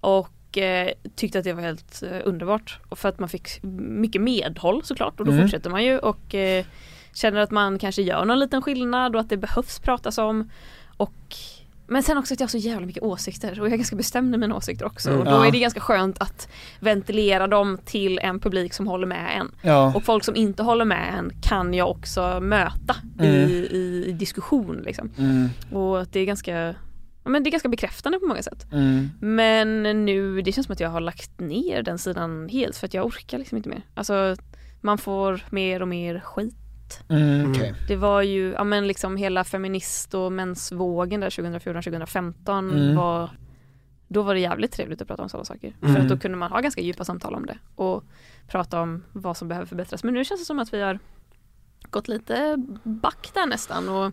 Och 0.00 0.58
eh, 0.58 0.90
tyckte 1.16 1.38
att 1.38 1.44
det 1.44 1.52
var 1.52 1.62
helt 1.62 2.02
eh, 2.02 2.18
underbart. 2.24 2.78
För 2.90 3.08
att 3.08 3.18
man 3.18 3.28
fick 3.28 3.62
mycket 3.62 4.22
medhåll 4.22 4.82
såklart 4.84 5.20
och 5.20 5.26
då 5.26 5.32
Mm. 5.32 5.44
fortsätter 5.44 5.70
man 5.70 5.84
ju 5.84 5.98
och 5.98 6.34
eh, 6.34 6.64
känner 7.14 7.40
att 7.40 7.50
man 7.50 7.78
kanske 7.78 8.02
gör 8.02 8.24
någon 8.24 8.38
liten 8.38 8.62
skillnad 8.62 9.14
och 9.14 9.20
att 9.20 9.28
det 9.28 9.36
behövs 9.36 9.78
pratas 9.78 10.18
om. 10.18 10.50
Och 10.96 11.12
men 11.86 12.02
sen 12.02 12.18
också 12.18 12.34
att 12.34 12.40
jag 12.40 12.44
har 12.46 12.50
så 12.50 12.58
jävla 12.58 12.86
mycket 12.86 13.02
åsikter 13.02 13.60
och 13.60 13.66
jag 13.66 13.72
är 13.72 13.76
ganska 13.76 13.96
bestämd 13.96 14.34
i 14.34 14.38
mina 14.38 14.56
åsikter 14.56 14.86
också. 14.86 15.08
Mm. 15.08 15.20
Och 15.20 15.24
då 15.26 15.30
Ja. 15.32 15.46
är 15.46 15.52
det 15.52 15.58
ganska 15.58 15.80
skönt 15.80 16.18
att 16.18 16.48
ventilera 16.80 17.46
dem 17.46 17.78
till 17.84 18.18
en 18.18 18.40
publik 18.40 18.74
som 18.74 18.86
håller 18.86 19.06
med 19.06 19.36
en. 19.40 19.50
Ja. 19.62 19.92
Och 19.94 20.04
folk 20.04 20.24
som 20.24 20.36
inte 20.36 20.62
håller 20.62 20.84
med 20.84 21.14
en 21.18 21.32
kan 21.42 21.74
jag 21.74 21.90
också 21.90 22.40
möta 22.40 22.96
Mm. 23.20 23.34
i, 23.34 23.68
i, 24.06 24.12
diskussion 24.12 24.82
liksom. 24.84 25.10
Mm. 25.18 25.48
Och 25.72 26.06
det 26.06 26.20
är 26.20 26.24
ganska 26.24 26.74
men 27.24 27.42
det 27.42 27.48
är 27.48 27.52
ganska 27.52 27.68
bekräftande 27.68 28.18
på 28.18 28.26
många 28.26 28.42
sätt. 28.42 28.66
Mm. 28.72 29.10
Men 29.20 29.82
nu, 29.82 30.42
det 30.42 30.52
känns 30.52 30.66
som 30.66 30.72
att 30.72 30.80
jag 30.80 30.88
har 30.90 31.00
lagt 31.00 31.40
ner 31.40 31.82
den 31.82 31.98
sidan 31.98 32.48
helt 32.48 32.76
för 32.76 32.86
att 32.86 32.94
jag 32.94 33.06
orkar 33.06 33.38
liksom 33.38 33.56
inte 33.56 33.68
mer. 33.68 33.82
Alltså 33.94 34.36
man 34.80 34.98
får 34.98 35.40
mer 35.50 35.82
och 35.82 35.88
mer 35.88 36.20
skit. 36.20 36.54
Mm, 37.08 37.50
okej. 37.50 37.74
Det 37.88 37.96
var 37.96 38.22
ju, 38.22 38.52
ja 38.52 38.64
men 38.64 38.86
liksom 38.86 39.16
hela 39.16 39.44
feminist 39.44 40.14
och 40.14 40.32
mensvågen 40.32 41.20
där 41.20 41.30
2014-2015 41.30 42.58
Mm. 42.72 42.96
var 42.96 43.30
Då 44.08 44.22
var 44.22 44.34
det 44.34 44.40
jävligt 44.40 44.72
trevligt 44.72 45.02
att 45.02 45.08
prata 45.08 45.22
om 45.22 45.28
sådana 45.28 45.44
saker. 45.44 45.76
För 45.80 45.86
Mm. 45.88 46.02
att 46.02 46.08
då 46.08 46.16
kunde 46.18 46.36
man 46.38 46.50
ha 46.52 46.60
ganska 46.60 46.80
djupa 46.80 47.04
samtal 47.04 47.34
om 47.34 47.46
det 47.46 47.58
och 47.74 48.04
prata 48.48 48.80
om 48.80 49.02
vad 49.12 49.36
som 49.36 49.48
behöver 49.48 49.66
förbättras. 49.66 50.04
Men 50.04 50.14
nu 50.14 50.24
känns 50.24 50.40
det 50.40 50.44
som 50.44 50.58
att 50.58 50.74
vi 50.74 50.80
har 50.80 50.98
gått 51.90 52.08
lite 52.08 52.56
back 52.82 53.30
där 53.34 53.46
nästan 53.46 53.88
och 53.88 54.12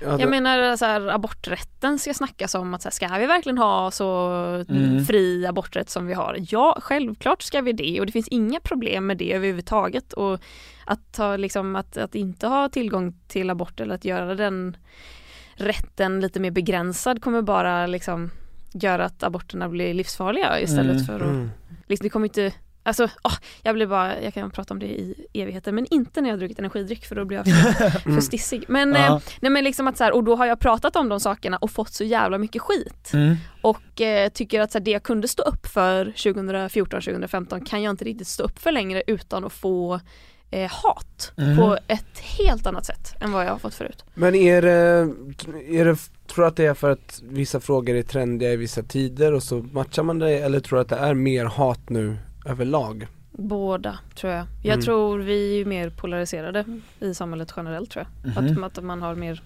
Ja, 0.00 0.16
det- 0.16 0.20
jag 0.22 0.30
menar 0.30 0.76
så 0.76 0.84
här, 0.84 1.08
aborträtten 1.08 1.98
ska 1.98 2.14
snackas 2.14 2.54
om 2.54 2.74
att 2.74 2.82
så 2.82 2.86
här, 2.88 2.92
ska 2.92 3.18
vi 3.18 3.26
verkligen 3.26 3.58
ha 3.58 3.90
så 3.90 4.28
Mm. 4.68 5.04
fri 5.04 5.46
aborträtt 5.46 5.90
som 5.90 6.06
vi 6.06 6.14
har? 6.14 6.36
Ja, 6.48 6.78
självklart 6.82 7.42
ska 7.42 7.60
vi 7.60 7.72
det 7.72 8.00
och 8.00 8.06
det 8.06 8.12
finns 8.12 8.28
inga 8.28 8.60
problem 8.60 9.06
med 9.06 9.16
det 9.16 9.32
överhuvudtaget 9.32 10.12
och 10.12 10.40
att, 10.84 11.12
ta, 11.12 11.36
liksom, 11.36 11.76
att, 11.76 11.96
att 11.96 12.14
inte 12.14 12.46
ha 12.46 12.68
tillgång 12.68 13.14
till 13.28 13.50
abort 13.50 13.80
eller 13.80 13.94
att 13.94 14.04
göra 14.04 14.34
den 14.34 14.76
rätten 15.54 16.20
lite 16.20 16.40
mer 16.40 16.50
begränsad 16.50 17.22
kommer 17.22 17.42
bara 17.42 17.86
liksom 17.86 18.30
göra 18.72 19.04
att 19.04 19.22
aborterna 19.22 19.68
blir 19.68 19.94
livsfarliga 19.94 20.60
istället 20.60 20.92
Mm. 20.92 21.04
för 21.04 21.14
att 21.14 21.20
Mm. 21.30 21.50
liksom, 21.86 22.04
det 22.04 22.10
kommer 22.10 22.26
inte 22.26 22.52
Alltså, 22.86 23.08
åh, 23.24 23.32
jag 23.62 23.74
blir 23.74 23.86
bara, 23.86 24.22
jag 24.22 24.34
kan 24.34 24.50
prata 24.50 24.74
om 24.74 24.80
det 24.80 24.86
i 24.86 25.26
evigheter 25.32 25.72
men 25.72 25.86
inte 25.90 26.20
när 26.20 26.28
jag 26.28 26.34
har 26.36 26.38
druckit 26.38 26.58
energidryck 26.58 27.04
för 27.06 27.14
då 27.14 27.24
blir 27.24 27.36
jag 27.38 27.46
för, 27.46 27.90
för 28.00 28.08
Mm. 28.10 28.20
stissig. 28.22 28.64
Men, 28.68 28.94
Ja. 28.94 29.06
eh, 29.06 29.18
nej 29.40 29.50
men 29.50 29.64
liksom 29.64 29.88
att 29.88 29.96
så 29.96 30.04
här, 30.04 30.12
och 30.12 30.24
då 30.24 30.36
har 30.36 30.46
jag 30.46 30.60
pratat 30.60 30.96
om 30.96 31.08
de 31.08 31.20
sakerna 31.20 31.56
och 31.56 31.70
fått 31.70 31.92
så 31.92 32.04
jävla 32.04 32.38
mycket 32.38 32.62
skit. 32.62 33.10
Mm. 33.12 33.36
Och 33.62 34.00
eh, 34.00 34.28
tycker 34.28 34.60
att 34.60 34.72
så 34.72 34.78
här, 34.78 34.84
det 34.84 34.90
jag 34.90 35.02
kunde 35.02 35.28
stå 35.28 35.42
upp 35.42 35.66
för 35.66 36.04
2014-2015 36.70 37.64
kan 37.64 37.82
jag 37.82 37.90
inte 37.90 38.04
riktigt 38.04 38.28
stå 38.28 38.44
upp 38.44 38.58
för 38.58 38.72
längre 38.72 39.02
utan 39.06 39.44
att 39.44 39.52
få 39.52 40.00
eh, 40.50 40.70
hat 40.70 41.32
Mm. 41.38 41.56
på 41.56 41.78
ett 41.88 42.18
helt 42.38 42.66
annat 42.66 42.86
sätt 42.86 43.14
än 43.20 43.32
vad 43.32 43.44
jag 43.46 43.50
har 43.50 43.58
fått 43.58 43.74
förut. 43.74 44.04
Men 44.14 44.34
är 44.34 44.62
det, 44.62 44.70
är 45.68 45.84
det, 45.84 45.96
tror 46.26 46.44
du 46.44 46.46
att 46.46 46.56
det 46.56 46.66
är 46.66 46.74
för 46.74 46.90
att 46.90 47.20
vissa 47.24 47.60
frågor 47.60 47.94
är 47.96 48.02
trendiga 48.02 48.52
i 48.52 48.56
vissa 48.56 48.82
tider 48.82 49.32
och 49.32 49.42
så 49.42 49.56
matchar 49.72 50.02
man 50.02 50.18
det 50.18 50.30
eller 50.38 50.60
tror 50.60 50.76
du 50.76 50.82
att 50.82 50.88
det 50.88 50.96
är 50.96 51.14
mer 51.14 51.44
hat 51.44 51.88
nu 51.90 52.16
överlag? 52.46 53.06
Båda 53.32 53.98
tror 54.14 54.32
jag. 54.32 54.46
Jag 54.62 54.72
Mm. 54.72 54.84
tror 54.84 55.18
vi 55.18 55.60
är 55.60 55.64
mer 55.64 55.90
polariserade 55.90 56.64
i 57.00 57.14
samhället 57.14 57.52
generellt 57.56 57.90
tror 57.90 58.06
jag. 58.22 58.42
Mhm. 58.44 58.64
Att, 58.64 58.78
att 58.78 58.84
man 58.84 59.02
har 59.02 59.14
mer 59.14 59.42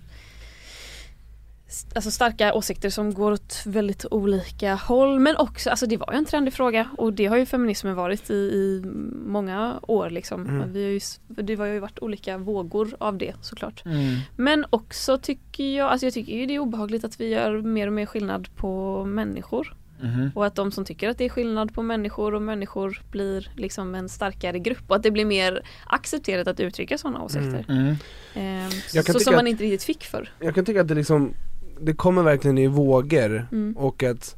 Alltså 1.94 2.10
starka 2.10 2.54
åsikter 2.54 2.90
som 2.90 3.14
går 3.14 3.32
åt 3.32 3.62
väldigt 3.66 4.06
olika 4.10 4.74
håll 4.74 5.18
men 5.20 5.36
också, 5.36 5.70
alltså 5.70 5.86
det 5.86 5.96
var 5.96 6.12
ju 6.12 6.18
en 6.18 6.24
trendig 6.24 6.54
fråga 6.54 6.88
och 6.98 7.12
det 7.12 7.26
har 7.26 7.36
ju 7.36 7.46
feminismen 7.46 7.94
varit 7.94 8.30
i, 8.30 8.34
i 8.34 8.82
många 9.26 9.80
år 9.82 10.10
liksom. 10.10 10.46
Mm. 10.46 10.72
Vi 10.72 10.84
har 10.84 10.90
ju, 10.90 11.00
det 11.42 11.54
har 11.54 11.66
ju 11.66 11.78
varit 11.78 11.98
olika 11.98 12.38
vågor 12.38 12.94
av 12.98 13.18
det 13.18 13.34
såklart. 13.40 13.84
Mm. 13.84 14.16
Men 14.36 14.64
också 14.70 15.18
tycker 15.18 15.76
jag, 15.76 15.90
alltså 15.90 16.06
jag 16.06 16.14
tycker 16.14 16.32
ju 16.32 16.46
det 16.46 16.54
är 16.54 16.58
obehagligt 16.58 17.04
att 17.04 17.20
vi 17.20 17.28
gör 17.28 17.62
mer 17.62 17.86
och 17.86 17.92
mer 17.92 18.06
skillnad 18.06 18.48
på 18.56 19.04
människor. 19.04 19.74
Mhm. 20.02 20.30
Och 20.34 20.46
att 20.46 20.54
de 20.54 20.72
som 20.72 20.84
tycker 20.84 21.08
att 21.08 21.18
det 21.18 21.24
är 21.24 21.28
skillnad 21.28 21.74
på 21.74 21.82
människor 21.82 22.34
och 22.34 22.42
människor 22.42 23.02
blir 23.10 23.50
liksom 23.56 23.94
en 23.94 24.08
starkare 24.08 24.58
grupp 24.58 24.82
och 24.86 24.96
att 24.96 25.02
det 25.02 25.10
blir 25.10 25.24
mer 25.24 25.62
accepterat 25.86 26.48
att 26.48 26.60
uttrycka 26.60 26.98
sådana 26.98 27.22
åsikter. 27.22 27.64
Mm. 27.68 27.94
Ehm, 28.34 28.70
Jag 28.92 29.06
kan 29.06 29.12
så 29.12 29.18
som 29.20 29.34
man 29.34 29.46
inte 29.46 29.64
riktigt 29.64 29.82
fick 29.82 30.04
för. 30.04 30.32
Jag 30.40 30.54
kan 30.54 30.64
tycka 30.64 30.80
att 30.80 30.88
det 30.88 30.94
liksom, 30.94 31.34
det 31.80 31.92
kommer 31.94 32.22
verkligen 32.22 32.58
i 32.58 32.66
vågor 32.66 33.46
Mm. 33.52 33.76
och 33.76 34.02
att 34.02 34.36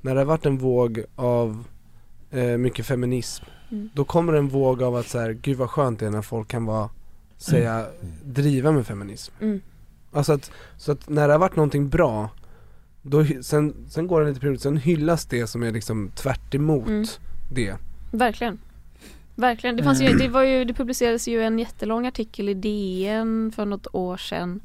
när 0.00 0.14
det 0.14 0.20
har 0.20 0.26
varit 0.26 0.46
en 0.46 0.58
våg 0.58 1.04
av 1.16 1.64
eh, 2.30 2.42
mycket 2.44 2.86
feminism 2.86 3.44
Mm. 3.70 3.90
Då 3.94 4.04
kommer 4.04 4.32
en 4.32 4.48
våg 4.48 4.82
av 4.82 4.96
att 4.96 5.06
så 5.08 5.18
här, 5.18 5.30
gud 5.32 5.56
vad 5.56 5.70
skönt 5.70 6.00
det 6.00 6.06
är 6.06 6.10
när 6.10 6.22
folk 6.22 6.48
kan 6.48 6.64
vara, 6.64 6.90
säga, 7.36 7.86
driva 8.24 8.72
med 8.72 8.86
feminism 8.86 9.34
Mm. 9.40 9.60
Alltså 10.12 10.32
att, 10.32 10.50
så 10.76 10.92
att 10.92 11.08
när 11.08 11.26
det 11.28 11.34
har 11.34 11.38
varit 11.38 11.56
någonting 11.56 11.88
bra 11.88 12.30
då, 13.10 13.24
sen, 13.42 13.74
sen 13.88 14.06
går 14.06 14.20
det 14.20 14.26
en 14.26 14.28
liten 14.28 14.40
period, 14.40 14.60
sen 14.60 14.76
hyllas 14.76 15.26
det 15.26 15.46
som 15.46 15.62
är 15.62 15.70
liksom 15.70 16.10
tvärt 16.14 16.54
emot 16.54 16.88
Mm. 16.88 17.04
det 17.52 17.76
Verkligen. 18.12 18.58
Verkligen. 19.34 19.76
Det, 19.76 19.82
fanns 19.82 20.00
ju, 20.02 20.06
Mm. 20.06 20.18
det, 20.18 20.28
var 20.28 20.42
ju, 20.42 20.64
det 20.64 20.74
publicerades 20.74 21.28
ju 21.28 21.42
en 21.42 21.58
jättelång 21.58 22.06
artikel 22.06 22.48
i 22.48 22.54
DN 22.54 23.52
för 23.56 23.64
något 23.66 23.86
år 23.92 24.16
sedan 24.16 24.60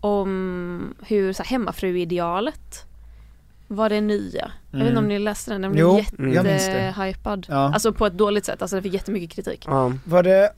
om 0.00 0.94
hur 1.06 1.32
så 1.32 1.42
här, 1.42 1.50
hemmafruidealet 1.50 2.86
var 3.68 3.88
det 3.88 4.00
nya. 4.00 4.50
Jag 4.70 4.78
vet 4.78 4.86
inte 4.88 4.98
om 4.98 5.04
Mm. 5.04 5.08
ni 5.08 5.18
läste 5.18 5.50
den, 5.50 5.62
den 5.62 5.72
blev 5.72 5.82
Jo, 5.84 5.98
jättehypad. 6.32 7.46
Ja. 7.48 7.56
Alltså 7.74 7.92
på 7.92 8.06
ett 8.06 8.18
dåligt 8.18 8.44
sätt, 8.44 8.62
alltså 8.62 8.76
den 8.76 8.82
fick 8.82 8.94
jättemycket 8.94 9.30
kritik. 9.30 9.64
Var 10.04 10.22
det 10.22 10.50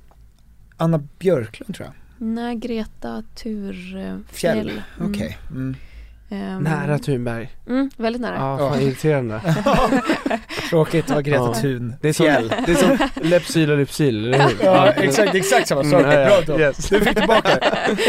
Anna 0.77 0.99
Björklund 1.19 1.75
tror 1.75 1.87
jag? 1.87 1.95
Nej, 2.29 2.57
Greta 2.57 3.23
Thurfjell. 3.35 4.25
Fjäll, 4.33 4.83
Mm. 5.01 5.13
okej. 5.13 5.39
Mm. 5.51 5.75
Ehm, 6.31 6.63
Nära 6.63 6.99
Thunberg 6.99 7.49
Mm, 7.69 7.91
väldigt 7.97 8.23
nära. 8.23 8.35
Ja, 8.37 8.59
fan 8.59 8.81
irriterande 8.81 9.41
Tråkigt 10.71 11.05
att 11.05 11.11
vara 11.11 11.23
Greta 11.23 11.39
Ja. 11.45 11.55
Thun. 11.55 11.95
Det 12.01 12.09
är 12.09 12.13
som, 12.13 12.27
det 12.67 12.73
är 12.73 12.75
som 12.75 12.99
Lepsyl 13.23 13.71
och 13.71 13.79
Lypsyl, 13.79 14.35
eller 14.35 14.39
hur? 14.49 14.57
Ja, 14.65 14.91
exakt, 14.91 15.35
exakt 15.35 15.69
samma 15.69 15.85
sak. 15.85 16.03
Mm, 16.03 16.27
Bra 16.27 16.41
då. 16.47 16.61
yes. 16.61 16.77
Du 16.89 17.01
fick 17.01 17.17
tillbaka 17.19 17.51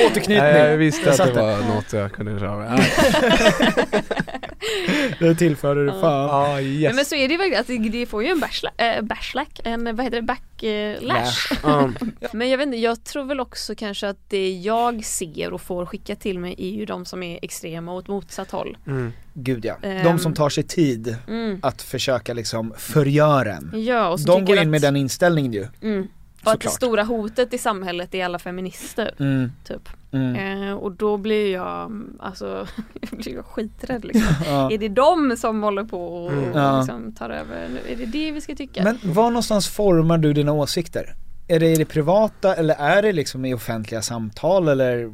återknytning. 0.08 0.38
Ja, 0.38 0.48
jag 0.58 0.78
visste 0.78 1.10
Jag 1.10 1.22
att 1.22 1.34
det 1.34 1.42
var 1.42 1.76
något 1.76 1.94
jag 1.94 2.12
kunde 2.12 2.40
dra 2.40 2.58
med. 2.58 2.86
Det 5.20 5.36
tillförde 5.36 5.86
du 5.86 5.92
fan. 5.92 6.02
Ja, 6.28 6.48
Nej, 6.54 6.82
yes. 6.84 6.96
men 6.96 7.06
så 7.06 7.16
är 7.16 7.28
det 7.28 7.32
ju 7.32 7.38
verkligen 7.38 7.62
att 7.88 7.92
det, 7.94 8.06
får 8.06 8.24
ju 8.24 8.30
en 8.30 8.40
backlash, 8.40 8.72
äh, 8.78 9.02
backlash 9.02 9.46
en 9.64 9.96
vad 9.96 10.06
heter 10.06 10.22
det, 10.22 10.22
backlash. 10.22 11.60
Ja. 11.64 11.92
men 12.34 12.50
jag 12.50 12.58
vet 12.58 12.66
inte, 12.66 12.78
jag 12.78 13.04
tror 13.04 13.24
väl 13.24 13.40
också 13.40 13.76
kanske 13.76 14.10
att 14.10 14.18
det 14.30 14.50
jag 14.52 15.06
ser 15.06 15.54
och 15.54 15.62
får 15.62 15.86
skicka 15.86 16.16
till 16.16 16.40
mig 16.40 16.56
är 16.58 16.70
ju 16.70 16.86
de 16.86 17.06
som 17.06 17.24
är 17.24 17.40
extrema 17.42 17.94
åt 17.94 18.08
motsatt 18.08 18.52
håll. 18.52 18.78
Mm. 18.88 19.14
Gud 19.34 19.66
ja. 19.66 19.76
Ehm. 19.82 20.04
De 20.04 20.20
som 20.20 20.34
tar 20.34 20.50
sig 20.50 20.64
tid 20.64 21.16
Mm. 21.28 21.60
att 21.64 21.82
försöka 21.82 22.34
liksom 22.34 22.74
förgöra 22.78 23.54
en. 23.54 23.72
Ja, 23.86 24.10
och 24.10 24.20
De 24.20 24.46
går 24.46 24.56
in 24.56 24.62
att- 24.62 24.68
med 24.68 24.82
den 24.82 24.96
inställningen 24.96 25.54
ju. 25.54 25.68
Mm. 25.82 26.08
Och 26.46 26.54
att 26.54 26.60
det 26.60 26.70
stora 26.70 27.04
hotet 27.04 27.54
i 27.54 27.58
samhället 27.58 28.16
är 28.16 28.26
alla 28.26 28.40
feminister. 28.40 29.16
Mm. 29.20 29.52
Typ. 29.68 29.90
Mm. 30.12 30.64
Eh, 30.64 30.74
och 30.74 30.92
då 30.92 31.18
blir 31.18 31.54
jag, 31.54 32.02
alltså, 32.20 32.68
jag 33.02 33.20
blir 33.20 33.34
jag 33.34 33.46
skiträdd 33.46 34.06
liksom. 34.06 34.34
Ja. 34.46 34.72
Är 34.72 34.78
det 34.78 34.90
de 34.90 35.38
som 35.38 35.64
håller 35.64 35.84
på 35.84 36.08
och, 36.26 36.32
Mm. 36.32 36.52
Ja. 36.54 36.78
liksom 36.78 37.14
tar 37.14 37.30
över? 37.30 37.70
Är 37.90 37.96
det 37.96 38.06
det 38.06 38.32
vi 38.32 38.42
ska 38.42 38.56
tycka? 38.56 38.84
Men 38.84 39.00
var 39.04 39.30
någonstans 39.30 39.68
formar 39.68 40.18
du 40.18 40.34
dina 40.34 40.52
åsikter? 40.54 41.16
Är 41.48 41.60
det 41.60 41.68
i 41.68 41.76
det 41.76 41.86
privata 41.86 42.56
eller 42.56 42.76
är 42.76 43.02
det 43.02 43.12
liksom 43.14 43.46
i 43.46 43.54
offentliga 43.54 44.02
samtal 44.02 44.68
eller 44.68 45.14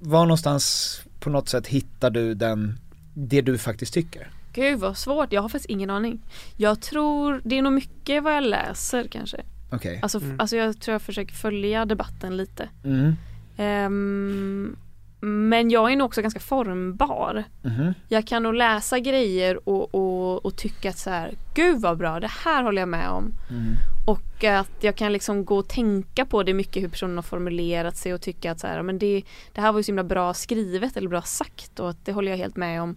var 0.00 0.20
någonstans 0.22 1.00
på 1.20 1.30
något 1.30 1.48
sätt 1.48 1.66
hittar 1.66 2.10
du 2.10 2.34
den, 2.34 2.78
det 3.14 3.40
du 3.40 3.58
faktiskt 3.58 3.94
tycker? 3.94 4.30
Gud 4.52 4.78
vad 4.78 4.96
svårt, 4.98 5.32
jag 5.32 5.42
har 5.42 5.48
faktiskt 5.48 5.70
ingen 5.70 5.90
aning. 5.90 6.20
Jag 6.56 6.80
tror, 6.80 7.40
det 7.44 7.58
är 7.58 7.62
nog 7.62 7.72
mycket 7.72 8.22
vad 8.22 8.36
jag 8.36 8.42
läser 8.44 9.08
kanske. 9.10 9.40
Okej. 9.70 9.98
Alltså, 10.02 10.20
alltså 10.38 10.56
jag 10.56 10.80
tror 10.80 10.92
jag 10.92 11.02
försöker 11.02 11.34
följa 11.34 11.84
debatten 11.84 12.36
lite. 12.36 12.68
Mm. 12.84 13.16
Ehm, 13.56 14.76
men 15.20 15.70
jag 15.70 15.92
är 15.92 15.96
nog 15.96 16.06
också 16.06 16.22
ganska 16.22 16.40
formbar. 16.40 17.44
Mhm. 17.62 17.94
Jag 18.08 18.26
kan 18.26 18.42
nog 18.42 18.54
läsa 18.54 18.98
grejer 18.98 19.68
och, 19.68 19.94
och, 19.94 20.46
och 20.46 20.56
tycka 20.56 20.90
att 20.90 20.98
så 20.98 21.10
här, 21.10 21.34
gud 21.54 21.80
vad 21.80 21.98
bra, 21.98 22.20
det 22.20 22.30
här 22.44 22.62
håller 22.62 22.82
jag 22.82 22.88
med 22.88 23.08
om. 23.08 23.32
Mm. 23.50 23.74
Och 24.06 24.44
att 24.44 24.72
jag 24.80 24.96
kan 24.96 25.12
liksom 25.12 25.44
gå 25.44 25.58
och 25.58 25.68
tänka 25.68 26.24
på 26.24 26.42
det 26.42 26.54
mycket 26.54 26.82
hur 26.82 26.88
personen 26.88 27.16
har 27.16 27.22
formulerat 27.22 27.96
sig 27.96 28.14
och 28.14 28.20
tycka 28.20 28.52
att 28.52 28.60
så 28.60 28.66
här, 28.66 28.82
men 28.82 28.98
det, 28.98 29.22
det 29.52 29.60
här 29.60 29.72
var 29.72 29.78
ju 29.78 29.82
så 29.82 29.88
himla 29.88 30.04
bra 30.04 30.34
skrivet 30.34 30.96
eller 30.96 31.08
bra 31.08 31.22
sagt 31.22 31.80
och 31.80 31.90
att 31.90 32.04
det 32.04 32.12
håller 32.12 32.30
jag 32.30 32.38
helt 32.38 32.56
med 32.56 32.82
om. 32.82 32.96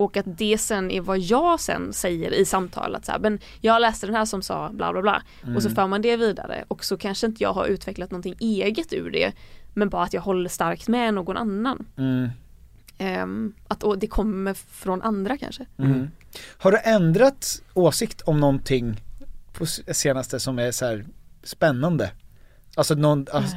Och 0.00 0.16
att 0.16 0.38
det 0.38 0.58
sen 0.58 0.90
är 0.90 1.00
vad 1.00 1.18
jag 1.18 1.60
sen 1.60 1.92
säger 1.92 2.34
i 2.34 2.44
samtalet. 2.44 3.04
Så 3.04 3.12
här, 3.12 3.18
men 3.18 3.38
jag 3.60 3.80
läste 3.80 4.06
den 4.06 4.14
här 4.14 4.24
som 4.24 4.42
sa 4.42 4.70
bla 4.72 4.92
bla 4.92 5.02
bla. 5.02 5.22
Och 5.56 5.62
så 5.62 5.68
Mm. 5.68 5.74
för 5.74 5.86
man 5.86 6.02
det 6.02 6.16
vidare 6.16 6.64
och 6.68 6.84
så 6.84 6.96
kanske 6.96 7.26
inte 7.26 7.42
jag 7.42 7.52
har 7.52 7.66
utvecklat 7.66 8.10
någonting 8.10 8.36
eget 8.40 8.92
ur 8.92 9.10
det. 9.10 9.32
Men 9.74 9.88
bara 9.88 10.02
att 10.02 10.12
jag 10.12 10.20
håller 10.20 10.48
starkt 10.48 10.88
med 10.88 11.14
någon 11.14 11.36
annan. 11.36 11.86
Mm. 11.96 12.28
Ehm, 12.98 13.54
att 13.68 13.82
och 13.82 13.98
det 13.98 14.06
kommer 14.06 14.54
från 14.54 15.02
andra 15.02 15.36
kanske. 15.36 15.66
Mm. 15.78 16.10
Har 16.58 16.72
du 16.72 16.78
ändrat 16.84 17.62
åsikt 17.74 18.20
om 18.20 18.40
någonting 18.40 19.00
på 19.52 19.66
senaste 19.66 20.40
som 20.40 20.58
är 20.58 20.70
så 20.70 20.84
här 20.84 21.04
spännande? 21.42 22.10
Alltså 22.74 22.94
någon, 22.94 23.26
alltså, 23.32 23.56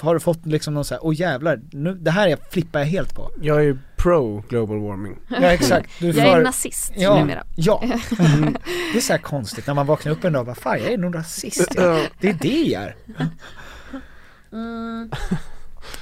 har 0.00 0.14
du 0.14 0.20
fått 0.20 0.46
liksom 0.46 0.74
någon 0.74 0.84
så 0.84 0.94
här, 0.94 1.04
åh 1.04 1.20
jävlar, 1.20 1.60
nu, 1.72 1.94
det 1.94 2.10
här 2.10 2.36
flippar 2.50 2.78
jag 2.78 2.86
helt 2.86 3.14
på. 3.14 3.30
Jag 3.42 3.56
är 3.56 3.62
ju 3.62 3.78
pro 4.04 4.44
global 4.48 4.78
warming. 4.80 5.18
Ja 5.28 5.36
exakt. 5.52 5.90
Du 5.98 6.06
Jag 6.06 6.16
är 6.26 6.34
får- 6.36 6.42
nazist 6.42 6.92
ja, 6.96 7.18
numera. 7.20 7.44
Ja, 7.56 7.82
det 8.92 8.98
är 8.98 9.00
så 9.00 9.12
här 9.12 9.20
konstigt 9.20 9.66
när 9.66 9.74
man 9.74 9.86
vaknar 9.86 10.12
upp 10.12 10.24
en 10.24 10.32
dag 10.32 10.40
och 10.40 10.46
bara, 10.46 10.54
fan 10.54 10.78
jag 10.82 10.92
är 10.92 10.98
nog 10.98 11.14
rasist. 11.14 11.72
Ja. 11.76 12.00
Det 12.20 12.28
är 12.28 12.34
det 12.40 12.62
jag 12.62 12.82
är. 12.82 12.96
Mm. 14.52 15.10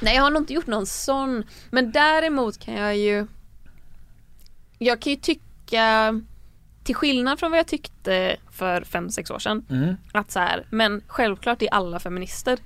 Nej 0.00 0.14
jag 0.16 0.22
har 0.22 0.30
nog 0.30 0.42
inte 0.42 0.52
gjort 0.52 0.66
någon 0.66 0.86
sån 0.86 1.44
Men 1.70 1.92
däremot 1.92 2.58
kan 2.60 2.74
jag 2.74 2.96
ju 2.96 3.26
Jag 4.78 5.00
kan 5.02 5.10
ju 5.12 5.16
tycka 5.18 6.20
Till 6.84 6.94
skillnad 6.94 7.38
från 7.38 7.50
vad 7.50 7.58
jag 7.58 7.66
tyckte 7.66 8.36
för 8.50 8.80
5-6 8.80 9.32
år 9.32 9.38
sedan 9.38 9.64
Mm. 9.70 9.94
Att 10.12 10.30
så 10.30 10.38
här, 10.38 10.66
men 10.70 11.02
självklart 11.06 11.62
är 11.62 11.68
alla 11.74 12.00
feminister 12.00 12.58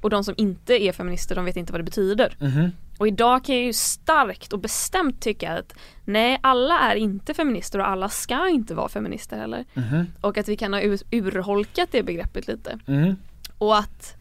Och 0.00 0.10
de 0.10 0.24
som 0.24 0.34
inte 0.36 0.82
är 0.82 0.92
feminister 0.92 1.34
de 1.34 1.44
vet 1.44 1.56
inte 1.56 1.72
vad 1.72 1.80
det 1.80 1.84
betyder 1.84 2.36
Mhm. 2.40 2.70
Och 2.98 3.08
idag 3.08 3.44
kan 3.44 3.54
jag 3.54 3.64
ju 3.64 3.72
starkt 3.72 4.52
och 4.52 4.58
bestämt 4.58 5.20
tycka 5.22 5.52
att 5.58 5.74
Nej 6.04 6.38
alla 6.42 6.78
är 6.78 6.96
inte 6.96 7.34
feminister 7.34 7.78
och 7.78 7.88
alla 7.88 8.08
ska 8.08 8.48
inte 8.48 8.74
vara 8.74 8.88
feminister 8.88 9.36
heller 9.36 9.64
Mhm. 9.74 10.06
Och 10.20 10.38
att 10.38 10.48
vi 10.48 10.56
kan 10.56 10.72
ha 10.72 10.80
ur- 10.80 11.02
urholkat 11.10 11.88
det 11.92 12.02
begreppet 12.02 12.46
lite 12.48 12.78
Mm. 12.86 13.16
och 13.58 13.78
att 13.78 14.16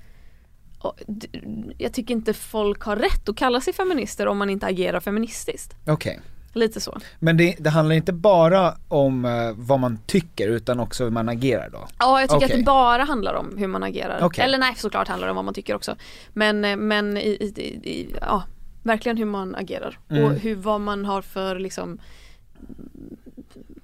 och, 0.79 0.99
jag 1.77 1.93
tycker 1.93 2.13
inte 2.13 2.33
folk 2.33 2.81
har 2.83 2.95
rätt 2.95 3.29
att 3.29 3.35
kalla 3.35 3.61
sig 3.61 3.73
feminister 3.73 4.27
om 4.27 4.37
man 4.37 4.49
inte 4.49 4.65
agerar 4.65 4.99
feministiskt. 4.99 5.75
Okej. 5.87 6.19
Lite 6.55 6.81
så. 6.81 6.97
Men 7.19 7.37
det, 7.37 7.55
det 7.59 7.69
handlar 7.69 7.95
inte 7.95 8.13
bara 8.13 8.77
om 8.87 9.25
eh, 9.25 9.31
vad 9.55 9.79
man 9.79 9.99
tycker 10.05 10.47
utan 10.47 10.79
också 10.79 11.03
hur 11.03 11.11
man 11.11 11.29
agerar 11.29 11.69
då? 11.69 11.87
Ja, 11.99 12.19
jag 12.21 12.29
tycker 12.29 12.37
Okej. 12.45 12.51
att 12.53 12.57
det 12.59 12.63
bara 12.65 13.03
handlar 13.03 13.33
om 13.33 13.57
hur 13.57 13.67
man 13.67 13.83
agerar. 13.83 14.19
Okej. 14.23 14.45
Eller 14.45 14.57
nej, 14.57 14.73
såklart 14.77 15.07
handlar 15.07 15.27
det 15.27 15.31
om 15.31 15.35
vad 15.35 15.45
man 15.45 15.53
tycker 15.53 15.75
också. 15.75 15.95
Men, 16.33 16.65
eh, 16.65 16.75
men 16.77 17.17
i, 17.17 17.21
i, 17.21 17.61
i, 17.89 18.15
ja, 18.21 18.43
verkligen 18.83 19.17
hur 19.17 19.25
man 19.25 19.55
agerar. 19.55 19.99
Mm. 20.09 20.23
Och 20.23 20.31
hur, 20.31 20.55
vad 20.55 20.81
man 20.81 21.05
har 21.05 21.21
för 21.21 21.59
liksom 21.59 21.99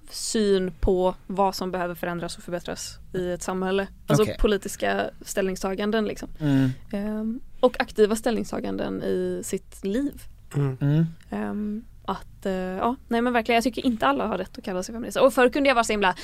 syn 0.09 0.71
på 0.79 1.15
vad 1.27 1.55
som 1.55 1.71
behöver 1.71 1.95
förändras 1.95 2.37
och 2.37 2.43
förbättras 2.43 2.99
i 3.13 3.31
ett 3.31 3.43
samhälle. 3.43 3.87
Alltså 4.07 4.23
Okej. 4.23 4.37
politiska 4.39 5.09
ställningstaganden 5.21 6.05
liksom. 6.05 6.29
Mm. 6.39 6.69
Ehm, 6.91 7.39
och 7.59 7.81
aktiva 7.81 8.15
ställningstaganden 8.15 9.03
i 9.03 9.41
sitt 9.43 9.85
liv. 9.85 10.21
Mm. 10.55 11.05
Ehm, 11.29 11.83
att, 12.05 12.45
eh, 12.45 12.53
ja, 12.53 12.95
nej 13.07 13.21
men 13.21 13.33
verkligen 13.33 13.55
jag 13.55 13.63
tycker 13.63 13.85
inte 13.85 14.07
alla 14.07 14.27
har 14.27 14.37
rätt 14.37 14.57
att 14.57 14.63
kalla 14.63 14.83
sig 14.83 14.95
feminister. 14.95 15.25
Och 15.25 15.33
förr 15.33 15.49
kunde 15.49 15.69
jag 15.69 15.75
vara 15.75 15.83
så 15.83 15.93
himla 15.93 16.15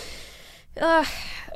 ah, 0.82 1.06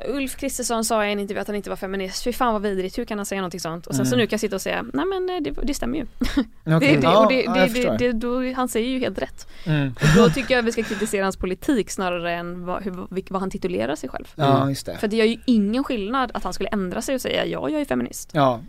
Ulf 0.08 0.36
Kristersson 0.36 0.84
sa 0.84 1.06
i 1.06 1.12
en 1.12 1.18
intervju 1.20 1.40
att 1.40 1.46
han 1.46 1.56
inte 1.56 1.70
var 1.70 1.76
feminist, 1.76 2.24
fy 2.24 2.32
fan 2.32 2.52
vad 2.52 2.62
vidrigt, 2.62 2.98
hur 2.98 3.04
kan 3.04 3.18
han 3.18 3.26
säga 3.26 3.40
någonting 3.40 3.60
sånt? 3.60 3.86
Och 3.86 3.94
sen 3.94 4.06
så 4.06 4.14
Mm. 4.14 4.18
nu 4.22 4.26
kan 4.26 4.34
jag 4.34 4.40
sitta 4.40 4.56
och 4.56 4.62
säga, 4.62 4.82
nej 4.92 5.04
men 5.06 5.28
eh, 5.30 5.42
det, 5.42 5.50
det 5.66 5.74
stämmer 5.74 5.98
ju. 5.98 6.06
Det, 6.64 6.78
det, 6.78 7.08
och 7.08 7.28
det, 7.28 7.42
ja, 7.42 7.96
det, 7.98 8.12
då, 8.12 8.52
han 8.52 8.68
säger 8.68 8.88
ju 8.88 8.98
helt 8.98 9.18
rätt. 9.18 9.46
Mm. 9.66 9.94
Då 10.16 10.28
tycker 10.28 10.54
jag 10.56 10.62
vi 10.62 10.72
ska 10.72 10.82
kritisera 10.82 11.24
hans 11.24 11.36
politik 11.36 11.90
snarare 11.90 12.32
än 12.34 12.64
vad, 12.64 12.82
hur, 12.82 13.06
vad 13.30 13.40
han 13.40 13.50
titulerar 13.50 13.94
sig 13.96 14.08
själv. 14.08 14.24
Ja, 14.34 14.68
just 14.68 14.86
det. 14.86 14.98
För 14.98 15.08
det 15.08 15.16
gör 15.16 15.24
ju 15.24 15.38
ingen 15.44 15.84
skillnad 15.84 16.30
att 16.34 16.44
han 16.44 16.52
skulle 16.52 16.68
ändra 16.68 17.02
sig 17.02 17.14
och 17.14 17.20
säga 17.20 17.46
ja, 17.46 17.68
jag 17.68 17.80
är 17.80 17.84
feminist. 17.84 18.30
Ja. 18.32 18.60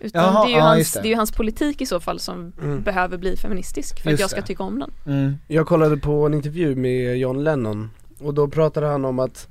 Utan 0.00 0.24
Jaha, 0.24 0.44
det, 0.44 0.50
är 0.50 0.52
ju 0.52 0.56
ja, 0.58 0.64
hans, 0.64 0.92
det. 0.92 1.00
det. 1.02 1.08
är 1.08 1.10
ju 1.10 1.16
hans 1.16 1.32
politik 1.32 1.80
i 1.80 1.86
så 1.86 2.00
fall 2.00 2.20
som 2.20 2.52
Mm. 2.62 2.82
behöver 2.82 3.18
bli 3.18 3.36
feministisk 3.36 4.02
för 4.02 4.10
Just 4.10 4.18
att 4.18 4.20
jag 4.20 4.30
ska 4.30 4.40
det. 4.40 4.46
tycka 4.46 4.62
om 4.62 4.78
den. 4.78 4.92
Mm. 5.06 5.38
Jag 5.48 5.66
kollade 5.66 5.96
på 5.96 6.26
en 6.26 6.34
intervju 6.34 6.74
med 6.76 7.18
John 7.18 7.44
Lennon 7.44 7.90
och 8.20 8.34
då 8.34 8.48
pratade 8.48 8.86
han 8.86 9.04
om 9.04 9.18
att 9.18 9.48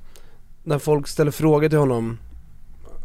när 0.66 0.78
folk 0.78 1.08
ställer 1.08 1.30
frågor 1.30 1.68
till 1.68 1.78
honom 1.78 2.18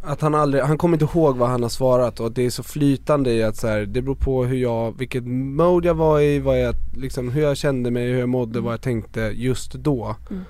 att 0.02 0.22
han 0.22 0.36
aldrig, 0.36 0.64
han 0.64 0.78
kommer 0.78 0.96
inte 0.96 1.18
ihåg 1.18 1.38
vad 1.38 1.50
han 1.50 1.62
har 1.64 1.70
svarat 1.70 2.20
och 2.20 2.32
det 2.32 2.46
är 2.46 2.50
så 2.50 2.64
flytande 2.64 3.32
i 3.32 3.44
att 3.44 3.58
så 3.58 3.68
här, 3.68 3.86
det 3.86 4.02
beror 4.02 4.16
på 4.16 4.46
hur 4.46 4.58
jag, 4.58 4.98
vilket 4.98 5.24
mode 5.26 5.88
jag 5.88 5.96
var 5.96 6.20
i, 6.20 6.40
vad 6.40 6.62
jag, 6.62 6.76
liksom 6.96 7.30
hur 7.30 7.42
jag 7.42 7.58
kände 7.58 7.92
mig, 7.92 8.12
hur 8.12 8.20
jag 8.20 8.30
mådde, 8.30 8.60
vad 8.60 8.74
jag 8.74 8.82
tänkte 8.82 9.22
just 9.22 9.74
då. 9.74 10.16
Mm. 10.30 10.44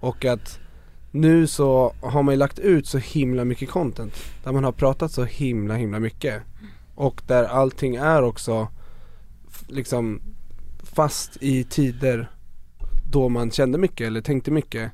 Och 0.00 0.24
att 0.24 0.58
nu 1.10 1.46
så 1.46 1.92
har 2.00 2.22
man 2.22 2.34
ju 2.34 2.38
lagt 2.38 2.58
ut 2.58 2.86
så 2.86 2.98
himla 2.98 3.44
mycket 3.44 3.70
content 3.70 4.14
där 4.44 4.52
man 4.52 4.64
har 4.64 4.72
pratat 4.72 5.12
så 5.12 5.24
himla 5.24 5.74
himla 5.74 5.98
mycket. 5.98 6.42
Och 6.94 7.22
där 7.26 7.44
allting 7.44 7.96
är 7.96 8.22
också 8.22 8.68
liksom 9.66 10.20
fast 10.82 11.36
i 11.40 11.64
tider 11.64 12.30
då 13.10 13.28
man 13.28 13.50
kände 13.50 13.78
mycket 13.78 14.06
eller 14.06 14.20
tänkte 14.20 14.50
mycket. 14.50 14.92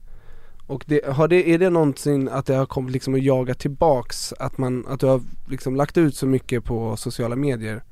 Och 0.67 0.85
det, 0.87 1.01
har 1.07 1.29
det, 1.29 1.49
är 1.51 1.59
det 1.59 1.71
någonsin 1.71 2.29
att 2.29 2.47
det 2.47 2.55
har 2.55 2.67
kommit 2.67 2.93
liksom 2.93 3.15
att 3.15 3.23
jaga 3.23 3.55
tillbaks, 3.55 4.33
att 4.33 4.59
man, 4.59 4.87
att 4.89 5.01
du 5.01 5.07
har 5.07 5.21
liksom 5.49 5.77
lagt 5.77 5.99
ut 5.99 6.17
så 6.17 6.27
mycket 6.27 6.65
på 6.65 6.97
sociala 6.97 7.37
medier? 7.37 7.83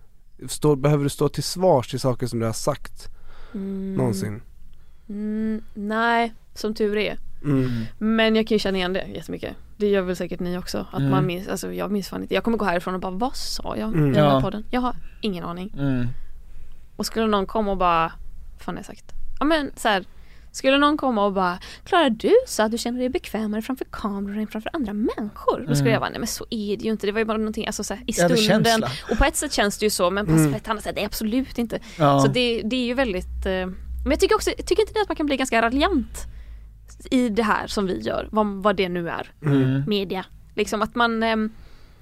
Stå, 0.49 0.77
behöver 0.77 1.05
du 1.05 1.11
stå 1.11 1.29
till 1.29 1.43
svars 1.43 1.89
till 1.91 2.01
saker 2.01 2.27
som 2.27 2.39
du 2.39 2.47
har 2.47 2.53
sagt 2.53 3.09
Mm. 3.55 3.95
någonsin? 3.95 4.43
Mm, 5.09 5.63
nej, 5.75 6.33
som 6.55 6.75
tur 6.75 6.97
är. 6.97 7.19
Mm. 7.45 7.71
Men 7.99 8.37
jag 8.37 8.47
kan 8.49 8.55
ju 8.55 8.59
känna 8.59 8.79
igen 8.79 8.93
det 8.93 9.07
jättemycket. 9.15 9.57
Det 9.77 9.87
gör 9.87 10.03
väl 10.03 10.17
säkert 10.17 10.41
ni 10.41 10.59
också. 10.59 10.87
Att 10.93 10.99
Mm. 10.99 11.11
man 11.11 11.27
minns, 11.27 11.49
alltså 11.49 11.73
jag 11.73 11.91
minns 11.91 12.09
fan 12.09 12.23
inte. 12.23 12.35
Jag 12.35 12.45
kommer 12.45 12.59
gå 12.59 12.65
härifrån 12.65 12.95
och 12.95 13.01
bara, 13.01 13.13
vad 13.13 13.37
sa 13.37 13.77
jag 13.77 13.89
Mm. 13.89 14.11
i 14.11 14.15
den 14.15 14.25
här 14.25 14.35
Ja. 14.35 14.41
podden? 14.41 14.65
Jag 14.71 14.81
har 14.81 14.97
ingen 15.21 15.45
aning. 15.45 15.75
Mm. 15.79 16.07
Och 16.97 17.07
skulle 17.07 17.27
någon 17.27 17.47
komma 17.47 17.71
och 17.71 17.77
bara, 17.77 18.13
vad 18.53 18.61
fan 18.63 18.75
har 18.75 18.79
jag 18.79 18.87
sagt? 18.87 19.13
Ja 19.39 19.45
men 19.45 19.71
så 19.77 19.89
här, 19.89 20.05
Skulle 20.55 20.79
någon 20.79 20.97
komma 20.97 21.25
och 21.27 21.33
bara 21.33 21.59
Klara 21.85 22.09
du 22.11 22.33
sa 22.47 22.65
att 22.65 22.71
du 22.73 22.79
känner 22.79 22.99
dig 23.01 23.09
bekvämare 23.09 23.63
framför 23.63 23.85
kameror 23.91 24.39
än 24.39 24.47
framför 24.47 24.71
andra 24.73 24.93
människor. 24.93 25.59
Då 25.69 25.75
skulle 25.75 25.81
Mm. 25.81 25.93
jag 25.93 26.01
bara, 26.01 26.11
nej 26.11 26.19
men 26.19 26.27
så 26.29 26.47
är 26.51 26.77
det 26.77 26.85
ju 26.85 26.91
inte. 26.91 27.07
Det 27.07 27.13
var 27.13 27.19
ju 27.19 27.25
bara 27.25 27.39
någonting 27.39 27.67
alltså, 27.67 27.85
så 27.85 27.95
här, 27.95 28.03
i 28.07 28.13
stunden. 28.13 28.85
Och 29.11 29.19
på 29.19 29.25
ett 29.25 29.37
sätt 29.37 29.53
känns 29.53 29.79
det 29.79 29.87
ju 29.87 29.91
så 29.91 30.11
men 30.11 30.27
på 30.27 30.33
Mm. 30.33 30.55
ett 30.55 30.69
annat 30.69 30.83
sätt, 30.85 30.95
nej 30.97 31.05
absolut 31.05 31.59
inte. 31.59 31.79
Ja. 31.99 32.21
Så 32.21 32.29
det, 32.29 32.63
det 32.65 32.77
är 32.77 32.85
ju 32.87 32.95
väldigt 32.95 33.47
eh, 33.47 33.53
Men 33.53 34.11
jag 34.11 34.21
tycker 34.21 34.35
också, 34.35 34.51
tycker 34.67 34.81
inte 34.83 34.93
ni 34.95 35.01
att 35.01 35.09
man 35.09 35.17
kan 35.17 35.27
bli 35.27 35.37
ganska 35.37 35.63
raljant 35.63 36.19
i 37.11 37.29
det 37.29 37.43
här 37.43 37.67
som 37.67 37.87
vi 37.87 38.01
gör, 38.01 38.29
vad, 38.33 38.47
vad 38.47 38.77
det 38.77 38.89
nu 38.89 39.09
är, 39.09 39.31
Mm. 39.45 39.83
media. 39.87 40.25
Liksom 40.57 40.83
att 40.83 40.95
man, 40.95 41.23
ehm, 41.23 41.51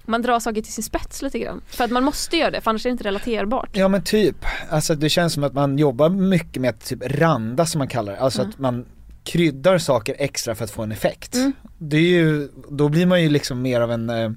man 0.04 0.22
drar 0.22 0.40
saker 0.40 0.62
till 0.62 0.72
sin 0.72 0.84
spets 0.84 1.22
lite 1.22 1.38
grann. 1.38 1.60
För 1.66 1.84
att 1.84 1.90
man 1.90 2.04
måste 2.04 2.36
göra 2.36 2.50
det, 2.50 2.60
för 2.60 2.70
annars 2.70 2.86
är 2.86 2.90
det 2.90 2.92
inte 2.92 3.04
relaterbart. 3.04 3.70
Ja 3.72 3.88
men 3.88 4.02
typ, 4.02 4.36
alltså 4.70 4.94
det 4.94 5.08
känns 5.08 5.32
som 5.32 5.44
att 5.44 5.54
man 5.54 5.78
jobbar 5.78 6.08
mycket 6.08 6.62
med 6.62 6.70
att 6.70 6.84
typ 6.84 7.02
randa 7.06 7.66
som 7.66 7.78
man 7.78 7.88
kallar 7.88 8.12
det, 8.12 8.18
alltså 8.18 8.42
att 8.42 8.58
man 8.58 8.86
kryddar 9.24 9.78
saker 9.78 10.16
extra 10.18 10.54
för 10.54 10.64
att 10.64 10.70
få 10.70 10.82
en 10.82 10.92
effekt. 10.92 11.34
Mm. 11.34 11.52
Det 11.78 11.96
är 11.96 12.00
ju, 12.00 12.48
då 12.70 12.88
blir 12.88 13.06
man 13.06 13.22
ju 13.22 13.28
liksom 13.28 13.62
mer 13.62 13.80
av 13.80 13.92
en, 13.92 14.10
eh, 14.10 14.30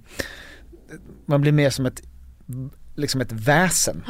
man 1.25 1.41
blir 1.41 1.51
mer 1.51 1.69
som 1.69 1.85
ett, 1.85 2.01
liksom 2.95 3.21
ett 3.21 3.31
väsen. 3.31 4.03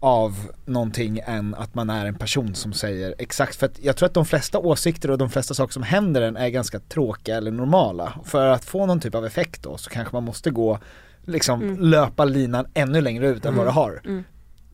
Av 0.00 0.34
någonting 0.64 1.20
än 1.26 1.54
att 1.54 1.74
man 1.74 1.90
är 1.90 2.06
en 2.06 2.14
person 2.14 2.54
som 2.54 2.72
säger 2.72 3.14
exakt, 3.18 3.56
för 3.56 3.66
att 3.66 3.78
jag 3.82 3.96
tror 3.96 4.06
att 4.06 4.14
de 4.14 4.24
flesta 4.26 4.58
åsikter 4.58 5.10
och 5.10 5.18
de 5.18 5.30
flesta 5.30 5.54
saker 5.54 5.72
som 5.72 5.82
händer 5.82 6.22
en 6.22 6.36
är 6.36 6.48
ganska 6.48 6.78
tråkiga 6.80 7.36
eller 7.36 7.50
normala. 7.50 8.12
För 8.24 8.46
att 8.46 8.64
få 8.64 8.86
någon 8.86 9.00
typ 9.00 9.14
av 9.14 9.26
effekt 9.26 9.62
då 9.62 9.76
så 9.76 9.90
kanske 9.90 10.16
man 10.16 10.24
måste 10.24 10.50
gå, 10.50 10.78
liksom 11.24 11.62
Mm. 11.62 11.78
löpa 11.80 12.24
linan 12.24 12.66
ännu 12.74 13.00
längre 13.00 13.28
ut 13.28 13.44
än 13.44 13.54
vad 13.56 13.62
Mm. 13.62 13.74
du 13.74 13.80
har. 13.80 14.00
Mm. 14.04 14.24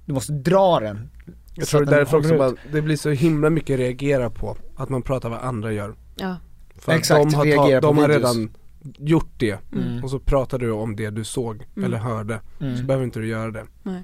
Du 0.07 0.13
måste 0.13 0.33
dra 0.33 0.81
den. 0.81 1.11
Jag 1.55 1.67
så 1.67 1.71
tror 1.71 1.83
att 1.83 1.91
det 1.91 1.97
därför 1.97 2.17
också 2.19 2.35
man, 2.35 2.57
det 2.73 2.83
blir 2.83 2.97
så 2.97 3.11
himla 3.11 3.51
mycket 3.51 3.79
reagera 3.79 4.31
på 4.31 4.57
att 4.77 4.89
man 4.89 5.03
pratar 5.03 5.29
vad 5.29 5.39
andra 5.41 5.73
gör. 5.73 5.95
Ja. 6.17 6.37
För 6.79 6.93
att 6.93 6.99
Exakt, 6.99 7.31
de 7.31 7.35
har, 7.35 7.45
reagera 7.45 7.81
ta, 7.81 7.87
de 7.87 7.99
har 7.99 8.09
videos. 8.09 8.37
redan 8.37 8.51
gjort 8.99 9.31
det 9.39 9.59
Mm. 9.73 10.05
och 10.05 10.11
så 10.11 10.19
pratar 10.19 10.59
du 10.59 10.71
om 10.71 10.97
det 10.97 11.11
du 11.11 11.25
såg 11.25 11.67
Mm. 11.77 11.85
eller 11.85 11.99
hörde. 11.99 12.41
Så 12.59 12.65
Mm. 12.65 12.87
behöver 12.87 13.05
inte 13.05 13.19
du 13.21 13.27
göra 13.29 13.51
det. 13.51 13.65
Nej. 13.83 14.03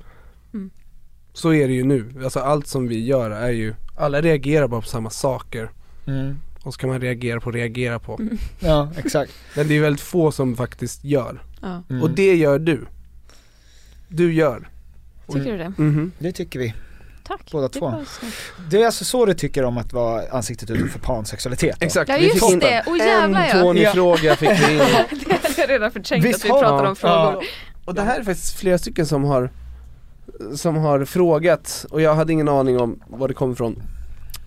Så 1.32 1.52
är 1.55 1.69
det 1.69 1.74
ju 1.74 1.85
nu, 1.85 2.12
alltså 2.24 2.40
allt 2.40 2.66
som 2.66 2.89
vi 2.89 3.05
gör 3.07 3.31
är 3.31 3.51
ju, 3.51 3.74
alla 3.97 4.20
reagerar 4.20 4.69
bara 4.69 4.81
på 4.81 4.86
samma 4.86 5.11
saker 5.11 5.70
Mm. 6.07 6.36
och 6.62 6.74
så 6.74 6.81
kan 6.81 6.90
man 6.90 7.01
reagera 7.01 7.40
på 7.40 7.51
reagera 7.51 7.98
på. 7.98 8.15
Mm. 8.20 8.39
Ja, 8.61 8.90
exakt. 8.97 9.32
Men 9.57 9.69
det 9.69 9.77
är 9.77 9.81
väldigt 9.81 10.01
få 10.02 10.32
som 10.32 10.57
faktiskt 10.57 11.05
gör. 11.05 11.43
Ja. 11.62 11.82
Mm. 11.90 12.02
Och 12.02 12.11
det 12.11 12.35
gör 12.36 12.59
du. 12.59 12.86
Du 14.09 14.32
gör. 14.35 14.69
Tycker 15.32 15.52
du 15.52 15.59
det? 15.59 15.73
Mhm. 15.77 16.12
Det 16.19 16.32
tycker 16.32 16.59
vi. 16.59 16.74
Tack. 17.24 17.40
Båda 17.52 17.69
det 17.69 17.78
två. 17.78 17.90
snällt. 18.07 18.35
Det 18.70 18.82
är 18.82 18.86
alltså 18.86 19.05
så 19.05 19.27
du 19.27 19.35
tycker 19.35 19.65
om 19.65 19.78
att 19.78 19.93
vara 19.93 20.23
ansiktet 20.31 20.70
utåt 20.70 20.90
för 20.90 20.98
pansexualitet 20.98 21.77
då? 21.81 21.86
Exakt, 21.86 22.09
Ja 22.09 22.16
vi 22.19 22.24
just 22.24 22.35
fick 22.44 22.52
in 22.52 22.59
det, 22.59 22.85
och 22.86 22.98
jävlar 22.98 23.40
en 23.40 23.57
ja. 23.57 23.62
Tony-fråga 23.62 24.36
fick 24.36 24.51
vi 24.51 24.73
in 24.73 24.78
Det 25.27 25.32
hade 25.43 25.55
jag 25.61 25.70
redan 25.70 25.90
förträngt 25.93 26.24
Visst 26.24 26.39
att 26.39 26.44
vi 26.44 26.48
har- 26.51 26.61
pratar 26.61 26.85
ja, 26.85 26.89
om 26.90 26.97
frågor. 26.97 27.44
Och 27.85 27.94
det 27.94 28.02
här 28.02 28.20
är 28.20 28.24
faktiskt 28.24 28.55
flera 28.59 28.78
stycken 28.78 29.07
som 29.07 29.24
har 29.24 29.51
Som 30.57 30.77
har 30.77 31.05
frågat 31.05 31.86
och 31.90 32.01
jag 32.01 32.15
hade 32.15 32.32
ingen 32.32 32.48
aning 32.48 32.81
om 32.81 33.02
var 33.07 33.28
det 33.28 33.35
kom 33.35 33.52
ifrån 33.52 33.82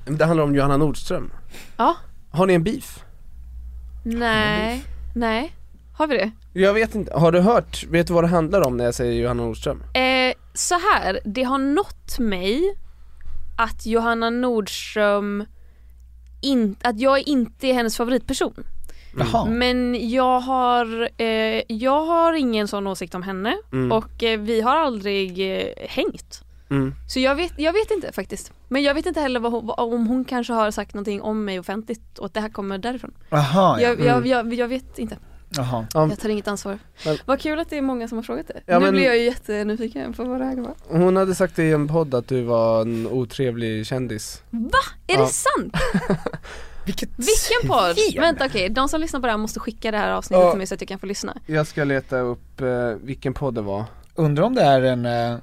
Det 0.05 0.25
handlar 0.25 0.43
om 0.43 0.55
Johanna 0.55 0.77
Nordström 0.77 1.31
Ja. 1.77 1.95
Har 2.31 2.45
ni 2.47 2.53
en 2.53 2.63
beef? 2.63 3.03
Nej, 4.05 4.83
nej. 5.15 5.55
Har 5.97 6.07
vi 6.07 6.17
det? 6.17 6.31
Jag 6.53 6.73
vet 6.73 6.95
inte, 6.95 7.13
har 7.13 7.31
du 7.31 7.39
hört, 7.39 7.85
vet 7.89 8.07
du 8.07 8.13
vad 8.13 8.23
det 8.23 8.27
handlar 8.27 8.67
om 8.67 8.77
när 8.77 8.85
jag 8.85 8.95
säger 8.95 9.21
Johanna 9.21 9.43
Nordström? 9.43 9.83
Eh, 9.93 10.33
så 10.53 10.75
här, 10.75 11.19
det 11.25 11.43
har 11.43 11.57
nått 11.57 12.19
mig 12.19 12.77
att 13.57 13.85
Johanna 13.85 14.29
Nordström 14.29 15.45
in, 16.41 16.75
att 16.81 16.99
jag 16.99 17.27
inte 17.27 17.67
är 17.67 17.73
hennes 17.73 17.97
favoritperson. 17.97 18.53
Jaha. 19.17 19.45
Men 19.45 20.09
jag 20.09 20.39
har, 20.39 21.09
eh, 21.17 21.61
jag 21.67 22.05
har 22.05 22.33
ingen 22.33 22.67
sån 22.67 22.87
åsikt 22.87 23.15
om 23.15 23.23
henne 23.23 23.57
Mm. 23.71 23.91
och 23.91 24.23
eh, 24.23 24.39
vi 24.39 24.61
har 24.61 24.75
aldrig 24.77 25.57
eh, 25.57 25.67
hängt. 25.89 26.41
Mm. 26.69 26.93
Så 27.09 27.19
jag 27.19 27.35
vet, 27.35 27.53
jag 27.57 27.73
vet 27.73 27.91
inte 27.91 28.11
faktiskt. 28.11 28.53
Men 28.67 28.83
jag 28.83 28.93
vet 28.93 29.05
inte 29.05 29.19
heller 29.21 29.39
vad 29.39 29.51
hon, 29.51 29.69
om 29.69 30.07
hon 30.07 30.25
kanske 30.25 30.53
har 30.53 30.71
sagt 30.71 30.93
någonting 30.93 31.21
om 31.21 31.45
mig 31.45 31.59
offentligt 31.59 32.19
och 32.19 32.25
att 32.25 32.33
det 32.33 32.39
här 32.41 32.49
kommer 32.49 32.77
därifrån. 32.77 33.13
Jaha, 33.29 33.81
ja. 33.81 33.81
Jag, 33.81 33.99
jag, 34.05 34.27
jag, 34.27 34.53
jag 34.53 34.67
vet 34.67 34.99
inte. 34.99 35.17
Jaha. 35.55 35.85
Ja, 35.93 36.07
Jag 36.09 36.19
tar 36.19 36.29
inget 36.29 36.47
ansvar. 36.47 36.79
Men- 37.05 37.17
Vad 37.25 37.39
kul 37.39 37.59
att 37.59 37.69
det 37.69 37.77
är 37.77 37.81
många 37.81 38.07
som 38.07 38.17
har 38.17 38.23
frågat 38.23 38.47
det. 38.47 38.61
Ja, 38.65 38.79
nu 38.79 38.85
men- 38.85 38.93
blir 38.93 39.03
jag 39.05 39.17
ju 39.17 39.23
jättenyfiken 39.23 40.13
på 40.13 40.23
vad 40.23 40.39
det 40.41 40.45
här 40.45 40.55
vara. 40.55 40.73
Hon 40.89 41.15
hade 41.15 41.35
sagt 41.35 41.59
i 41.59 41.71
en 41.71 41.87
podd 41.87 42.15
att 42.15 42.27
du 42.27 42.41
var 42.43 42.81
en 42.81 43.07
otrevlig 43.07 43.85
kändis 43.85 44.41
Va? 44.49 44.69
Är 45.07 45.13
Ja. 45.17 45.21
det 45.21 45.27
sant? 45.27 45.73
Vilket 46.85 47.09
Vilken 47.09 47.69
podd? 47.69 47.95
svin! 47.97 48.21
Vänta 48.21 48.45
okej, 48.45 48.69
de 48.69 48.89
som 48.89 49.01
lyssnar 49.01 49.19
på 49.19 49.25
det 49.25 49.31
här 49.33 49.37
måste 49.37 49.59
skicka 49.59 49.91
det 49.91 49.97
här 49.97 50.11
avsnittet 50.11 50.43
Ja. 50.43 50.51
till 50.51 50.57
mig 50.57 50.67
så 50.67 50.73
att 50.73 50.81
jag 50.81 50.87
kan 50.87 50.99
få 50.99 51.05
lyssna. 51.05 51.37
Jag 51.45 51.67
ska 51.67 51.83
leta 51.83 52.19
upp 52.19 52.61
eh, 52.61 52.67
vilken 53.01 53.33
podd 53.33 53.55
det 53.55 53.61
var 53.61 53.83
Undrar 54.15 54.43
om 54.43 54.55
det 54.55 54.61
är 54.61 54.81
en, 54.81 55.05
eh, 55.05 55.37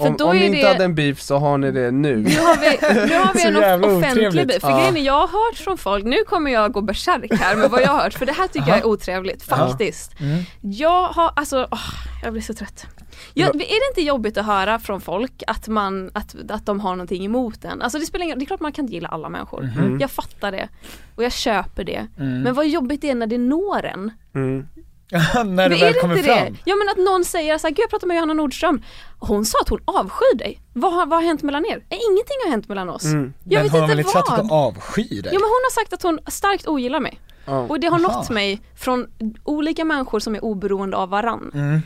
Om, 0.00 0.16
om 0.20 0.36
ni 0.36 0.46
inte 0.46 0.58
det- 0.58 0.68
hade 0.68 0.84
en 0.84 0.94
beef 0.94 1.20
så 1.20 1.36
har 1.38 1.58
ni 1.58 1.70
det 1.70 1.90
nu 1.90 2.16
Nu 2.16 2.30
har 2.40 2.56
vi, 2.60 3.06
nu 3.08 3.14
har 3.18 3.34
vi 3.34 3.42
en 3.42 3.84
offentlig 3.84 4.28
otrevligt. 4.28 4.48
bit. 4.48 4.60
För 4.60 4.70
Ja. 4.70 4.78
grejen 4.78 4.96
är, 4.96 5.00
jag 5.00 5.26
har 5.26 5.28
hört 5.50 5.56
från 5.58 5.78
folk, 5.78 6.04
nu 6.04 6.16
kommer 6.28 6.50
jag 6.50 6.72
gå 6.72 6.80
bärsärk 6.80 7.32
här 7.40 7.56
med 7.56 7.70
vad 7.70 7.82
jag 7.82 7.88
har 7.88 8.02
hört 8.02 8.14
för 8.14 8.26
det 8.26 8.32
här 8.32 8.48
tycker 8.48 8.68
jag 8.68 8.78
är 8.78 8.86
otrevligt 8.86 9.42
faktiskt. 9.42 10.20
Mm. 10.20 10.42
Jag 10.60 11.08
har, 11.08 11.32
alltså, 11.36 11.68
åh, 11.70 11.78
jag 12.22 12.32
blir 12.32 12.42
så 12.42 12.54
trött. 12.54 12.86
Jag, 13.34 13.48
är 13.48 13.52
det 13.58 13.88
inte 13.90 14.02
jobbigt 14.08 14.38
att 14.38 14.46
höra 14.46 14.78
från 14.78 15.00
folk 15.00 15.42
att, 15.46 15.68
man, 15.68 16.10
att, 16.14 16.36
att 16.50 16.66
de 16.66 16.80
har 16.80 16.90
någonting 16.90 17.24
emot 17.24 17.64
en? 17.64 17.82
Alltså 17.82 17.98
det 17.98 18.06
spelar 18.06 18.24
ingen, 18.24 18.38
det 18.38 18.44
är 18.44 18.46
klart 18.46 18.60
man 18.60 18.72
kan 18.72 18.84
inte 18.84 18.94
gilla 18.94 19.08
alla 19.08 19.28
människor. 19.28 19.62
Mhm. 19.62 19.98
Jag 20.00 20.10
fattar 20.10 20.52
det. 20.52 20.68
Och 21.16 21.24
jag 21.24 21.32
köper 21.32 21.84
det. 21.84 22.06
Mm. 22.18 22.42
Men 22.42 22.54
vad 22.54 22.68
jobbigt 22.68 23.00
det 23.00 23.10
är 23.10 23.14
när 23.14 23.26
det 23.26 23.38
når 23.38 23.84
en. 23.84 24.10
mm. 24.34 24.66
när 25.44 25.68
det 25.68 25.74
är 25.76 25.80
väl 25.80 25.92
det 25.92 26.00
kommer 26.00 26.16
inte 26.16 26.28
fram. 26.28 26.52
det? 26.52 26.58
Ja 26.64 26.76
men 26.76 26.88
att 26.88 26.96
någon 27.12 27.24
säger 27.24 27.58
såhär, 27.58 27.70
gud 27.74 27.82
jag 27.82 27.90
pratade 27.90 28.06
med 28.08 28.14
Johanna 28.16 28.34
Nordström, 28.34 28.82
hon 29.18 29.44
sa 29.44 29.58
att 29.62 29.68
hon 29.68 29.80
avskyr 29.84 30.38
dig. 30.38 30.60
Vad, 30.72 30.92
har- 30.94 31.06
vad 31.06 31.18
har 31.18 31.26
hänt 31.26 31.42
mellan 31.42 31.64
er? 31.66 31.76
Ingenting 31.88 32.36
har 32.44 32.50
hänt 32.50 32.68
mellan 32.68 32.88
oss. 32.88 33.04
Mm. 33.04 33.32
Jag 33.44 33.52
men 33.58 33.62
vet 33.62 33.72
har 33.72 33.80
hon 33.80 33.88
väl 33.88 33.98
inte 33.98 34.10
sagt 34.10 34.28
att 34.30 34.38
hon 34.40 34.50
avskyr 34.50 35.22
dig? 35.22 35.32
Jo 35.34 35.40
men 35.40 35.48
hon 35.48 35.62
har 35.64 35.70
sagt 35.72 35.92
att 35.92 36.02
hon 36.02 36.18
starkt 36.26 36.68
ogillar 36.68 37.00
mig. 37.00 37.20
Ja. 37.46 37.58
Och 37.60 37.80
det 37.80 37.86
har 37.86 37.98
Aha. 38.04 38.18
nått 38.18 38.30
mig 38.30 38.60
från 38.76 39.06
olika 39.44 39.84
människor 39.84 40.20
som 40.20 40.34
är 40.34 40.44
oberoende 40.44 40.96
av 40.96 41.08
varann. 41.08 41.50
Mm. 41.54 41.80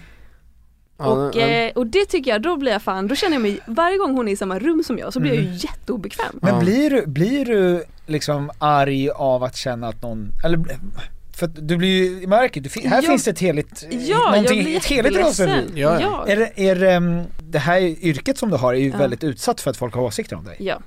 Ja, 0.99 1.05
och, 1.07 1.36
eh, 1.36 1.73
och 1.73 1.86
det 1.86 2.05
tycker 2.07 2.31
jag, 2.31 2.43
då 2.43 2.57
blir 2.57 2.73
jag 2.73 2.82
fan, 2.82 3.09
då 3.09 3.15
känner 3.15 3.35
jag 3.35 3.43
mig, 3.43 3.59
varje 3.66 3.99
gång 3.99 4.16
hon 4.16 4.28
är 4.28 4.32
i 4.32 4.36
samma 4.36 4.59
rum 4.59 4.82
som 4.86 4.99
jag 4.99 5.12
så 5.12 5.20
blir 5.20 5.35
jag 5.35 5.43
ju 5.43 5.51
jätteobekväm. 5.55 6.39
Men 6.43 6.55
Ja. 6.55 6.61
blir 6.61 6.90
du, 6.90 7.07
blir 7.07 7.44
du 7.44 7.85
liksom 8.07 8.51
arg 8.59 9.11
av 9.11 9.43
att 9.44 9.57
känna 9.57 9.89
att 9.89 10.03
någon, 10.03 10.28
eller 10.44 10.59
för 11.36 11.46
att 11.46 11.68
du 11.68 11.76
blir 11.76 12.20
ju, 12.20 12.26
märker 12.26 12.60
du, 12.60 12.88
här 12.88 13.02
Ja. 13.02 13.09
finns 13.09 13.24
det 13.24 13.30
ett 13.30 13.38
heligt, 13.38 13.84
Ja, 13.90 13.98
jag 14.00 14.30
någonting, 14.32 14.62
blir 14.64 14.76
ett 14.76 14.84
heligt 14.84 15.16
raseri. 15.16 15.66
Ja, 15.74 16.00
ja. 16.00 16.24
Är 16.28 16.36
det, 16.36 16.52
är 16.68 16.74
det, 16.74 16.96
um, 16.96 17.22
det 17.42 17.59
här 17.59 17.80
yrket 17.80 18.38
som 18.38 18.50
du 18.50 18.56
har 18.56 18.74
är 18.74 18.78
ju 18.78 18.90
Ja. 18.90 18.96
väldigt 18.96 19.24
utsatt 19.24 19.60
för 19.60 19.70
att 19.70 19.76
folk 19.76 19.94
har 19.94 20.02
åsikter 20.02 20.36
om 20.36 20.44
dig. 20.44 20.56
Ja. 20.59 20.78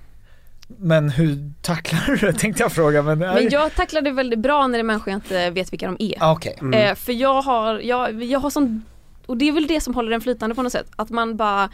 Men 0.67 1.09
hur 1.09 1.51
tacklar 1.61 2.03
du 2.07 2.15
det 2.15 2.33
tänkte 2.39 2.63
jag 2.63 2.71
fråga 2.71 3.01
men, 3.01 3.19
Men 3.19 3.49
jag 3.49 3.75
tacklar 3.75 4.01
det 4.01 4.11
väldigt 4.11 4.39
bra 4.39 4.67
när 4.67 4.77
det 4.77 4.81
är 4.81 4.83
människor 4.83 5.09
jag 5.11 5.17
inte 5.17 5.49
vet 5.49 5.73
vilka 5.73 5.85
de 5.85 5.97
är. 5.99 6.15
ah, 6.19 6.31
okej. 6.31 6.57
Mm. 6.61 6.73
Eh, 6.89 6.95
för 6.95 7.13
jag 7.13 7.41
har, 7.41 7.79
jag, 7.79 8.23
jag 8.23 8.39
har 8.39 8.49
sån, 8.49 8.85
och 9.25 9.37
det 9.37 9.47
är 9.47 9.51
väl 9.51 9.67
det 9.67 9.81
som 9.81 9.95
håller 9.95 10.11
den 10.11 10.21
flytande 10.21 10.55
på 10.55 10.63
något 10.63 10.71
sätt, 10.71 10.87
att 10.95 11.09
man 11.09 11.37
bara 11.37 11.69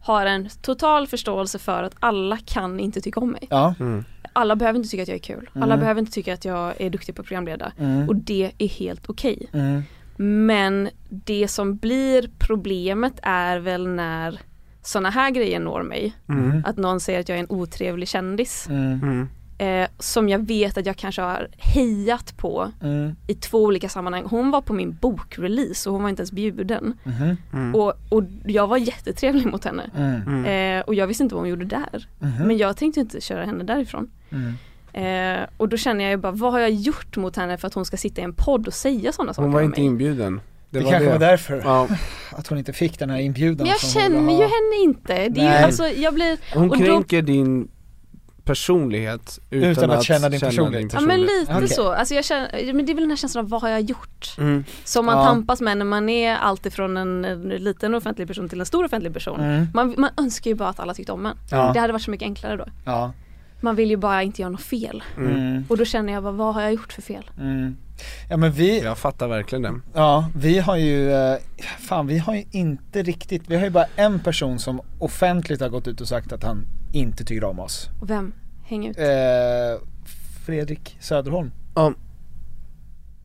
har 0.00 0.26
en 0.26 0.48
total 0.62 1.06
förståelse 1.06 1.58
för 1.58 1.82
att 1.82 1.92
alla 2.00 2.38
kan 2.46 2.80
inte 2.80 3.00
tycka 3.00 3.20
om 3.20 3.30
mig. 3.30 3.46
Ja. 3.50 3.74
Mm. 3.80 4.04
Alla 4.32 4.56
behöver 4.56 4.76
inte 4.78 4.88
tycka 4.88 5.02
att 5.02 5.08
jag 5.08 5.14
är 5.14 5.18
kul, 5.22 5.50
alla 5.54 5.64
Mm. 5.64 5.80
behöver 5.80 6.00
inte 6.00 6.12
tycka 6.12 6.34
att 6.34 6.44
jag 6.44 6.80
är 6.80 6.90
duktig 6.90 7.14
på 7.14 7.22
att 7.22 7.28
programleda. 7.28 7.72
Mm. 7.78 8.08
Och 8.08 8.16
det 8.16 8.52
är 8.58 8.68
helt 8.68 9.10
okej. 9.10 9.46
Mm. 9.52 9.82
Men 10.16 10.88
det 11.08 11.48
som 11.48 11.76
blir 11.76 12.30
problemet 12.38 13.14
är 13.22 13.58
väl 13.58 13.88
när 13.88 14.40
sådana 14.82 15.10
här 15.10 15.30
grejer 15.30 15.60
når 15.60 15.82
mig. 15.82 16.12
Mm. 16.28 16.62
Att 16.66 16.76
någon 16.76 17.00
säger 17.00 17.20
att 17.20 17.28
jag 17.28 17.38
är 17.38 17.42
en 17.42 17.50
otrevlig 17.50 18.08
kändis. 18.08 18.68
Mm. 19.62 19.72
Mm. 19.74 19.82
Eh, 19.82 19.88
som 19.98 20.28
jag 20.28 20.38
vet 20.46 20.78
att 20.78 20.86
jag 20.86 20.96
kanske 20.96 21.22
har 21.22 21.48
hejat 21.58 22.36
på 22.36 22.70
Mm. 22.82 23.16
i 23.26 23.34
två 23.34 23.58
olika 23.64 23.88
sammanhang. 23.88 24.24
Hon 24.26 24.50
var 24.50 24.60
på 24.60 24.72
min 24.72 24.96
bokrelease 25.00 25.88
och 25.88 25.92
hon 25.94 26.02
var 26.02 26.10
inte 26.10 26.20
ens 26.20 26.32
bjuden. 26.32 26.94
Mhm. 27.04 27.36
Mm. 27.52 27.74
Och, 27.74 27.92
och 28.08 28.22
jag 28.46 28.66
var 28.66 28.76
jättetrevlig 28.76 29.46
mot 29.46 29.64
henne. 29.64 29.90
Mm. 29.96 30.22
Mm. 30.44 30.78
Eh, 30.78 30.84
och 30.84 30.94
jag 30.94 31.06
visste 31.06 31.22
inte 31.22 31.34
vad 31.34 31.42
hon 31.42 31.50
gjorde 31.50 31.64
där. 31.64 32.08
Mhm. 32.18 32.46
Men 32.46 32.56
jag 32.58 32.76
tänkte 32.76 33.00
inte 33.00 33.20
köra 33.20 33.44
henne 33.44 33.64
därifrån. 33.64 34.10
Mm. 34.30 34.54
Eh, 34.92 35.46
och 35.56 35.68
då 35.68 35.76
känner 35.76 36.04
jag 36.04 36.10
ju 36.10 36.16
bara, 36.16 36.32
vad 36.32 36.52
har 36.52 36.60
jag 36.60 36.70
gjort 36.70 37.16
mot 37.16 37.36
henne 37.36 37.56
för 37.56 37.66
att 37.66 37.74
hon 37.74 37.84
ska 37.84 37.96
sitta 37.96 38.20
i 38.20 38.24
en 38.24 38.34
podd 38.34 38.66
och 38.66 38.74
säga 38.74 39.12
sådana 39.12 39.34
saker 39.34 39.42
Hon 39.44 39.52
var 39.52 39.60
om 39.60 39.66
inte 39.66 39.80
mig? 39.80 39.86
inbjuden 39.86 40.40
Det, 40.70 40.78
Det, 40.78 40.84
var 40.84 40.90
kanske 40.92 41.06
det. 41.06 41.12
var 41.12 41.18
därför, 41.18 41.62
Ja. 41.64 41.88
att 42.30 42.46
hon 42.46 42.58
inte 42.58 42.72
fick 42.72 42.98
den 42.98 43.10
här 43.10 43.18
inbjudan 43.18 43.56
Men 43.56 43.66
jag 43.66 43.80
känner 43.80 44.32
ju 44.32 44.42
henne 44.42 44.82
inte. 44.84 45.14
Det 45.14 45.40
är 45.40 45.44
ju 45.44 45.50
Nej. 45.50 45.64
alltså, 45.64 45.86
jag 45.88 46.14
blir, 46.14 46.38
Hon 46.54 46.70
och 46.70 46.78
då- 46.78 46.84
kränker 46.84 47.22
din 47.22 47.68
personlighet 48.44 49.38
utan, 49.50 49.70
Utan 49.70 49.90
att 49.90 50.04
känna 50.04 50.28
din 50.28 50.40
personlighet. 50.40 50.92
ja 50.92 51.00
men 51.00 51.20
lite 51.20 51.54
Okej. 51.56 51.68
så. 51.68 51.92
Alltså 51.92 52.14
jag 52.14 52.24
känner, 52.24 52.72
men 52.72 52.86
det 52.86 52.92
är 52.92 52.94
väl 52.94 53.02
den 53.02 53.10
här 53.10 53.16
känslan 53.16 53.44
av 53.44 53.50
vad 53.50 53.62
har 53.62 53.68
jag 53.68 53.80
gjort? 53.80 54.34
Mm. 54.38 54.64
Som 54.84 55.06
man 55.06 55.18
Ja. 55.18 55.24
tampas 55.24 55.60
med 55.60 55.78
när 55.78 55.84
man 55.84 56.08
är 56.08 56.36
alltifrån 56.36 56.96
en, 56.96 57.24
en 57.24 57.40
liten 57.48 57.94
offentlig 57.94 58.28
person 58.28 58.48
till 58.48 58.60
en 58.60 58.66
stor 58.66 58.84
offentlig 58.84 59.12
person. 59.14 59.40
Mm. 59.40 59.66
Man, 59.74 59.94
man 59.98 60.10
önskar 60.16 60.50
ju 60.50 60.54
bara 60.54 60.68
att 60.68 60.80
alla 60.80 60.94
tyckte 60.94 61.12
om 61.12 61.26
en. 61.26 61.36
Ja. 61.50 61.70
Det 61.74 61.80
hade 61.80 61.92
varit 61.92 62.02
så 62.02 62.10
mycket 62.10 62.26
enklare 62.26 62.56
då. 62.56 62.64
Ja. 62.84 63.12
Man 63.60 63.76
vill 63.76 63.90
ju 63.90 63.96
bara 63.96 64.22
inte 64.22 64.42
göra 64.42 64.50
något 64.50 64.60
fel. 64.62 65.02
Mm. 65.16 65.64
Och 65.68 65.76
då 65.76 65.84
känner 65.84 66.12
jag 66.12 66.22
bara, 66.22 66.32
vad 66.32 66.54
har 66.54 66.62
jag 66.62 66.72
gjort 66.72 66.92
för 66.92 67.02
fel? 67.02 67.30
Mm. 67.40 67.76
Ja 68.30 68.36
men 68.36 68.52
vi, 68.52 68.80
Jag 68.80 68.98
fattar 68.98 69.28
verkligen 69.28 69.62
det 69.62 69.80
ja 69.94 70.28
vi 70.36 70.58
har 70.58 70.76
ju, 70.76 71.12
eh, 71.12 71.36
fan 71.80 72.06
vi 72.06 72.18
har 72.18 72.34
ju 72.34 72.44
inte 72.50 73.02
riktigt, 73.02 73.42
vi 73.46 73.56
har 73.56 73.64
ju 73.64 73.70
bara 73.70 73.86
en 73.96 74.20
person 74.20 74.58
som 74.58 74.80
offentligt 74.98 75.60
har 75.60 75.68
gått 75.68 75.88
ut 75.88 76.00
och 76.00 76.08
sagt 76.08 76.32
att 76.32 76.42
han 76.44 76.66
inte 76.92 77.24
tycker 77.24 77.44
om 77.44 77.58
oss. 77.58 77.88
Och 78.00 78.10
vem? 78.10 78.32
Häng 78.64 78.86
ut. 78.86 78.98
Eh, 78.98 79.04
Fredrik 80.46 80.96
Söderholm. 81.00 81.50
Ja 81.74 81.92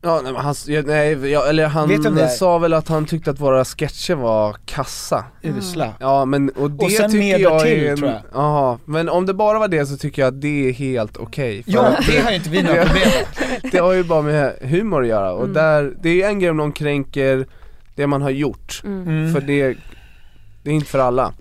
Ja 0.02 0.20
nej, 0.24 0.32
men 0.32 0.42
han, 0.42 0.54
nej, 0.86 1.30
ja, 1.30 1.46
eller 1.48 1.66
han 1.66 2.28
sa 2.28 2.58
väl 2.58 2.72
att 2.74 2.88
han 2.88 3.06
tyckte 3.06 3.30
att 3.30 3.40
våra 3.40 3.64
sketcher 3.64 4.14
var 4.14 4.56
kassa 4.64 5.24
Usla. 5.42 5.94
Ja 6.00 6.24
men 6.24 6.50
och 6.50 6.70
det 6.70 6.84
Och 6.84 6.90
sen 6.92 7.10
tycker 7.10 7.38
jag 7.38 7.52
därtill, 7.52 7.84
är 7.84 7.90
en, 7.90 7.96
tror 7.96 8.10
jag. 8.10 8.20
Jaha, 8.34 8.78
men 8.84 9.08
om 9.08 9.26
det 9.26 9.34
bara 9.34 9.58
var 9.58 9.68
det 9.68 9.86
så 9.86 9.96
tycker 9.96 10.22
jag 10.22 10.28
att 10.34 10.40
det 10.40 10.68
är 10.68 10.72
helt 10.72 11.16
okej 11.16 11.62
för 11.62 11.72
Ja, 11.72 11.96
det 12.06 12.18
har 12.20 12.30
ju 12.30 12.36
inte 12.36 12.50
vi 12.50 12.62
några 12.62 12.84
problem. 12.84 13.08
Det 13.72 13.78
har 13.78 13.92
ju 13.92 14.04
bara 14.04 14.22
med 14.22 14.54
humor 14.62 15.02
att 15.02 15.08
göra 15.08 15.32
och 15.32 15.42
Mm. 15.42 15.54
där, 15.54 15.94
det 16.02 16.08
är 16.08 16.14
ju 16.14 16.22
en 16.22 16.38
grej 16.38 16.50
om 16.50 16.56
någon 16.56 16.72
kränker 16.72 17.46
det 17.94 18.06
man 18.06 18.22
har 18.22 18.30
gjort 18.30 18.82
Mm. 18.84 19.08
Mm. 19.08 19.34
För 19.34 19.40
det, 19.40 19.76
det 20.62 20.70
är 20.70 20.74
inte 20.74 20.88
för 20.90 20.98
alla 20.98 21.32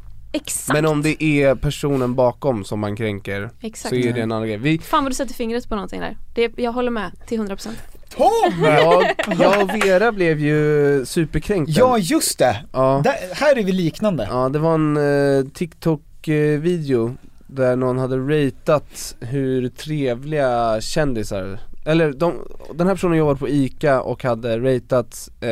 Exakt. 0.41 0.73
Men 0.73 0.85
om 0.85 1.01
det 1.01 1.23
är 1.23 1.55
personen 1.55 2.15
bakom 2.15 2.64
som 2.65 2.80
man 2.80 2.95
kränker 2.95 3.49
Exakt. 3.61 3.89
så 3.89 3.95
är 3.95 4.14
det 4.14 4.22
en 4.22 4.31
annan 4.31 4.47
grej 4.47 4.57
Vi, 4.57 4.80
Fan 4.80 5.03
vad 5.03 5.11
du 5.11 5.15
sätter 5.15 5.34
fingret 5.34 5.69
på 5.69 5.76
någonting 5.76 5.99
där. 6.01 6.18
Det, 6.34 6.51
jag 6.57 6.72
håller 6.72 6.91
med 6.91 7.11
till 7.27 7.39
100%. 7.41 7.68
Tom! 8.09 8.64
jag, 8.64 9.15
jag 9.39 9.61
och 9.64 9.69
Vera 9.69 10.11
blev 10.11 10.39
ju 10.39 11.05
superkränkta 11.05 11.73
Ja 11.76 11.97
just 11.97 12.39
det! 12.39 12.65
ja. 12.73 13.01
Där, 13.03 13.35
här 13.35 13.57
är 13.57 13.64
vi 13.64 13.72
liknande. 13.72 14.27
Ja 14.31 14.49
det 14.49 14.59
var 14.59 14.73
en 14.73 14.97
eh, 14.97 15.45
TikTok-video 15.53 17.15
där 17.47 17.76
någon 17.76 17.97
hade 17.97 18.18
ratat 18.18 19.15
hur 19.19 19.69
trevliga 19.69 20.81
kändisar, 20.81 21.59
eller 21.88 22.14
de, 22.14 22.34
den 22.73 22.88
här 22.88 22.93
personen 22.93 23.18
jobbade 23.18 23.39
på 23.39 23.49
ICA 23.49 24.01
och 24.01 24.23
hade 24.23 24.59
ratat 24.59 25.30
eh, 25.41 25.49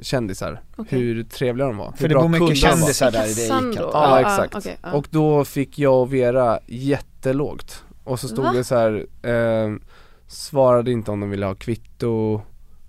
kändisar, 0.00 0.60
Okej. 0.76 0.98
hur 0.98 1.22
trevliga 1.24 1.66
de 1.66 1.76
var 1.76 1.92
För 1.92 1.98
hur 2.02 2.08
det 2.08 2.14
bra 2.14 2.22
bor 2.22 2.28
mycket 2.28 2.48
var. 2.48 2.54
kändisar 2.54 3.10
där 3.10 3.26
i 3.30 3.34
det 3.34 3.78
då? 3.80 3.90
Ja, 3.92 4.20
Ja, 4.20 4.20
exakt, 4.20 4.54
okej, 4.54 4.78
ja. 4.82 4.92
och 4.92 5.06
då 5.10 5.44
fick 5.44 5.78
jag 5.78 6.02
och 6.02 6.14
Vera 6.14 6.58
jättelågt 6.66 7.84
Och 8.04 8.20
så 8.20 8.28
stod 8.28 8.44
Va? 8.44 8.52
det 8.52 8.64
så 8.64 8.74
här, 8.76 9.06
eh, 9.22 9.74
svarade 10.26 10.92
inte 10.92 11.10
om 11.10 11.20
de 11.20 11.30
ville 11.30 11.46
ha 11.46 11.54
kvitto, 11.54 12.40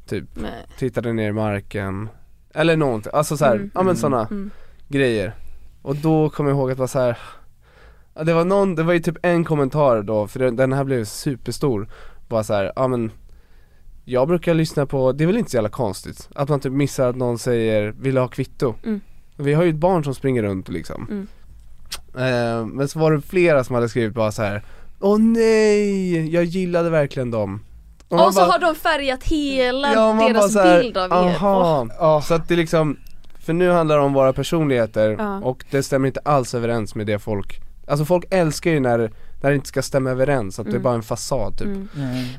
typ 0.07 0.25
Nej. 0.33 0.65
tittade 0.77 1.13
ner 1.13 1.29
i 1.29 1.33
marken 1.33 2.09
Eller 2.53 2.77
någonting, 2.77 3.11
alltså 3.15 3.37
så 3.37 3.45
här, 3.45 3.55
Mm, 3.55 3.71
ja 3.73 3.79
men 3.79 3.87
mm, 3.87 3.95
sådana 3.97 4.27
mm. 4.31 4.49
grejer 4.87 5.35
Och 5.81 5.95
då 5.95 6.29
kommer 6.29 6.49
jag 6.49 6.57
ihåg 6.57 6.71
att 6.71 6.77
vara 6.77 6.87
så 6.87 6.99
här. 6.99 7.17
Det 8.23 8.33
var 8.33 8.45
någon, 8.45 8.75
det 8.75 8.83
var 8.83 8.93
ju 8.93 8.99
typ 8.99 9.17
en 9.21 9.43
kommentar 9.43 10.01
då, 10.01 10.27
för 10.27 10.39
den 10.51 10.73
här 10.73 10.83
blev 10.83 11.05
superstor 11.05 11.87
Bara 12.27 12.43
så 12.43 12.53
här, 12.53 12.71
ja 12.75 12.87
men 12.87 13.11
Jag 14.05 14.27
brukar 14.27 14.53
lyssna 14.53 14.85
på, 14.85 15.11
det 15.11 15.23
är 15.23 15.25
väl 15.25 15.37
inte 15.37 15.51
så 15.51 15.57
jävla 15.57 15.69
konstigt 15.69 16.29
Att 16.35 16.49
man 16.49 16.59
typ 16.59 16.71
missar 16.73 17.09
att 17.09 17.15
någon 17.15 17.39
säger, 17.39 17.93
vill 17.99 18.15
du 18.15 18.21
ha 18.21 18.27
kvitto? 18.27 18.73
Mm. 18.85 19.01
Vi 19.35 19.53
har 19.53 19.63
ju 19.63 19.69
ett 19.69 19.75
barn 19.75 20.03
som 20.03 20.15
springer 20.15 20.43
runt 20.43 20.69
liksom 20.69 21.07
Mm. 21.09 21.27
eh, 22.15 22.65
Men 22.65 22.87
så 22.87 22.99
var 22.99 23.11
det 23.11 23.21
flera 23.21 23.63
som 23.63 23.75
hade 23.75 23.89
skrivit 23.89 24.13
bara 24.13 24.31
så 24.31 24.41
här. 24.43 24.63
Åh 24.99 25.19
nej, 25.19 26.29
jag 26.33 26.43
gillade 26.43 26.89
verkligen 26.89 27.31
dem 27.31 27.63
Och, 28.09 28.15
man 28.17 28.33
så 28.33 28.39
bara- 28.39 28.51
har 28.51 28.59
de 28.59 28.75
färgat 28.75 29.23
hela 29.23 29.93
Ja, 29.93 30.27
deras 30.33 30.55
här, 30.55 30.81
bild 30.83 30.97
av 30.97 31.11
er. 31.11 31.35
Aha, 31.45 32.21
så 32.21 32.33
att 32.33 32.47
det 32.47 32.55
liksom 32.55 32.97
För 33.39 33.53
nu 33.53 33.69
handlar 33.69 33.95
det 33.97 34.01
om 34.03 34.13
våra 34.13 34.33
personligheter 34.33 35.15
Ja. 35.19 35.37
och 35.39 35.65
det 35.71 35.83
stämmer 35.83 36.07
inte 36.07 36.19
alls 36.25 36.53
överens 36.55 36.95
med 36.95 37.07
det 37.07 37.19
folk 37.19 37.61
Alltså 37.87 38.05
folk 38.05 38.25
älskar 38.29 38.71
ju 38.71 38.79
när, 38.79 39.11
när 39.41 39.49
det 39.49 39.55
inte 39.55 39.67
ska 39.67 39.81
stämma 39.81 40.09
överens, 40.09 40.59
att 40.59 40.65
det 40.65 40.69
är 40.69 40.73
Mm. 40.73 40.83
bara 40.83 40.95
en 40.95 41.03
fasad 41.03 41.57
typ 41.57 41.67
Mm. 41.67 41.87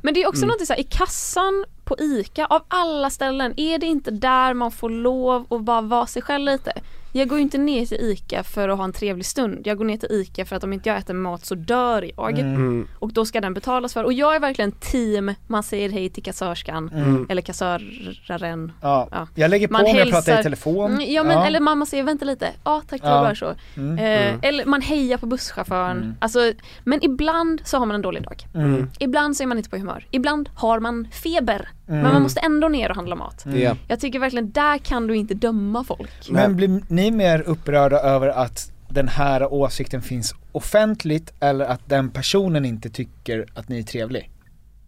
Men 0.03 0.15
det 0.15 0.23
är 0.23 0.29
också 0.29 0.43
Mm. 0.45 0.49
något 0.59 0.67
så 0.67 0.73
här, 0.73 0.81
i 0.81 0.85
kassan 0.85 1.65
på 1.85 1.97
ICA, 1.99 2.47
av 2.47 2.63
alla 2.69 3.11
ställen, 3.11 3.55
är 3.57 3.79
det 3.79 3.87
inte 3.87 4.11
där 4.11 4.55
man 4.55 4.71
får 4.71 4.91
lov 4.91 5.47
att 5.51 5.63
bara 5.63 5.81
vara 5.81 6.07
sig 6.07 6.23
själv 6.23 6.45
lite? 6.45 6.73
Jag 7.19 7.29
går 7.29 7.39
ju 7.39 7.43
inte 7.43 7.59
ner 7.59 7.87
till 7.87 8.01
ICA 8.01 8.43
för 8.45 8.69
att 8.69 8.77
ha 8.79 8.85
en 8.85 8.93
trevlig 8.93 9.27
stund. 9.27 9.67
Jag 9.67 9.79
går 9.79 9.85
ner 9.85 9.97
till 9.97 10.09
ICA 10.13 10.45
för 10.45 10.57
att 10.57 10.65
om 10.65 10.73
inte 10.73 10.89
jag 10.89 10.99
äter 10.99 11.15
mat 11.15 11.47
så 11.47 11.55
dör 11.55 12.11
jag. 12.17 12.39
Mm. 12.39 12.89
Och 12.99 13.13
då 13.13 13.25
ska 13.25 13.41
den 13.41 13.55
betalas 13.55 13.93
för. 13.95 14.05
Och 14.05 14.13
jag 14.13 14.37
är 14.37 14.41
verkligen 14.41 14.73
team, 14.73 15.35
man 15.47 15.63
säger 15.63 15.89
hej 15.89 16.09
till 16.11 16.23
kassörskan 16.23 16.91
Mm. 16.95 17.27
eller 17.31 17.43
kassöraren. 17.43 18.73
Ja. 18.83 19.09
Ja. 19.11 19.29
Jag 19.35 19.51
lägger 19.51 19.67
på 19.69 19.73
Man 19.73 19.83
när 19.83 19.89
jag 19.89 19.97
hälsar- 19.99 20.13
pratar 20.23 20.41
i 20.41 20.43
telefon. 20.43 20.93
Mm, 20.93 21.13
ja 21.13 21.25
men 21.25 21.39
eller 21.39 21.61
mamma 21.61 21.87
säger 21.87 22.03
vänta 22.05 22.25
lite, 22.25 22.49
ja 22.65 22.83
tack 22.89 23.03
det 23.03 23.09
Ja. 23.09 23.15
var 23.15 23.23
bara 23.23 23.35
så. 23.35 23.55
Mm. 23.77 23.99
Eh, 23.99 24.29
Mm. 24.29 24.41
Eller 24.43 24.65
man 24.65 24.83
hejar 24.83 25.19
på 25.19 25.27
busschauffören. 25.27 25.97
Mm. 25.99 26.15
Alltså, 26.21 26.53
men 26.85 27.05
ibland 27.05 27.61
så 27.65 27.79
har 27.79 27.87
man 27.87 27.95
en 27.95 28.03
dålig 28.03 28.23
dag. 28.23 28.47
Mm. 28.55 28.91
Ibland 28.99 29.37
så 29.37 29.43
är 29.43 29.47
man 29.47 29.59
inte 29.59 29.71
på 29.71 29.77
humör. 29.77 30.07
Ibland 30.11 30.49
har 30.55 30.81
man 30.81 31.09
feber. 31.13 31.69
Mm. 31.89 32.03
Men 32.03 32.13
man 32.13 32.23
måste 32.23 32.41
ändå 32.41 32.69
ner 32.69 32.91
och 32.91 32.97
handla 32.97 33.15
mat. 33.17 33.45
Mm. 33.47 33.61
Ja. 33.61 33.77
Jag 33.89 34.01
tycker 34.01 34.19
verkligen 34.19 34.51
där 34.51 34.79
kan 34.79 35.07
du 35.07 35.17
inte 35.17 35.35
döma 35.35 35.85
folk. 35.85 36.11
Men 36.31 36.57
blir 36.57 36.81
ni 36.89 37.11
mer 37.11 37.41
upprörda 37.41 38.01
över 38.01 38.29
att 38.29 38.73
den 38.89 39.09
här 39.09 39.53
åsikten 39.53 40.03
finns 40.03 40.35
offentligt 40.53 41.33
eller 41.41 41.65
att 41.65 41.81
den 41.89 42.11
personen 42.11 42.65
inte 42.65 42.91
tycker 42.91 43.47
att 43.55 43.69
ni 43.69 43.79
är 43.79 43.83
trevlig? 43.83 44.31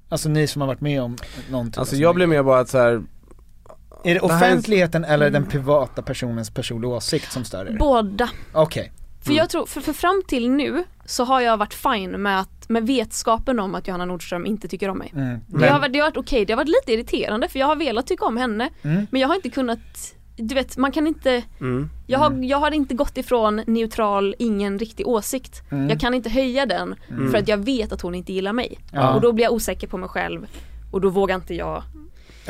Alltså 0.08 0.28
ni 0.28 0.46
som 0.46 0.60
har 0.60 0.66
varit 0.66 0.80
med 0.80 1.02
om 1.02 1.16
någonting. 1.50 1.80
Alltså 1.80 1.96
jag 1.96 2.14
blir 2.14 2.26
mer 2.26 2.42
bara 2.42 2.60
att 2.60 2.68
så 2.68 2.78
här. 2.78 2.86
Är 2.92 2.94
det 2.94 3.00
det 4.04 4.10
här 4.10 4.16
är- 4.16 4.24
offentligheten 4.24 5.04
eller 5.04 5.26
Mm. 5.26 5.42
den 5.42 5.50
privata 5.50 6.02
personens 6.02 6.50
personliga 6.50 6.90
åsikt 6.90 7.32
som 7.32 7.44
stör 7.44 7.66
er? 7.66 7.76
Båda. 7.78 8.30
Okej. 8.52 8.92
För 9.24 9.32
jag 9.32 9.50
tror, 9.50 9.66
för, 9.66 9.80
för 9.80 9.92
fram 9.92 10.22
till 10.28 10.50
nu 10.50 10.84
så 11.04 11.24
har 11.24 11.40
jag 11.40 11.56
varit 11.56 11.74
fine 11.74 12.22
med, 12.22 12.40
att, 12.40 12.68
med 12.68 12.86
vetskapen 12.86 13.60
om 13.60 13.74
att 13.74 13.88
Johanna 13.88 14.04
Nordström 14.04 14.46
inte 14.46 14.68
tycker 14.68 14.88
om 14.88 14.98
mig. 14.98 15.12
Mm. 15.16 15.38
Det 15.46 15.68
har 15.68 15.80
varit, 15.80 15.92
det 15.92 15.98
har 15.98 16.06
varit 16.06 16.16
okej, 16.16 16.44
det 16.44 16.52
har 16.52 16.56
varit 16.56 16.68
lite 16.68 16.92
irriterande 16.92 17.48
för 17.48 17.58
jag 17.58 17.66
har 17.66 17.76
velat 17.76 18.06
tycka 18.06 18.24
om 18.24 18.36
henne 18.36 18.70
Mm. 18.82 19.06
men 19.10 19.20
jag 19.20 19.28
har 19.28 19.34
inte 19.34 19.50
kunnat, 19.50 20.14
du 20.36 20.54
vet 20.54 20.76
man 20.76 20.92
kan 20.92 21.06
inte 21.06 21.42
Mm. 21.60 21.90
jag 22.06 22.18
har, 22.18 22.44
jag 22.44 22.58
har 22.58 22.70
inte 22.70 22.94
gått 22.94 23.16
ifrån 23.16 23.62
neutral, 23.66 24.34
ingen 24.38 24.78
riktig 24.78 25.06
åsikt. 25.08 25.62
Mm. 25.70 25.88
Jag 25.88 26.00
kan 26.00 26.14
inte 26.14 26.30
höja 26.30 26.66
den 26.66 26.94
Mm. 27.10 27.30
för 27.30 27.38
att 27.38 27.48
jag 27.48 27.58
vet 27.58 27.92
att 27.92 28.00
hon 28.00 28.14
inte 28.14 28.32
gillar 28.32 28.52
mig. 28.52 28.78
Ja. 28.92 29.14
Och 29.14 29.20
då 29.20 29.32
blir 29.32 29.44
jag 29.44 29.52
osäker 29.52 29.86
på 29.86 29.96
mig 29.96 30.08
själv 30.08 30.46
och 30.90 31.00
då 31.00 31.08
vågar 31.08 31.34
inte 31.34 31.54
jag 31.54 31.82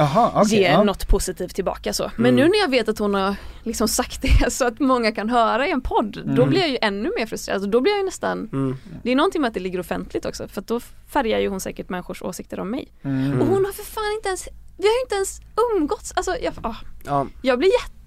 Jaha, 0.00 0.30
okej. 0.34 0.58
ge 0.58 0.68
ja. 0.68 0.82
något 0.82 1.08
positivt 1.08 1.54
tillbaka 1.54 1.92
så. 1.92 2.10
Men 2.16 2.26
Mm. 2.26 2.34
nu 2.36 2.48
när 2.48 2.58
jag 2.58 2.68
vet 2.70 2.88
att 2.88 2.98
hon 2.98 3.14
har 3.14 3.34
liksom 3.62 3.88
sagt 3.88 4.22
det 4.22 4.50
så 4.52 4.66
att 4.66 4.80
många 4.80 5.12
kan 5.12 5.30
höra 5.30 5.66
i 5.66 5.70
en 5.70 5.80
podd, 5.80 6.22
då 6.24 6.32
Mm. 6.42 6.48
blir 6.48 6.60
jag 6.60 6.68
ju 6.70 6.78
ännu 6.82 7.12
mer 7.18 7.26
frustrerad. 7.26 7.54
Alltså, 7.56 7.70
då 7.70 7.80
blir 7.80 7.92
jag 7.92 7.98
ju 7.98 8.04
nästan, 8.04 8.48
Mm. 8.52 8.76
det 9.02 9.10
är 9.12 9.16
någonting 9.16 9.40
med 9.40 9.48
att 9.48 9.54
det 9.54 9.60
ligger 9.60 9.80
offentligt 9.80 10.26
också 10.26 10.48
för 10.48 10.60
att 10.60 10.66
då 10.66 10.80
färgar 11.08 11.38
ju 11.38 11.48
hon 11.48 11.60
säkert 11.60 11.88
människors 11.88 12.22
åsikter 12.22 12.60
om 12.60 12.70
mig. 12.70 12.88
Mm. 13.02 13.40
Och 13.40 13.46
hon 13.46 13.64
har 13.64 13.72
för 13.72 13.84
fan 13.84 14.12
inte 14.16 14.28
ens, 14.28 14.48
vi 14.78 14.84
har 14.86 14.94
ju 14.94 15.00
inte 15.02 15.14
ens 15.14 15.40
umgåtts, 15.76 16.12
alltså 16.16 16.36
jag, 16.42 16.54
ah, 16.62 16.74
Ja. 17.04 17.26
jag 17.42 17.58
blir 17.58 17.68
jätte 17.68 17.99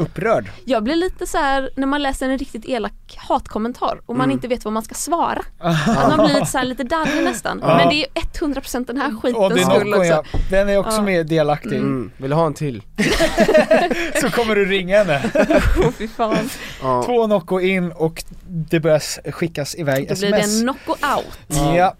Upprörd? 0.00 0.50
jag 0.64 0.82
blir 0.84 0.96
lite 0.96 1.26
så 1.26 1.38
här 1.38 1.70
när 1.76 1.86
man 1.86 2.02
läser 2.02 2.28
en 2.28 2.38
riktigt 2.38 2.64
elak 2.64 2.92
hatkommentar 3.16 4.00
och 4.06 4.16
man 4.16 4.24
Mm. 4.24 4.34
inte 4.34 4.48
vet 4.48 4.64
vad 4.64 4.72
man 4.74 4.82
ska 4.82 4.94
svara. 4.94 5.42
Att 5.58 5.86
man 6.16 6.26
blir 6.26 6.34
lite, 6.34 6.46
så 6.46 6.58
här, 6.58 6.64
lite 6.64 6.84
darrig 6.84 7.24
nästan. 7.24 7.58
Ja. 7.62 7.76
Men 7.76 7.88
det 7.88 7.94
är 8.02 8.06
100% 8.22 8.86
den 8.86 8.96
här 8.96 9.10
skitens 9.22 9.66
skull 9.74 9.88
Nocco 9.88 9.98
också. 10.00 10.12
ja, 10.12 10.24
den 10.50 10.68
är 10.68 10.76
också 10.78 10.96
Ja. 10.96 11.02
med 11.02 11.26
delaktig. 11.26 11.76
Mm. 11.76 12.10
Vill 12.16 12.30
du 12.30 12.36
ha 12.36 12.46
en 12.46 12.54
till? 12.54 12.82
Så 14.20 14.30
kommer 14.30 14.54
du 14.54 14.64
ringa 14.64 14.98
henne. 14.98 15.22
Fy 15.98 16.08
fan. 16.08 16.50
Ja. 16.82 17.02
Två 17.06 17.26
Nocco 17.26 17.60
in 17.60 17.92
och 17.92 18.24
det 18.46 18.80
börjar 18.80 19.30
skickas 19.32 19.74
iväg 19.78 20.08
Då 20.08 20.14
blir 20.14 20.30
det 20.32 20.38
sms. 20.38 20.54
en 20.60 20.62
knocko 20.62 20.90
out. 21.16 21.38
Ja. 21.76 21.94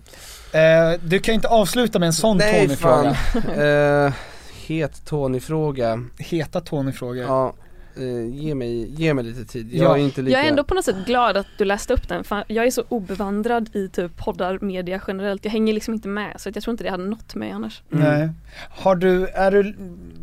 Eh, 0.59 0.99
du 1.03 1.19
kan 1.19 1.33
ju 1.33 1.35
inte 1.37 1.49
avsluta 1.49 1.99
med 1.99 2.07
en 2.07 2.13
sån 2.13 2.39
Tony-fråga. 2.39 3.17
eh, 4.07 4.13
het 4.69 5.05
Tony-fråga 5.07 6.05
Heta 6.19 6.61
Tony-frågor. 6.61 7.23
Ja, 7.23 7.55
eh, 7.97 8.27
ge, 8.35 8.55
mig, 8.55 8.91
ge 9.01 9.15
mig 9.15 9.25
lite 9.25 9.45
tid, 9.45 9.75
jag 9.75 9.85
Ja. 9.91 9.97
är 9.99 10.03
inte 10.03 10.23
lika 10.23 10.37
Jag 10.37 10.45
är 10.47 10.51
ändå 10.51 10.65
på 10.65 10.75
något 10.75 10.85
sätt 10.85 11.07
glad 11.07 11.37
att 11.37 11.47
du 11.59 11.65
läste 11.65 11.93
upp 11.93 12.09
den 12.09 12.25
för 12.25 12.45
jag 12.49 12.67
är 12.67 12.71
så 12.71 12.85
obevandrad 12.89 13.77
i 13.77 13.89
typ 13.89 14.17
poddar, 14.17 14.59
media 14.61 15.01
generellt. 15.07 15.45
Jag 15.45 15.53
hänger 15.53 15.73
liksom 15.73 15.95
inte 15.95 16.09
med 16.09 16.35
så 16.41 16.49
att 16.49 16.55
jag 16.57 16.63
tror 16.65 16.73
inte 16.73 16.85
det 16.85 16.91
hade 16.91 17.05
nått 17.05 17.35
mig 17.35 17.51
annars. 17.51 17.83
Nej. 17.89 18.31
Har 18.71 18.97
du, 18.97 19.27
är 19.27 19.51
du, 19.51 19.77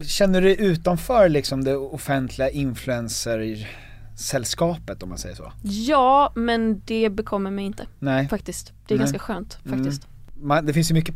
känner 0.05 0.41
du 0.41 0.47
dig 0.47 0.61
utanför 0.65 1.29
liksom 1.29 1.63
det 1.63 1.75
offentliga 1.75 2.49
influencer-sällskapet 2.49 5.03
om 5.03 5.09
man 5.09 5.17
säger 5.17 5.35
så? 5.35 5.51
Ja, 5.63 6.31
men 6.35 6.81
det 6.85 7.09
bekommer 7.09 7.51
mig 7.51 7.65
inte. 7.65 7.87
Nej. 7.99 8.27
Faktiskt. 8.27 8.73
Det 8.87 8.93
är 8.93 8.97
Nej. 8.97 9.03
ganska 9.05 9.19
skönt 9.19 9.57
faktiskt. 9.69 10.07
Mm. 10.35 10.47
Man, 10.47 10.65
det 10.65 10.73
finns 10.73 10.89
ju 10.91 10.93
mycket 10.93 11.15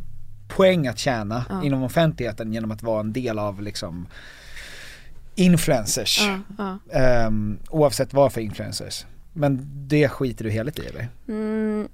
poäng 0.55 0.87
att 0.87 0.97
tjäna 0.99 1.45
Ja. 1.49 1.63
inom 1.63 1.83
offentligheten 1.83 2.53
genom 2.53 2.71
att 2.71 2.83
vara 2.83 2.99
en 2.99 3.13
del 3.13 3.39
av 3.39 3.61
liksom 3.61 4.07
influencers. 5.35 6.19
Ja, 6.21 6.39
ja. 6.57 6.97
Ehm, 6.99 7.57
oavsett 7.69 8.13
vad 8.13 8.33
för 8.33 8.41
influencers. 8.41 9.05
Men 9.33 9.67
det 9.87 10.09
skiter 10.09 10.43
du 10.45 10.51
helt 10.51 10.79
i 10.79 10.85
eller? 10.85 11.07
Mm, 11.27 11.87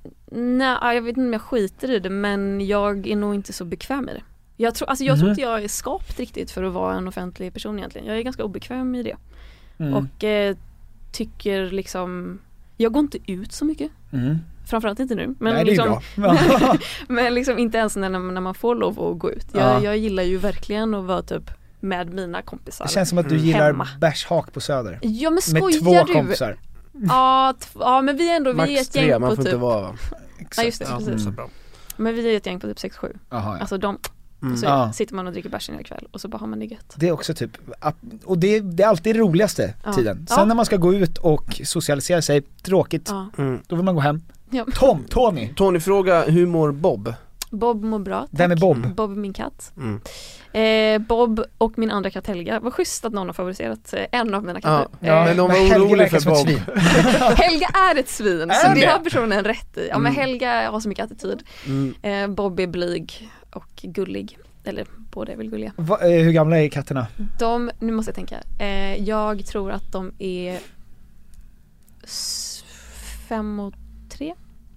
nej, 0.57 0.95
jag 0.95 1.01
vet 1.01 1.17
inte 1.17 1.21
om 1.27 1.33
jag 1.33 1.41
skiter 1.41 1.91
i 1.91 1.99
det 1.99 2.09
men 2.09 2.67
jag 2.67 3.07
är 3.07 3.15
nog 3.15 3.35
inte 3.35 3.53
så 3.53 3.65
bekväm 3.65 4.09
i 4.09 4.13
det. 4.13 4.21
Jag 4.57 4.75
tror, 4.75 4.89
alltså 4.89 5.03
jag 5.05 5.17
tror 5.17 5.25
Mhm. 5.25 5.31
inte 5.31 5.41
jag 5.41 5.63
är 5.63 5.67
skapt 5.67 6.19
riktigt 6.19 6.51
för 6.51 6.63
att 6.63 6.73
vara 6.73 6.95
en 6.97 7.07
offentlig 7.07 7.53
person 7.53 7.77
egentligen. 7.79 8.07
Jag 8.07 8.17
är 8.17 8.21
ganska 8.21 8.43
obekväm 8.43 8.95
i 8.95 9.03
det. 9.03 9.15
Mm. 9.77 9.93
Och 9.93 10.23
eh, 10.23 10.55
tycker 11.11 11.71
liksom, 11.71 12.39
jag 12.77 12.91
går 12.93 12.99
inte 12.99 13.31
ut 13.31 13.51
så 13.51 13.65
mycket. 13.65 13.91
Mm. 14.11 14.37
Framförallt 14.65 14.99
inte 14.99 15.15
nu. 15.15 15.35
Men, 15.39 15.53
Nej, 15.53 15.65
det 15.65 15.71
är 15.71 15.75
liksom, 15.75 15.99
bra. 16.15 16.77
men 17.07 17.33
liksom 17.33 17.57
inte 17.59 17.77
ens 17.77 17.95
när, 17.95 18.09
när 18.09 18.41
man 18.41 18.55
får 18.55 18.75
lov 18.75 18.99
att 19.03 19.19
gå 19.19 19.31
ut. 19.31 19.47
Jag, 19.51 19.61
Ja. 19.63 19.83
jag 19.83 19.97
gillar 19.97 20.23
ju 20.23 20.37
verkligen 20.37 20.93
att 20.93 21.05
vara 21.05 21.21
typ 21.21 21.51
med 21.79 22.13
mina 22.13 22.41
kompisar. 22.41 22.85
Det 22.85 22.91
känns 22.91 23.09
som 23.09 23.17
att 23.17 23.29
du 23.29 23.35
Mm. 23.35 23.47
gillar 23.47 23.67
Hemma. 23.67 23.87
bärshak 23.99 24.53
på 24.53 24.61
söder. 24.61 24.99
Ja 25.01 25.29
men 25.29 25.33
Med 25.33 25.43
skojar 25.43 25.79
två 25.79 26.03
du? 26.07 26.13
kompisar. 26.13 26.57
Ja, 27.07 27.53
ja 27.79 28.01
men 28.01 28.17
vi 28.17 28.31
är 28.31 28.35
ändå, 28.35 28.53
vi 28.53 28.59
är 28.61 28.67
Max 28.75 28.89
ett 28.89 28.95
gäng 28.95 29.03
tre, 29.05 29.13
på 29.13 29.19
man 29.19 29.29
får 29.29 29.35
typ 29.35 29.45
inte 29.45 29.57
vara 29.57 29.81
va? 29.81 29.95
Ja 30.57 30.63
just 30.63 30.79
det, 30.79 30.85
Ja, 30.89 30.97
precis. 30.97 31.23
så 31.23 31.31
bra. 31.31 31.49
Men 31.97 32.15
vi 32.15 32.33
är 32.33 32.37
ett 32.37 32.45
gäng 32.45 32.59
på 32.59 32.67
typ 32.67 32.77
6-7 32.77 33.17
Jaha, 33.29 33.53
ja. 33.55 33.57
Alltså 33.59 33.77
de, 33.77 33.97
Mm. 34.41 34.57
så 34.57 34.65
Ja. 34.65 34.93
sitter 34.93 35.15
man 35.15 35.27
och 35.27 35.33
dricker 35.33 35.49
bärs 35.49 35.69
en 35.69 35.83
kväll 35.83 36.07
och 36.11 36.21
så 36.21 36.27
bara 36.27 36.37
har 36.37 36.47
man 36.47 36.59
det 36.59 36.65
gött 36.65 36.93
Det 36.95 37.07
är 37.07 37.11
också 37.11 37.33
typ, 37.33 37.51
och 38.25 38.37
det, 38.37 38.59
det 38.59 38.83
är 38.83 38.87
alltid 38.87 39.15
det 39.15 39.19
roligaste 39.19 39.73
Ja. 39.85 39.93
tiden. 39.93 40.15
Sen 40.29 40.37
Ja. 40.39 40.45
när 40.45 40.55
man 40.55 40.65
ska 40.65 40.77
gå 40.77 40.93
ut 40.93 41.17
och 41.17 41.61
socialisera 41.63 42.21
sig, 42.21 42.41
tråkigt, 42.41 43.07
Ja. 43.11 43.29
Mm. 43.37 43.59
då 43.67 43.75
vill 43.75 43.85
man 43.85 43.95
gå 43.95 44.01
hem. 44.01 44.21
Ja. 44.49 44.65
Tom, 44.75 45.03
Tony, 45.09 45.49
Tony-fråga, 45.55 46.23
hur 46.23 46.45
mår 46.47 46.71
Bob? 46.71 47.13
Bob 47.49 47.83
mår 47.83 47.99
bra, 47.99 48.19
tack. 48.21 48.29
vem 48.31 48.51
är 48.51 48.55
Bob? 48.55 48.95
Bob 48.95 49.11
är 49.11 49.15
min 49.15 49.33
katt 49.33 49.71
Mm. 49.77 50.01
eh, 50.53 51.07
Bob 51.07 51.43
och 51.57 51.77
min 51.77 51.91
andra 51.91 52.09
katt 52.09 52.27
Helga, 52.27 52.59
vad 52.59 52.73
schysst 52.73 53.05
att 53.05 53.13
någon 53.13 53.27
har 53.27 53.33
favoriserat 53.33 53.93
eh, 53.93 54.05
en 54.19 54.33
av 54.33 54.43
mina 54.43 54.61
katter 54.61 54.87
Ja, 54.99 55.07
Eh, 55.19 55.25
men 55.25 55.37
de 55.37 55.47
var 55.49 55.55
oroliga 55.85 56.07
för 56.09 56.29
Bob. 56.29 56.47
Helga 57.37 57.67
är 57.91 57.99
ett 57.99 58.09
svin, 58.09 58.51
så 58.63 58.73
det 58.75 58.85
har 58.85 58.99
personen 58.99 59.43
rätt 59.43 59.77
i. 59.77 59.87
Ja 59.89 59.97
men 59.99 60.11
Mm. 60.11 60.21
Helga 60.25 60.71
har 60.71 60.79
så 60.79 60.89
mycket 60.89 61.05
attityd 61.05 61.43
Mm. 61.67 61.93
eh, 62.01 62.27
Bob 62.35 62.59
är 62.59 62.67
blyg 62.67 63.29
och 63.53 63.69
gullig 63.81 64.37
Eller 64.63 64.85
båda 65.11 65.31
är 65.33 65.37
väl 65.37 65.49
gulliga 65.49 65.71
Va, 65.77 65.99
eh, 66.01 66.23
hur 66.23 66.31
gamla 66.31 66.59
är 66.61 66.69
katterna? 66.69 67.07
De, 67.39 67.71
nu 67.79 67.91
måste 67.93 68.09
jag 68.09 68.15
tänka, 68.15 68.35
eh, 68.59 69.03
jag 69.03 69.45
tror 69.45 69.71
att 69.71 69.91
de 69.91 70.11
är 70.19 70.59
fem 73.27 73.59
och 73.59 73.73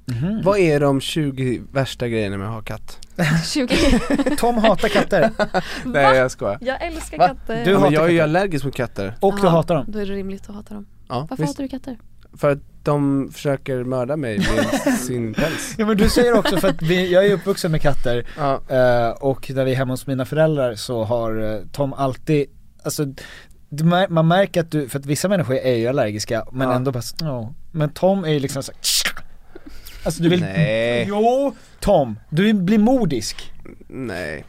Mhm. 0.09 0.43
Vad 0.45 0.59
är 0.59 0.81
de 0.81 1.01
20 1.01 1.63
värsta 1.73 2.09
grejerna 2.09 2.37
med 2.37 2.47
att 2.49 2.55
ha 2.55 2.63
katt? 2.63 2.99
20 3.53 3.69
Tom 4.39 4.59
hatar 4.59 4.89
katter, 4.89 5.31
Nej 5.85 6.17
jag 6.17 6.31
skojar 6.31 6.59
Jag 6.61 6.83
älskar 6.87 7.19
Va? 7.19 7.29
katter 7.29 7.65
Du 7.65 7.71
ja, 7.71 7.75
men 7.81 7.83
hatar 7.83 7.93
jag 7.95 8.05
är 8.05 8.09
ju 8.09 8.19
katter. 8.19 8.25
allergisk 8.25 8.65
mot 8.65 8.75
katter 8.75 9.15
och 9.21 9.35
du 9.37 9.43
Jaha, 9.43 9.51
hatar 9.51 9.75
dem. 9.75 9.85
Då 9.89 9.99
är 9.99 10.07
det 10.07 10.13
rimligt 10.13 10.49
att 10.49 10.55
hata 10.55 10.75
dem 10.75 10.87
Ja, 11.09 11.27
Varför 11.31 11.43
visst. 11.43 11.49
hatar 11.59 11.63
du 11.63 11.69
katter? 11.69 11.99
För 12.37 12.51
att 12.53 12.59
de 12.83 13.31
försöker 13.33 13.85
mörda 13.85 14.17
mig 14.17 14.39
med 14.39 14.95
sin 14.99 15.35
päls 15.35 15.75
Ja 15.79 15.87
men 15.87 15.97
du 15.97 16.09
säger 16.09 16.39
också 16.39 16.57
för 16.57 16.69
att 16.69 16.83
vi, 16.83 17.13
jag 17.13 17.27
är 17.27 17.33
uppvuxen 17.33 17.71
med 17.73 17.83
katter 17.83 18.27
Ja, 18.39 18.53
eh, 18.69 19.11
och 19.11 19.51
när 19.55 19.65
vi 19.65 19.73
är 19.73 19.77
hemma 19.77 19.93
hos 19.93 20.07
mina 20.07 20.25
föräldrar 20.25 20.75
så 20.75 21.05
har 21.05 21.55
eh, 21.55 21.61
Tom 21.73 21.93
alltid, 21.93 22.47
alltså 22.83 23.05
du 23.69 23.85
man 24.09 24.29
märker 24.29 24.61
att 24.61 24.71
du, 24.71 24.89
för 24.89 24.99
att 24.99 25.07
vissa 25.07 25.29
människor 25.29 25.55
är 25.57 25.75
ju 25.75 25.87
allergiska 25.89 26.45
men 26.53 26.69
Ja. 26.69 26.75
ändå 26.75 26.93
bara, 26.93 27.03
oh. 27.23 27.51
men 27.73 27.91
Tom 27.91 28.25
är 28.25 28.29
ju 28.31 28.41
liksom 28.41 28.63
så 28.63 28.73
här, 28.73 28.81
Alltså 30.09 30.23
du 30.23 30.29
vill... 30.29 30.41
Nej. 30.41 31.07
Jo, 31.09 31.55
Tom, 31.81 32.19
du 32.31 32.53
blir 32.53 32.79
modisk. 32.79 33.53
Nej. 33.89 34.45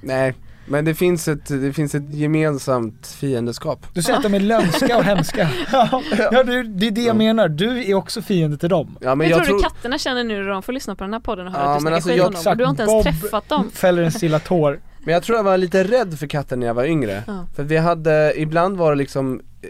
Nej. 0.00 0.34
Men 0.66 0.84
det 0.84 0.94
finns 0.94 1.28
ett, 1.28 1.46
det 1.46 1.72
finns 1.72 1.94
ett 1.94 2.14
gemensamt 2.14 3.06
fiendeskap. 3.06 3.86
Du 3.94 4.02
säger 4.02 4.16
att 4.16 4.22
de 4.22 4.34
är 4.34 4.40
lömska 4.40 4.96
och 4.98 5.04
hemska. 5.04 5.50
Ja, 5.72 6.02
ja 6.32 6.42
du, 6.42 6.62
det 6.62 6.86
är 6.86 6.90
det 6.90 7.02
jag 7.02 7.16
menar, 7.16 7.48
du 7.48 7.84
är 7.90 7.94
också 7.94 8.22
fiende 8.22 8.56
till 8.58 8.68
dem. 8.68 8.98
Ja 9.00 9.14
men 9.14 9.28
jag, 9.28 9.38
jag 9.38 9.46
tror, 9.46 9.56
du 9.56 9.62
katterna 9.62 9.98
känner 9.98 10.24
nu 10.24 10.42
när 10.42 10.48
de 10.48 10.62
får 10.62 10.72
lyssna 10.72 10.96
på 10.96 11.04
den 11.04 11.12
här 11.12 11.20
podden 11.20 11.46
och 11.46 11.52
höra 11.52 11.62
Ja, 11.64 11.70
att 11.70 11.76
du 11.78 11.80
snackar 11.80 11.94
alltså 11.94 12.08
skit 12.08 12.18
jag- 12.18 12.26
om 12.26 12.32
dem. 12.44 12.58
Du 12.58 12.64
har 12.64 12.70
inte 12.70 12.82
ens 12.82 12.92
Bob 12.92 13.02
träffat 13.20 13.48
dem. 13.48 13.70
Fäller 13.74 14.02
en 14.02 14.12
stilla 14.12 14.38
tår. 14.38 14.80
men 15.04 15.14
jag 15.14 15.22
tror 15.22 15.36
jag 15.38 15.44
var 15.44 15.58
lite 15.58 15.84
rädd 15.84 16.18
för 16.18 16.26
katten 16.26 16.60
när 16.60 16.66
jag 16.66 16.74
var 16.74 16.84
yngre. 16.84 17.22
Ja. 17.26 17.46
För 17.56 17.62
vi 17.62 17.76
hade, 17.76 18.32
ibland 18.40 18.76
var 18.76 18.90
det 18.92 18.96
liksom, 18.98 19.40
eh, 19.62 19.68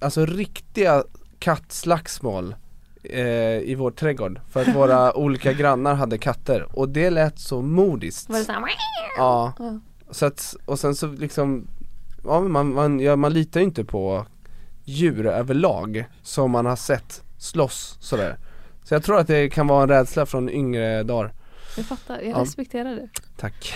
alltså 0.00 0.26
riktiga 0.26 1.02
kattslagsmål 1.38 2.54
i 3.04 3.74
vår 3.78 3.90
trädgård. 3.90 4.40
För 4.50 4.60
att 4.60 4.74
våra 4.76 5.16
olika 5.16 5.52
grannar 5.52 5.94
hade 5.94 6.18
katter 6.18 6.78
och 6.78 6.88
det 6.88 7.10
lät 7.10 7.38
så 7.38 7.62
modiskt. 7.62 8.28
Var 8.30 8.38
det 8.38 8.44
såhär, 8.44 8.60
Ja. 9.16 9.52
Ja. 9.58 9.80
Så 10.10 10.26
att, 10.26 10.54
och 10.64 10.78
sen 10.78 10.94
så 10.94 11.06
liksom, 11.06 11.66
ja 12.24 12.40
man, 12.40 12.74
man, 12.74 13.00
ja, 13.00 13.16
man 13.16 13.32
litar 13.32 13.60
ju 13.60 13.66
inte 13.66 13.84
på 13.84 14.26
djur 14.84 15.26
överlag 15.26 16.04
som 16.22 16.50
man 16.50 16.66
har 16.66 16.76
sett 16.76 17.22
slåss 17.38 17.96
sådär. 18.00 18.38
Så 18.84 18.94
jag 18.94 19.02
tror 19.02 19.18
att 19.18 19.26
det 19.26 19.48
kan 19.50 19.66
vara 19.66 19.82
en 19.82 19.88
rädsla 19.88 20.26
från 20.26 20.50
yngre 20.50 21.02
dagar. 21.02 21.32
Jag 21.80 21.86
fattar, 21.98 22.20
jag 22.20 22.30
Ja. 22.38 22.40
respekterar 22.42 22.94
det. 22.96 23.08
Tack. 23.36 23.74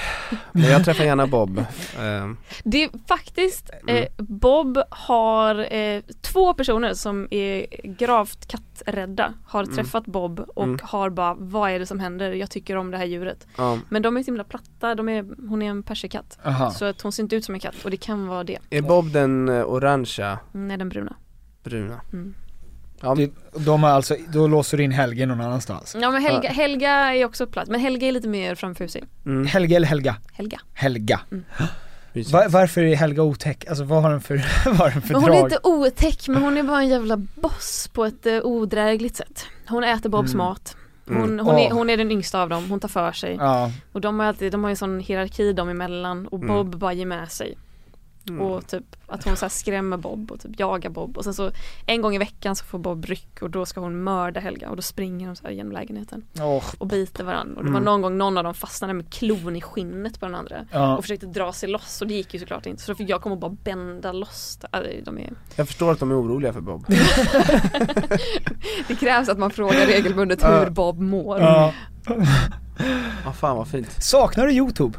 Men 0.52 0.62
jag 0.62 0.84
träffar 0.84 1.04
gärna 1.04 1.26
Bob. 1.26 1.58
Eh, 1.98 2.30
Det 2.64 2.84
är 2.84 2.90
faktiskt, 3.08 3.70
Mm. 3.82 3.96
eh, 3.96 4.08
Bob 4.16 4.78
har 4.90 5.72
eh, 5.74 6.02
två 6.20 6.54
personer 6.54 6.94
som 6.94 7.28
är 7.30 7.66
gravt 7.98 8.46
katträdda 8.48 9.34
har 9.46 9.62
Mm. 9.62 9.74
träffat 9.76 10.06
Bob 10.06 10.40
och 10.40 10.64
Mm. 10.64 10.78
har 10.82 11.10
bara, 11.10 11.34
vad 11.34 11.70
är 11.70 11.78
det 11.78 11.86
som 11.86 12.00
händer? 12.00 12.32
Jag 12.32 12.50
tycker 12.50 12.76
om 12.76 12.90
det 12.90 12.98
här 12.98 13.04
djuret. 13.04 13.46
ja. 13.56 13.78
Men 13.88 14.02
de 14.02 14.16
är 14.16 14.22
så 14.22 14.26
himla 14.26 14.44
platta, 14.44 14.94
de 14.94 15.08
är, 15.08 15.48
hon 15.48 15.62
är 15.62 15.70
en 15.70 15.82
persikatt. 15.82 16.38
Aha. 16.44 16.70
Så 16.70 16.84
att 16.84 17.00
hon 17.00 17.12
ser 17.12 17.22
inte 17.22 17.36
ut 17.36 17.44
som 17.44 17.54
en 17.54 17.60
katt 17.60 17.84
och 17.84 17.90
det 17.90 17.96
kan 17.96 18.26
vara 18.26 18.44
det. 18.44 18.58
Är 18.70 18.82
Bob 18.82 19.12
den 19.12 19.48
eh, 19.48 19.64
orangea, 19.64 20.38
Nej 20.52 20.76
den 20.76 20.88
bruna. 20.88 21.16
bruna? 21.62 22.00
Mm. 22.12 22.34
Ja, 23.00 23.14
Det, 23.14 23.30
de 23.64 23.82
har 23.82 23.90
alltså, 23.90 24.16
då 24.28 24.46
låser 24.46 24.76
du 24.76 24.84
in 24.84 24.92
Helge 24.92 25.26
någon 25.26 25.40
annanstans. 25.40 25.96
Ja 26.00 26.10
men 26.10 26.22
Helga, 26.22 26.48
Helga 26.50 26.90
är 26.90 27.24
också 27.24 27.46
platt, 27.46 27.68
men 27.68 27.80
Helga 27.80 28.08
är 28.08 28.12
lite 28.12 28.28
mer 28.28 28.54
framfusig. 28.54 29.04
mm. 29.26 29.46
Helge 29.46 29.76
eller 29.76 29.86
Helga? 29.86 30.16
Helga. 30.32 30.60
Helga. 30.74 31.20
mysigt. 32.12 32.32
Va, 32.32 32.44
varför 32.48 32.82
är 32.82 32.94
Helga 32.96 33.22
otäck? 33.22 33.64
Alltså 33.68 33.84
vad 33.84 34.02
har 34.02 34.10
den 34.10 34.20
för, 34.20 34.36
vad 34.66 34.76
har 34.76 34.90
den 34.90 35.02
för 35.02 35.12
Men 35.12 35.22
hon 35.22 35.30
är 35.32 35.36
drag? 35.36 35.46
inte 35.46 35.58
otäck 35.62 36.28
men 36.28 36.42
hon 36.42 36.56
är 36.56 36.62
bara 36.62 36.78
en 36.80 36.88
jävla 36.88 37.16
boss 37.16 37.90
på 37.92 38.04
ett 38.04 38.26
uh, 38.26 38.40
odrägligt 38.42 39.16
sätt. 39.16 39.46
Hon 39.68 39.84
äter 39.84 40.08
Bobs 40.10 40.34
Mm. 40.34 40.38
mat. 40.46 40.76
Hon, 41.06 41.16
Mm. 41.16 41.46
hon, 41.46 41.54
är, 41.58 41.68
Åh. 41.70 41.72
hon 41.72 41.90
är 41.90 41.96
den 41.96 42.10
yngsta 42.10 42.42
av 42.42 42.48
dem, 42.48 42.70
hon 42.70 42.80
tar 42.80 42.88
för 42.88 43.12
sig. 43.12 43.36
Ja, 43.40 43.70
Och 43.92 44.00
de 44.00 44.18
har 44.20 44.26
alltid, 44.26 44.52
de 44.52 44.62
har 44.64 44.70
ju 44.70 44.72
en 44.72 44.76
sån 44.76 45.00
hierarki 45.00 45.52
dem 45.52 45.68
emellan 45.68 46.26
och 46.26 46.42
Mm. 46.42 46.48
Bob 46.56 46.76
bara 46.78 46.92
ger 46.92 47.06
med 47.06 47.30
sig. 47.32 47.58
Mm. 48.28 48.40
Och 48.40 48.66
typ 48.66 48.84
att 49.06 49.24
hon 49.24 49.36
så 49.36 49.44
här 49.44 49.50
skrämmer 49.50 49.96
Bob 49.96 50.30
och 50.32 50.40
typ 50.40 50.60
jagar 50.60 50.90
Bob 50.90 51.16
och 51.18 51.24
sen 51.24 51.34
så 51.34 51.50
en 51.86 52.02
gång 52.02 52.14
i 52.14 52.18
veckan 52.18 52.56
så 52.56 52.64
får 52.64 52.78
Bob 52.78 53.04
ryck 53.04 53.42
och 53.42 53.50
då 53.50 53.66
ska 53.66 53.80
hon 53.80 54.02
mörda 54.02 54.40
Helga 54.40 54.70
och 54.70 54.76
då 54.76 54.82
springer 54.82 55.26
de 55.26 55.36
så 55.36 55.44
här 55.44 55.50
genom 55.50 55.72
lägenheten 55.72 56.24
Åh, 56.40 56.64
och 56.78 56.86
biter 56.86 57.24
varandra. 57.24 57.54
Och 57.56 57.64
det 57.64 57.70
Mm. 57.70 57.72
var 57.84 57.90
någon 57.92 58.02
gång 58.02 58.16
någon 58.18 58.38
av 58.38 58.44
dem 58.44 58.54
fastnade 58.54 58.94
med 58.94 59.12
klon 59.12 59.56
i 59.56 59.60
skinnet 59.60 60.20
på 60.20 60.26
den 60.26 60.34
andra 60.34 60.66
ja. 60.72 60.96
och 60.96 61.04
försökte 61.04 61.26
dra 61.26 61.52
sig 61.52 61.68
loss 61.68 62.02
och 62.02 62.08
det 62.08 62.14
gick 62.14 62.34
ju 62.34 62.40
såklart 62.40 62.66
inte 62.66 62.82
så 62.82 62.92
då 62.92 62.96
fick 62.96 63.08
jag 63.10 63.22
komma 63.22 63.32
och 63.34 63.40
bara 63.40 63.56
bända 63.64 64.12
loss. 64.12 64.58
Alltså, 64.70 64.90
De 65.04 65.18
är... 65.18 65.32
Jag 65.56 65.66
förstår 65.66 65.92
att 65.92 66.00
de 66.00 66.10
är 66.10 66.20
oroliga 66.20 66.52
för 66.52 66.60
Bob. 66.60 66.86
Det 68.88 68.94
krävs 68.94 69.28
att 69.28 69.38
man 69.38 69.50
frågar 69.50 69.86
regelbundet 69.86 70.44
hur 70.44 70.70
Bob 70.70 71.00
mår. 71.00 71.40
ja. 71.40 71.72
Ja 73.24 73.32
fan 73.32 73.56
vad 73.56 73.68
fint. 73.68 74.02
Saknar 74.02 74.46
du 74.46 74.52
youtube? 74.52 74.98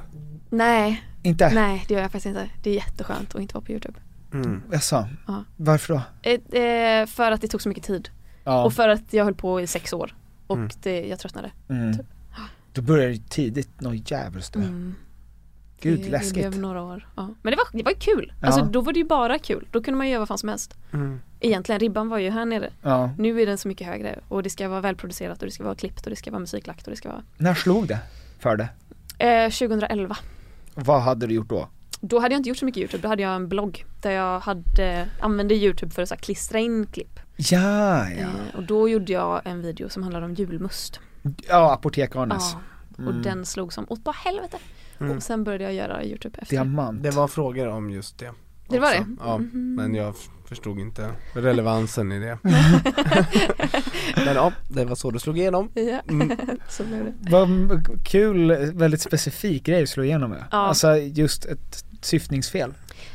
Nej, 0.49 1.03
Inte? 1.25 1.49
nej 1.53 1.85
det 1.87 1.93
gör 1.93 2.01
jag 2.01 2.11
faktiskt 2.11 2.25
inte. 2.25 2.49
Det 2.63 2.69
är 2.69 2.73
jätteskönt 2.73 3.35
att 3.35 3.41
inte 3.41 3.53
vara 3.53 3.65
på 3.65 3.71
Youtube. 3.71 3.99
Mm. 4.33 4.61
Jaså? 4.71 5.07
Ja. 5.27 5.43
Varför 5.55 5.93
då? 5.93 6.01
Eh, 6.21 6.61
eh, 6.61 7.05
för 7.05 7.31
att 7.31 7.41
det 7.41 7.47
tog 7.47 7.61
så 7.61 7.69
mycket 7.69 7.83
tid. 7.83 8.09
Ja. 8.43 8.63
Och 8.65 8.73
för 8.73 8.89
att 8.89 9.13
jag 9.13 9.23
höll 9.25 9.35
på 9.35 9.61
i 9.61 9.67
sex 9.67 9.93
år. 9.93 10.15
Och 10.47 10.55
Mm. 10.57 10.69
det, 10.81 11.07
jag 11.07 11.19
tröttnade. 11.19 11.51
Mm. 11.69 11.97
typ. 11.97 12.05
Då 12.73 12.81
började 12.81 13.13
det 13.13 13.29
tidigt, 13.29 13.81
något 13.81 14.11
jävligt 14.11 14.53
det. 14.53 14.59
Mm. 14.59 14.95
Gud, 15.81 15.99
det, 15.99 16.09
läskigt. 16.09 16.43
Det 16.43 16.49
blev 16.49 16.61
några 16.61 16.81
år. 16.83 17.07
Ja. 17.15 17.29
Men 17.41 17.51
det 17.51 17.57
var, 17.57 17.77
det 17.77 17.83
var 17.83 17.91
ju 17.91 17.97
kul. 17.97 18.33
Alltså 18.41 18.59
Ja. 18.59 18.65
då 18.65 18.81
var 18.81 18.93
det 18.93 18.99
ju 18.99 19.05
bara 19.05 19.39
kul. 19.39 19.67
Då 19.71 19.81
kunde 19.83 19.97
man 19.97 20.09
göra 20.09 20.19
vad 20.19 20.27
fan 20.27 20.37
som 20.37 20.49
helst. 20.49 20.77
Mm. 20.93 21.19
Egentligen, 21.39 21.79
ribban 21.79 22.09
var 22.09 22.17
ju 22.17 22.29
här 22.29 22.45
nere. 22.45 22.69
Ja. 22.81 23.09
Nu 23.17 23.41
är 23.41 23.45
den 23.45 23.57
så 23.57 23.67
mycket 23.67 23.87
högre. 23.87 24.19
Och 24.27 24.43
det 24.43 24.49
ska 24.49 24.67
vara 24.69 24.81
välproducerat 24.81 25.39
och 25.39 25.45
det 25.45 25.51
ska 25.51 25.63
vara 25.63 25.75
klippt 25.75 26.03
och 26.03 26.09
det 26.09 26.15
ska 26.15 26.31
vara 26.31 26.39
musiklagt 26.39 26.87
och 26.87 26.91
det 26.91 26.97
ska 26.97 27.09
vara 27.09 27.23
När 27.37 27.53
slog 27.53 27.87
det 27.87 27.99
för 28.39 28.57
det? 28.57 28.67
eh, 29.27 29.49
2011. 29.51 30.17
Vad 30.75 31.01
hade 31.01 31.27
du 31.27 31.33
gjort 31.33 31.49
då? 31.49 31.69
Då 32.01 32.19
hade 32.19 32.33
jag 32.33 32.39
inte 32.39 32.49
gjort 32.49 32.57
så 32.57 32.65
mycket 32.65 32.81
Youtube. 32.81 33.01
Då 33.01 33.07
hade 33.07 33.21
jag 33.21 33.35
en 33.35 33.47
blogg 33.47 33.85
där 34.01 34.11
jag 34.11 34.39
hade, 34.39 35.07
använde 35.21 35.55
Youtube 35.55 35.91
för 35.91 36.01
att 36.01 36.09
så 36.09 36.15
här, 36.15 36.21
klistra 36.21 36.59
in 36.59 36.85
klipp. 36.91 37.19
Ja, 37.35 38.09
ja. 38.09 38.15
Eh, 38.17 38.55
och 38.57 38.63
då 38.63 38.89
gjorde 38.89 39.13
jag 39.13 39.41
en 39.45 39.61
video 39.61 39.89
som 39.89 40.03
handlade 40.03 40.25
om 40.25 40.33
julmust. 40.33 40.99
Ja, 41.47 41.73
Apotek-Arnes. 41.81 42.51
Ja, 42.53 42.59
och 43.05 43.11
Mm. 43.11 43.21
den 43.21 43.45
slog 43.45 43.73
som 43.73 43.85
åt 43.89 44.03
bara 44.03 44.15
helvete. 44.25 44.57
Mm. 44.99 45.17
Och 45.17 45.23
sen 45.23 45.43
började 45.43 45.63
jag 45.63 45.73
göra 45.73 46.03
Youtube 46.03 46.37
efter. 46.41 46.55
Diamant. 46.55 47.03
Det 47.03 47.11
var 47.11 47.27
frågor 47.27 47.67
om 47.67 47.89
just 47.89 48.17
det. 48.19 48.31
Det 48.69 48.79
var 48.79 48.91
det? 48.91 49.05
Ja, 49.19 49.37
Mhm. 49.37 49.75
men 49.75 49.95
jag 49.95 50.15
förstod 50.47 50.79
inte 50.79 51.11
relevansen 51.33 52.11
i 52.11 52.19
det. 52.19 52.37
men 54.15 54.35
ja, 54.35 54.51
det 54.67 54.85
var 54.85 54.95
så 54.95 55.11
det 55.11 55.19
slog 55.19 55.37
igenom. 55.37 55.69
Ja, 55.73 56.01
Mm. 56.09 56.37
så 56.69 56.83
blev 56.83 57.05
det. 57.05 57.31
Vad 57.31 57.47
kul, 58.05 58.47
väldigt 58.73 59.01
specifik 59.01 59.63
grej 59.65 59.83
att 59.83 59.89
slå 59.89 60.03
igenom 60.03 60.29
med. 60.29 60.43
Ja. 60.51 60.57
Alltså 60.57 60.97
just 60.97 61.45
ett 61.45 61.85
syftningsfel. 62.01 62.73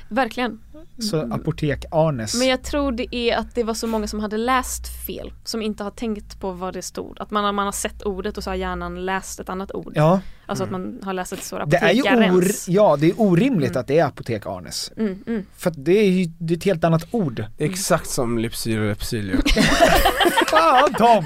Verkligen. 0.08 0.60
Så 1.00 1.16
Mm. 1.22 1.32
Apotek-Arnes. 1.32 2.38
Men 2.38 2.48
jag 2.48 2.62
tror 2.62 2.92
det 2.92 3.16
är 3.16 3.36
att 3.36 3.54
det 3.54 3.62
var 3.64 3.74
så 3.74 3.86
många 3.86 4.06
som 4.08 4.20
hade 4.20 4.36
läst 4.36 5.06
fel. 5.06 5.32
Som 5.44 5.62
inte 5.62 5.84
har 5.84 5.90
tänkt 5.90 6.40
på 6.40 6.52
vad 6.52 6.74
det 6.74 6.82
stod. 6.82 7.20
Att 7.20 7.30
man, 7.30 7.54
man 7.54 7.64
har 7.64 7.72
sett 7.72 8.02
ordet 8.02 8.36
och 8.38 8.44
så 8.44 8.50
har 8.50 8.54
hjärnan 8.54 9.04
läst 9.06 9.40
ett 9.40 9.48
annat 9.48 9.72
ord. 9.74 9.92
Ja, 9.96 10.20
Alltså 10.46 10.64
att 10.64 10.70
man 10.70 10.98
har 11.04 11.12
läst 11.12 11.32
ett 11.32 11.42
så 11.44 11.64
det 11.64 11.76
är 11.76 11.92
ju 11.92 12.02
or, 12.02 12.06
apotekarens. 12.08 12.68
ja, 12.68 12.96
det 13.00 13.06
är 13.06 13.20
orimligt 13.20 13.70
Mm. 13.70 13.80
att 13.80 13.86
det 13.86 13.98
är 13.98 14.06
Apotek-Arnes. 14.06 14.92
Mm, 14.96 15.24
mm. 15.26 15.46
För 15.56 15.72
det 15.76 15.92
är 15.98 16.10
ju 16.10 16.24
det 16.38 16.54
är 16.54 16.58
ett 16.58 16.64
helt 16.64 16.84
annat 16.84 17.06
ord. 17.10 17.44
Exakt 17.58 18.10
som 18.10 18.38
Lypsyl 18.38 18.78
och 18.80 18.86
Lepsyl 18.86 19.36
Fan 20.50 20.94
Tom! 20.94 21.24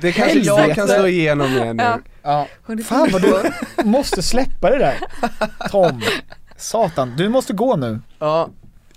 Det 0.00 0.12
kanske 0.12 0.38
jag 0.38 0.56
Helvete. 0.56 0.74
kan 0.80 0.88
slå 0.88 1.06
igenom 1.06 1.46
igen 1.46 1.76
nu. 1.76 1.82
Ja. 1.82 1.98
Ja. 2.22 2.46
Fan 2.84 3.08
vad 3.12 3.22
du 3.22 3.42
måste 3.84 4.22
släppa 4.22 4.70
det 4.70 4.78
där. 4.78 4.94
Tom. 5.70 6.02
Satan, 6.56 7.14
du 7.16 7.28
måste 7.28 7.52
gå 7.52 7.76
nu. 7.76 8.00
Ja, 8.20 8.48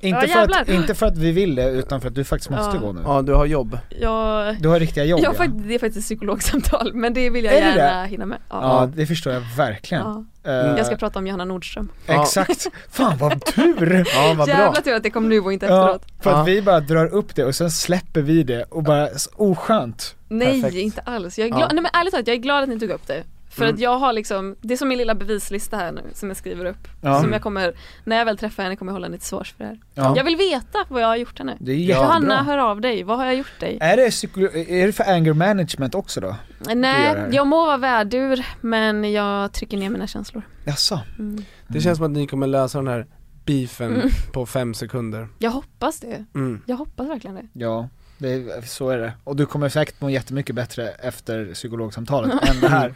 Inte, 0.02 0.16
Ja, 0.16 0.20
för 0.34 0.40
att, 0.44 0.52
jävlar. 0.58 0.70
inte 0.76 0.96
för 0.96 1.06
att 1.06 1.18
vi 1.18 1.32
vill 1.32 1.56
det, 1.56 1.70
utan 1.70 2.02
för 2.02 2.08
att 2.08 2.16
du 2.16 2.24
faktiskt 2.24 2.50
måste 2.50 2.76
Ja. 2.78 2.82
gå 2.82 2.94
nu. 2.94 3.02
ja 3.06 3.22
du 3.22 3.34
har 3.34 3.46
jobb. 3.46 3.78
Jag, 4.02 4.56
Du 4.62 4.70
har 4.70 4.80
riktiga 4.80 5.04
jobb 5.04 5.20
jag 5.20 5.26
ja. 5.26 5.30
har 5.30 5.36
faktiskt, 5.46 5.68
det 5.68 5.76
är 5.76 5.80
faktiskt 5.80 6.06
psykologsamtal 6.08 6.94
men 6.94 7.14
det 7.14 7.30
vill 7.30 7.46
jag 7.46 7.54
Är 7.54 7.62
det 7.62 7.78
gärna 7.78 8.06
hinna 8.06 8.26
med. 8.26 8.38
Ja. 8.50 8.62
Ja, 8.62 8.90
det 8.96 9.06
förstår 9.06 9.34
jag 9.34 9.42
verkligen. 9.58 10.04
Ja. 10.44 10.52
Eh, 10.52 10.54
Jag 10.78 10.86
ska 10.86 10.96
prata 10.96 11.20
om 11.20 11.28
Johanna 11.28 11.46
Nordström. 11.46 11.90
Ja. 12.06 12.22
Exakt. 12.22 12.68
Fan 12.90 13.18
vad 13.18 13.46
tur! 13.46 14.06
Ja 14.16 14.34
vad 14.38 14.48
bra. 14.48 14.58
Jävla 14.58 14.82
tur 14.82 14.94
att 14.96 15.04
det 15.04 15.10
kom 15.10 15.30
nu 15.30 15.40
och 15.40 15.54
inte 15.54 15.66
Ja, 15.66 15.82
efteråt. 15.96 16.06
för 16.24 16.30
att 16.32 16.38
Ja. 16.38 16.44
vi 16.44 16.62
bara 16.62 16.80
drar 16.80 17.06
upp 17.06 17.36
det 17.36 17.46
och 17.46 17.56
sen 17.56 17.72
släpper 17.72 18.22
vi 18.22 18.44
det 18.44 18.64
och 18.64 18.84
bara, 18.84 19.08
s- 19.08 19.30
oskönt. 19.36 20.16
Nej 20.28 20.62
Perfekt. 20.62 20.82
inte 20.82 21.02
alls. 21.02 21.38
Jag 21.40 21.46
är 21.48 21.52
Ja. 21.52 21.58
glad, 21.58 21.70
nej 21.74 21.82
men 21.84 21.92
ärligt 22.02 22.12
talat 22.14 22.28
jag 22.28 22.36
är 22.36 22.42
glad 22.42 22.64
att 22.64 22.70
ni 22.70 22.80
tog 22.80 22.90
upp 22.90 23.08
det. 23.08 23.24
För 23.54 23.64
Mm. 23.64 23.74
att 23.76 23.80
jag 23.82 23.98
har 23.98 24.14
liksom, 24.14 24.56
det 24.62 24.74
är 24.74 24.78
som 24.78 24.88
min 24.88 24.98
lilla 24.98 25.16
bevislista 25.16 25.78
här 25.78 25.92
nu 25.92 26.02
som 26.14 26.30
jag 26.30 26.38
skriver 26.38 26.66
upp. 26.66 26.88
Ja. 27.02 27.22
Som 27.22 27.34
jag 27.34 27.42
kommer, 27.42 27.74
när 28.04 28.18
jag 28.18 28.26
väl 28.26 28.38
träffar 28.38 28.64
henne 28.64 28.76
kommer 28.76 28.90
jag 28.92 28.94
hålla 28.94 29.06
henne 29.08 29.18
till 29.18 29.28
svars 29.28 29.54
för 29.54 29.64
det 29.64 29.70
här. 29.70 29.80
Ja. 29.94 30.14
Jag 30.18 30.24
vill 30.24 30.36
veta 30.36 30.80
vad 30.90 31.02
jag 31.02 31.08
har 31.08 31.16
gjort 31.16 31.40
henne. 31.40 31.58
Det 31.60 31.72
är. 31.72 31.76
Johanna 31.78 32.44
hör 32.44 32.58
av 32.58 32.82
dig, 32.82 33.04
vad 33.04 33.18
har 33.18 33.26
jag 33.26 33.36
gjort 33.36 33.60
dig? 33.60 33.78
Är 33.82 33.98
det, 33.98 34.10
psykolo- 34.10 34.56
är 34.70 34.86
det 34.88 34.94
för 34.94 35.04
anger 35.14 35.34
management 35.34 35.96
också 35.96 36.22
då? 36.22 36.36
Nej, 36.76 37.16
jag 37.32 37.48
må 37.48 37.66
vara 37.66 37.78
värdur 37.78 38.46
men 38.62 39.12
jag 39.12 39.52
trycker 39.54 39.78
ner 39.78 39.90
mina 39.90 40.08
känslor. 40.08 40.44
Jaså? 40.66 41.00
Mm. 41.20 41.44
Det 41.68 41.82
känns 41.82 41.98
som 41.98 42.06
att 42.06 42.12
ni 42.12 42.28
kommer 42.28 42.48
lösa 42.48 42.78
den 42.78 42.88
här 42.88 43.06
beefen 43.46 43.94
Mm. 43.96 44.10
på 44.34 44.46
fem 44.46 44.74
sekunder. 44.74 45.28
Jag 45.40 45.52
hoppas 45.52 46.00
det. 46.00 46.26
Mm. 46.36 46.62
Jag 46.66 46.76
hoppas 46.76 47.08
verkligen 47.10 47.36
det. 47.36 47.48
Ja, 47.54 47.90
det 48.24 48.30
är, 48.34 48.62
så 48.68 48.90
är 48.90 48.98
det. 48.98 49.14
Och 49.24 49.36
du 49.36 49.46
kommer 49.46 49.70
säkert 49.70 50.02
må 50.02 50.10
jättemycket 50.10 50.56
bättre 50.56 50.90
efter 50.90 51.54
psykologsamtalet 51.54 52.32
än 52.50 52.60
det 52.62 52.68
här. 52.70 52.94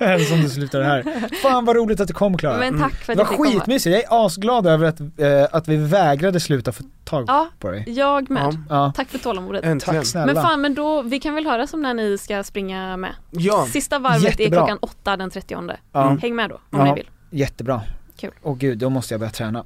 än 0.00 0.20
som 0.24 0.40
du 0.40 0.48
slutar 0.48 0.78
det 0.78 0.84
här. 0.84 1.28
Fan 1.42 1.64
vad 1.64 1.76
roligt 1.76 2.00
att 2.00 2.08
du 2.08 2.14
kom 2.14 2.36
Klara. 2.38 2.58
Men 2.58 2.80
tack 2.80 2.92
för 2.94 3.06
Det 3.06 3.12
att 3.12 3.18
var 3.18 3.24
jag 3.24 3.28
fick 3.28 3.36
komma. 3.52 3.60
skitmysigt, 3.60 3.92
jag 3.94 4.20
är 4.20 4.26
asglad 4.26 4.66
över 4.66 4.86
att, 4.86 5.00
eh, 5.00 5.06
att 5.52 5.68
vi 5.68 5.76
vägrade 5.76 6.40
sluta 6.40 6.72
få 6.72 6.84
tag 7.04 7.24
Ja, 7.28 7.48
på 7.58 7.70
dig. 7.70 7.84
jag 7.86 8.30
med. 8.30 8.56
Ja, 8.68 8.92
Tack 8.96 9.08
för 9.08 9.18
tålamodet. 9.18 9.64
äntligen. 9.64 10.00
tack 10.00 10.06
snälla. 10.06 10.32
Men 10.32 10.42
fan 10.42 10.60
men 10.60 10.74
då, 10.74 11.02
vi 11.02 11.20
kan 11.20 11.34
väl 11.34 11.46
höra 11.46 11.66
som 11.66 11.82
när 11.82 11.94
ni 11.94 12.18
ska 12.18 12.42
springa 12.44 12.96
med. 12.96 13.14
Ja, 13.30 13.66
Sista 13.70 13.98
varvet 13.98 14.22
Jättebra. 14.22 14.46
är 14.46 14.50
klockan 14.66 14.78
åtta 14.78 15.16
den 15.16 15.30
30 15.30 15.56
Ja, 15.92 16.16
Häng 16.22 16.34
med 16.36 16.50
då 16.50 16.54
om 16.54 16.78
Ja. 16.78 16.84
ni 16.84 16.94
vill. 16.94 17.10
jättebra. 17.30 17.82
Kul. 18.16 18.30
Åh 18.42 18.56
gud, 18.56 18.78
då 18.78 18.90
måste 18.90 19.14
jag 19.14 19.20
börja 19.20 19.30
träna. 19.32 19.64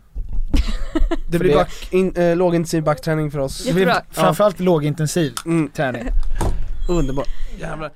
det 1.28 1.38
blir 1.38 1.54
back, 1.54 1.88
in, 1.90 2.16
eh, 2.16 2.36
lågintensiv 2.36 2.82
backträning 2.82 3.30
för 3.30 3.38
oss. 3.38 3.64
Det 3.64 3.72
blir 3.72 3.86
Jättebra. 3.86 4.04
framförallt 4.22 4.60
lågintensiv 4.60 5.32
Mm. 5.46 5.68
träning. 5.68 6.08
Underbart, 6.88 7.28
jävlar 7.60 7.90